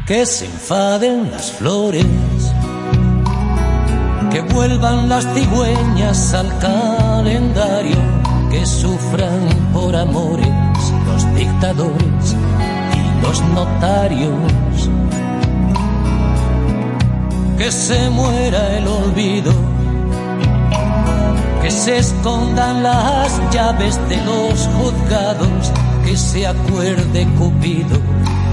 Que 0.06 0.26
se 0.26 0.46
enfaden 0.46 1.30
las 1.30 1.52
flores, 1.52 2.04
que 4.32 4.40
vuelvan 4.40 5.08
las 5.08 5.24
cigüeñas 5.34 6.34
al 6.34 6.58
calendario, 6.58 7.96
que 8.50 8.66
sufran 8.66 9.46
por 9.72 9.94
amores 9.94 10.48
los 11.06 11.34
dictadores 11.36 12.36
y 12.96 13.22
los 13.22 13.40
notarios 13.54 14.90
que 17.56 17.70
se 17.70 18.10
muera 18.10 18.76
el 18.76 18.88
olvido, 18.88 19.52
se 21.72 21.98
escondan 21.98 22.82
las 22.82 23.40
llaves 23.50 23.98
de 24.08 24.16
los 24.24 24.68
juzgados, 24.76 25.72
que 26.04 26.16
se 26.16 26.46
acuerde 26.46 27.26
Cupido 27.38 27.98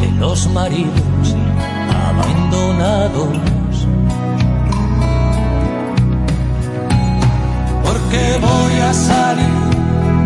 de 0.01 0.11
los 0.17 0.47
maridos 0.47 1.35
abandonados. 2.07 3.37
Porque 7.83 8.39
voy 8.41 8.79
a 8.79 8.93
salir 8.93 9.59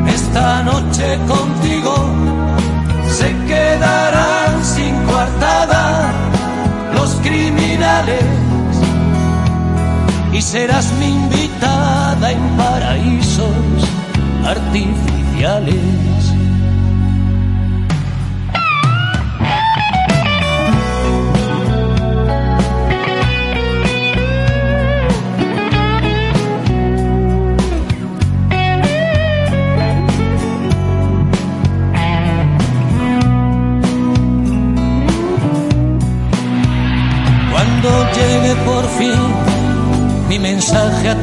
esta 0.08 0.64
noche 0.64 1.18
contigo, 1.28 1.96
se 3.10 3.36
quedarán 3.48 4.64
sin 4.64 4.96
coartada 5.06 6.12
los 6.94 7.12
criminales 7.16 8.24
y 10.32 10.42
serás 10.42 10.92
mi 11.00 11.12
en 11.66 12.58
paraísos 12.58 13.50
artificiales. 14.46 16.13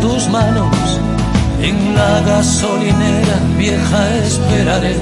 Tus 0.01 0.29
manos. 0.29 1.01
En 1.61 1.95
la 1.95 2.21
gasolinera 2.21 3.39
vieja 3.59 4.17
esperaré 4.25 4.97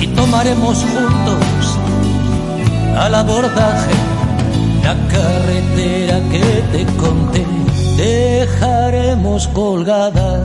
y 0.00 0.06
tomaremos 0.08 0.84
juntos 0.84 1.78
al 2.96 3.14
abordaje 3.14 3.94
la 4.84 4.94
carretera 5.08 6.20
que 6.30 6.62
te 6.72 6.86
conté. 6.96 7.44
Dejaremos 7.96 9.48
colgada 9.48 10.44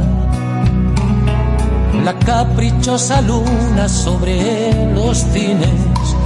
la 2.04 2.18
caprichosa 2.20 3.22
luna 3.22 3.88
sobre 3.88 4.94
los 4.96 5.20
cines 5.20 5.70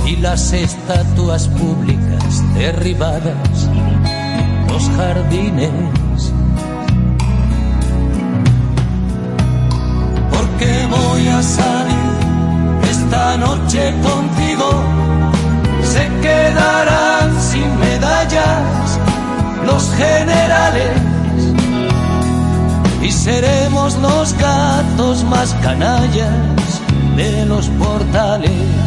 y 0.06 0.16
las 0.16 0.54
estatuas 0.54 1.50
públicas 1.50 2.42
derribadas 2.56 3.68
los 4.78 4.90
jardines. 4.92 5.97
Esta 12.90 13.38
noche 13.38 13.94
contigo. 14.02 14.68
Se 15.84 16.08
quedarán 16.22 17.40
sin 17.40 17.80
medallas 17.80 19.00
los 19.66 19.92
generales 19.94 20.92
y 23.04 23.12
seremos 23.12 23.96
los 23.98 24.34
gatos 24.34 25.24
más 25.26 25.54
canallas 25.62 26.82
de 27.16 27.46
los 27.46 27.68
portales. 27.68 28.87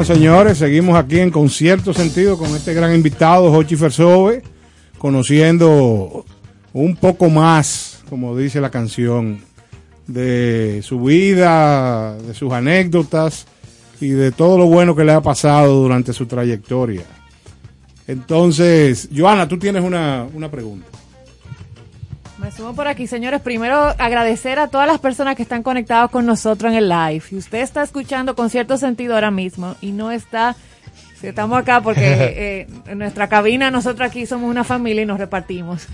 Bueno, 0.00 0.14
señores, 0.14 0.56
seguimos 0.56 0.96
aquí 0.96 1.18
en 1.18 1.30
concierto 1.30 1.92
sentido 1.92 2.38
con 2.38 2.56
este 2.56 2.72
gran 2.72 2.94
invitado, 2.94 3.50
Jochi 3.50 3.76
Fersove, 3.76 4.42
conociendo 4.96 6.24
un 6.72 6.96
poco 6.96 7.28
más, 7.28 8.02
como 8.08 8.34
dice 8.34 8.62
la 8.62 8.70
canción, 8.70 9.42
de 10.06 10.80
su 10.82 11.02
vida, 11.02 12.16
de 12.16 12.32
sus 12.32 12.50
anécdotas 12.50 13.44
y 14.00 14.08
de 14.08 14.32
todo 14.32 14.56
lo 14.56 14.68
bueno 14.68 14.96
que 14.96 15.04
le 15.04 15.12
ha 15.12 15.20
pasado 15.20 15.82
durante 15.82 16.14
su 16.14 16.24
trayectoria. 16.24 17.04
Entonces, 18.06 19.10
Joana, 19.14 19.46
tú 19.48 19.58
tienes 19.58 19.84
una, 19.84 20.26
una 20.32 20.50
pregunta. 20.50 20.86
Me 22.40 22.50
sumo 22.50 22.74
por 22.74 22.88
aquí, 22.88 23.06
señores. 23.06 23.42
Primero, 23.42 23.76
agradecer 23.98 24.58
a 24.58 24.68
todas 24.68 24.86
las 24.86 24.98
personas 24.98 25.36
que 25.36 25.42
están 25.42 25.62
conectadas 25.62 26.10
con 26.10 26.24
nosotros 26.24 26.72
en 26.72 26.78
el 26.78 26.88
live. 26.88 27.20
Si 27.20 27.36
usted 27.36 27.58
está 27.58 27.82
escuchando 27.82 28.34
con 28.34 28.48
cierto 28.48 28.78
sentido 28.78 29.14
ahora 29.14 29.30
mismo 29.30 29.76
y 29.82 29.92
no 29.92 30.10
está, 30.10 30.56
si 31.20 31.26
estamos 31.26 31.58
acá 31.58 31.82
porque 31.82 32.00
eh, 32.62 32.66
en 32.86 32.98
nuestra 32.98 33.28
cabina 33.28 33.70
nosotros 33.70 34.08
aquí 34.08 34.24
somos 34.24 34.50
una 34.50 34.64
familia 34.64 35.02
y 35.02 35.06
nos 35.06 35.18
repartimos. 35.18 35.86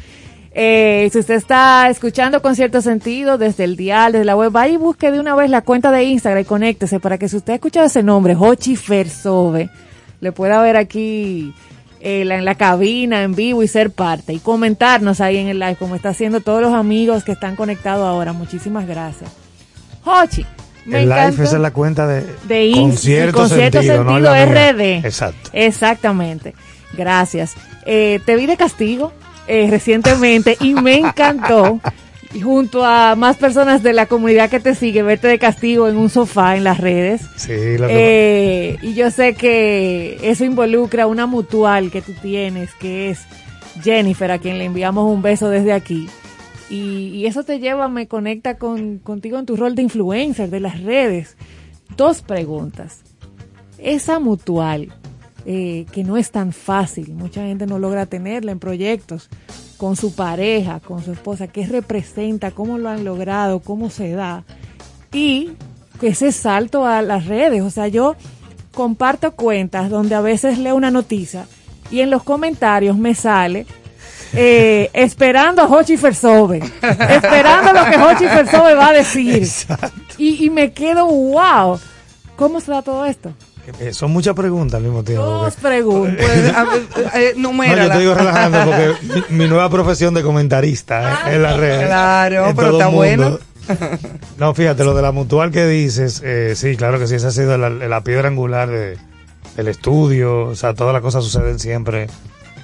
Eh, 0.53 1.09
si 1.13 1.19
usted 1.19 1.35
está 1.35 1.91
escuchando 1.91 2.41
con 2.41 2.55
cierto 2.55 2.81
sentido 2.81 3.39
desde 3.39 3.65
el 3.65 3.77
dial, 3.77 4.13
desde 4.13 4.25
la 4.25 4.37
web, 4.37 4.53
vaya 4.53 4.75
y 4.75 4.77
busque 4.77 5.11
de 5.11 5.19
una 5.19 5.35
vez 5.35 5.51
la 5.51 5.63
cuenta 5.63 5.91
de 5.91 6.05
Instagram 6.05 6.43
y 6.43 6.47
conéctese 6.47 7.01
para 7.01 7.19
que 7.19 7.29
si 7.29 7.39
usted 7.39 7.55
ha 7.55 7.57
escuchado 7.57 7.87
ese 7.87 8.05
nombre, 8.05 8.37
Hochi 8.39 8.77
Fersove, 8.77 9.69
le 10.21 10.33
pueda 10.33 10.63
ver 10.63 10.77
aquí 10.77 11.53
eh, 12.09 12.25
la- 12.25 12.37
en 12.37 12.45
la 12.45 12.55
cabina, 12.55 13.23
en 13.25 13.35
vivo 13.35 13.63
y 13.65 13.69
ser 13.69 13.91
parte 13.91 14.33
y 14.33 14.39
comentarnos 14.39 15.21
ahí 15.21 15.39
en 15.39 15.49
el 15.49 15.59
live, 15.59 15.75
como 15.77 15.97
está 15.97 16.11
haciendo 16.11 16.41
todos 16.41 16.63
los 16.63 16.73
amigos 16.73 17.25
que 17.25 17.33
están 17.33 17.57
conectados 17.57 18.07
ahora. 18.07 18.33
Muchísimas 18.33 18.87
gracias. 18.87 19.29
Hochi, 20.05 20.47
me 20.85 21.03
el 21.03 21.09
live 21.09 21.29
esa 21.31 21.43
es 21.43 21.53
la 21.55 21.73
cuenta 21.73 22.07
de, 22.07 22.21
De 22.47 22.71
con 22.73 22.93
Insta- 22.93 22.97
cierto 22.99 23.39
con 23.39 23.49
cierto 23.49 23.79
sentido, 23.83 24.05
no 24.05 24.11
sentido. 24.35 24.73
RD. 24.73 25.05
Exacto. 25.07 25.51
Exactamente. 25.53 26.55
Gracias. 26.97 27.55
Eh, 27.85 28.21
te 28.25 28.37
vi 28.37 28.47
de 28.47 28.57
castigo 28.57 29.13
eh, 29.49 29.67
recientemente 29.71 30.57
y 30.61 30.75
me 30.75 30.99
encantó. 30.99 31.81
Y 32.35 32.41
junto 32.41 32.85
a 32.85 33.15
más 33.15 33.37
personas 33.37 33.83
de 33.83 33.93
la 33.93 34.07
comunidad 34.07 34.51
que 34.51 34.61
te 34.61 34.75
sigue, 34.75 35.03
verte 35.03 35.29
de 35.29 35.39
castigo 35.39 35.89
en 35.89 35.97
un 35.97 36.11
sofá 36.11 36.57
en 36.57 36.65
las 36.65 36.79
redes. 36.79 37.23
Sí, 37.37 37.47
que 37.49 37.79
Eh, 37.89 38.79
y 38.83 38.95
yo 38.95 39.11
sé 39.11 39.35
que 39.35 40.19
eso 40.23 40.45
involucra 40.45 41.07
una 41.07 41.27
mutual 41.27 41.91
que 41.91 42.03
tú 42.03 42.13
tienes, 42.21 42.75
que 42.75 43.11
es 43.11 43.21
Jennifer, 43.83 44.31
a 44.31 44.39
quien 44.39 44.59
le 44.59 44.65
enviamos 44.65 45.11
un 45.11 45.23
beso 45.23 45.49
desde 45.49 45.73
aquí. 45.73 46.09
Y, 46.69 47.09
y 47.15 47.27
eso 47.27 47.45
te 47.45 47.61
lleva, 47.61 47.89
me 47.89 48.09
conecta 48.09 48.59
con, 48.59 48.99
contigo 48.99 49.39
en 49.39 49.47
tu 49.47 49.57
rol 49.57 49.75
de 49.75 49.83
influencer 49.83 50.51
de 50.51 50.61
las 50.61 50.83
redes. 50.83 51.37
Dos 51.97 52.23
preguntas. 52.23 53.03
Esa 53.79 54.19
mutual, 54.19 54.89
eh, 55.45 55.87
que 55.93 56.03
no 56.03 56.17
es 56.17 56.31
tan 56.33 56.53
fácil, 56.53 57.13
mucha 57.13 57.43
gente 57.43 57.67
no 57.67 57.79
logra 57.79 58.07
tenerla 58.07 58.53
en 58.53 58.59
proyectos, 58.59 59.29
con 59.77 59.97
su 59.97 60.15
pareja, 60.15 60.81
con 60.81 61.05
su 61.05 61.13
esposa, 61.13 61.49
¿qué 61.49 61.67
representa? 61.67 62.51
¿Cómo 62.51 62.79
lo 62.79 62.89
han 62.89 63.05
logrado? 63.05 63.61
¿Cómo 63.61 63.91
se 63.91 64.13
da? 64.13 64.45
Y 65.13 65.53
ese 66.03 66.33
salto 66.33 66.85
a 66.85 67.03
las 67.03 67.27
redes, 67.27 67.63
o 67.63 67.71
sea, 67.71 67.89
yo 67.89 68.17
comparto 68.75 69.33
cuentas 69.33 69.89
donde 69.89 70.15
a 70.15 70.21
veces 70.21 70.59
leo 70.59 70.75
una 70.75 70.91
noticia 70.91 71.47
y 71.91 72.01
en 72.01 72.11
los 72.11 72.23
comentarios 72.23 72.97
me 72.97 73.15
sale 73.15 73.67
eh, 74.35 74.91
esperando 74.93 75.63
a 75.63 75.67
Hochi 75.67 75.97
Fersove, 75.97 76.59
esperando 76.83 77.73
lo 77.73 77.85
que 77.91 77.97
Hochi 77.97 78.27
Fersove 78.27 78.75
va 78.75 78.89
a 78.89 78.93
decir. 78.93 79.49
Y, 80.19 80.45
y 80.45 80.51
me 80.51 80.73
quedo, 80.73 81.07
wow, 81.07 81.79
¿cómo 82.37 82.61
se 82.61 82.71
da 82.71 82.83
todo 82.83 83.07
esto? 83.07 83.33
Eh, 83.81 83.93
son 83.93 84.11
muchas 84.13 84.35
preguntas 84.35 84.79
al 84.79 84.85
mismo 84.85 85.03
tiempo. 85.03 85.25
Dos 85.25 85.55
porque- 85.55 85.69
preguntas. 85.69 86.27
eh, 87.15 87.35
No, 87.37 87.53
yo 87.65 87.91
te 87.91 87.99
digo 87.99 88.15
relajando 88.15 88.59
porque 88.65 88.93
mi, 89.31 89.39
mi 89.45 89.49
nueva 89.49 89.69
profesión 89.71 90.15
de 90.15 90.23
comentarista 90.23 91.31
eh, 91.31 91.35
en 91.37 91.43
las 91.43 91.57
redes. 91.57 91.87
Claro, 91.87 92.53
pero 92.55 92.73
está 92.73 92.87
bueno. 92.89 93.39
No, 94.39 94.55
fíjate, 94.55 94.85
lo 94.85 94.95
de 94.95 95.03
la 95.03 95.11
mutual 95.11 95.51
que 95.51 95.67
dices, 95.67 96.23
eh, 96.25 96.53
sí, 96.55 96.77
claro 96.77 97.01
que 97.01 97.09
sí, 97.09 97.17
esa 97.17 97.29
ha 97.29 97.31
sido 97.33 97.59
la, 97.59 97.69
la 97.69 98.01
piedra 98.05 98.29
angular 98.29 98.69
de- 98.71 98.97
del 99.57 99.67
estudio, 99.69 100.45
o 100.45 100.55
sea, 100.55 100.75
todas 100.75 100.93
las 100.93 101.03
cosas 101.03 101.25
suceden 101.25 101.59
siempre 101.59 102.07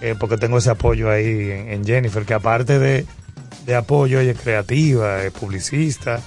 eh, 0.00 0.14
porque 0.20 0.36
tengo 0.36 0.58
ese 0.58 0.70
apoyo 0.70 1.10
ahí 1.10 1.50
en, 1.50 1.70
en 1.70 1.84
Jennifer, 1.84 2.24
que 2.24 2.34
aparte 2.34 2.78
de, 2.78 3.04
de 3.66 3.74
apoyo, 3.74 4.20
ella 4.20 4.30
es 4.32 4.40
creativa, 4.40 5.22
es 5.24 5.32
publicista, 5.32 6.20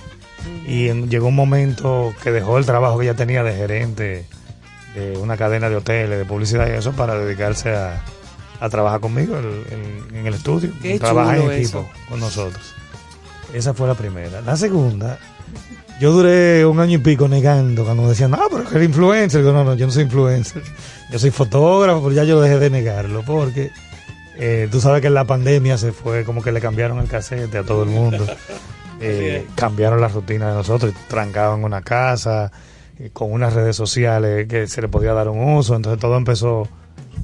y 0.68 0.90
en- 0.90 1.10
llegó 1.10 1.28
un 1.28 1.36
momento 1.36 2.14
que 2.22 2.32
dejó 2.32 2.58
el 2.58 2.66
trabajo 2.66 2.98
que 3.00 3.06
ella 3.06 3.16
tenía 3.16 3.44
de 3.44 3.54
gerente 3.56 4.26
de 4.96 5.18
una 5.18 5.38
cadena 5.38 5.70
de 5.70 5.76
hoteles, 5.76 6.18
de 6.18 6.26
publicidad 6.26 6.68
y 6.68 6.72
eso, 6.72 6.94
para 6.94 7.16
dedicarse 7.18 7.76
a, 7.76 8.02
a 8.60 8.70
trabajar 8.70 9.00
conmigo 9.02 9.38
en, 9.38 10.16
en 10.18 10.28
el 10.28 10.34
estudio, 10.34 10.72
Qué 10.82 10.98
trabajar 11.00 11.38
en 11.38 11.52
equipo 11.52 11.80
eso. 11.82 11.90
con 12.10 12.20
nosotros. 12.20 12.74
Esa 13.54 13.74
fue 13.74 13.88
la 13.88 13.94
primera. 13.94 14.42
La 14.42 14.58
segunda, 14.58 15.20
yo 16.00 16.12
duré 16.12 16.66
un 16.66 16.80
año 16.80 16.96
y 16.96 16.98
pico 17.02 17.28
negando 17.28 17.84
cuando 17.86 18.04
me 18.04 18.10
decían, 18.10 18.32
no, 18.32 18.40
pero 18.50 18.64
que 18.68 18.76
eres 18.76 18.90
influencer. 18.90 19.42
Digo, 19.42 19.54
no, 19.54 19.64
no, 19.64 19.76
yo 19.76 19.86
no 19.86 19.92
soy 19.92 20.04
influencer. 20.04 20.62
Yo 21.12 21.20
soy 21.20 21.32
fotógrafo, 21.32 22.02
pero 22.02 22.14
ya 22.16 22.24
yo 22.24 22.42
dejé 22.42 22.58
de 22.58 22.70
negarlo 22.70 23.22
porque 23.24 23.72
eh, 24.38 24.68
tú 24.72 24.82
sabes 24.82 25.02
que 25.02 25.08
en 25.08 25.14
la 25.14 25.24
pandemia 25.26 25.78
se 25.78 25.92
fue 25.92 26.26
como 26.26 26.42
que 26.42 26.52
le 26.52 26.60
cambiaron 26.60 27.00
el 27.00 27.08
casete 27.08 27.58
a 27.58 27.64
todo 27.64 27.84
el 27.84 27.90
mundo. 27.90 28.26
Eh, 29.02 29.46
cambiaron 29.56 30.00
la 30.00 30.08
rutina 30.08 30.48
de 30.48 30.54
nosotros, 30.56 30.94
trancaban 31.10 31.66
una 31.66 31.82
casa 31.82 32.46
eh, 32.46 32.50
con 33.14 33.32
unas 33.32 33.54
redes 33.54 33.76
sociales 33.76 34.48
que 34.48 34.68
se 34.68 34.82
le 34.82 34.88
podía 34.88 35.14
dar 35.14 35.30
un 35.30 35.56
uso. 35.56 35.76
Entonces 35.76 36.00
todo 36.00 36.18
empezó 36.18 36.68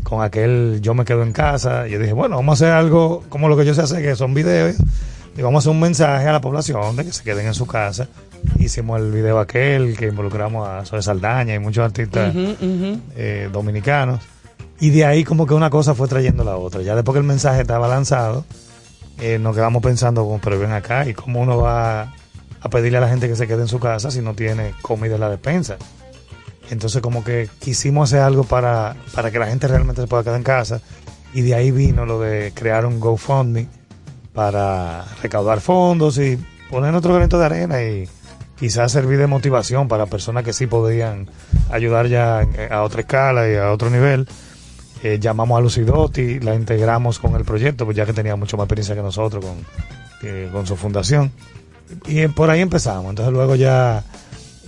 con 0.03 0.21
aquel 0.23 0.79
yo 0.81 0.93
me 0.93 1.05
quedo 1.05 1.23
en 1.23 1.33
casa. 1.33 1.87
Y 1.87 1.91
yo 1.91 1.99
dije, 1.99 2.13
bueno, 2.13 2.37
vamos 2.37 2.61
a 2.61 2.65
hacer 2.65 2.75
algo 2.75 3.23
como 3.29 3.49
lo 3.49 3.57
que 3.57 3.65
yo 3.65 3.73
sé 3.73 3.81
hacer, 3.81 4.01
que 4.01 4.15
son 4.15 4.33
videos. 4.33 4.75
Y 5.37 5.41
vamos 5.41 5.59
a 5.59 5.69
hacer 5.69 5.71
un 5.71 5.79
mensaje 5.79 6.27
a 6.27 6.33
la 6.33 6.41
población 6.41 6.95
de 6.95 7.05
que 7.05 7.13
se 7.13 7.23
queden 7.23 7.47
en 7.47 7.53
su 7.53 7.65
casa. 7.65 8.07
Hicimos 8.59 8.99
el 8.99 9.11
video 9.11 9.39
aquel 9.39 9.95
que 9.95 10.07
involucramos 10.07 10.67
a 10.67 10.83
Zoe 10.83 11.01
Saldaña 11.01 11.55
y 11.55 11.59
muchos 11.59 11.85
artistas 11.85 12.33
eh, 12.35 13.49
dominicanos. 13.51 14.21
Y 14.79 14.89
de 14.89 15.05
ahí 15.05 15.23
como 15.23 15.45
que 15.45 15.53
una 15.53 15.69
cosa 15.69 15.93
fue 15.93 16.07
trayendo 16.07 16.43
la 16.43 16.57
otra. 16.57 16.81
Ya 16.81 16.95
después 16.95 17.13
que 17.13 17.19
el 17.19 17.25
mensaje 17.25 17.61
estaba 17.61 17.87
lanzado, 17.87 18.45
eh, 19.19 19.37
nos 19.39 19.55
quedamos 19.55 19.81
pensando, 19.83 20.23
como, 20.23 20.39
pero 20.39 20.59
ven 20.59 20.71
acá, 20.71 21.07
¿y 21.07 21.13
cómo 21.13 21.39
uno 21.39 21.57
va 21.57 22.13
a 22.61 22.69
pedirle 22.69 22.99
a 22.99 23.01
la 23.01 23.09
gente 23.09 23.27
que 23.27 23.35
se 23.35 23.47
quede 23.47 23.61
en 23.63 23.67
su 23.67 23.79
casa 23.79 24.11
si 24.11 24.21
no 24.21 24.33
tiene 24.35 24.73
comida 24.81 25.15
en 25.15 25.21
la 25.21 25.29
despensa? 25.29 25.77
Entonces 26.69 27.01
como 27.01 27.23
que 27.23 27.49
quisimos 27.59 28.09
hacer 28.13 28.21
algo 28.23 28.43
para, 28.43 28.95
para 29.13 29.29
que 29.31 29.39
la 29.39 29.47
gente 29.47 29.67
realmente 29.67 30.01
se 30.01 30.07
pueda 30.07 30.23
quedar 30.23 30.37
en 30.37 30.43
casa. 30.43 30.81
Y 31.33 31.41
de 31.41 31.55
ahí 31.55 31.71
vino 31.71 32.05
lo 32.05 32.19
de 32.19 32.51
crear 32.53 32.85
un 32.85 32.99
GoFundMe 32.99 33.67
para 34.33 35.05
recaudar 35.21 35.59
fondos 35.61 36.17
y 36.17 36.37
poner 36.69 36.93
otro 36.95 37.13
granito 37.13 37.37
de 37.39 37.45
arena 37.45 37.83
y 37.83 38.07
quizás 38.57 38.91
servir 38.91 39.17
de 39.17 39.27
motivación 39.27 39.87
para 39.87 40.05
personas 40.05 40.43
que 40.43 40.53
sí 40.53 40.67
podían 40.67 41.27
ayudar 41.71 42.07
ya 42.07 42.41
en- 42.43 42.71
a 42.71 42.83
otra 42.83 43.01
escala 43.01 43.49
y 43.49 43.55
a 43.55 43.71
otro 43.71 43.89
nivel. 43.89 44.27
Eh, 45.03 45.17
llamamos 45.19 45.57
a 45.57 45.61
Lucidotti, 45.61 46.39
la 46.39 46.53
integramos 46.53 47.17
con 47.19 47.35
el 47.35 47.43
proyecto, 47.43 47.85
pues 47.85 47.97
ya 47.97 48.05
que 48.05 48.13
tenía 48.13 48.35
mucho 48.35 48.55
más 48.55 48.65
experiencia 48.65 48.95
que 48.95 49.01
nosotros 49.01 49.43
con, 49.43 49.55
eh, 50.21 50.49
con 50.53 50.67
su 50.67 50.75
fundación. 50.75 51.31
Y 52.05 52.19
eh, 52.19 52.29
por 52.29 52.49
ahí 52.49 52.61
empezamos. 52.61 53.09
Entonces 53.09 53.33
luego 53.33 53.55
ya 53.55 54.03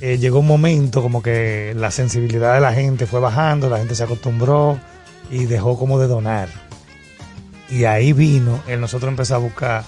eh, 0.01 0.17
llegó 0.17 0.39
un 0.39 0.47
momento 0.47 1.01
como 1.01 1.21
que 1.21 1.73
la 1.75 1.91
sensibilidad 1.91 2.55
de 2.55 2.61
la 2.61 2.73
gente 2.73 3.05
fue 3.05 3.19
bajando, 3.19 3.69
la 3.69 3.77
gente 3.77 3.95
se 3.95 4.03
acostumbró 4.03 4.79
y 5.31 5.45
dejó 5.45 5.77
como 5.77 5.99
de 5.99 6.07
donar. 6.07 6.49
Y 7.69 7.85
ahí 7.85 8.13
vino 8.13 8.59
el 8.67 8.81
nosotros 8.81 9.09
empezar 9.09 9.37
a 9.37 9.39
buscar 9.39 9.83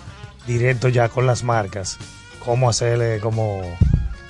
directo 0.48 0.90
ya 0.90 1.10
con 1.10 1.26
las 1.28 1.44
marcas, 1.44 1.98
cómo 2.44 2.70
hacerle 2.70 3.20
como 3.20 3.62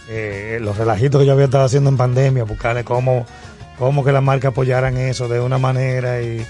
eh, 0.09 0.59
los 0.61 0.77
relajitos 0.77 1.21
que 1.21 1.27
yo 1.27 1.33
había 1.33 1.45
estado 1.45 1.65
haciendo 1.65 1.89
en 1.89 1.97
pandemia, 1.97 2.43
buscarle 2.43 2.83
cómo, 2.83 3.25
cómo 3.77 4.03
que 4.03 4.11
las 4.11 4.23
marcas 4.23 4.51
apoyaran 4.51 4.97
eso 4.97 5.27
de 5.27 5.39
una 5.39 5.57
manera 5.57 6.21
y, 6.21 6.45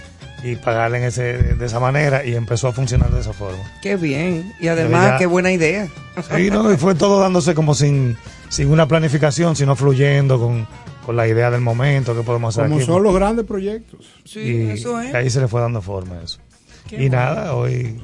y 0.46 0.56
pagarle 0.58 1.00
en 1.00 1.04
ese, 1.06 1.24
de 1.56 1.66
esa 1.66 1.80
manera 1.80 2.24
y 2.26 2.36
empezó 2.36 2.68
a 2.68 2.72
funcionar 2.72 3.10
de 3.12 3.20
esa 3.22 3.34
forma. 3.34 3.64
Qué 3.82 3.96
bien. 3.96 4.54
Y 4.60 4.68
además, 4.68 5.12
ya- 5.14 5.18
qué 5.18 5.26
buena 5.26 5.52
idea. 5.52 5.88
Sí, 6.36 6.50
no, 6.52 6.72
y 6.72 6.78
fue 6.78 6.94
todo 6.96 7.20
dándose 7.20 7.56
como 7.56 7.74
sin, 7.74 8.16
sin 8.50 8.70
una 8.70 8.88
planificación, 8.88 9.56
sino 9.56 9.76
fluyendo 9.76 10.40
con, 10.40 10.68
con 11.06 11.16
la 11.16 11.28
idea 11.28 11.50
del 11.52 11.62
momento 11.62 12.16
que 12.16 12.22
podemos 12.22 12.56
hacer 12.56 12.66
Como 12.70 12.78
aquí. 12.78 12.86
son 12.86 13.02
los 13.04 13.16
grandes 13.16 13.46
proyectos. 13.46 14.06
Sí, 14.24 14.40
y 14.40 14.70
eso 14.72 15.02
es. 15.02 15.14
ahí 15.16 15.30
se 15.30 15.40
le 15.42 15.48
fue 15.48 15.62
dando 15.62 15.82
forma 15.82 16.16
a 16.16 16.22
eso. 16.24 16.40
Qué 16.88 16.96
y 16.98 17.10
bueno. 17.10 17.16
nada, 17.18 17.56
hoy 17.56 18.00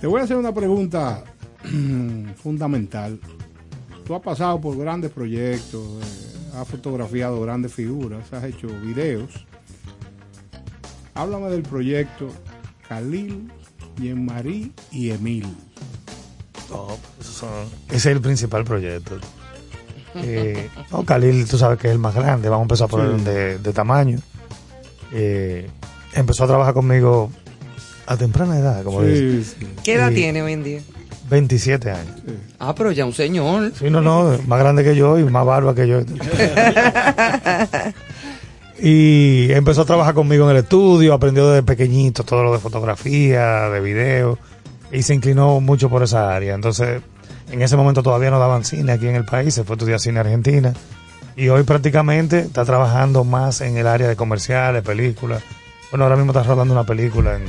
Te 0.00 0.06
voy 0.06 0.20
a 0.20 0.24
hacer 0.24 0.36
una 0.36 0.52
pregunta 0.54 1.22
fundamental. 2.42 3.18
Tú 4.06 4.14
has 4.14 4.22
pasado 4.22 4.60
por 4.60 4.76
grandes 4.76 5.10
proyectos, 5.10 5.82
eh, 6.02 6.58
has 6.58 6.68
fotografiado 6.68 7.40
grandes 7.40 7.72
figuras, 7.72 8.32
has 8.32 8.44
hecho 8.44 8.68
videos. 8.82 9.46
Háblame 11.14 11.48
del 11.50 11.62
proyecto 11.62 12.28
Khalil, 12.88 13.50
Jean-Marie 14.00 14.70
y 14.90 15.10
Emil. 15.10 15.46
Son- 17.20 17.48
ese 17.88 17.96
es 17.96 18.06
el 18.06 18.20
principal 18.20 18.64
proyecto. 18.64 19.18
Eh, 20.16 20.68
no, 20.92 21.04
Khalil, 21.04 21.44
tú 21.48 21.58
sabes 21.58 21.76
que 21.76 21.88
es 21.88 21.92
el 21.92 21.98
más 21.98 22.14
grande, 22.14 22.48
vamos 22.48 22.62
a 22.62 22.66
empezar 22.66 22.88
por 22.88 23.00
Sí. 23.00 23.06
el 23.16 23.24
de, 23.24 23.58
de 23.58 23.72
tamaño. 23.72 24.20
Eh, 25.12 25.68
empezó 26.14 26.44
a 26.44 26.46
trabajar 26.46 26.72
conmigo 26.72 27.32
a 28.06 28.16
temprana 28.16 28.56
edad, 28.56 28.84
como 28.84 29.00
Sí. 29.02 29.44
¿Qué 29.82 29.94
edad 29.94 30.12
Y 30.12 30.14
tiene 30.14 30.40
hoy 30.42 30.52
en 30.52 30.62
día? 30.62 30.80
27 31.28 31.90
años. 31.90 32.14
Ah, 32.60 32.76
pero 32.76 32.92
ya 32.92 33.04
un 33.06 33.12
señor. 33.12 33.72
Sí, 33.76 33.90
no, 33.90 34.00
no, 34.00 34.38
más 34.46 34.60
grande 34.60 34.84
que 34.84 34.94
yo 34.94 35.18
y 35.18 35.24
más 35.24 35.44
barba 35.44 35.74
que 35.74 35.88
yo. 35.88 35.98
y 38.86 39.50
empezó 39.50 39.80
a 39.80 39.84
trabajar 39.86 40.12
conmigo 40.12 40.44
en 40.44 40.56
el 40.56 40.62
estudio, 40.62 41.14
aprendió 41.14 41.48
desde 41.48 41.62
pequeñito 41.62 42.22
todo 42.22 42.44
lo 42.44 42.52
de 42.52 42.58
fotografía, 42.58 43.70
de 43.70 43.80
video, 43.80 44.38
y 44.92 45.02
se 45.02 45.14
inclinó 45.14 45.58
mucho 45.60 45.88
por 45.88 46.02
esa 46.02 46.34
área. 46.36 46.54
Entonces, 46.54 47.00
en 47.50 47.62
ese 47.62 47.78
momento 47.78 48.02
todavía 48.02 48.30
no 48.30 48.38
daban 48.38 48.62
cine 48.62 48.92
aquí 48.92 49.08
en 49.08 49.14
el 49.16 49.24
país, 49.24 49.54
se 49.54 49.64
fue 49.64 49.72
a 49.72 49.76
estudiar 49.78 50.00
cine 50.00 50.18
a 50.18 50.20
Argentina, 50.20 50.74
y 51.34 51.48
hoy 51.48 51.62
prácticamente 51.62 52.40
está 52.40 52.66
trabajando 52.66 53.24
más 53.24 53.62
en 53.62 53.78
el 53.78 53.86
área 53.86 54.06
de 54.06 54.16
comerciales, 54.16 54.82
películas. 54.82 55.42
Bueno, 55.90 56.04
ahora 56.04 56.16
mismo 56.16 56.32
está 56.32 56.42
rodando 56.42 56.74
una 56.74 56.84
película 56.84 57.36
en, 57.36 57.44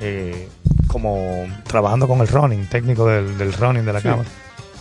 eh, 0.00 0.48
como 0.86 1.46
trabajando 1.66 2.08
con 2.08 2.18
el 2.20 2.28
running, 2.28 2.64
técnico 2.66 3.06
del, 3.06 3.36
del 3.36 3.52
running 3.52 3.84
de 3.84 3.92
la 3.92 4.00
Sí. 4.00 4.08
cámara. 4.08 4.28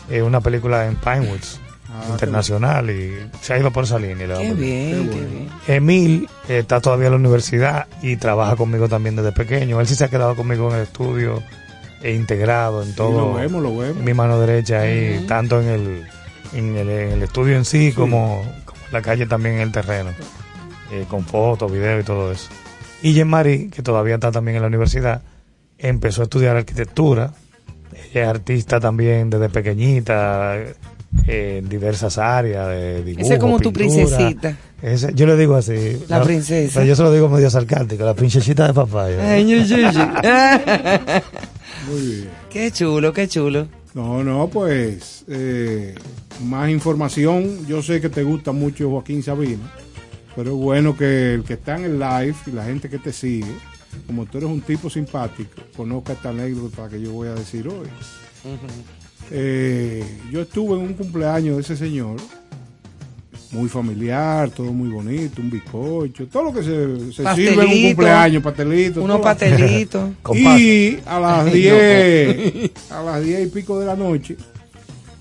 Eh, 0.09 0.21
una 0.21 0.39
película 0.39 0.85
en 0.87 0.95
Pinewoods, 0.95 1.59
Ah, 1.91 2.05
internacional, 2.11 2.87
y 2.91 3.17
se 3.41 3.53
ha 3.53 3.57
ido 3.57 3.71
por 3.71 3.83
esa 3.83 3.97
línea. 3.97 4.27
Qué 4.37 4.53
bien, 4.53 5.09
qué 5.09 5.19
bien. 5.19 5.49
Emil 5.67 6.29
eh, 6.47 6.59
está 6.59 6.79
todavía 6.79 7.07
en 7.07 7.13
la 7.13 7.17
universidad 7.17 7.87
y 8.03 8.15
trabaja 8.17 8.55
conmigo 8.55 8.87
también 8.87 9.15
desde 9.15 9.31
pequeño. 9.31 9.81
Él 9.81 9.87
sí 9.87 9.95
se 9.95 10.05
ha 10.05 10.07
quedado 10.07 10.35
conmigo 10.35 10.69
en 10.69 10.75
el 10.75 10.83
estudio 10.83 11.41
e 12.03 12.13
integrado 12.13 12.83
en 12.83 12.93
todo. 12.93 13.29
lo 13.29 13.33
vemos, 13.33 13.63
lo 13.63 13.75
vemos. 13.75 14.03
Mi 14.03 14.13
mano 14.13 14.39
derecha 14.39 14.81
ahí, 14.81 15.25
tanto 15.27 15.59
en 15.61 15.67
el, 15.67 16.05
en 16.53 16.77
el, 16.77 16.89
en 16.89 17.11
el 17.13 17.23
estudio 17.23 17.55
en 17.57 17.65
sí, 17.65 17.91
Como, 17.91 18.43
como 18.65 18.79
en 18.85 18.93
la 18.93 19.01
calle 19.01 19.25
también 19.25 19.55
en 19.55 19.61
el 19.61 19.71
terreno, 19.71 20.11
eh, 20.91 21.05
con 21.09 21.25
fotos, 21.25 21.71
videos 21.71 22.03
y 22.03 22.05
todo 22.05 22.31
eso. 22.31 22.49
Y 23.01 23.13
Jean-Marie, 23.13 23.71
que 23.71 23.81
todavía 23.81 24.15
está 24.15 24.31
también 24.31 24.57
en 24.57 24.61
la 24.61 24.67
universidad, 24.67 25.23
empezó 25.79 26.21
a 26.21 26.25
estudiar 26.25 26.55
arquitectura. 26.55 27.33
Ella 28.11 28.23
es 28.23 28.27
artista 28.27 28.79
también 28.79 29.31
desde 29.31 29.49
pequeñita, 29.49 30.55
en 31.25 31.67
diversas 31.69 32.17
áreas 32.17 32.67
de 32.69 33.03
dibujo, 33.03 33.25
Esa 33.25 33.33
es 33.35 33.39
como 33.39 33.59
tu 33.59 33.73
princesita. 33.73 34.57
Ese- 34.81 35.13
yo 35.13 35.25
le 35.25 35.35
digo 35.35 35.55
así. 35.55 35.97
La 36.07 36.21
princesa. 36.21 36.73
Pero 36.75 36.85
yo 36.85 36.95
se 36.95 37.03
lo 37.03 37.11
digo 37.11 37.27
medio 37.29 37.49
sarcástico, 37.49 38.03
la 38.05 38.13
princesita 38.13 38.67
de 38.67 38.73
papá. 38.73 39.05
Ay. 39.05 39.43
Muy 41.89 42.01
bien. 42.01 42.29
Qué 42.49 42.71
chulo, 42.71 43.11
qué 43.13 43.27
chulo. 43.27 43.67
No, 43.93 44.23
no, 44.23 44.47
pues 44.49 45.25
eh, 45.27 45.95
más 46.43 46.69
información. 46.69 47.65
Yo 47.67 47.81
sé 47.81 47.99
que 47.99 48.09
te 48.09 48.23
gusta 48.23 48.51
mucho 48.51 48.89
Joaquín 48.89 49.23
Sabina, 49.23 49.71
pero 50.35 50.51
es 50.51 50.57
bueno 50.57 50.95
que 50.95 51.33
el 51.33 51.43
que 51.43 51.53
está 51.53 51.75
en 51.77 51.85
el 51.85 51.99
live 51.99 52.35
y 52.45 52.51
la 52.51 52.65
gente 52.65 52.87
que 52.89 52.99
te 52.99 53.11
sigue, 53.11 53.51
como 54.05 54.25
tú 54.27 54.37
eres 54.37 54.49
un 54.49 54.61
tipo 54.61 54.89
simpático, 54.89 55.61
conozca 55.75 56.13
esta 56.13 56.29
anécdota 56.29 56.87
que 56.87 57.01
yo 57.01 57.11
voy 57.13 57.29
a 57.29 57.33
decir 57.33 57.67
hoy. 57.67 57.87
Eh, 59.31 60.03
yo 60.31 60.41
estuve 60.41 60.75
en 60.77 60.81
un 60.81 60.93
cumpleaños 60.93 61.55
de 61.55 61.61
ese 61.61 61.77
señor, 61.77 62.17
muy 63.51 63.69
familiar, 63.69 64.49
todo 64.51 64.71
muy 64.71 64.89
bonito, 64.89 65.41
un 65.41 65.49
bizcocho, 65.49 66.27
todo 66.27 66.45
lo 66.45 66.53
que 66.53 66.63
se, 66.63 67.11
se 67.11 67.35
sirve 67.35 67.63
en 67.63 67.69
un 67.69 67.87
cumpleaños, 67.87 68.43
pastelito. 68.43 69.03
unos 69.03 69.21
pastelitos. 69.21 70.09
Y 70.35 70.99
a 71.05 71.19
las 71.19 71.45
Ay, 71.53 71.61
10, 71.61 72.91
a 72.91 73.03
las 73.03 73.23
10 73.23 73.47
y 73.47 73.49
pico 73.49 73.79
de 73.79 73.85
la 73.85 73.95
noche, 73.95 74.37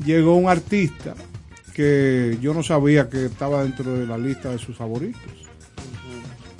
llegó 0.04 0.36
un 0.36 0.48
artista 0.48 1.14
que 1.74 2.36
yo 2.42 2.52
no 2.54 2.62
sabía 2.62 3.08
que 3.08 3.26
estaba 3.26 3.62
dentro 3.62 3.94
de 3.94 4.06
la 4.06 4.18
lista 4.18 4.50
de 4.50 4.58
sus 4.58 4.76
favoritos. 4.76 5.22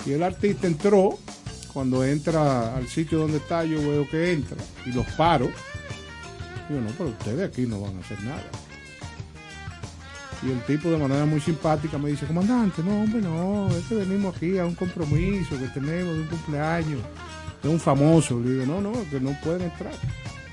Y 0.05 0.13
el 0.13 0.23
artista 0.23 0.65
entró, 0.65 1.19
cuando 1.73 2.05
entra 2.05 2.75
al 2.75 2.87
sitio 2.87 3.19
donde 3.19 3.37
está, 3.37 3.63
yo 3.65 3.79
veo 3.79 4.07
que 4.09 4.31
entra 4.31 4.57
y 4.85 4.91
los 4.91 5.05
paro. 5.17 5.51
Digo, 6.69 6.81
no, 6.81 6.89
pero 6.97 7.09
ustedes 7.09 7.49
aquí 7.49 7.65
no 7.65 7.81
van 7.81 7.97
a 7.97 7.99
hacer 7.99 8.21
nada. 8.21 8.43
Y 10.41 10.51
el 10.51 10.61
tipo 10.61 10.89
de 10.89 10.97
manera 10.97 11.25
muy 11.25 11.41
simpática 11.41 11.97
me 11.97 12.11
dice, 12.11 12.25
comandante, 12.25 12.81
no, 12.81 13.01
hombre, 13.01 13.21
no, 13.21 13.67
es 13.75 13.85
que 13.87 13.95
venimos 13.95 14.35
aquí 14.35 14.57
a 14.57 14.65
un 14.65 14.75
compromiso 14.75 15.59
que 15.59 15.67
tenemos 15.67 16.13
de 16.13 16.21
un 16.21 16.27
cumpleaños 16.27 17.01
de 17.61 17.69
un 17.69 17.79
famoso. 17.79 18.39
Le 18.39 18.51
digo, 18.51 18.65
no, 18.65 18.79
no, 18.79 18.93
que 19.09 19.19
no 19.19 19.35
pueden 19.43 19.63
entrar, 19.63 19.93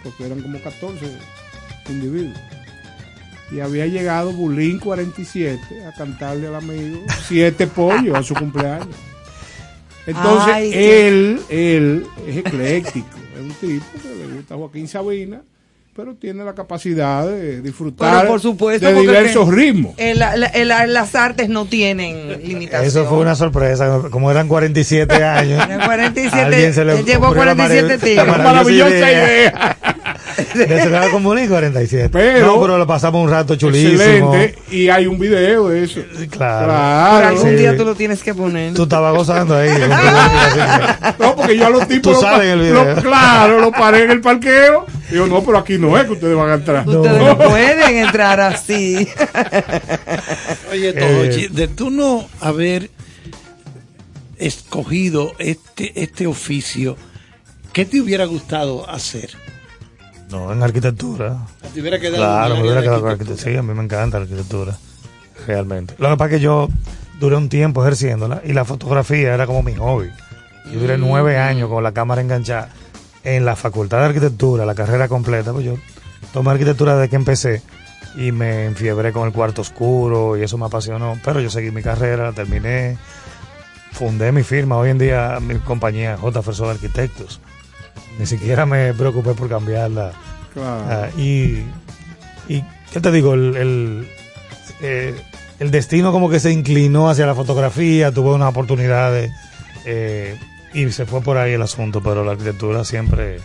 porque 0.02 0.26
eran 0.26 0.42
como 0.42 0.60
14 0.60 1.18
individuos. 1.88 2.38
Y 3.52 3.60
había 3.60 3.86
llegado 3.86 4.32
Bulín 4.32 4.80
47 4.80 5.86
a 5.86 5.92
cantarle 5.92 6.48
al 6.48 6.56
amigo 6.56 7.00
siete 7.28 7.66
pollos 7.68 8.16
a 8.16 8.22
su 8.22 8.34
cumpleaños. 8.34 8.96
Entonces, 10.04 10.52
Ay, 10.52 10.70
él, 10.72 11.40
él 11.48 12.06
es 12.26 12.36
ecléctico, 12.38 13.16
es 13.34 13.40
un 13.40 13.52
tipo 13.54 13.84
que 14.02 14.14
le 14.14 14.34
gusta 14.34 14.56
Joaquín 14.56 14.88
Sabina, 14.88 15.42
pero 15.96 16.14
tiene 16.14 16.44
la 16.44 16.54
capacidad 16.54 17.26
de 17.26 17.62
disfrutar 17.62 18.18
Pero 18.20 18.28
por 18.32 18.40
supuesto, 18.40 18.86
de 18.86 18.94
diversos 19.00 19.48
ritmos. 19.48 19.94
El- 19.96 20.18
la- 20.18 20.34
el- 20.34 20.68
las 20.92 21.14
artes 21.14 21.48
no 21.48 21.64
tienen 21.64 22.42
limitación. 22.46 22.84
Eso 22.86 23.06
fue 23.06 23.18
una 23.18 23.34
sorpresa, 23.34 24.02
como 24.10 24.30
eran 24.30 24.46
47 24.46 25.24
años. 25.24 25.64
Eran 25.64 25.80
47, 25.86 26.36
alguien 26.44 26.74
se 26.74 26.84
le 26.84 26.98
él 26.98 27.04
llevó 27.06 27.26
ocurrió 27.28 27.44
la 27.46 27.54
47 27.56 27.94
marav- 27.96 28.00
tigres. 28.04 28.26
la 28.26 28.44
Maravillosa 28.44 28.96
idea. 28.96 29.76
De 29.82 29.95
celebrar 30.52 31.10
con 31.10 31.22
Bulín 31.22 31.48
47. 31.48 32.08
Pero- 32.10 32.46
no, 32.46 32.60
pero 32.60 32.78
lo 32.78 32.86
pasamos 32.86 33.22
un 33.24 33.30
rato 33.30 33.56
chulísimo. 33.56 33.92
Excelente. 34.34 34.54
Y 34.70 34.88
hay 34.88 35.06
un 35.06 35.18
video 35.18 35.68
de 35.68 35.84
eso. 35.84 36.00
Claro. 36.30 36.66
Claro. 36.66 37.16
Pero 37.16 37.28
algún 37.28 37.50
Sí. 37.50 37.56
día 37.56 37.76
tú 37.76 37.84
lo 37.84 37.94
tienes 37.94 38.22
que 38.22 38.34
poner. 38.34 38.74
Tú 38.74 38.82
estabas 38.84 39.14
gozando 39.16 39.56
ahí. 39.56 39.68
No, 41.18 41.34
porque 41.36 41.56
yo 41.56 41.66
a 41.66 41.70
los 41.70 41.88
tipos. 41.88 42.02
Tú 42.02 42.10
lo 42.12 42.20
sales 42.20 42.38
pa- 42.38 42.44
en 42.44 42.50
el 42.50 42.60
video. 42.60 42.84
lo- 42.94 43.02
claro, 43.02 43.60
lo 43.60 43.70
paré 43.72 44.02
en 44.04 44.10
el 44.10 44.20
parqueo. 44.20 44.86
Digo, 45.10 45.26
no, 45.26 45.42
pero 45.42 45.58
aquí 45.58 45.78
no 45.78 45.96
es 45.98 46.04
que 46.04 46.12
ustedes 46.12 46.36
van 46.36 46.50
a 46.50 46.54
entrar. 46.54 46.86
Ustedes 46.88 47.18
no 47.22 47.38
pueden 47.38 47.96
entrar 47.98 48.40
así. 48.40 49.08
Oye, 50.72 50.92
Eh, 50.96 51.48
de 51.50 51.68
tú 51.68 51.90
no 51.90 52.26
haber 52.40 52.90
escogido 54.38 55.32
este, 55.38 55.92
este 56.02 56.26
oficio, 56.26 56.96
¿qué 57.72 57.84
te 57.84 58.00
hubiera 58.00 58.24
gustado 58.26 58.88
hacer? 58.88 59.30
No, 60.30 60.52
en 60.52 60.62
arquitectura. 60.62 61.46
¿Te 61.72 61.80
hubiera 61.80 61.98
quedado 61.98 62.16
Claro, 62.16 62.54
me 62.56 62.62
hubiera 62.62 62.80
de 62.80 62.82
quedado 62.82 63.00
con 63.02 63.10
arquitectura? 63.10 63.52
Sí, 63.52 63.56
a 63.56 63.62
mí 63.62 63.74
me 63.74 63.82
encanta 63.82 64.18
la 64.18 64.24
arquitectura. 64.24 64.76
Realmente. 65.46 65.94
Lo 65.98 66.10
que 66.10 66.16
pasa 66.16 66.30
es 66.30 66.36
que 66.36 66.40
yo 66.40 66.68
duré 67.20 67.36
un 67.36 67.48
tiempo 67.48 67.82
ejerciéndola 67.82 68.42
y 68.44 68.52
la 68.52 68.64
fotografía 68.64 69.34
era 69.34 69.46
como 69.46 69.62
mi 69.62 69.74
hobby. 69.74 70.10
Yo 70.72 70.80
duré 70.80 70.98
nueve 70.98 71.38
años 71.38 71.68
con 71.68 71.82
la 71.82 71.92
cámara 71.92 72.20
enganchada 72.20 72.70
en 73.22 73.44
la 73.44 73.54
facultad 73.54 73.98
de 73.98 74.06
arquitectura, 74.06 74.66
la 74.66 74.74
carrera 74.74 75.06
completa. 75.08 75.52
Pues 75.52 75.64
yo 75.64 75.74
tomé 76.32 76.50
arquitectura 76.50 76.96
desde 76.96 77.08
que 77.08 77.16
empecé 77.16 77.62
y 78.16 78.32
me 78.32 78.64
enfiebré 78.66 79.12
con 79.12 79.26
el 79.26 79.32
cuarto 79.32 79.60
oscuro 79.62 80.36
y 80.36 80.42
eso 80.42 80.58
me 80.58 80.66
apasionó. 80.66 81.18
Pero 81.24 81.40
yo 81.40 81.50
seguí 81.50 81.70
mi 81.70 81.82
carrera, 81.82 82.24
la 82.24 82.32
terminé, 82.32 82.98
fundé 83.92 84.32
mi 84.32 84.42
firma. 84.42 84.76
Hoy 84.76 84.90
en 84.90 84.98
día 84.98 85.38
mi 85.40 85.56
compañía 85.56 86.16
J. 86.16 86.42
Fersol 86.42 86.70
Arquitectos. 86.70 87.40
Ni 88.18 88.26
siquiera 88.26 88.66
me 88.66 88.94
preocupé 88.94 89.34
por 89.34 89.48
cambiarla. 89.48 90.12
Claro. 90.52 90.84
Ah, 90.88 91.08
y, 91.18 91.62
y, 92.48 92.64
¿qué 92.92 93.00
te 93.00 93.12
digo? 93.12 93.34
El, 93.34 93.56
el, 93.56 94.08
eh, 94.80 95.14
el 95.58 95.70
destino 95.70 96.12
como 96.12 96.28
que 96.28 96.40
se 96.40 96.52
inclinó 96.52 97.08
hacia 97.08 97.26
la 97.26 97.34
fotografía, 97.34 98.12
tuve 98.12 98.34
una 98.34 98.48
oportunidad 98.48 99.12
de, 99.12 99.30
eh, 99.84 100.36
y 100.74 100.90
se 100.90 101.06
fue 101.06 101.20
por 101.22 101.38
ahí 101.38 101.52
el 101.52 101.62
asunto, 101.62 102.02
pero 102.02 102.24
la 102.24 102.32
arquitectura 102.32 102.84
siempre, 102.84 103.38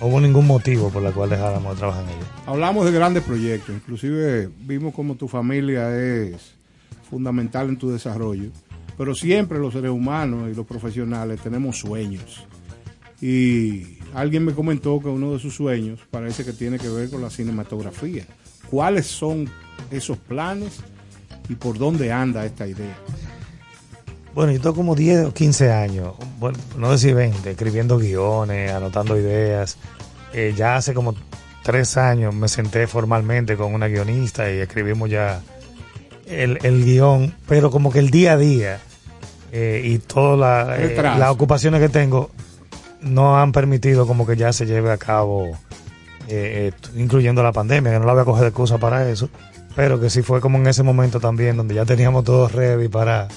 no 0.00 0.06
hubo 0.08 0.20
ningún 0.20 0.46
motivo 0.46 0.90
por 0.90 1.04
el 1.04 1.12
cual 1.12 1.30
dejáramos 1.30 1.74
de 1.74 1.78
trabajar 1.78 2.04
en 2.04 2.10
ella. 2.10 2.26
Hablamos 2.46 2.84
de 2.86 2.92
grandes 2.92 3.22
proyectos, 3.22 3.74
inclusive 3.74 4.48
vimos 4.60 4.94
como 4.94 5.14
tu 5.14 5.28
familia 5.28 5.96
es 5.96 6.54
fundamental 7.08 7.68
en 7.68 7.76
tu 7.76 7.90
desarrollo, 7.90 8.50
pero 8.98 9.14
siempre 9.14 9.58
los 9.58 9.72
seres 9.72 9.90
humanos 9.90 10.50
y 10.50 10.54
los 10.54 10.66
profesionales 10.66 11.40
tenemos 11.40 11.78
sueños. 11.78 12.44
Y 13.20 13.98
alguien 14.14 14.44
me 14.44 14.54
comentó 14.54 15.00
que 15.00 15.08
uno 15.08 15.32
de 15.32 15.38
sus 15.38 15.54
sueños 15.54 16.00
parece 16.10 16.44
que 16.44 16.52
tiene 16.52 16.78
que 16.78 16.88
ver 16.88 17.08
con 17.08 17.22
la 17.22 17.30
cinematografía. 17.30 18.26
¿Cuáles 18.70 19.06
son 19.06 19.48
esos 19.90 20.18
planes 20.18 20.80
y 21.48 21.54
por 21.54 21.78
dónde 21.78 22.12
anda 22.12 22.44
esta 22.44 22.66
idea? 22.66 22.96
Bueno, 24.34 24.52
yo 24.52 24.60
tengo 24.60 24.74
como 24.74 24.94
10 24.94 25.26
o 25.26 25.32
15 25.32 25.72
años, 25.72 26.12
bueno, 26.38 26.58
no 26.76 26.90
decir 26.90 27.14
20, 27.14 27.50
escribiendo 27.50 27.96
guiones, 27.98 28.70
anotando 28.70 29.16
ideas. 29.16 29.78
Eh, 30.34 30.52
ya 30.54 30.76
hace 30.76 30.92
como 30.92 31.14
tres 31.62 31.96
años 31.96 32.34
me 32.34 32.46
senté 32.48 32.86
formalmente 32.86 33.56
con 33.56 33.72
una 33.72 33.88
guionista 33.88 34.50
y 34.52 34.58
escribimos 34.58 35.08
ya 35.08 35.40
el, 36.26 36.58
el 36.62 36.84
guion, 36.84 37.34
pero 37.48 37.70
como 37.70 37.90
que 37.90 37.98
el 37.98 38.10
día 38.10 38.32
a 38.32 38.36
día 38.36 38.78
eh, 39.52 39.80
y 39.84 39.98
todas 39.98 40.78
eh, 40.78 40.94
las 40.96 41.30
ocupaciones 41.30 41.80
que 41.80 41.88
tengo 41.88 42.30
no 43.06 43.38
han 43.38 43.52
permitido 43.52 44.06
como 44.06 44.26
que 44.26 44.36
ya 44.36 44.52
se 44.52 44.66
lleve 44.66 44.90
a 44.92 44.96
cabo, 44.98 45.56
eh, 46.28 46.72
incluyendo 46.96 47.42
la 47.42 47.52
pandemia, 47.52 47.92
que 47.92 47.98
no 47.98 48.06
la 48.06 48.12
voy 48.12 48.22
a 48.22 48.24
coger 48.24 48.42
de 48.42 48.48
excusa 48.48 48.78
para 48.78 49.08
eso, 49.10 49.28
pero 49.74 50.00
que 50.00 50.10
sí 50.10 50.22
fue 50.22 50.40
como 50.40 50.58
en 50.58 50.66
ese 50.66 50.82
momento 50.82 51.20
también 51.20 51.56
donde 51.56 51.74
ya 51.74 51.84
teníamos 51.84 52.24
todo 52.24 52.48
ready 52.48 52.88
para 52.88 53.28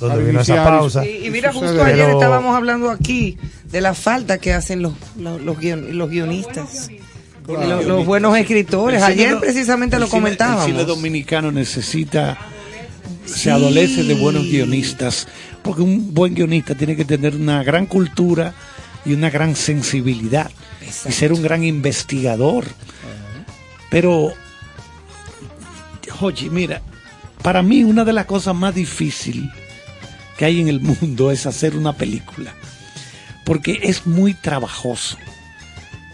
donde 0.00 0.22
vino 0.22 0.40
esa 0.40 0.62
pausa. 0.64 1.04
Y, 1.06 1.26
y 1.26 1.30
mira, 1.30 1.52
justo 1.52 1.82
ayer 1.82 1.96
Pero- 2.06 2.12
estábamos 2.12 2.54
hablando 2.56 2.90
aquí 2.90 3.38
de 3.70 3.80
la 3.80 3.94
falta 3.94 4.38
que 4.38 4.52
hacen 4.52 4.82
los, 4.82 4.92
los, 5.18 5.40
los 5.40 5.56
guion- 5.58 5.90
los 5.92 6.10
guionistas. 6.10 6.88
Los, 7.48 7.86
los 7.86 8.04
buenos 8.04 8.36
escritores. 8.36 9.02
Ayer 9.02 9.38
precisamente 9.40 9.98
lo 9.98 10.04
cine- 10.06 10.16
El 10.16 10.22
comentábamos. 10.22 10.66
cine 10.66 10.84
dominicano 10.84 11.50
necesita, 11.50 12.36
Sí. 13.24 13.40
se 13.40 13.50
adolece 13.50 14.02
de 14.04 14.14
buenos 14.14 14.44
guionistas, 14.44 15.26
porque 15.62 15.80
un 15.80 16.12
buen 16.12 16.34
guionista 16.34 16.74
tiene 16.74 16.94
que 16.94 17.06
tener 17.06 17.34
una 17.34 17.62
gran 17.64 17.86
cultura 17.86 18.52
y 19.04 19.12
una 19.12 19.30
gran 19.30 19.56
sensibilidad 19.56 20.50
y 20.80 21.12
ser 21.12 21.32
un 21.32 21.42
gran 21.42 21.64
investigador. 21.64 22.66
Pero, 23.90 24.32
oye, 26.20 26.50
mira, 26.50 26.82
para 27.42 27.62
mí 27.62 27.84
una 27.84 28.04
de 28.04 28.12
las 28.12 28.26
cosas 28.26 28.54
más 28.54 28.74
difíciles 28.74 29.50
que 30.36 30.44
hay 30.44 30.60
en 30.60 30.68
el 30.68 30.80
mundo 30.80 31.30
es 31.30 31.46
hacer 31.46 31.76
una 31.76 31.94
película, 31.94 32.54
porque 33.44 33.80
es 33.82 34.06
muy 34.06 34.34
trabajoso. 34.34 35.16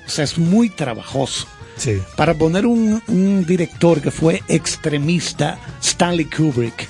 O 0.07 0.11
sea, 0.11 0.25
es 0.25 0.39
muy 0.39 0.69
trabajoso. 0.69 1.47
Sí. 1.77 1.99
Para 2.17 2.35
poner 2.35 2.67
un, 2.67 3.03
un 3.09 3.45
director 3.45 4.01
que 4.01 4.11
fue 4.13 4.43
extremista, 4.49 5.59
Stanley 5.83 6.27
Kubrick, 6.27 6.89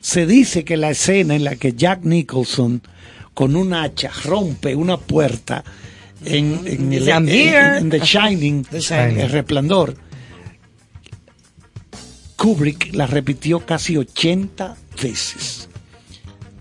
se 0.00 0.26
dice 0.26 0.64
que 0.64 0.76
la 0.76 0.90
escena 0.90 1.34
en 1.34 1.44
la 1.44 1.56
que 1.56 1.74
Jack 1.74 2.04
Nicholson 2.04 2.82
con 3.40 3.56
un 3.56 3.72
hacha 3.72 4.10
rompe 4.26 4.76
una 4.76 4.98
puerta 4.98 5.64
en, 6.26 6.60
en 6.66 6.92
el- 6.92 7.08
en- 7.08 7.26
en 7.30 7.88
The 7.88 8.00
Shining, 8.00 8.66
el 8.70 9.30
resplandor, 9.30 9.94
Kubrick 12.36 12.94
la 12.94 13.06
repitió 13.06 13.60
casi 13.64 13.96
80 13.96 14.76
veces. 15.02 15.68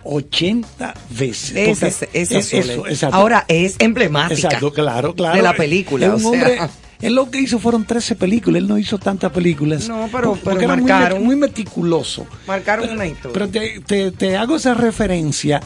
80 0.06 0.94
veces. 1.10 1.54
Esa, 1.54 1.88
es 2.14 2.54
eso, 2.54 2.88
exacto. 2.88 3.18
Ahora 3.18 3.44
es 3.50 3.76
emblemática. 3.80 4.48
Exacto, 4.48 4.72
claro, 4.72 5.14
claro. 5.14 5.36
De 5.36 5.42
la 5.42 5.54
película, 5.54 6.06
Es 6.06 6.12
o 6.14 6.16
un 6.16 6.22
sea. 6.22 6.32
hombre, 6.32 6.60
él 7.02 7.14
lo 7.16 7.30
que 7.30 7.42
hizo 7.42 7.60
fueron 7.60 7.84
13 7.86 8.16
películas, 8.16 8.62
él 8.62 8.70
no 8.70 8.78
hizo 8.78 8.98
tantas 8.98 9.34
películas. 9.34 9.90
No, 9.90 10.08
pero- 10.12 10.36
Porque 10.36 10.66
pero 10.66 10.78
muy 10.78 10.90
marcaron. 10.90 11.24
muy, 11.26 11.36
meticuloso. 11.36 12.26
Marcaron 12.48 12.90
una 12.90 13.06
historia. 13.06 13.34
Pero 13.34 13.50
te, 13.50 13.82
te- 13.82 14.12
te 14.12 14.38
hago 14.38 14.56
esa 14.56 14.74
referencia 14.74 15.62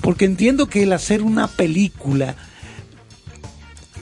porque 0.00 0.24
entiendo 0.24 0.66
que 0.66 0.82
el 0.82 0.92
hacer 0.92 1.22
una 1.22 1.48
película 1.48 2.36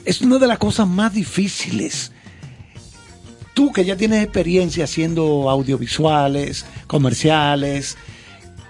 es 0.05 0.21
una 0.21 0.37
de 0.37 0.47
las 0.47 0.57
cosas 0.57 0.87
más 0.87 1.13
difíciles. 1.13 2.11
Tú 3.53 3.71
que 3.71 3.85
ya 3.85 3.95
tienes 3.95 4.23
experiencia 4.23 4.83
haciendo 4.83 5.49
audiovisuales, 5.49 6.65
comerciales, 6.87 7.97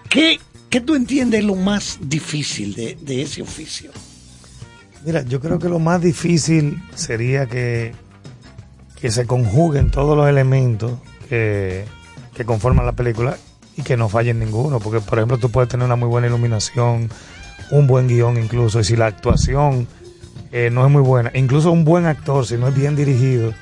¿qué, 0.09 0.39
qué 0.69 0.79
tú 0.79 0.95
entiendes 0.95 1.43
lo 1.43 1.55
más 1.55 1.97
difícil 2.01 2.75
de, 2.75 2.97
de 3.01 3.23
ese 3.23 3.41
oficio? 3.41 3.91
Mira, 5.03 5.23
yo 5.23 5.39
creo 5.39 5.59
que 5.59 5.69
lo 5.69 5.79
más 5.79 6.01
difícil 6.01 6.81
sería 6.95 7.47
que, 7.47 7.93
que 8.99 9.11
se 9.11 9.25
conjuguen 9.25 9.91
todos 9.91 10.15
los 10.15 10.29
elementos 10.29 10.99
que, 11.29 11.85
que 12.33 12.45
conforman 12.45 12.85
la 12.85 12.93
película 12.93 13.37
y 13.77 13.81
que 13.81 13.97
no 13.97 14.09
fallen 14.09 14.39
ninguno. 14.39 14.79
Porque, 14.79 14.99
por 15.01 15.17
ejemplo, 15.19 15.37
tú 15.37 15.49
puedes 15.49 15.69
tener 15.69 15.85
una 15.85 15.95
muy 15.95 16.07
buena 16.07 16.27
iluminación, 16.27 17.09
un 17.71 17.87
buen 17.87 18.07
guion 18.07 18.37
incluso, 18.41 18.79
y 18.79 18.83
si 18.83 18.95
la 18.95 19.07
actuación 19.07 19.87
eh, 20.51 20.69
no 20.71 20.85
es 20.85 20.91
muy 20.91 21.01
buena, 21.01 21.31
incluso 21.35 21.71
un 21.71 21.83
buen 21.83 22.05
actor, 22.05 22.45
si 22.45 22.55
no 22.57 22.67
es 22.67 22.75
bien 22.75 22.95
dirigido, 22.95 23.53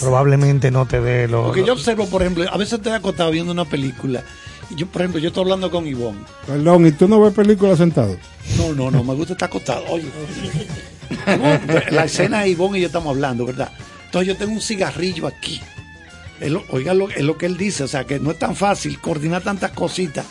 probablemente 0.00 0.70
no 0.70 0.86
te 0.86 1.00
dé 1.00 1.28
lo... 1.28 1.44
Porque 1.44 1.60
lo- 1.60 1.66
yo 1.68 1.72
observo, 1.74 2.06
por 2.06 2.22
ejemplo, 2.22 2.44
a 2.50 2.56
veces 2.56 2.74
estoy 2.74 2.92
acostado 2.92 3.30
viendo 3.30 3.52
una 3.52 3.64
película. 3.64 4.22
Y 4.70 4.76
yo, 4.76 4.86
por 4.86 5.02
ejemplo, 5.02 5.20
yo 5.20 5.28
estoy 5.28 5.42
hablando 5.42 5.70
con 5.70 5.86
Ivonne. 5.86 6.20
Perdón, 6.46 6.86
¿y 6.86 6.92
tú 6.92 7.06
no 7.06 7.20
ves 7.20 7.34
películas 7.34 7.78
sentado? 7.78 8.16
No, 8.56 8.72
no, 8.74 8.90
no, 8.90 9.04
me 9.04 9.14
gusta 9.14 9.34
estar 9.34 9.48
acostado. 9.48 9.84
Oye, 9.90 10.06
la 11.90 12.04
escena 12.04 12.40
de 12.40 12.48
Ivonne 12.48 12.78
y 12.78 12.80
yo 12.82 12.86
estamos 12.86 13.10
hablando, 13.14 13.44
¿verdad? 13.46 13.70
Entonces 14.06 14.28
yo 14.28 14.36
tengo 14.36 14.52
un 14.52 14.60
cigarrillo 14.60 15.26
aquí. 15.26 15.60
Él, 16.44 16.60
oiga, 16.70 16.94
lo, 16.94 17.08
es 17.10 17.22
lo 17.22 17.36
que 17.38 17.46
él 17.46 17.56
dice, 17.56 17.84
o 17.84 17.88
sea, 17.88 18.04
que 18.04 18.18
no 18.20 18.30
es 18.30 18.38
tan 18.38 18.54
fácil 18.56 19.00
coordinar 19.00 19.42
tantas 19.42 19.72
cositas. 19.72 20.26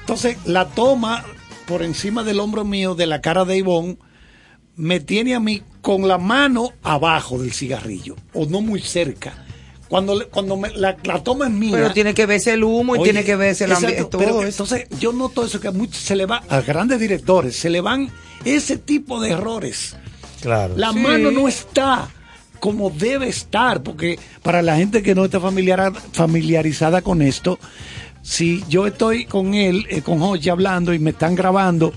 Entonces, 0.00 0.36
la 0.44 0.68
toma 0.68 1.24
por 1.66 1.82
encima 1.82 2.24
del 2.24 2.40
hombro 2.40 2.64
mío 2.64 2.94
de 2.94 3.06
la 3.06 3.20
cara 3.20 3.44
de 3.44 3.56
Ivonne 3.58 3.96
me 4.76 5.00
tiene 5.00 5.34
a 5.34 5.40
mí 5.40 5.62
con 5.80 6.08
la 6.08 6.18
mano 6.18 6.70
abajo 6.82 7.38
del 7.38 7.52
cigarrillo, 7.52 8.16
o 8.32 8.46
no 8.46 8.60
muy 8.60 8.80
cerca. 8.80 9.34
Cuando, 9.88 10.26
cuando 10.30 10.56
me- 10.56 10.70
la, 10.70 10.96
la 11.04 11.22
toma 11.22 11.46
es 11.46 11.52
mía. 11.52 11.72
Pero 11.74 11.92
tiene 11.92 12.14
que 12.14 12.24
verse 12.24 12.54
el 12.54 12.64
humo 12.64 12.96
y 12.96 13.00
Oye, 13.00 13.12
tiene 13.12 13.24
que 13.26 13.36
verse 13.36 13.64
el 13.64 13.72
ambiente. 13.72 13.98
exacto, 13.98 14.16
Todo 14.18 14.26
pero 14.26 14.42
eso. 14.48 14.64
Entonces, 14.64 14.88
yo 14.98 15.12
noto 15.12 15.44
eso 15.44 15.60
que 15.60 15.68
a 15.68 15.72
muchos 15.72 15.98
se 16.02 16.16
le 16.16 16.24
va, 16.24 16.42
a 16.48 16.62
grandes 16.62 16.98
directores, 16.98 17.54
se 17.56 17.68
le 17.68 17.82
van 17.82 18.10
ese 18.44 18.78
tipo 18.78 19.20
de 19.20 19.32
errores. 19.32 19.94
Claro. 20.40 20.74
La 20.76 20.92
Sí. 20.92 20.98
mano 20.98 21.30
no 21.30 21.46
está 21.46 22.08
como 22.62 22.90
debe 22.90 23.26
estar, 23.28 23.82
porque 23.82 24.20
para 24.44 24.62
la 24.62 24.76
gente 24.76 25.02
que 25.02 25.16
no 25.16 25.24
está 25.24 25.40
familiar- 25.40 25.92
familiarizada 26.12 27.02
con 27.02 27.20
esto, 27.20 27.58
si 28.22 28.62
yo 28.68 28.86
estoy 28.86 29.24
con 29.24 29.54
él, 29.54 29.84
eh, 29.90 30.00
con 30.02 30.22
Hochi 30.22 30.48
hablando 30.48 30.94
y 30.94 31.00
me 31.00 31.10
están 31.10 31.34
grabando, 31.34 31.92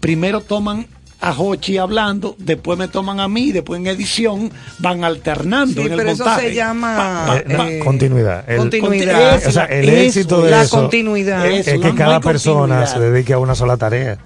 primero 0.00 0.42
toman 0.42 0.86
a 1.18 1.32
Hochi 1.32 1.78
hablando, 1.78 2.36
después 2.38 2.78
me 2.78 2.88
toman 2.88 3.20
a 3.20 3.28
mí, 3.28 3.52
después 3.52 3.80
en 3.80 3.86
edición 3.86 4.52
van 4.80 5.02
alternando 5.02 5.80
Sí, 5.80 5.86
en 5.86 5.92
el 5.92 5.96
pero 5.98 6.10
eso 6.10 6.24
montaje. 6.24 6.48
se 6.50 6.54
llama 6.56 7.42
eh, 7.48 7.80
continuidad. 7.82 8.44
El- 8.50 8.58
continuidad. 8.58 9.40
O 9.46 9.50
sea, 9.50 9.64
el 9.64 9.88
éxito 9.88 10.42
de 10.42 10.50
la 10.50 10.62
eso 10.64 10.76
continuidad. 10.78 11.46
es 11.46 11.64
que 11.64 11.94
cada 11.94 12.20
persona 12.20 12.86
se 12.86 13.00
dedique 13.00 13.32
a 13.32 13.38
una 13.38 13.54
sola 13.54 13.78
tarea. 13.78 14.18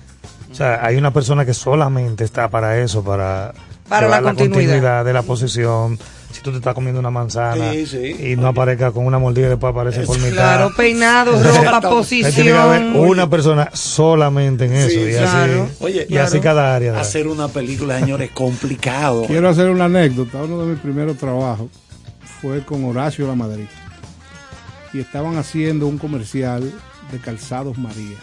O 0.50 0.54
sea, 0.56 0.84
hay 0.84 0.96
una 0.96 1.12
persona 1.12 1.44
que 1.44 1.54
solamente 1.54 2.24
está 2.24 2.48
para 2.50 2.80
eso, 2.82 3.04
para, 3.04 3.52
Para 3.88 4.06
llevar 4.06 4.22
la 4.22 4.34
continuidad. 4.34 5.04
de 5.04 5.12
la 5.12 5.22
posición. 5.22 5.98
Si 6.32 6.42
tú 6.42 6.50
te 6.50 6.58
estás 6.58 6.74
comiendo 6.74 7.00
una 7.00 7.10
manzana 7.10 7.72
Sí, 7.72 7.86
sí. 7.86 8.32
y 8.32 8.36
no 8.36 8.48
aparezca 8.48 8.90
con 8.92 9.06
una 9.06 9.18
mordida 9.18 9.46
y 9.46 9.50
después 9.50 9.70
aparece 9.70 10.00
por 10.02 10.18
mitad. 10.18 10.32
Claro, 10.32 10.70
peinado, 10.76 11.32
ropa, 11.42 11.88
Ahí 12.00 12.04
tiene 12.08 12.32
que 12.32 12.52
haber 12.52 12.82
posición. 12.82 13.08
una 13.08 13.30
persona 13.30 13.70
solamente 13.72 14.66
en 14.66 14.74
eso. 14.74 14.88
Sí, 14.90 15.00
y 15.00 15.12
claro. 15.12 15.62
así, 15.64 15.72
Oye, 15.84 16.06
y 16.10 16.16
así 16.18 16.40
claro. 16.40 16.42
cada 16.42 16.76
área. 16.76 16.90
¿verdad? 16.92 17.06
Hacer 17.08 17.26
una 17.28 17.48
película, 17.48 17.98
señores, 18.00 18.28
es 18.28 18.34
complicado. 18.34 19.24
Quiero 19.26 19.48
hacer 19.48 19.70
una 19.70 19.86
anécdota. 19.86 20.42
Uno 20.42 20.60
de 20.66 20.72
mis 20.72 20.80
primeros 20.80 21.16
trabajos 21.16 21.68
fue 22.42 22.62
con 22.64 22.84
Horacio 22.84 23.26
La 23.26 23.34
Madrid. 23.34 23.66
Y 24.92 25.00
estaban 25.00 25.38
haciendo 25.38 25.86
un 25.86 25.96
comercial 25.96 26.70
de 27.12 27.18
Calzados 27.18 27.78
María. 27.78 28.16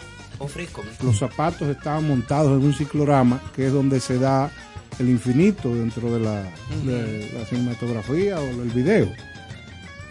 Los 1.02 1.18
zapatos 1.18 1.68
estaban 1.68 2.06
montados 2.06 2.52
en 2.60 2.64
un 2.66 2.74
ciclorama, 2.74 3.40
que 3.56 3.66
es 3.66 3.72
donde 3.72 3.98
se 3.98 4.18
da 4.18 4.50
el 4.98 5.08
infinito 5.08 5.74
dentro 5.74 6.12
de 6.12 6.20
la, 6.20 6.42
de 6.84 7.30
la 7.38 7.44
cinematografía 7.46 8.36
o 8.38 8.44
el 8.44 8.70
video. 8.70 9.08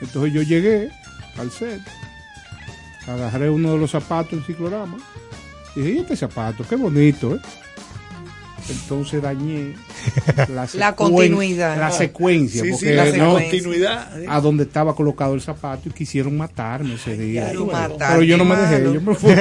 Entonces 0.02 0.34
yo 0.34 0.42
llegué 0.42 0.90
al 1.38 1.50
set, 1.52 1.80
agarré 3.08 3.50
uno 3.50 3.74
de 3.74 3.78
los 3.80 3.92
zapatos 3.92 4.32
del 4.32 4.44
ciclorama 4.46 4.98
y 5.76 5.80
dije, 5.82 5.92
"¿Y 5.94 6.00
este 6.00 6.16
zapato, 6.18 6.64
qué 6.68 6.76
bonito, 6.76 7.36
¿eh? 7.36 7.40
Entonces 8.70 9.22
dañé 9.22 9.74
la, 10.50 10.68
La 10.76 10.96
continuidad. 10.96 11.78
La 11.78 11.92
secuencia, 11.92 12.62
Sí, 12.62 12.68
sí, 12.70 12.72
porque 12.74 12.94
la 12.94 13.06
no- 13.18 13.34
continuidad. 13.34 14.10
a 14.28 14.40
donde 14.40 14.64
estaba 14.64 14.96
colocado 14.96 15.34
el 15.34 15.42
zapato 15.42 15.90
y 15.90 15.92
quisieron 15.92 16.38
matarme 16.38 16.94
ese 16.96 17.18
día. 17.18 17.52
Bueno, 17.58 17.96
pero 17.98 18.22
yo 18.24 18.38
no 18.38 18.46
me 18.46 18.56
dejé, 18.56 18.80
mano. 18.80 18.94
yo 18.94 19.02
me 19.02 19.16
fui. 19.16 19.32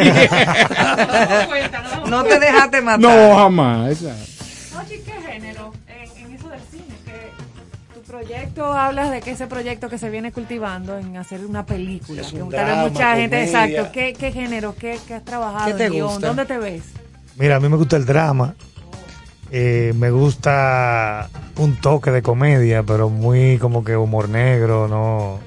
No 2.10 2.24
te 2.24 2.38
dejaste 2.40 2.80
matar. 2.80 3.00
no, 3.00 3.36
jamás. 3.36 3.90
esa- 3.92 4.16
proyecto 8.22 8.72
hablas 8.72 9.10
de 9.10 9.20
que 9.20 9.32
ese 9.32 9.46
proyecto 9.46 9.88
que 9.88 9.98
se 9.98 10.10
viene 10.10 10.32
cultivando 10.32 10.96
en 10.98 11.16
hacer 11.16 11.44
una 11.44 11.66
película. 11.66 12.22
Es 12.22 12.32
que 12.32 12.42
un 12.42 12.48
vez 12.48 12.60
drama, 12.60 12.82
mucha 12.88 13.16
gente, 13.16 13.36
comedia. 13.36 13.66
exacto. 13.66 13.92
¿Qué, 13.92 14.12
qué 14.12 14.32
género? 14.32 14.74
¿Qué, 14.76 14.98
qué 15.06 15.14
has 15.14 15.24
trabajado? 15.24 15.66
¿Qué 15.66 15.74
te 15.74 15.84
en 15.86 15.92
guion? 15.92 16.08
gusta? 16.08 16.26
¿Dónde 16.28 16.46
te 16.46 16.58
ves? 16.58 16.84
Mira, 17.36 17.56
a 17.56 17.60
mí 17.60 17.68
me 17.68 17.76
gusta 17.76 17.96
el 17.96 18.06
drama. 18.06 18.54
Eh, 19.50 19.92
me 19.96 20.10
gusta 20.10 21.28
un 21.56 21.76
toque 21.76 22.10
de 22.10 22.22
comedia, 22.22 22.82
pero 22.84 23.10
muy 23.10 23.58
como 23.58 23.84
que 23.84 23.96
humor 23.96 24.28
negro, 24.28 24.88
no. 24.88 25.40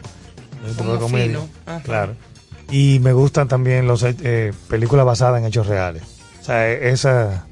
no 0.61 0.69
un 0.69 0.75
toque 0.75 0.91
de 0.91 0.99
comedia. 0.99 1.39
Claro. 1.83 2.13
Y 2.69 2.99
me 2.99 3.13
gustan 3.13 3.47
también 3.47 3.87
los 3.87 4.03
eh, 4.03 4.53
películas 4.69 5.05
basadas 5.05 5.39
en 5.39 5.45
hechos 5.45 5.67
reales. 5.67 6.03
O 6.41 6.43
sea, 6.43 6.69
esa, 6.69 7.47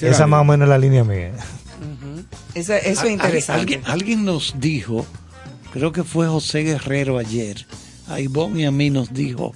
esa 0.00 0.26
más 0.26 0.40
o 0.40 0.44
menos 0.44 0.66
es 0.66 0.70
la 0.70 0.78
línea 0.78 1.04
mía. 1.04 1.32
Eso, 2.56 2.72
eso 2.72 3.04
es 3.04 3.12
interesante. 3.12 3.60
Alguien, 3.60 3.82
alguien 3.84 4.24
nos 4.24 4.54
dijo, 4.58 5.04
creo 5.74 5.92
que 5.92 6.04
fue 6.04 6.26
José 6.26 6.60
Guerrero 6.62 7.18
ayer, 7.18 7.66
a 8.08 8.18
Ivonne 8.18 8.62
y 8.62 8.64
a 8.64 8.70
mí 8.70 8.88
nos 8.88 9.12
dijo 9.12 9.52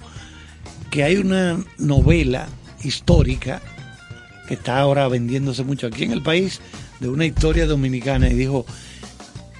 que 0.91 1.03
hay 1.03 1.17
una 1.17 1.65
novela 1.79 2.47
histórica 2.83 3.59
que 4.47 4.53
está 4.53 4.77
ahora 4.77 5.07
vendiéndose 5.07 5.63
mucho 5.63 5.87
aquí 5.87 6.03
en 6.03 6.11
el 6.11 6.21
país 6.21 6.61
de 6.99 7.09
una 7.09 7.25
historia 7.25 7.65
dominicana 7.65 8.29
y 8.29 8.35
dijo, 8.35 8.67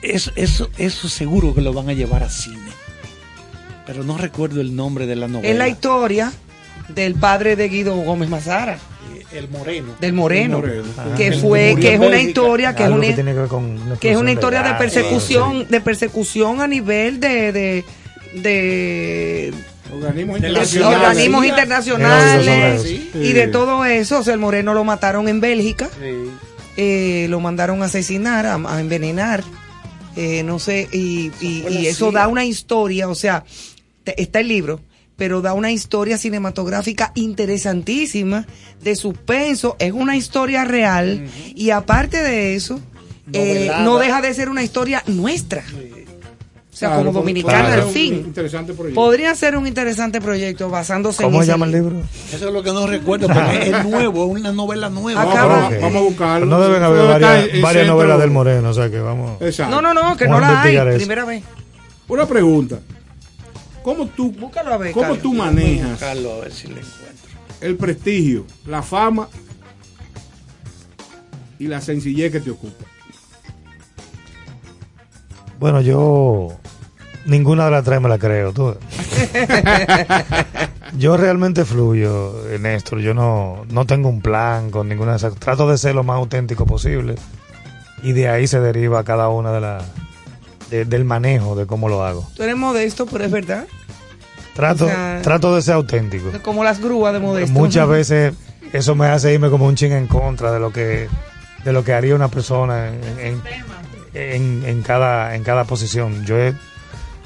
eso, 0.03 0.31
eso, 0.35 0.69
eso 0.77 1.09
seguro 1.09 1.55
que 1.55 1.61
lo 1.61 1.73
van 1.73 1.89
a 1.89 1.93
llevar 1.93 2.21
a 2.21 2.29
cine. 2.29 2.69
Pero 3.87 4.03
no 4.03 4.19
recuerdo 4.19 4.61
el 4.61 4.75
nombre 4.75 5.07
de 5.07 5.15
la 5.15 5.27
novela. 5.27 5.49
Es 5.49 5.57
la 5.57 5.67
historia 5.67 6.31
del 6.89 7.15
padre 7.15 7.55
de 7.55 7.69
Guido 7.69 7.95
Gómez 7.95 8.29
Mazara. 8.29 8.77
El 9.33 9.47
Moreno. 9.49 9.95
del 9.99 10.13
Moreno. 10.13 10.61
Ah. 10.97 11.13
que 11.15 11.27
El 11.27 11.39
fue 11.39 11.75
que 11.79 11.93
es 11.93 11.99
una 11.99 12.09
Bélgica. 12.09 12.29
historia 12.29 12.75
que 12.75 12.83
es 12.83 12.89
una 12.89 13.07
que 13.07 13.13
tiene 13.13 13.33
que 13.33 13.39
ver 13.39 13.47
con 13.47 13.63
una 13.63 13.95
que 13.97 14.11
es 14.11 14.17
una 14.17 14.31
historia 14.31 14.61
de 14.63 14.73
persecución 14.75 15.67
de 15.69 15.81
persecución 15.81 16.61
a 16.61 16.67
nivel 16.67 17.19
de 17.19 17.51
de, 17.51 17.83
de 18.41 19.53
Organismos 19.93 21.45
internacionales 21.45 22.81
Sí. 22.83 23.09
y 23.13 23.33
de 23.33 23.47
todo 23.47 23.85
eso. 23.85 24.19
O 24.19 24.23
sea, 24.23 24.33
el 24.33 24.39
Moreno 24.39 24.73
lo 24.73 24.83
mataron 24.83 25.27
en 25.27 25.39
Bélgica, 25.41 25.89
Sí. 25.99 26.29
eh, 26.77 27.27
lo 27.29 27.39
mandaron 27.39 27.81
a 27.81 27.85
asesinar, 27.85 28.45
a, 28.45 28.55
a 28.55 28.79
envenenar, 28.79 29.43
eh, 30.15 30.43
no 30.43 30.59
sé, 30.59 30.87
y, 30.91 31.31
eso 31.85 32.11
da 32.11 32.27
una 32.27 32.45
historia, 32.45 33.07
o 33.09 33.15
sea, 33.15 33.43
te- 34.03 34.21
está 34.21 34.39
el 34.39 34.47
libro, 34.47 34.79
pero 35.15 35.41
da 35.41 35.53
una 35.53 35.71
historia 35.71 36.17
cinematográfica 36.17 37.11
interesantísima, 37.15 38.45
de 38.81 38.95
suspenso, 38.95 39.75
es 39.79 39.91
una 39.91 40.15
historia 40.15 40.63
real, 40.65 41.27
y 41.55 41.69
aparte 41.69 42.21
de 42.23 42.55
eso, 42.55 42.79
eh, 43.33 43.71
no 43.81 43.97
deja 43.97 44.21
de 44.21 44.33
ser 44.33 44.49
una 44.49 44.63
historia 44.63 45.03
nuestra. 45.07 45.63
O 46.73 46.73
sea, 46.81 46.89
Claro, 46.89 47.05
como 47.07 47.19
dominicana 47.19 47.63
podría 47.65 47.83
al 47.83 47.89
fin. 47.89 48.33
Podría 48.95 49.35
ser 49.35 49.55
un 49.57 49.67
interesante 49.67 50.19
proyecto 50.21 50.69
basándose 50.69 51.21
¿Cómo 51.21 51.37
en 51.37 51.41
se 51.41 51.43
ese 51.43 51.51
llama 51.51 51.65
el 51.67 51.71
libro. 51.73 52.01
Eso 52.33 52.47
es 52.47 52.53
lo 52.53 52.63
que 52.63 52.71
no 52.71 52.87
recuerdo, 52.87 53.27
porque 53.27 53.69
es 53.69 53.85
nuevo, 53.85 54.25
es 54.25 54.39
una 54.41 54.51
novela 54.51 54.89
nueva. 54.89 55.21
Acaba- 55.21 55.69
vamos 55.69 55.95
a 55.95 55.99
buscarlo. 55.99 56.45
No 56.47 56.59
deben 56.61 56.81
haber 56.81 57.21
varias, 57.61 57.87
novelas 57.87 58.19
del 58.19 58.31
Moreno, 58.31 58.69
o 58.69 58.73
sea 58.73 58.89
que 58.89 58.99
vamos. 58.99 59.39
Exacto. 59.41 59.75
No, 59.75 59.81
no, 59.81 59.93
no, 59.93 60.17
que 60.17 60.25
Vamos 60.25 60.41
no 60.41 60.47
a 60.47 60.51
la 60.51 60.61
hay. 60.63 60.75
eso. 60.77 60.97
Primera 60.97 61.25
vez. 61.25 61.43
Una 62.07 62.25
pregunta. 62.25 62.79
¿Cómo 63.83 64.05
tú, 64.07 64.31
Búscalo 64.31 64.73
a 64.73 64.77
ver. 64.77 64.91
cómo 64.91 65.03
Carlos. 65.03 65.21
tú 65.21 65.33
manejas 65.33 66.01
a 66.03 66.13
ver 66.13 66.51
si 66.51 66.67
le 66.67 66.81
encuentro. 66.81 67.29
el 67.61 67.75
prestigio, 67.77 68.45
la 68.65 68.81
fama 68.81 69.27
y 71.59 71.67
la 71.67 71.81
sencillez 71.81 72.31
que 72.31 72.39
te 72.39 72.51
ocupa? 72.51 72.85
Bueno, 75.59 75.81
yo 75.81 76.57
ninguna 77.25 77.65
de 77.65 77.71
las 77.71 77.83
tres 77.83 78.01
me 78.01 78.09
la 78.09 78.17
creo. 78.17 78.51
Tú. 78.51 78.75
yo 80.97 81.17
realmente 81.17 81.65
fluyo, 81.65 82.33
Néstor. 82.59 82.99
Yo 82.99 83.13
no, 83.13 83.65
no 83.69 83.85
tengo 83.85 84.09
un 84.09 84.21
plan 84.21 84.71
con 84.71 84.89
ninguna 84.89 85.11
de 85.11 85.17
esas. 85.17 85.35
Trato 85.35 85.69
de 85.69 85.77
ser 85.77 85.93
lo 85.95 86.03
más 86.03 86.17
auténtico 86.17 86.65
posible 86.65 87.15
y 88.03 88.13
de 88.13 88.29
ahí 88.29 88.47
se 88.47 88.59
deriva 88.59 89.03
cada 89.03 89.29
una 89.29 89.51
de 89.51 89.61
las 89.61 89.83
de- 90.71 90.85
del 90.85 91.05
manejo 91.05 91.55
de 91.55 91.67
cómo 91.67 91.87
lo 91.89 92.03
hago. 92.03 92.27
Tú 92.35 92.41
eres 92.43 92.55
modesto, 92.57 93.05
pero 93.05 93.23
es 93.25 93.31
verdad. 93.31 93.65
Trato, 94.55 94.85
O 94.85 94.87
sea, 94.89 95.19
trato 95.21 95.55
de 95.55 95.61
ser 95.61 95.75
auténtico. 95.75 96.31
Como 96.41 96.63
las 96.63 96.79
grúas 96.81 97.13
de 97.13 97.19
modesto. 97.19 97.51
Muchas 97.53 97.87
veces 97.87 98.33
eso 98.73 98.95
me 98.95 99.05
hace 99.07 99.33
irme 99.33 99.49
como 99.49 99.65
un 99.67 99.75
ching 99.75 99.91
en 99.93 100.07
contra 100.07 100.51
de 100.51 100.59
lo 100.59 100.71
que 100.73 101.07
de 101.63 101.73
lo 101.73 101.83
que 101.83 101.93
haría 101.93 102.15
una 102.15 102.27
persona 102.27 102.87
en, 102.89 103.19
en, 103.19 103.41
en- 104.13 104.63
en 104.65 104.81
cada 104.81 105.35
en 105.35 105.43
cada 105.43 105.63
posición. 105.65 106.25
Yo 106.25 106.37
he- 106.37 106.49
eh, 106.49 106.53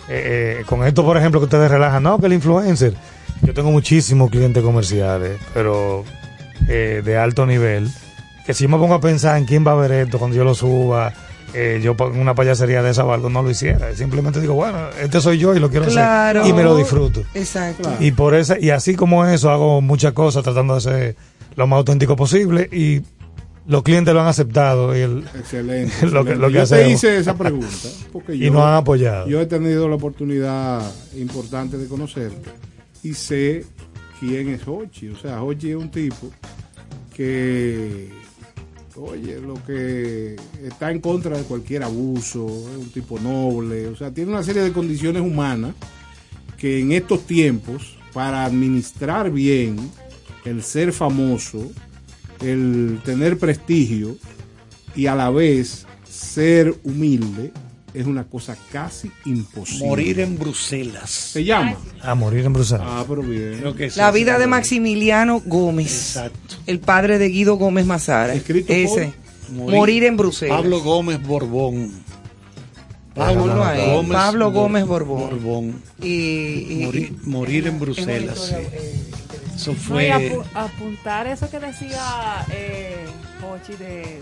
eh, 0.07 0.63
con 0.67 0.85
esto, 0.85 1.03
por 1.03 1.17
ejemplo, 1.17 1.39
que 1.39 1.45
ustedes 1.45 1.71
relajan, 1.71 2.03
no, 2.03 2.19
que 2.19 2.27
el 2.27 2.33
influencer. 2.33 2.93
Yo 3.41 3.53
tengo 3.53 3.71
muchísimos 3.71 4.29
clientes 4.29 4.61
comerciales, 4.63 5.39
pero 5.53 6.03
eh, 6.67 7.01
de 7.03 7.17
alto 7.17 7.45
nivel, 7.47 7.89
que 8.45 8.53
si 8.53 8.63
yo 8.65 8.69
me 8.69 8.77
pongo 8.77 8.93
a 8.95 9.01
pensar 9.01 9.37
en 9.37 9.45
quién 9.45 9.65
va 9.65 9.71
a 9.71 9.75
ver 9.75 9.91
esto 9.91 10.19
cuando 10.19 10.37
yo 10.37 10.43
lo 10.43 10.53
suba, 10.53 11.11
eh, 11.55 11.79
yo 11.81 11.95
una 12.13 12.35
payasería 12.35 12.83
de 12.83 12.91
esa 12.91 13.05
o 13.05 13.13
algo, 13.13 13.29
no 13.29 13.41
lo 13.41 13.49
hiciera. 13.49 13.95
Simplemente 13.95 14.41
digo, 14.41 14.53
bueno, 14.55 14.89
este 15.01 15.21
soy 15.21 15.37
yo 15.39 15.55
y 15.55 15.59
lo 15.59 15.69
quiero 15.69 15.85
Claro. 15.85 16.41
hacer 16.41 16.51
y 16.51 16.53
me 16.55 16.63
lo 16.63 16.75
disfruto. 16.75 17.23
Exacto. 17.33 17.89
Y 17.99 18.11
por 18.11 18.35
esa, 18.35 18.59
y 18.59 18.69
así 18.71 18.95
como 18.95 19.25
eso 19.25 19.49
hago 19.49 19.81
muchas 19.81 20.13
cosas 20.13 20.43
tratando 20.43 20.75
de 20.75 20.81
ser 20.81 21.15
lo 21.55 21.65
más 21.67 21.77
auténtico 21.77 22.15
posible 22.15 22.67
y 22.71 23.01
los 23.67 23.81
clientes 23.81 24.13
lo 24.13 24.21
han 24.21 24.27
aceptado 24.27 24.95
y 24.95 24.99
el, 24.99 25.23
Excelente. 25.35 26.05
Lo 26.11 26.23
que- 26.25 26.35
lo 26.35 26.47
que 26.49 26.53
yo 26.53 26.59
te 26.59 26.75
hacemos. 26.75 26.91
hice 26.91 27.17
esa 27.17 27.35
pregunta 27.35 27.67
porque 28.11 28.35
Y 28.35 28.39
yo, 28.39 28.53
nos 28.53 28.63
han 28.63 28.75
apoyado. 28.75 29.27
Yo 29.27 29.39
he 29.41 29.45
tenido 29.47 29.87
la 29.89 29.95
oportunidad 29.95 30.81
importante 31.15 31.77
de 31.77 31.87
conocerte 31.87 32.49
y 33.01 33.13
sé 33.13 33.65
quién 34.19 34.49
es 34.49 34.67
Hochi. 34.67 35.09
O 35.09 35.15
sea, 35.17 35.41
Hochi 35.41 35.71
es 35.71 35.77
un 35.77 35.89
tipo 35.89 36.29
que, 37.13 38.09
oye, 38.97 39.39
lo 39.39 39.55
que 39.65 40.35
está 40.63 40.91
en 40.91 40.99
contra 40.99 41.37
de 41.37 41.43
cualquier 41.43 41.83
abuso, 41.83 42.45
es 42.47 42.77
un 42.77 42.89
tipo 42.91 43.19
noble, 43.19 43.87
o 43.87 43.95
sea, 43.95 44.11
tiene 44.11 44.31
una 44.31 44.43
serie 44.43 44.61
de 44.61 44.71
condiciones 44.71 45.21
humanas 45.21 45.75
que 46.57 46.79
en 46.79 46.91
estos 46.91 47.25
tiempos, 47.25 47.97
para 48.13 48.45
administrar 48.45 49.29
bien 49.31 49.77
el 50.45 50.63
ser 50.63 50.93
famoso, 50.93 51.71
el 52.41 53.01
tener 53.03 53.37
prestigio 53.37 54.15
y 54.95 55.07
a 55.07 55.15
la 55.15 55.29
vez 55.29 55.85
ser 56.09 56.75
humilde, 56.83 57.51
es 57.95 58.05
una 58.05 58.25
cosa 58.25 58.57
casi 58.71 59.11
imposible. 59.25 59.87
Morir 59.87 60.19
en 60.19 60.37
Bruselas. 60.37 61.09
Se 61.09 61.43
llama. 61.43 61.75
a 62.01 62.15
morir 62.15 62.45
en 62.45 62.53
Bruselas. 62.53 62.85
Ah, 62.87 63.05
pero 63.07 63.21
bien. 63.21 63.61
Que 63.77 63.89
La 63.95 64.11
vida 64.11 64.37
de. 64.37 64.47
Maximiliano 64.47 65.41
Gómez. 65.45 65.87
Exacto. 66.15 66.55
El 66.67 66.79
padre 66.79 67.17
de 67.17 67.29
Guido 67.29 67.55
Gómez 67.55 67.85
Mazara. 67.85 68.33
Escrito 68.33 68.67
por- 68.67 68.75
Ese. 68.75 69.13
Morir, 69.51 70.03
en 70.03 70.17
Bruselas. 70.17 70.57
Pablo 70.57 70.81
Gómez 70.81 71.21
Borbón. 71.21 71.91
Ahí. 73.15 74.07
Pablo 74.11 74.51
Gómez 74.51 74.85
Borbón. 74.85 75.29
Borbón. 75.29 75.81
Y, 76.01 76.07
y- 76.09 76.81
Morir, 76.85 77.13
morir 77.23 77.67
en 77.67 77.79
Bruselas. 77.79 78.39
sí. 78.49 78.55
Eso 79.55 79.71
No, 79.71 79.77
y 79.77 79.79
fue. 79.79 80.09
apu- 80.11 80.43
apuntar 80.53 81.27
eso 81.27 81.49
que 81.49 81.59
decía 81.59 82.45
eh, 82.51 83.05
Pochi 83.41 83.73
de, 83.77 84.21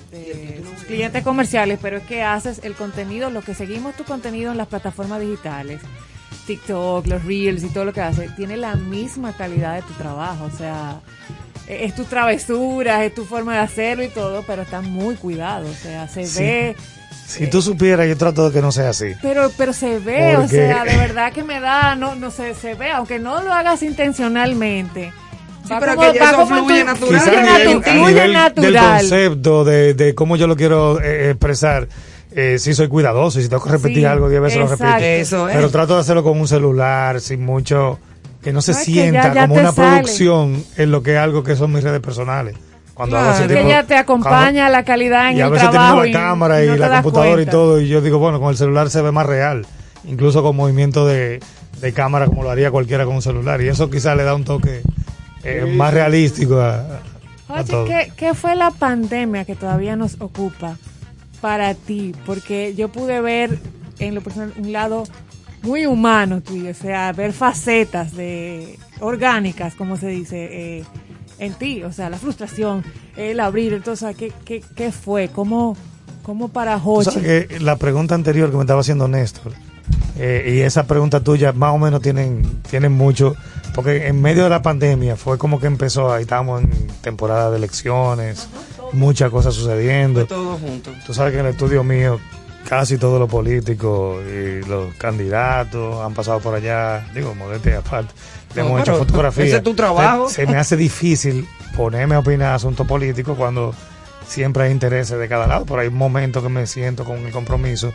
clientes 0.87 1.23
comerciales, 1.23 1.79
pero 1.81 1.97
es 1.97 2.03
que 2.03 2.21
haces 2.23 2.59
el 2.63 2.75
contenido, 2.75 3.29
lo 3.29 3.41
que 3.41 3.53
seguimos 3.55 3.95
tu 3.95 4.03
contenido 4.03 4.51
en 4.51 4.57
las 4.57 4.67
plataformas 4.67 5.19
digitales, 5.21 5.81
TikTok, 6.45 7.07
los 7.07 7.23
Reels 7.23 7.63
y 7.63 7.69
todo 7.69 7.85
lo 7.85 7.93
que 7.93 8.01
haces, 8.01 8.35
tiene 8.35 8.57
la 8.57 8.75
misma 8.75 9.33
calidad 9.33 9.75
de 9.75 9.81
tu 9.83 9.93
trabajo. 9.93 10.45
O 10.45 10.57
sea, 10.57 10.99
e- 11.67 11.85
es 11.85 11.95
tu 11.95 12.03
travesura, 12.05 13.03
es 13.05 13.13
tu 13.15 13.25
forma 13.25 13.53
de 13.53 13.59
hacerlo 13.61 14.03
y 14.03 14.09
todo, 14.09 14.43
pero 14.45 14.61
está 14.63 14.81
muy 14.81 15.15
cuidado. 15.15 15.69
O 15.69 15.73
sea, 15.73 16.07
se 16.07 16.25
Sí. 16.27 16.39
ve. 16.43 16.75
Si 17.25 17.47
tú 17.47 17.61
supieras, 17.61 18.07
yo 18.07 18.17
trato 18.17 18.49
de 18.49 18.53
que 18.53 18.61
no 18.61 18.71
sea 18.71 18.89
así. 18.89 19.13
Pero, 19.21 19.49
pero 19.57 19.71
se 19.71 19.97
ve, 19.99 20.35
o 20.35 20.47
sea, 20.47 20.83
de 20.83 20.97
verdad 20.97 21.31
que 21.31 21.43
me 21.43 21.59
da, 21.61 21.95
no, 21.95 22.15
no 22.15 22.29
sé, 22.29 22.53
se 22.53 22.75
ve, 22.75 22.91
aunque 22.91 23.17
no 23.17 23.41
lo 23.41 23.53
hagas 23.53 23.81
intencionalmente. 23.81 25.13
Pero 25.67 25.95
como- 25.95 26.11
que 26.11 26.19
va 26.19 26.25
eso 26.31 26.47
fluye 26.47 26.79
tu- 26.81 26.85
natural. 26.85 27.09
Quizás 27.09 27.23
fluye 27.23 27.37
a 27.39 27.43
natu- 27.43 27.57
nivel, 27.57 27.77
a 27.77 27.81
fluye 27.81 27.95
nivel 28.07 28.15
del 28.15 28.33
natural. 28.33 28.99
concepto, 29.01 29.63
de, 29.63 29.93
de 29.93 30.15
cómo 30.15 30.35
yo 30.35 30.47
lo 30.47 30.55
quiero 30.55 31.01
eh, 31.01 31.29
expresar, 31.31 31.87
eh, 32.35 32.57
sí 32.59 32.73
soy 32.73 32.87
cuidadoso 32.87 33.39
y 33.39 33.43
si 33.43 33.49
tengo 33.49 33.63
que 33.63 33.69
repetir 33.71 33.97
Sí, 33.99 34.05
algo 34.05 34.29
diez 34.29 34.41
veces 34.41 34.59
lo 34.59 34.67
repito. 34.67 34.97
Eso 34.97 35.49
es. 35.49 35.55
Pero 35.55 35.69
trato 35.69 35.95
de 35.95 36.01
hacerlo 36.01 36.23
con 36.23 36.39
un 36.39 36.47
celular, 36.47 37.21
sin 37.21 37.45
mucho, 37.45 37.99
que 38.41 38.51
no 38.51 38.61
se 38.61 38.71
No, 38.73 38.77
sienta 38.79 39.27
ya- 39.29 39.33
ya 39.33 39.41
como 39.47 39.59
una 39.59 39.71
sale. 39.71 40.01
producción 40.01 40.63
en 40.77 40.91
lo 40.91 41.01
que 41.03 41.13
es 41.13 41.17
algo 41.19 41.43
que 41.43 41.55
son 41.55 41.71
mis 41.71 41.83
redes 41.83 42.01
personales. 42.01 42.55
Cuando 42.93 43.17
hago 43.17 43.29
ese 43.31 43.37
Claro. 43.45 43.47
que 43.49 43.55
tipo- 43.59 43.67
ella 43.69 43.83
te 43.87 43.95
acompaña 43.95 44.69
la 44.69 44.83
calidad 44.83 45.31
en 45.31 45.37
y 45.37 45.41
a 45.41 45.45
el 45.45 45.51
veces 45.51 45.69
trabajo 45.71 46.01
tengo 46.03 46.13
la 46.17 46.23
cámara 46.25 46.63
y, 46.63 46.67
no 46.67 46.75
la 46.75 46.89
computadora 47.01 47.41
y 47.41 47.45
todo 47.47 47.79
y 47.81 47.87
yo 47.87 48.01
digo 48.01 48.19
bueno 48.19 48.39
con 48.39 48.49
el 48.51 48.57
celular 48.57 48.91
se 48.91 49.01
ve 49.01 49.11
más 49.11 49.25
real 49.25 49.65
incluso 50.05 50.43
con 50.43 50.55
movimiento 50.55 51.07
de, 51.07 51.39
de 51.81 51.91
cámara 51.93 52.27
como 52.27 52.43
lo 52.43 52.51
haría 52.51 52.69
cualquiera 52.69 53.05
con 53.05 53.15
un 53.15 53.23
celular 53.23 53.59
y 53.63 53.67
eso 53.67 53.89
quizás 53.89 54.15
le 54.15 54.23
da 54.23 54.35
un 54.35 54.43
toque 54.43 54.83
eh, 55.43 55.65
más 55.65 55.93
realístico 55.93 56.59
a, 56.59 56.75
a- 56.77 57.01
a 57.49 57.53
Oye, 57.61 57.63
todo. 57.65 57.85
¿qué, 57.85 58.11
qué 58.15 58.33
fue 58.33 58.55
la 58.55 58.71
pandemia 58.71 59.45
que 59.45 59.55
todavía 59.55 59.95
nos 59.95 60.19
ocupa 60.21 60.77
para 61.41 61.73
ti? 61.75 62.13
Porque 62.25 62.73
yo 62.75 62.89
pude 62.89 63.19
ver 63.21 63.59
en 63.99 64.15
lo 64.15 64.21
personal 64.21 64.53
un 64.57 64.71
lado 64.71 65.03
muy 65.61 65.85
humano 65.85 66.41
tuyo, 66.41 66.71
o 66.71 66.73
sea, 66.73 67.11
ver 67.13 67.31
facetas 67.33 68.15
de 68.15 68.77
orgánicas, 68.99 69.75
como 69.75 69.97
se 69.97 70.07
dice, 70.07 70.79
eh, 70.79 70.83
en 71.39 71.53
ti, 71.53 71.83
o 71.83 71.91
sea, 71.91 72.09
la 72.09 72.17
frustración, 72.17 72.83
el 73.15 73.39
abrir, 73.39 73.73
entonces, 73.73 74.15
¿qué, 74.15 74.31
qué, 74.45 74.61
qué 74.75 74.91
fue? 74.91 75.29
¿Cómo, 75.29 75.77
cómo 76.23 76.47
para 76.49 76.79
sabes 76.79 77.47
que 77.47 77.59
la 77.59 77.75
pregunta 77.77 78.13
anterior 78.15 78.49
que 78.49 78.57
me 78.57 78.63
estaba 78.63 78.81
haciendo 78.81 79.07
Néstor 79.07 79.53
eh, 80.17 80.53
y 80.55 80.59
esa 80.61 80.85
pregunta 80.85 81.19
tuya 81.21 81.53
más 81.53 81.73
o 81.73 81.77
menos 81.77 82.01
tienen, 82.01 82.61
tienen 82.69 82.91
mucho, 82.91 83.35
porque 83.73 84.07
en 84.07 84.21
medio 84.21 84.43
de 84.43 84.49
la 84.49 84.61
pandemia 84.61 85.15
fue 85.15 85.37
como 85.37 85.59
que 85.59 85.67
empezó, 85.67 86.13
ahí 86.13 86.23
estábamos 86.23 86.63
en 86.63 86.87
temporada 87.01 87.49
de 87.51 87.57
elecciones, 87.57 88.47
muchas 88.91 89.29
cosas 89.31 89.53
sucediendo. 89.53 90.25
Todo 90.25 90.57
junto. 90.57 90.91
Tú 91.05 91.13
sabes 91.13 91.33
que 91.33 91.39
en 91.39 91.45
el 91.47 91.51
estudio 91.51 91.83
mío 91.83 92.19
casi 92.67 92.97
todos 92.97 93.19
los 93.19 93.29
políticos 93.29 94.23
y 94.25 94.65
los 94.67 94.93
candidatos 94.95 96.01
han 96.01 96.13
pasado 96.13 96.39
por 96.39 96.55
allá, 96.55 97.05
digo, 97.13 97.35
modestia 97.35 97.79
aparte, 97.79 98.13
le 98.55 98.61
No, 98.61 98.69
hemos 98.69 98.81
hecho 98.81 98.95
fotografías. 98.97 99.47
ese 99.47 99.57
es 99.57 99.63
tu 99.63 99.73
trabajo. 99.73 100.29
Se, 100.29 100.45
se 100.45 100.47
me 100.47 100.57
hace 100.57 100.77
difícil 100.77 101.47
ponerme 101.75 102.15
a 102.15 102.19
opinar 102.19 102.53
asuntos 102.53 102.87
políticos 102.87 103.35
cuando 103.37 103.73
siempre 104.27 104.63
hay 104.63 104.71
intereses 104.71 105.17
de 105.19 105.27
cada 105.27 105.47
lado, 105.47 105.65
pero 105.65 105.81
hay 105.81 105.89
momentos 105.89 106.41
que 106.43 106.49
me 106.49 106.65
siento 106.67 107.03
con 107.03 107.17
el 107.25 107.31
compromiso 107.31 107.91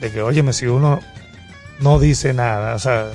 de 0.00 0.10
que, 0.10 0.22
óyeme, 0.22 0.52
si 0.52 0.66
uno 0.66 1.00
no 1.80 1.98
dice 1.98 2.32
nada, 2.34 2.74
o 2.74 2.78
sea, 2.78 3.08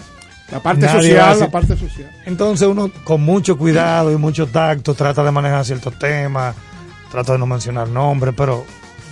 La 0.52 0.62
parte 0.62 0.88
social, 0.88 1.40
la 1.40 1.52
parte 1.52 1.76
social. 1.78 2.10
Entonces 2.26 2.68
uno 2.68 2.92
con 3.04 3.22
mucho 3.22 3.58
cuidado 3.58 4.12
y 4.12 4.18
mucho 4.18 4.48
tacto 4.48 4.94
trata 4.94 5.24
de 5.24 5.32
manejar 5.32 5.66
ciertos 5.66 5.98
temas, 6.00 6.56
trata 7.12 7.34
de 7.34 7.40
no 7.40 7.46
mencionar 7.46 7.88
nombres, 7.90 8.34
pero 8.38 8.66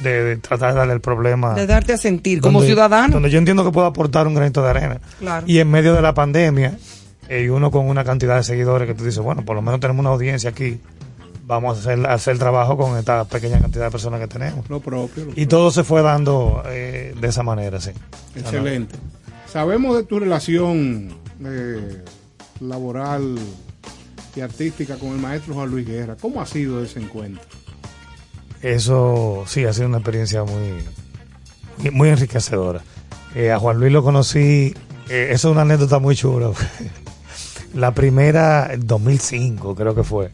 de, 0.04 0.24
de 0.24 0.38
tratar 0.38 0.74
de 0.74 0.80
darle 0.80 0.94
el 0.94 1.02
problema. 1.02 1.54
De 1.54 1.68
darte 1.68 1.94
a 1.94 1.98
sentir 1.98 2.42
como 2.42 2.60
donde- 2.60 2.74
ciudadano. 2.74 3.14
Donde 3.14 3.30
yo 3.30 3.38
entiendo 3.38 3.64
que 3.64 3.72
puedo 3.72 3.88
aportar 3.88 4.28
un 4.28 4.34
granito 4.36 4.62
de 4.64 4.70
arena. 4.70 5.00
Claro. 5.20 5.46
Y 5.48 5.60
en 5.60 5.70
medio 5.70 5.94
de 5.94 6.02
la 6.02 6.14
pandemia, 6.14 6.78
eh, 7.30 7.44
y 7.44 7.50
uno 7.50 7.70
con 7.72 7.88
una 7.88 8.04
cantidad 8.04 8.36
de 8.38 8.44
seguidores 8.44 8.88
que 8.88 8.94
tú 8.96 9.04
dices, 9.06 9.20
bueno, 9.22 9.44
por 9.46 9.56
lo 9.56 9.62
menos 9.62 9.80
tenemos 9.80 10.00
una 10.02 10.10
audiencia 10.10 10.50
aquí, 10.50 10.80
vamos 11.46 11.78
a 11.78 11.80
hacer, 11.82 12.06
a 12.08 12.14
hacer 12.14 12.34
el 12.34 12.40
trabajo 12.40 12.78
con 12.78 12.98
esta 12.98 13.26
pequeña 13.26 13.60
cantidad 13.60 13.86
de 13.86 13.92
personas 13.92 14.20
que 14.20 14.28
tenemos. 14.28 14.68
Lo 14.70 14.80
propio. 14.80 15.26
lo 15.26 15.32
Y 15.36 15.46
todo 15.46 15.70
se 15.72 15.84
fue 15.84 16.02
dando 16.02 16.64
eh, 16.66 17.14
de 17.20 17.28
esa 17.28 17.44
manera, 17.44 17.80
sí. 17.80 17.92
Excelente. 18.36 18.96
Sabemos 19.52 19.98
de 19.98 20.04
tu 20.04 20.18
relación 20.18 21.10
eh, 21.44 22.06
laboral 22.62 23.38
y 24.34 24.40
artística 24.40 24.96
con 24.96 25.10
el 25.10 25.18
maestro 25.18 25.56
Juan 25.56 25.70
Luis 25.70 25.86
Guerra. 25.86 26.16
¿Cómo 26.22 26.42
ha 26.42 26.46
sido 26.46 26.82
ese 26.82 27.02
encuentro? 27.02 27.44
Eso 28.62 29.44
sí, 29.48 29.66
ha 29.66 29.74
sido 29.74 29.88
una 29.88 29.98
experiencia 29.98 30.46
muy, 30.46 31.92
muy 31.92 32.08
enriquecedora. 32.08 32.82
Eh, 33.36 33.52
a 33.52 33.60
Juan 33.60 33.78
Luis 33.78 33.92
lo 33.92 34.04
conocí, 34.04 34.74
eh, 35.10 35.28
eso 35.32 35.50
es 35.50 35.52
una 35.52 35.64
anécdota 35.64 36.00
muy 36.00 36.16
chula. 36.16 36.52
La 37.74 37.94
primera, 37.94 38.72
en 38.72 38.88
2005 38.88 39.76
creo 39.76 39.94
que 39.94 40.04
fue, 40.04 40.32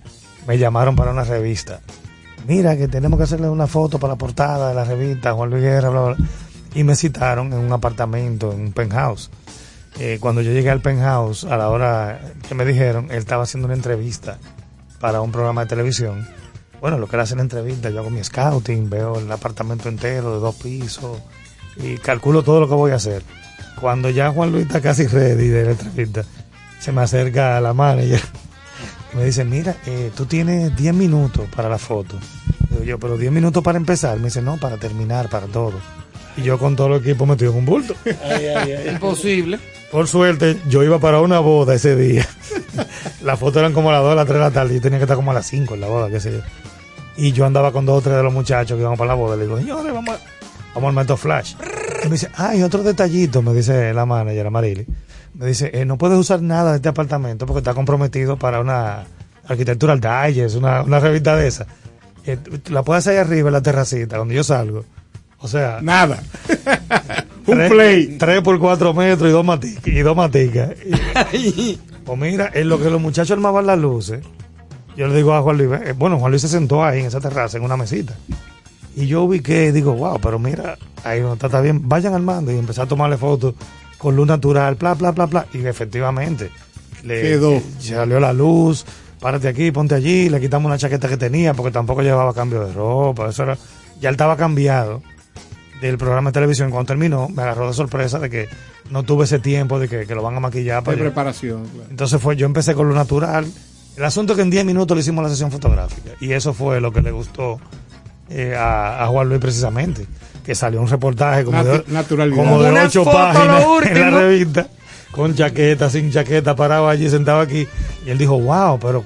me 0.48 0.60
llamaron 0.60 0.95
para 0.95 1.10
una 1.10 1.23
revista. 1.23 1.81
Mira, 2.48 2.77
que 2.77 2.88
tenemos 2.88 3.18
que 3.18 3.23
hacerle 3.23 3.49
una 3.49 3.65
foto 3.65 3.98
para 3.98 4.14
la 4.14 4.18
portada 4.18 4.69
de 4.69 4.76
la 4.76 4.84
revista, 4.84 5.34
Juan 5.34 5.49
Luis 5.49 5.64
Guerra, 5.64 5.89
bla, 5.89 6.02
bla, 6.02 6.14
bla. 6.14 6.27
Y 6.73 6.84
me 6.84 6.95
citaron 6.95 7.53
en 7.53 7.60
un 7.60 7.72
apartamento, 7.72 8.52
en 8.52 8.61
un 8.61 8.73
penthouse. 8.73 9.30
Eh, 9.99 10.18
cuando 10.19 10.41
yo 10.41 10.52
llegué 10.52 10.69
al 10.69 10.81
penthouse, 10.81 11.44
a 11.44 11.57
la 11.57 11.69
hora 11.69 12.19
que 12.48 12.53
me 12.56 12.65
dijeron, 12.65 13.07
él 13.10 13.18
estaba 13.18 13.44
haciendo 13.44 13.65
una 13.65 13.76
entrevista 13.76 14.38
para 14.99 15.22
un 15.22 15.31
programa 15.31 15.61
de 15.61 15.68
televisión. 15.68 16.27
Bueno, 16.80 16.99
lo 16.99 17.07
que 17.07 17.15
era 17.15 17.23
hacer 17.23 17.38
la 17.38 17.44
entrevista, 17.44 17.89
yo 17.89 17.99
hago 17.99 18.11
mi 18.11 18.23
scouting, 18.23 18.89
veo 18.89 19.18
el 19.18 19.31
apartamento 19.31 19.89
entero 19.89 20.34
de 20.34 20.39
dos 20.39 20.56
pisos 20.56 21.19
y 21.77 21.98
calculo 21.98 22.44
todo 22.44 22.60
lo 22.60 22.68
que 22.68 22.76
voy 22.76 22.91
a 22.91 22.95
hacer. 22.95 23.23
Cuando 23.81 24.10
ya 24.10 24.31
Juan 24.31 24.52
Luis 24.52 24.68
está 24.68 24.81
casi 24.81 25.07
ready 25.07 25.48
de 25.48 25.65
la 25.65 25.72
entrevista, 25.72 26.23
se 26.80 26.91
me 26.91 27.02
acerca 27.02 27.57
a 27.57 27.61
la 27.61 27.73
manager 27.73 28.22
me 29.14 29.26
dice, 29.26 29.44
mira, 29.45 29.76
eh, 29.85 30.11
tú 30.15 30.26
tienes 30.26 30.76
10 30.76 30.94
minutos 30.94 31.48
para 31.56 31.69
la 31.69 31.77
foto. 31.77 32.18
Yo, 32.85 32.99
pero 32.99 33.18
10 33.18 33.31
minutos 33.31 33.64
para 33.64 33.77
empezar. 33.77 34.18
Me 34.18 34.26
dice, 34.26 34.41
no, 34.41 34.57
para 34.57 34.77
terminar, 34.77 35.30
para 35.30 35.48
todo. 35.48 35.73
Y 36.38 36.43
yo 36.43 36.57
con 36.57 36.76
todo 36.76 36.95
el 36.95 37.01
equipo 37.01 37.26
metido 37.26 37.51
en 37.51 37.57
un 37.57 37.65
bulto. 37.65 37.95
Imposible. 38.91 39.59
Por 39.91 40.07
suerte, 40.07 40.57
yo 40.68 40.84
iba 40.84 40.99
para 40.99 41.22
una 41.22 41.39
boda 41.39 41.73
ese 41.73 41.95
día. 41.95 42.27
Las 43.22 43.39
fotos 43.39 43.57
eran 43.57 43.73
como 43.73 43.89
a 43.89 43.93
las 43.93 44.03
2 44.03 44.11
a 44.11 44.15
las 44.15 44.26
3 44.26 44.35
de 44.35 44.43
la 44.43 44.51
tarde. 44.51 44.76
Yo 44.76 44.81
tenía 44.81 44.99
que 44.99 45.05
estar 45.05 45.15
como 45.15 45.31
a 45.31 45.34
las 45.34 45.47
5 45.47 45.73
en 45.73 45.81
la 45.81 45.88
boda, 45.88 46.09
qué 46.09 46.19
sé 46.19 46.31
yo. 46.31 46.39
Y 47.18 47.31
yo 47.31 47.45
andaba 47.45 47.72
con 47.72 47.85
dos 47.85 47.97
o 47.97 48.01
tres 48.01 48.15
de 48.15 48.23
los 48.23 48.31
muchachos 48.31 48.76
que 48.76 48.81
íbamos 48.81 48.99
para 48.99 49.09
la 49.09 49.14
boda. 49.15 49.35
Le 49.35 49.43
digo, 49.45 49.57
señores, 49.57 49.91
vamos 49.91 50.15
a, 50.15 50.19
vamos 50.76 50.89
al 50.89 50.95
método 50.95 51.18
flash. 51.18 51.55
Y 52.03 52.05
me 52.05 52.11
dice, 52.11 52.30
ah, 52.35 52.55
y 52.55 52.61
otro 52.61 52.84
detallito, 52.84 53.41
me 53.41 53.53
dice 53.53 53.91
la 53.91 54.05
manager, 54.05 54.45
Amarili. 54.45 54.85
Me 55.34 55.47
dice, 55.47 55.72
eh, 55.73 55.84
no 55.84 55.97
puedes 55.97 56.18
usar 56.18 56.43
nada 56.43 56.72
de 56.72 56.76
este 56.76 56.89
apartamento 56.89 57.47
porque 57.47 57.59
está 57.59 57.73
comprometido 57.73 58.38
para 58.38 58.59
una 58.59 59.05
Architectural 59.47 59.99
Digest, 59.99 60.57
una, 60.57 60.84
una 60.84 60.99
revista 60.99 61.35
de 61.35 61.47
esa. 61.47 61.65
Eh, 62.26 62.38
la 62.69 62.84
puedes 62.84 62.99
hacer 63.03 63.14
ahí 63.14 63.26
arriba 63.26 63.49
en 63.49 63.53
la 63.53 63.61
terracita, 63.61 64.18
donde 64.18 64.35
yo 64.35 64.43
salgo. 64.43 64.85
O 65.39 65.47
sea, 65.47 65.80
nada. 65.81 66.22
un 67.47 67.68
play. 67.69 68.18
3 68.18 68.41
por 68.41 68.59
4 68.59 68.93
metros 68.93 69.30
y 69.30 69.31
dos 69.31 69.45
maticas. 69.45 69.88
Y 69.88 69.99
dos 69.99 70.15
maticas. 70.15 70.72
Pues 72.05 72.19
mira, 72.19 72.49
en 72.53 72.69
lo 72.69 72.80
que 72.81 72.89
los 72.89 73.01
muchachos 73.01 73.31
armaban 73.31 73.65
las 73.68 73.77
luces, 73.77 74.23
yo 74.95 75.07
le 75.07 75.15
digo 75.15 75.34
a 75.34 75.41
Juan 75.41 75.57
Luis, 75.57 75.69
eh, 75.84 75.93
bueno, 75.93 76.18
Juan 76.19 76.31
Luis 76.31 76.41
se 76.41 76.47
sentó 76.47 76.84
ahí 76.84 77.01
en 77.01 77.05
esa 77.07 77.19
terraza, 77.19 77.57
en 77.57 77.64
una 77.64 77.77
mesita. 77.77 78.15
Y 78.95 79.07
yo 79.07 79.23
ubiqué 79.23 79.65
y 79.65 79.72
digo, 79.72 79.93
wow, 79.93 80.19
pero 80.19 80.39
mira, 80.39 80.77
ahí 81.03 81.22
no 81.22 81.34
está, 81.34 81.47
está 81.47 81.61
bien, 81.61 81.88
vayan 81.88 82.14
armando. 82.14 82.51
Y 82.51 82.57
empecé 82.57 82.81
a 82.81 82.88
tomarle 82.88 83.18
fotos 83.18 83.53
con 83.97 84.15
luz 84.15 84.26
natural, 84.27 84.76
bla, 84.76 84.95
bla, 84.95 85.11
bla, 85.11 85.26
bla. 85.27 85.45
Y 85.53 85.65
efectivamente, 85.65 86.49
le 87.03 87.22
Quedó. 87.22 87.61
salió 87.80 88.19
la 88.19 88.34
luz, 88.34 88.85
párate 89.19 89.49
aquí, 89.49 89.72
ponte 89.72 89.93
allí, 89.93 90.30
le 90.30 90.39
quitamos 90.39 90.68
una 90.68 90.77
chaqueta 90.77 91.07
que 91.07 91.18
tenía, 91.18 91.53
porque 91.53 91.72
tampoco 91.72 92.01
llevaba 92.01 92.34
cambio 92.34 92.65
de 92.65 92.73
ropa, 92.73 93.30
eso 93.30 93.43
era, 93.43 93.57
ya 93.99 94.09
él 94.09 94.15
estaba 94.15 94.35
cambiado 94.38 95.03
del 95.81 95.97
programa 95.97 96.29
de 96.29 96.33
televisión. 96.33 96.69
Cuando 96.71 96.87
terminó, 96.87 97.29
me 97.29 97.41
agarró 97.43 97.67
de 97.67 97.73
sorpresa 97.73 98.19
de 98.19 98.29
que 98.29 98.49
no 98.89 99.03
tuve 99.03 99.25
ese 99.25 99.39
tiempo 99.39 99.79
de 99.79 99.87
que, 99.89 100.05
que 100.05 100.15
lo 100.15 100.21
van 100.23 100.35
a 100.35 100.39
maquillar. 100.39 100.81
De 100.81 100.85
para 100.85 100.97
yo- 100.97 101.03
preparación. 101.03 101.65
claro. 101.67 101.87
entonces 101.89 102.21
fue, 102.21 102.35
yo 102.35 102.45
empecé 102.45 102.73
con 102.73 102.87
lo 102.89 102.95
natural. 102.95 103.45
El 103.95 104.03
asunto 104.05 104.33
es 104.33 104.37
que 104.37 104.43
en 104.43 104.49
10 104.51 104.65
minutos 104.65 104.95
le 104.95 105.01
hicimos 105.01 105.23
la 105.23 105.29
sesión 105.29 105.51
fotográfica. 105.51 106.11
Y 106.19 106.31
eso 106.31 106.53
fue 106.53 106.79
lo 106.79 106.91
que 106.93 107.01
le 107.01 107.11
gustó 107.11 107.59
eh, 108.29 108.55
a, 108.55 109.03
a 109.03 109.07
Juan 109.07 109.27
Luis 109.29 109.41
precisamente. 109.41 110.05
Que 110.45 110.53
salió 110.55 110.79
un 110.81 110.87
reportaje 110.87 111.43
como 111.43 111.57
Natu- 111.57 112.15
de, 112.15 112.29
como 112.35 112.61
de 112.61 112.71
Una 112.71 112.83
ocho 112.85 113.03
foto, 113.03 113.17
páginas 113.17 113.63
en 113.91 113.99
la 113.99 114.09
revista. 114.19 114.67
Con 115.11 115.33
chaqueta, 115.35 115.89
sin 115.89 116.11
chaqueta, 116.11 116.55
parado 116.55 116.87
allí, 116.87 117.09
sentado 117.09 117.39
aquí. 117.41 117.67
Y 118.05 118.09
él 118.11 118.17
dijo, 118.19 118.39
wow, 118.39 118.79
pero 118.79 119.03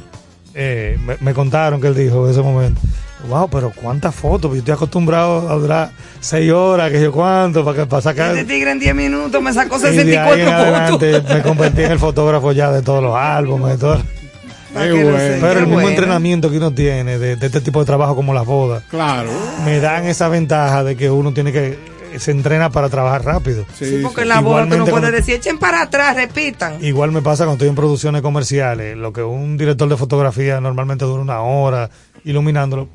eh, 0.53 0.99
me, 1.05 1.15
me 1.21 1.33
contaron 1.33 1.79
que 1.79 1.87
él 1.87 1.95
dijo 1.95 2.25
en 2.25 2.31
ese 2.31 2.41
momento. 2.41 2.81
Wow, 3.27 3.49
pero 3.49 3.71
cuántas 3.71 4.13
fotos, 4.15 4.51
yo 4.51 4.57
estoy 4.57 4.73
acostumbrado 4.73 5.49
a 5.49 5.55
durar 5.55 5.91
seis 6.19 6.51
horas, 6.51 6.91
que 6.91 7.01
yo 7.01 7.11
cuánto, 7.11 7.63
para, 7.63 7.77
que, 7.77 7.85
para 7.85 8.01
sacar. 8.01 8.35
Este 8.35 8.45
tigre 8.53 8.71
en 8.71 8.79
10 8.79 8.95
minutos 8.95 9.41
me 9.41 9.53
sacó 9.53 9.77
Y 9.77 9.81
de 9.81 9.87
ahí 9.87 9.97
en 9.99 10.05
64 10.07 10.51
adelante 10.51 11.13
fotos. 11.21 11.35
me 11.35 11.41
convertí 11.43 11.81
en 11.83 11.91
el 11.91 11.99
fotógrafo 11.99 12.51
ya 12.51 12.71
de 12.71 12.81
todos 12.81 13.03
los 13.03 13.15
álbumes, 13.15 13.73
de 13.73 13.77
todo. 13.77 13.97
Qué 14.73 14.91
bueno. 15.03 15.17
Pero 15.41 15.51
el 15.51 15.59
mismo 15.61 15.73
bueno. 15.75 15.89
entrenamiento 15.89 16.49
que 16.49 16.57
uno 16.57 16.71
tiene 16.73 17.19
de, 17.19 17.35
de 17.35 17.45
este 17.45 17.61
tipo 17.61 17.79
de 17.79 17.85
trabajo 17.85 18.15
como 18.15 18.33
las 18.33 18.45
bodas, 18.45 18.83
Claro. 18.89 19.29
me 19.65 19.79
dan 19.79 20.05
esa 20.05 20.27
ventaja 20.29 20.83
de 20.83 20.95
que 20.95 21.09
uno 21.11 21.33
tiene 21.33 21.51
que 21.51 21.77
se 22.17 22.31
entrena 22.31 22.69
para 22.71 22.89
trabajar 22.89 23.23
rápido. 23.23 23.65
Sí, 23.73 23.99
porque 24.03 24.23
en 24.23 24.29
la 24.29 24.41
boda 24.41 24.63
tú 24.63 24.69
no 24.71 24.77
puedes 24.79 24.89
cuando- 24.91 25.11
decir, 25.11 25.35
echen 25.35 25.57
para 25.57 25.81
atrás, 25.83 26.15
repitan. 26.15 26.83
Igual 26.83 27.11
me 27.11 27.21
pasa 27.21 27.43
cuando 27.45 27.53
estoy 27.55 27.69
en 27.69 27.75
producciones 27.75 28.21
comerciales, 28.21 28.97
lo 28.97 29.13
que 29.13 29.23
un 29.23 29.55
director 29.57 29.87
de 29.87 29.95
fotografía 29.95 30.59
normalmente 30.59 31.05
dura 31.05 31.21
una 31.21 31.41
hora 31.41 31.89
iluminándolo, 32.25 32.87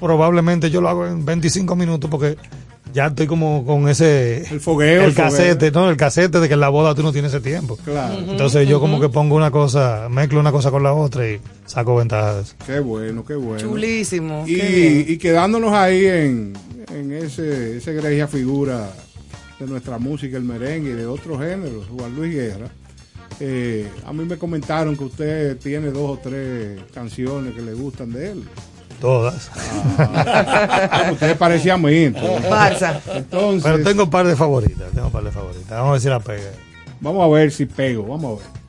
probablemente 0.00 0.70
yo 0.70 0.80
lo 0.80 0.88
hago 0.88 1.06
en 1.06 1.24
25 1.24 1.76
minutos 1.76 2.10
porque 2.10 2.36
ya 2.92 3.06
estoy 3.06 3.26
como 3.28 3.64
con 3.64 3.88
ese 3.88 4.38
El 4.50 4.60
fogueo. 4.60 5.02
el 5.02 5.06
el 5.08 5.12
fogueo. 5.14 5.70
no, 5.72 5.90
el 5.90 5.96
casete 5.96 6.40
de 6.40 6.48
que 6.48 6.54
en 6.54 6.60
la 6.60 6.68
boda 6.70 6.94
tú 6.94 7.02
no 7.04 7.12
tienes 7.12 7.32
ese 7.32 7.40
tiempo. 7.40 7.76
Claro. 7.84 8.18
Entonces 8.18 8.66
yo 8.68 8.80
como 8.80 9.00
que 9.00 9.08
pongo 9.08 9.36
una 9.36 9.50
cosa, 9.52 10.08
mezclo 10.10 10.40
una 10.40 10.50
cosa 10.50 10.70
con 10.72 10.82
la 10.82 10.92
otra 10.92 11.28
y 11.30 11.40
saco 11.66 11.94
ventaja 11.96 12.34
de 12.36 12.42
eso. 12.42 12.54
Qué 12.66 12.80
bueno, 12.80 13.24
qué 13.24 13.34
bueno. 13.36 13.60
Chulísimo. 13.60 14.44
qué. 14.46 15.04
Y, 15.08 15.12
y 15.12 15.18
quedándonos 15.18 15.72
ahí 15.72 16.04
en, 16.06 16.52
en 16.92 17.12
ese, 17.12 17.76
esa 17.76 17.92
egregia 17.92 18.26
figura 18.26 18.90
de 19.60 19.66
nuestra 19.66 19.98
música, 19.98 20.36
el 20.36 20.42
merengue 20.44 20.90
y 20.90 20.94
de 20.94 21.06
otros 21.06 21.38
géneros, 21.38 21.86
Juan 21.96 22.16
Luis 22.16 22.34
Guerra. 22.34 22.70
eh, 23.38 23.86
a 24.04 24.12
mí 24.12 24.24
me 24.24 24.36
comentaron 24.36 24.96
que 24.96 25.04
usted 25.04 25.58
tiene 25.58 25.90
dos 25.90 26.18
o 26.18 26.20
tres 26.20 26.80
canciones 26.92 27.54
que 27.54 27.60
le 27.62 27.74
gustan 27.74 28.10
de 28.10 28.32
él. 28.32 28.42
Todas. 29.00 29.50
Ah, 29.98 31.08
usted 31.12 31.36
parecía 31.38 31.74
a 31.74 31.78
mí. 31.78 32.04
Entonces, 32.04 32.50
Barça. 32.50 33.00
Entonces, 33.14 33.62
Pero 33.62 33.82
tengo 33.82 34.04
un 34.04 34.10
par 34.10 34.26
de 34.26 34.36
favoritas, 34.36 34.90
tengo 34.92 35.06
un 35.06 35.12
par 35.12 35.24
de 35.24 35.30
favoritas. 35.30 35.70
Vamos 35.70 35.88
a 35.88 35.92
ver 35.92 36.00
si 36.00 36.08
la 36.08 36.20
pega. 36.20 36.50
vamos 37.00 37.24
a 37.24 37.28
ver 37.28 37.50
si 37.50 37.66
pego, 37.66 38.04
vamos 38.06 38.40
a 38.40 38.42
ver. 38.42 38.60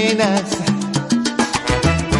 Vitaminas. 0.00 0.42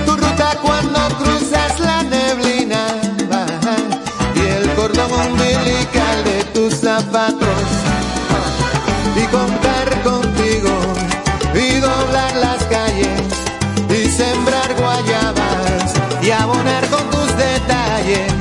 Tu 0.04 0.16
ruta 0.16 0.56
cuando 0.62 1.00
cruzas 1.18 1.80
la 1.80 2.02
neblina 2.02 2.86
y 4.34 4.40
el 4.40 4.70
cordón 4.74 5.12
umbilical 5.12 6.24
de 6.24 6.44
tus 6.54 6.74
zapatos. 6.74 7.62
Y 9.16 9.24
contar 9.26 10.02
contigo 10.02 10.70
y 11.54 11.80
doblar 11.80 12.36
las 12.36 12.64
calles 12.64 13.20
y 13.90 14.08
sembrar 14.08 14.74
guayabas 14.78 15.94
y 16.22 16.30
abonar 16.30 16.86
con 16.88 17.10
tus 17.10 17.36
detalles. 17.36 18.32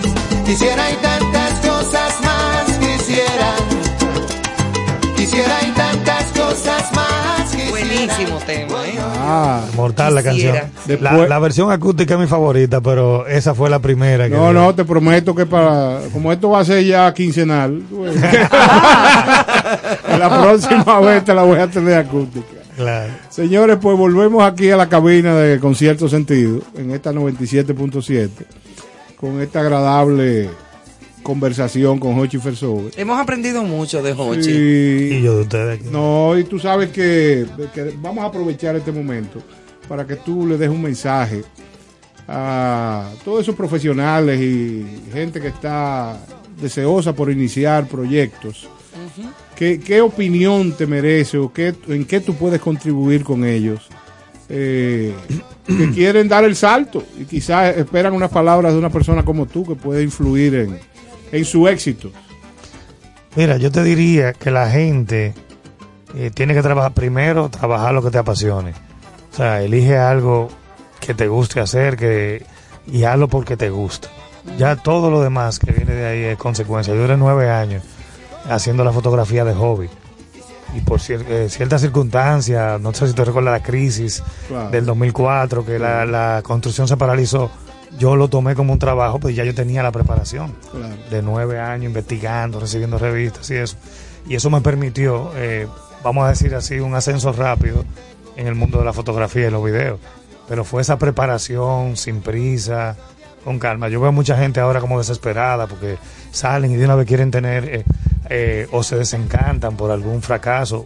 Quisiera 0.46 0.92
y 0.92 0.96
tantas 0.96 1.54
cosas 1.60 2.14
más 2.24 2.78
quisiera. 2.78 3.56
Quisiera 5.16 5.62
y 5.64 5.72
tantas 5.72 6.24
cosas 6.26 6.92
más 6.94 7.52
quisiera. 7.52 7.70
Buenísimo 7.72 8.38
tema. 8.46 8.79
Ah, 9.32 9.64
Mortal 9.76 10.16
la 10.16 10.24
canción. 10.24 10.56
La, 11.00 11.40
versión 11.40 11.72
acústica 11.72 12.16
es 12.16 12.20
mi 12.20 12.26
favorita, 12.28 12.82
pero 12.82 13.28
esa 13.28 13.54
fue 13.54 13.70
la 13.70 13.80
primera. 13.80 14.28
que 14.28 14.36
No, 14.36 14.48
vi. 14.50 14.54
no, 14.56 14.74
te 14.74 14.84
prometo 14.86 15.36
que 15.36 15.46
para, 15.46 16.00
como 16.12 16.32
esto 16.32 16.50
va 16.50 16.62
a 16.62 16.66
ser 16.66 16.84
ya 16.84 17.14
quincenal, 17.14 17.84
pues, 17.90 18.16
la 20.18 20.42
próxima 20.42 21.00
vez 21.02 21.24
te 21.24 21.34
la 21.34 21.44
voy 21.44 21.60
a 21.60 21.68
tener 21.68 22.00
acústica. 22.00 22.48
Claro. 22.76 23.14
Señores, 23.30 23.78
pues 23.82 23.98
volvemos 23.98 24.44
aquí 24.44 24.72
a 24.72 24.78
la 24.78 24.90
cabina 24.90 25.36
de 25.36 25.60
Concierto 25.60 26.10
Sentido, 26.10 26.62
en 26.76 26.92
esta 26.92 27.12
97.7, 27.12 28.30
con 29.18 29.42
esta 29.42 29.60
agradable 29.60 30.50
conversación 31.30 32.00
con 32.00 32.18
Hochi 32.18 32.40
Fersobe. 32.40 32.90
Hemos 32.98 33.20
aprendido 33.20 33.62
mucho 33.62 34.02
de 34.02 34.14
Hochi. 34.14 34.50
Y 34.50 35.22
yo 35.22 35.36
de 35.36 35.42
ustedes. 35.44 35.84
No, 35.84 36.36
y 36.36 36.44
tú 36.44 36.58
sabes 36.58 36.90
que, 36.90 37.46
que 37.72 37.94
vamos 38.02 38.24
a 38.24 38.28
aprovechar 38.30 38.76
este 38.76 38.92
momento 38.92 39.40
para 39.88 40.08
que 40.08 40.16
tú 40.16 40.48
le 40.48 40.58
des 40.58 40.70
un 40.70 40.82
mensaje 40.82 41.44
a 42.28 43.12
todos 43.24 43.42
esos 43.42 43.54
profesionales 43.54 44.42
y 44.42 44.88
gente 45.14 45.40
que 45.40 45.50
está 45.50 46.20
deseosa 46.60 47.14
por 47.14 47.30
iniciar 47.30 47.88
proyectos. 47.88 48.68
¿Qué, 49.56 49.80
qué 49.80 50.02
opinión 50.02 50.72
te 50.72 50.88
merece 50.88 51.38
o 51.38 51.54
qué, 51.54 51.76
en 51.90 52.06
qué 52.06 52.22
tú 52.22 52.34
puedes 52.34 52.60
contribuir 52.60 53.24
con 53.24 53.46
ellos? 53.46 53.88
Eh, 54.52 55.14
que 55.68 55.92
quieren 55.92 56.28
dar 56.28 56.44
el 56.44 56.56
salto 56.56 57.04
y 57.20 57.26
quizás 57.26 57.78
esperan 57.78 58.14
unas 58.14 58.32
palabras 58.32 58.74
de 58.74 58.80
una 58.80 58.90
persona 58.90 59.24
como 59.24 59.46
tú 59.46 59.64
que 59.64 59.76
puede 59.76 60.02
influir 60.02 60.56
en, 60.56 60.80
en 61.32 61.46
su 61.46 61.68
éxito. 61.68 62.12
Mira, 63.36 63.58
yo 63.58 63.72
te 63.72 63.84
diría 63.84 64.34
que 64.34 64.52
la 64.52 64.70
gente 64.70 65.34
eh, 66.16 66.32
tiene 66.34 66.54
que 66.54 66.62
trabajar 66.62 66.94
primero, 66.94 67.50
trabajar 67.50 67.94
lo 67.94 68.02
que 68.04 68.10
te 68.12 68.18
apasione. 68.18 68.74
O 69.32 69.36
sea, 69.36 69.62
elige 69.62 69.98
algo 69.98 70.50
que 71.00 71.14
te 71.14 71.28
guste 71.28 71.60
hacer 71.60 71.96
que, 71.96 72.44
y 72.88 73.04
hazlo 73.04 73.28
porque 73.28 73.56
te 73.56 73.70
gusta. 73.70 74.10
Ya 74.58 74.76
todo 74.76 75.12
lo 75.12 75.22
demás 75.22 75.60
que 75.60 75.72
viene 75.72 75.94
de 75.94 76.06
ahí 76.08 76.24
es 76.24 76.38
consecuencia. 76.38 76.94
Yo 76.94 77.02
duré 77.02 77.18
nueve 77.18 77.50
años 77.52 77.84
haciendo 78.50 78.84
la 78.84 78.92
fotografía 78.92 79.46
de 79.46 79.54
hobby. 79.54 79.90
Y 80.76 80.82
por 80.82 81.00
cier- 81.00 81.26
eh, 81.28 81.50
ciertas 81.50 81.82
circunstancias, 81.82 82.80
no 82.82 82.94
sé 82.94 83.08
si 83.08 83.14
te 83.14 83.26
recuerdas 83.26 83.54
la 83.60 83.64
crisis 83.64 84.24
Claro. 84.48 84.70
del 84.72 84.86
2004, 84.86 85.66
que 85.66 85.80
la, 85.80 86.06
la 86.06 86.42
construcción 86.44 86.88
se 86.88 86.98
paralizó, 86.98 87.50
yo 87.98 88.16
lo 88.16 88.28
tomé 88.30 88.56
como 88.56 88.74
un 88.74 88.80
trabajo, 88.80 89.20
pues 89.20 89.36
ya 89.36 89.44
yo 89.44 89.54
tenía 89.56 89.84
la 89.84 89.92
preparación 89.92 90.54
Claro. 90.72 90.96
de 91.10 91.22
nueve 91.22 91.60
años 91.60 91.86
investigando, 91.86 92.60
recibiendo 92.60 92.98
revistas 92.98 93.50
y 93.52 93.56
eso. 93.56 93.78
Y 94.28 94.36
eso 94.36 94.50
me 94.50 94.62
permitió, 94.62 95.32
eh, 95.36 95.68
vamos 96.04 96.26
a 96.26 96.30
decir 96.30 96.54
así, 96.56 96.80
un 96.80 96.94
ascenso 96.96 97.32
rápido 97.32 97.84
en 98.36 98.48
el 98.48 98.56
mundo 98.56 98.80
de 98.80 98.86
la 98.86 98.94
fotografía 98.94 99.48
y 99.48 99.52
los 99.52 99.64
videos. 99.64 100.00
Pero 100.48 100.64
fue 100.64 100.82
esa 100.82 100.98
preparación 100.98 101.98
sin 101.98 102.22
prisa, 102.22 102.96
con 103.44 103.58
calma. 103.60 103.88
Yo 103.90 104.02
veo 104.02 104.12
mucha 104.12 104.38
gente 104.38 104.60
ahora 104.60 104.80
como 104.82 104.98
desesperada 104.98 105.68
porque 105.68 105.98
salen 106.32 106.72
y 106.72 106.76
de 106.76 106.86
una 106.86 106.96
vez 106.96 107.08
quieren 107.08 107.32
tener 107.32 107.66
eh, 107.66 107.84
eh, 108.30 108.68
o 108.72 108.84
se 108.84 108.96
desencantan 108.98 109.76
por 109.78 109.92
algún 109.92 110.22
fracaso. 110.22 110.86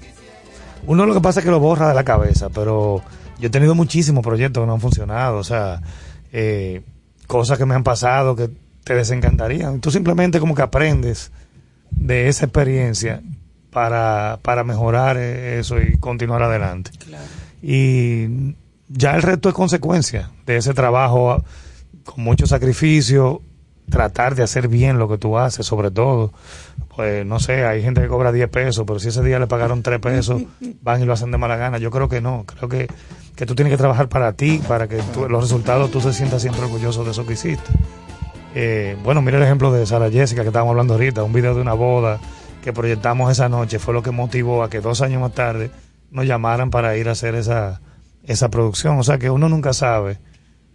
Uno 0.85 1.05
lo 1.05 1.13
que 1.13 1.21
pasa 1.21 1.39
es 1.39 1.45
que 1.45 1.51
lo 1.51 1.59
borra 1.59 1.87
de 1.89 1.93
la 1.95 2.03
cabeza, 2.03 2.49
pero 2.49 3.01
yo 3.39 3.47
he 3.47 3.49
tenido 3.49 3.73
muchísimos 3.75 4.23
proyectos 4.23 4.61
que 4.61 4.67
no 4.67 4.73
han 4.73 4.81
funcionado, 4.81 5.37
o 5.37 5.43
sea, 5.43 5.81
eh, 6.31 6.81
cosas 7.27 7.57
que 7.57 7.65
me 7.65 7.75
han 7.75 7.83
pasado 7.83 8.35
que 8.35 8.49
te 8.83 8.95
desencantarían. 8.95 9.79
Tú 9.79 9.91
simplemente 9.91 10.39
como 10.39 10.55
que 10.55 10.61
aprendes 10.61 11.31
de 11.89 12.27
esa 12.27 12.45
experiencia 12.45 13.21
para, 13.69 14.39
para 14.41 14.63
mejorar 14.63 15.17
eh, 15.17 15.59
eso 15.59 15.79
y 15.81 15.97
continuar 15.97 16.43
adelante. 16.43 16.91
Y 17.61 18.55
ya 18.87 19.15
el 19.15 19.21
resto 19.21 19.49
es 19.49 19.55
consecuencia 19.55 20.31
de 20.45 20.57
ese 20.57 20.73
trabajo 20.73 21.43
con 22.03 22.23
mucho 22.23 22.45
sacrificio, 22.45 23.41
tratar 23.89 24.35
de 24.35 24.43
hacer 24.43 24.67
bien 24.67 24.97
lo 24.99 25.07
que 25.09 25.17
tú 25.17 25.37
haces, 25.37 25.65
sobre 25.65 25.91
todo. 25.91 26.31
Pues 26.95 27.25
no 27.25 27.39
sé, 27.39 27.65
hay 27.65 27.81
gente 27.81 28.01
que 28.01 28.07
cobra 28.07 28.31
10 28.31 28.49
pesos, 28.49 28.85
pero 28.87 28.99
si 28.99 29.09
ese 29.09 29.23
día 29.23 29.39
le 29.39 29.47
pagaron 29.47 29.81
3 29.83 29.99
pesos, 29.99 30.41
van 30.81 31.01
y 31.01 31.05
lo 31.05 31.13
hacen 31.13 31.31
de 31.31 31.37
mala 31.37 31.55
gana. 31.57 31.77
Yo 31.77 31.91
creo 31.91 32.07
que 32.09 32.21
no, 32.21 32.43
creo 32.45 32.69
que, 32.69 32.87
que 33.35 33.45
tú 33.45 33.55
tienes 33.55 33.71
que 33.71 33.77
trabajar 33.77 34.09
para 34.09 34.33
ti, 34.33 34.61
para 34.67 34.87
que 34.87 34.97
tú- 35.13 35.27
los 35.27 35.41
resultados 35.41 35.89
tú 35.91 35.99
te 35.99 36.13
sientas 36.13 36.41
siempre 36.41 36.63
orgulloso 36.63 37.03
de 37.03 37.11
eso 37.11 37.25
que 37.25 37.33
hiciste. 37.33 37.71
Eh, 38.55 38.95
bueno, 39.03 39.21
mira 39.21 39.37
el 39.37 39.43
ejemplo 39.43 39.71
de 39.71 39.85
Sara 39.85 40.11
Jessica 40.11 40.41
que 40.43 40.49
estábamos 40.49 40.71
hablando 40.71 40.93
ahorita, 40.93 41.23
un 41.23 41.33
video 41.33 41.55
de 41.55 41.61
una 41.61 41.73
boda 41.73 42.19
que 42.63 42.71
proyectamos 42.71 43.31
esa 43.31 43.49
noche, 43.49 43.79
fue 43.79 43.93
lo 43.93 44.03
que 44.03 44.11
motivó 44.11 44.63
a 44.63 44.69
que 44.69 44.79
dos 44.79 45.01
años 45.01 45.19
más 45.21 45.33
tarde 45.33 45.71
nos 46.11 46.25
llamaran 46.27 46.69
para 46.69 46.95
ir 46.95 47.09
a 47.09 47.13
hacer 47.13 47.33
esa, 47.35 47.81
esa 48.23 48.49
producción. 48.49 48.99
O 48.99 49.03
sea 49.03 49.17
que 49.17 49.29
uno 49.31 49.49
nunca 49.49 49.73
sabe 49.73 50.19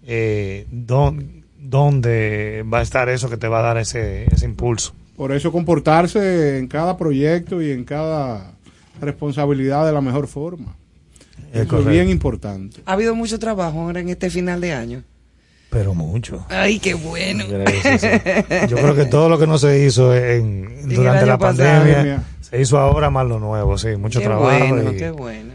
eh, 0.02 0.66
dón- 0.72 1.37
dónde 1.58 2.64
va 2.72 2.78
a 2.78 2.82
estar 2.82 3.08
eso 3.08 3.28
que 3.28 3.36
te 3.36 3.48
va 3.48 3.60
a 3.60 3.62
dar 3.62 3.78
ese, 3.78 4.26
ese 4.32 4.44
impulso. 4.44 4.92
Por 5.16 5.32
eso 5.32 5.50
comportarse 5.52 6.58
en 6.58 6.68
cada 6.68 6.96
proyecto 6.96 7.60
y 7.60 7.70
en 7.72 7.84
cada 7.84 8.52
responsabilidad 9.00 9.84
de 9.86 9.92
la 9.92 10.00
mejor 10.00 10.26
forma. 10.28 10.76
Es 11.52 11.66
Eso 11.66 11.80
es 11.80 11.86
bien 11.86 12.08
importante. 12.08 12.80
Ha 12.86 12.92
habido 12.92 13.14
mucho 13.14 13.38
trabajo 13.38 13.80
ahora 13.80 14.00
en 14.00 14.08
este 14.10 14.30
final 14.30 14.60
de 14.60 14.72
año. 14.72 15.02
Pero 15.70 15.94
mucho. 15.94 16.46
Ay, 16.48 16.78
qué 16.78 16.94
bueno. 16.94 17.44
Yo 18.68 18.76
creo 18.76 18.94
que 18.94 19.04
todo 19.04 19.28
lo 19.28 19.38
que 19.38 19.46
no 19.46 19.58
se 19.58 19.84
hizo 19.84 20.14
en, 20.14 20.88
durante 20.88 21.26
la 21.26 21.36
pandemia 21.36 22.22
se 22.40 22.60
hizo 22.60 22.78
ahora 22.78 23.10
más 23.10 23.26
lo 23.26 23.38
nuevo, 23.38 23.76
sí, 23.76 23.88
mucho 23.96 24.20
Qué 24.20 24.24
trabajo. 24.26 24.66
bueno, 24.74 24.92
y- 24.92 24.96
qué 24.96 25.10
bueno. 25.10 25.52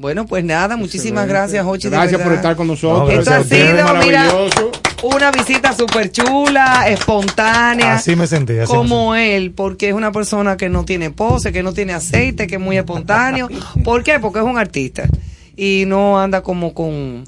Bueno, 0.00 0.24
pues 0.24 0.42
nada, 0.42 0.78
muchísimas 0.78 1.28
gracias, 1.28 1.62
Jochi. 1.62 1.90
de 1.90 1.96
Gracias 1.98 2.22
por 2.22 2.32
estar 2.32 2.56
con 2.56 2.68
nosotros. 2.68 3.10
Esto 3.10 3.34
ha 3.34 3.44
sido, 3.44 3.66
mira, 3.66 3.84
maravilloso. 3.84 4.72
una 5.02 5.30
visita 5.30 5.74
súper 5.74 6.10
chula, 6.10 6.88
espontánea. 6.88 7.96
Así 7.96 8.16
me 8.16 8.26
sentí. 8.26 8.58
Así 8.58 8.72
me 8.72 8.78
como 8.78 9.14
él, 9.14 9.52
porque 9.52 9.90
es 9.90 9.94
una 9.94 10.10
persona 10.10 10.56
que 10.56 10.70
no 10.70 10.86
tiene 10.86 11.10
pose, 11.10 11.52
que 11.52 11.62
no 11.62 11.74
tiene 11.74 11.92
aceite, 11.92 12.46
que 12.46 12.54
es 12.54 12.60
muy 12.62 12.78
espontáneo. 12.78 13.50
¿Por 13.84 14.02
qué? 14.02 14.18
Porque 14.18 14.38
es 14.38 14.44
un 14.46 14.56
artista 14.56 15.06
y 15.54 15.84
no 15.86 16.18
anda 16.18 16.42
como 16.42 16.72
con... 16.72 17.24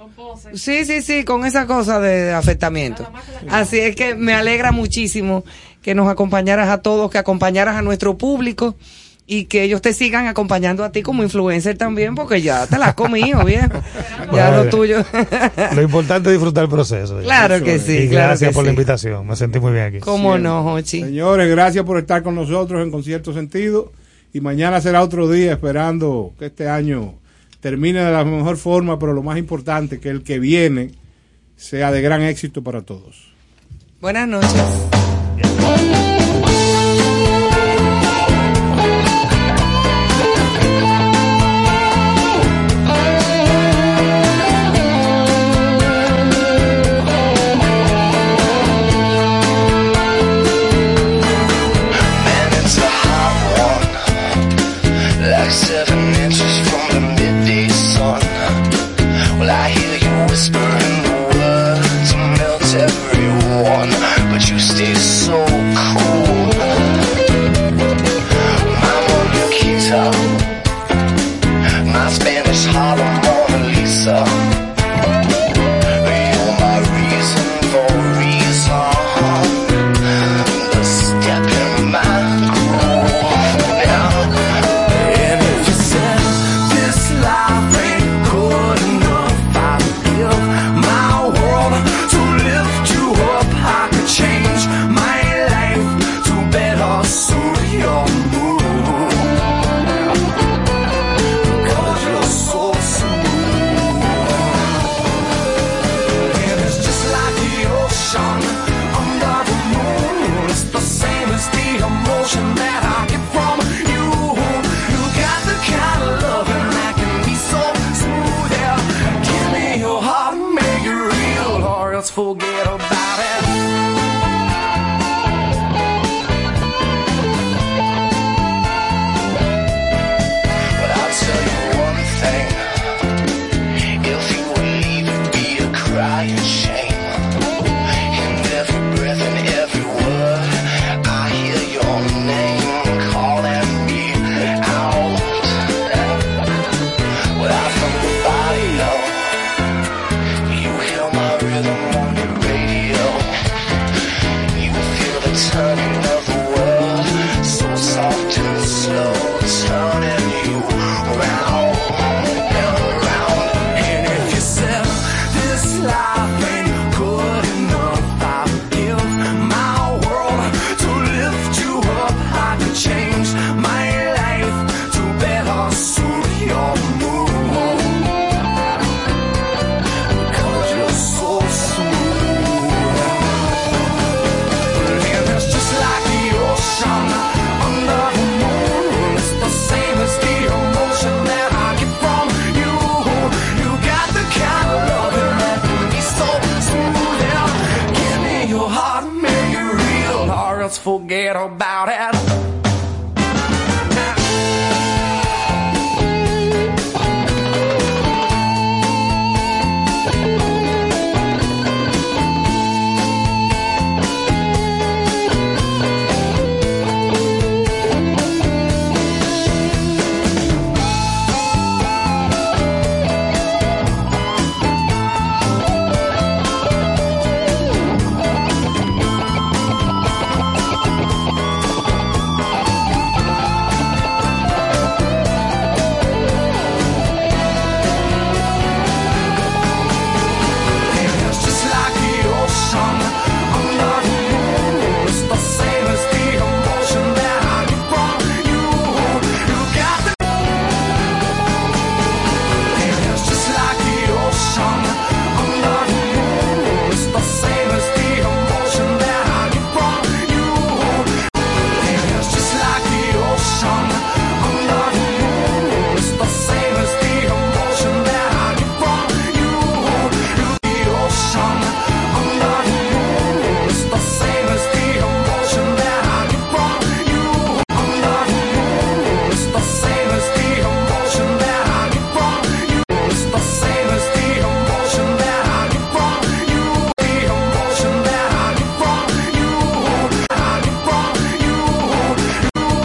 Sí, 0.55 0.87
sí, 0.87 1.03
sí, 1.03 1.25
con 1.25 1.45
esa 1.45 1.67
cosa 1.67 2.01
de, 2.01 2.23
de 2.23 2.33
afectamiento. 2.33 3.07
Así 3.51 3.81
es 3.81 3.95
que 3.95 4.15
me 4.15 4.33
alegra 4.33 4.73
muchísimo 4.73 5.45
que 5.83 5.95
nos 5.95 6.09
acompañaras 6.09 6.71
a 6.71 6.79
todos, 6.79 7.11
que 7.11 7.19
acompañaras 7.19 7.77
a 7.77 7.83
nuestro 7.83 8.17
público 8.17 8.77
y 9.27 9.45
que 9.45 9.63
ellos 9.63 9.81
te 9.81 9.95
sigan 9.95 10.27
acompañando 10.27 10.85
a 10.85 10.93
ti 10.93 11.03
como 11.03 11.23
influencer 11.23 11.79
también, 11.79 12.15
porque 12.15 12.43
ya 12.43 12.67
te 12.67 12.79
la 12.79 12.87
has 12.87 12.95
comido, 12.95 13.45
viejo. 13.45 13.81
Ya 14.33 14.51
lo 14.51 14.69
tuyo. 14.69 15.05
Lo 15.75 15.83
importante 15.83 16.29
es 16.29 16.35
disfrutar 16.35 16.65
el 16.65 16.71
proceso. 16.71 17.21
Claro 17.21 17.63
que 17.63 17.79
sí, 17.79 17.99
Y 17.99 18.09
claro 18.09 18.29
gracias 18.29 18.51
que 18.51 18.55
por 18.55 18.65
la 18.65 18.71
invitación. 18.71 19.27
Me 19.27 19.37
sentí 19.37 19.61
muy 19.61 19.73
bien 19.73 19.85
aquí. 19.85 19.99
¿Cómo 20.01 20.39
no, 20.39 20.63
Jochi? 20.63 21.03
Señores, 21.03 21.49
gracias 21.49 21.85
por 21.85 21.99
estar 21.99 22.23
con 22.23 22.35
nosotros 22.35 22.83
en 22.83 22.91
Concierto 22.91 23.33
Sentido. 23.33 23.93
Y 24.35 24.41
mañana 24.41 24.81
será 24.81 25.03
otro 25.03 25.31
día 25.31 25.53
esperando 25.53 26.33
que 26.39 26.47
este 26.47 26.69
año 26.69 27.15
termine 27.61 28.05
de 28.05 28.11
la 28.11 28.25
mejor 28.25 28.57
forma, 28.57 28.99
pero 28.99 29.13
lo 29.13 29.23
más 29.23 29.39
importante, 29.39 30.01
que 30.01 30.09
el 30.09 30.25
que 30.25 30.39
viene 30.39 30.93
sea 31.57 31.93
de 31.93 32.03
gran 32.03 32.23
éxito 32.23 32.63
para 32.63 32.83
todos. 32.83 33.33
Buenas 34.01 34.27
noches. 34.27 35.12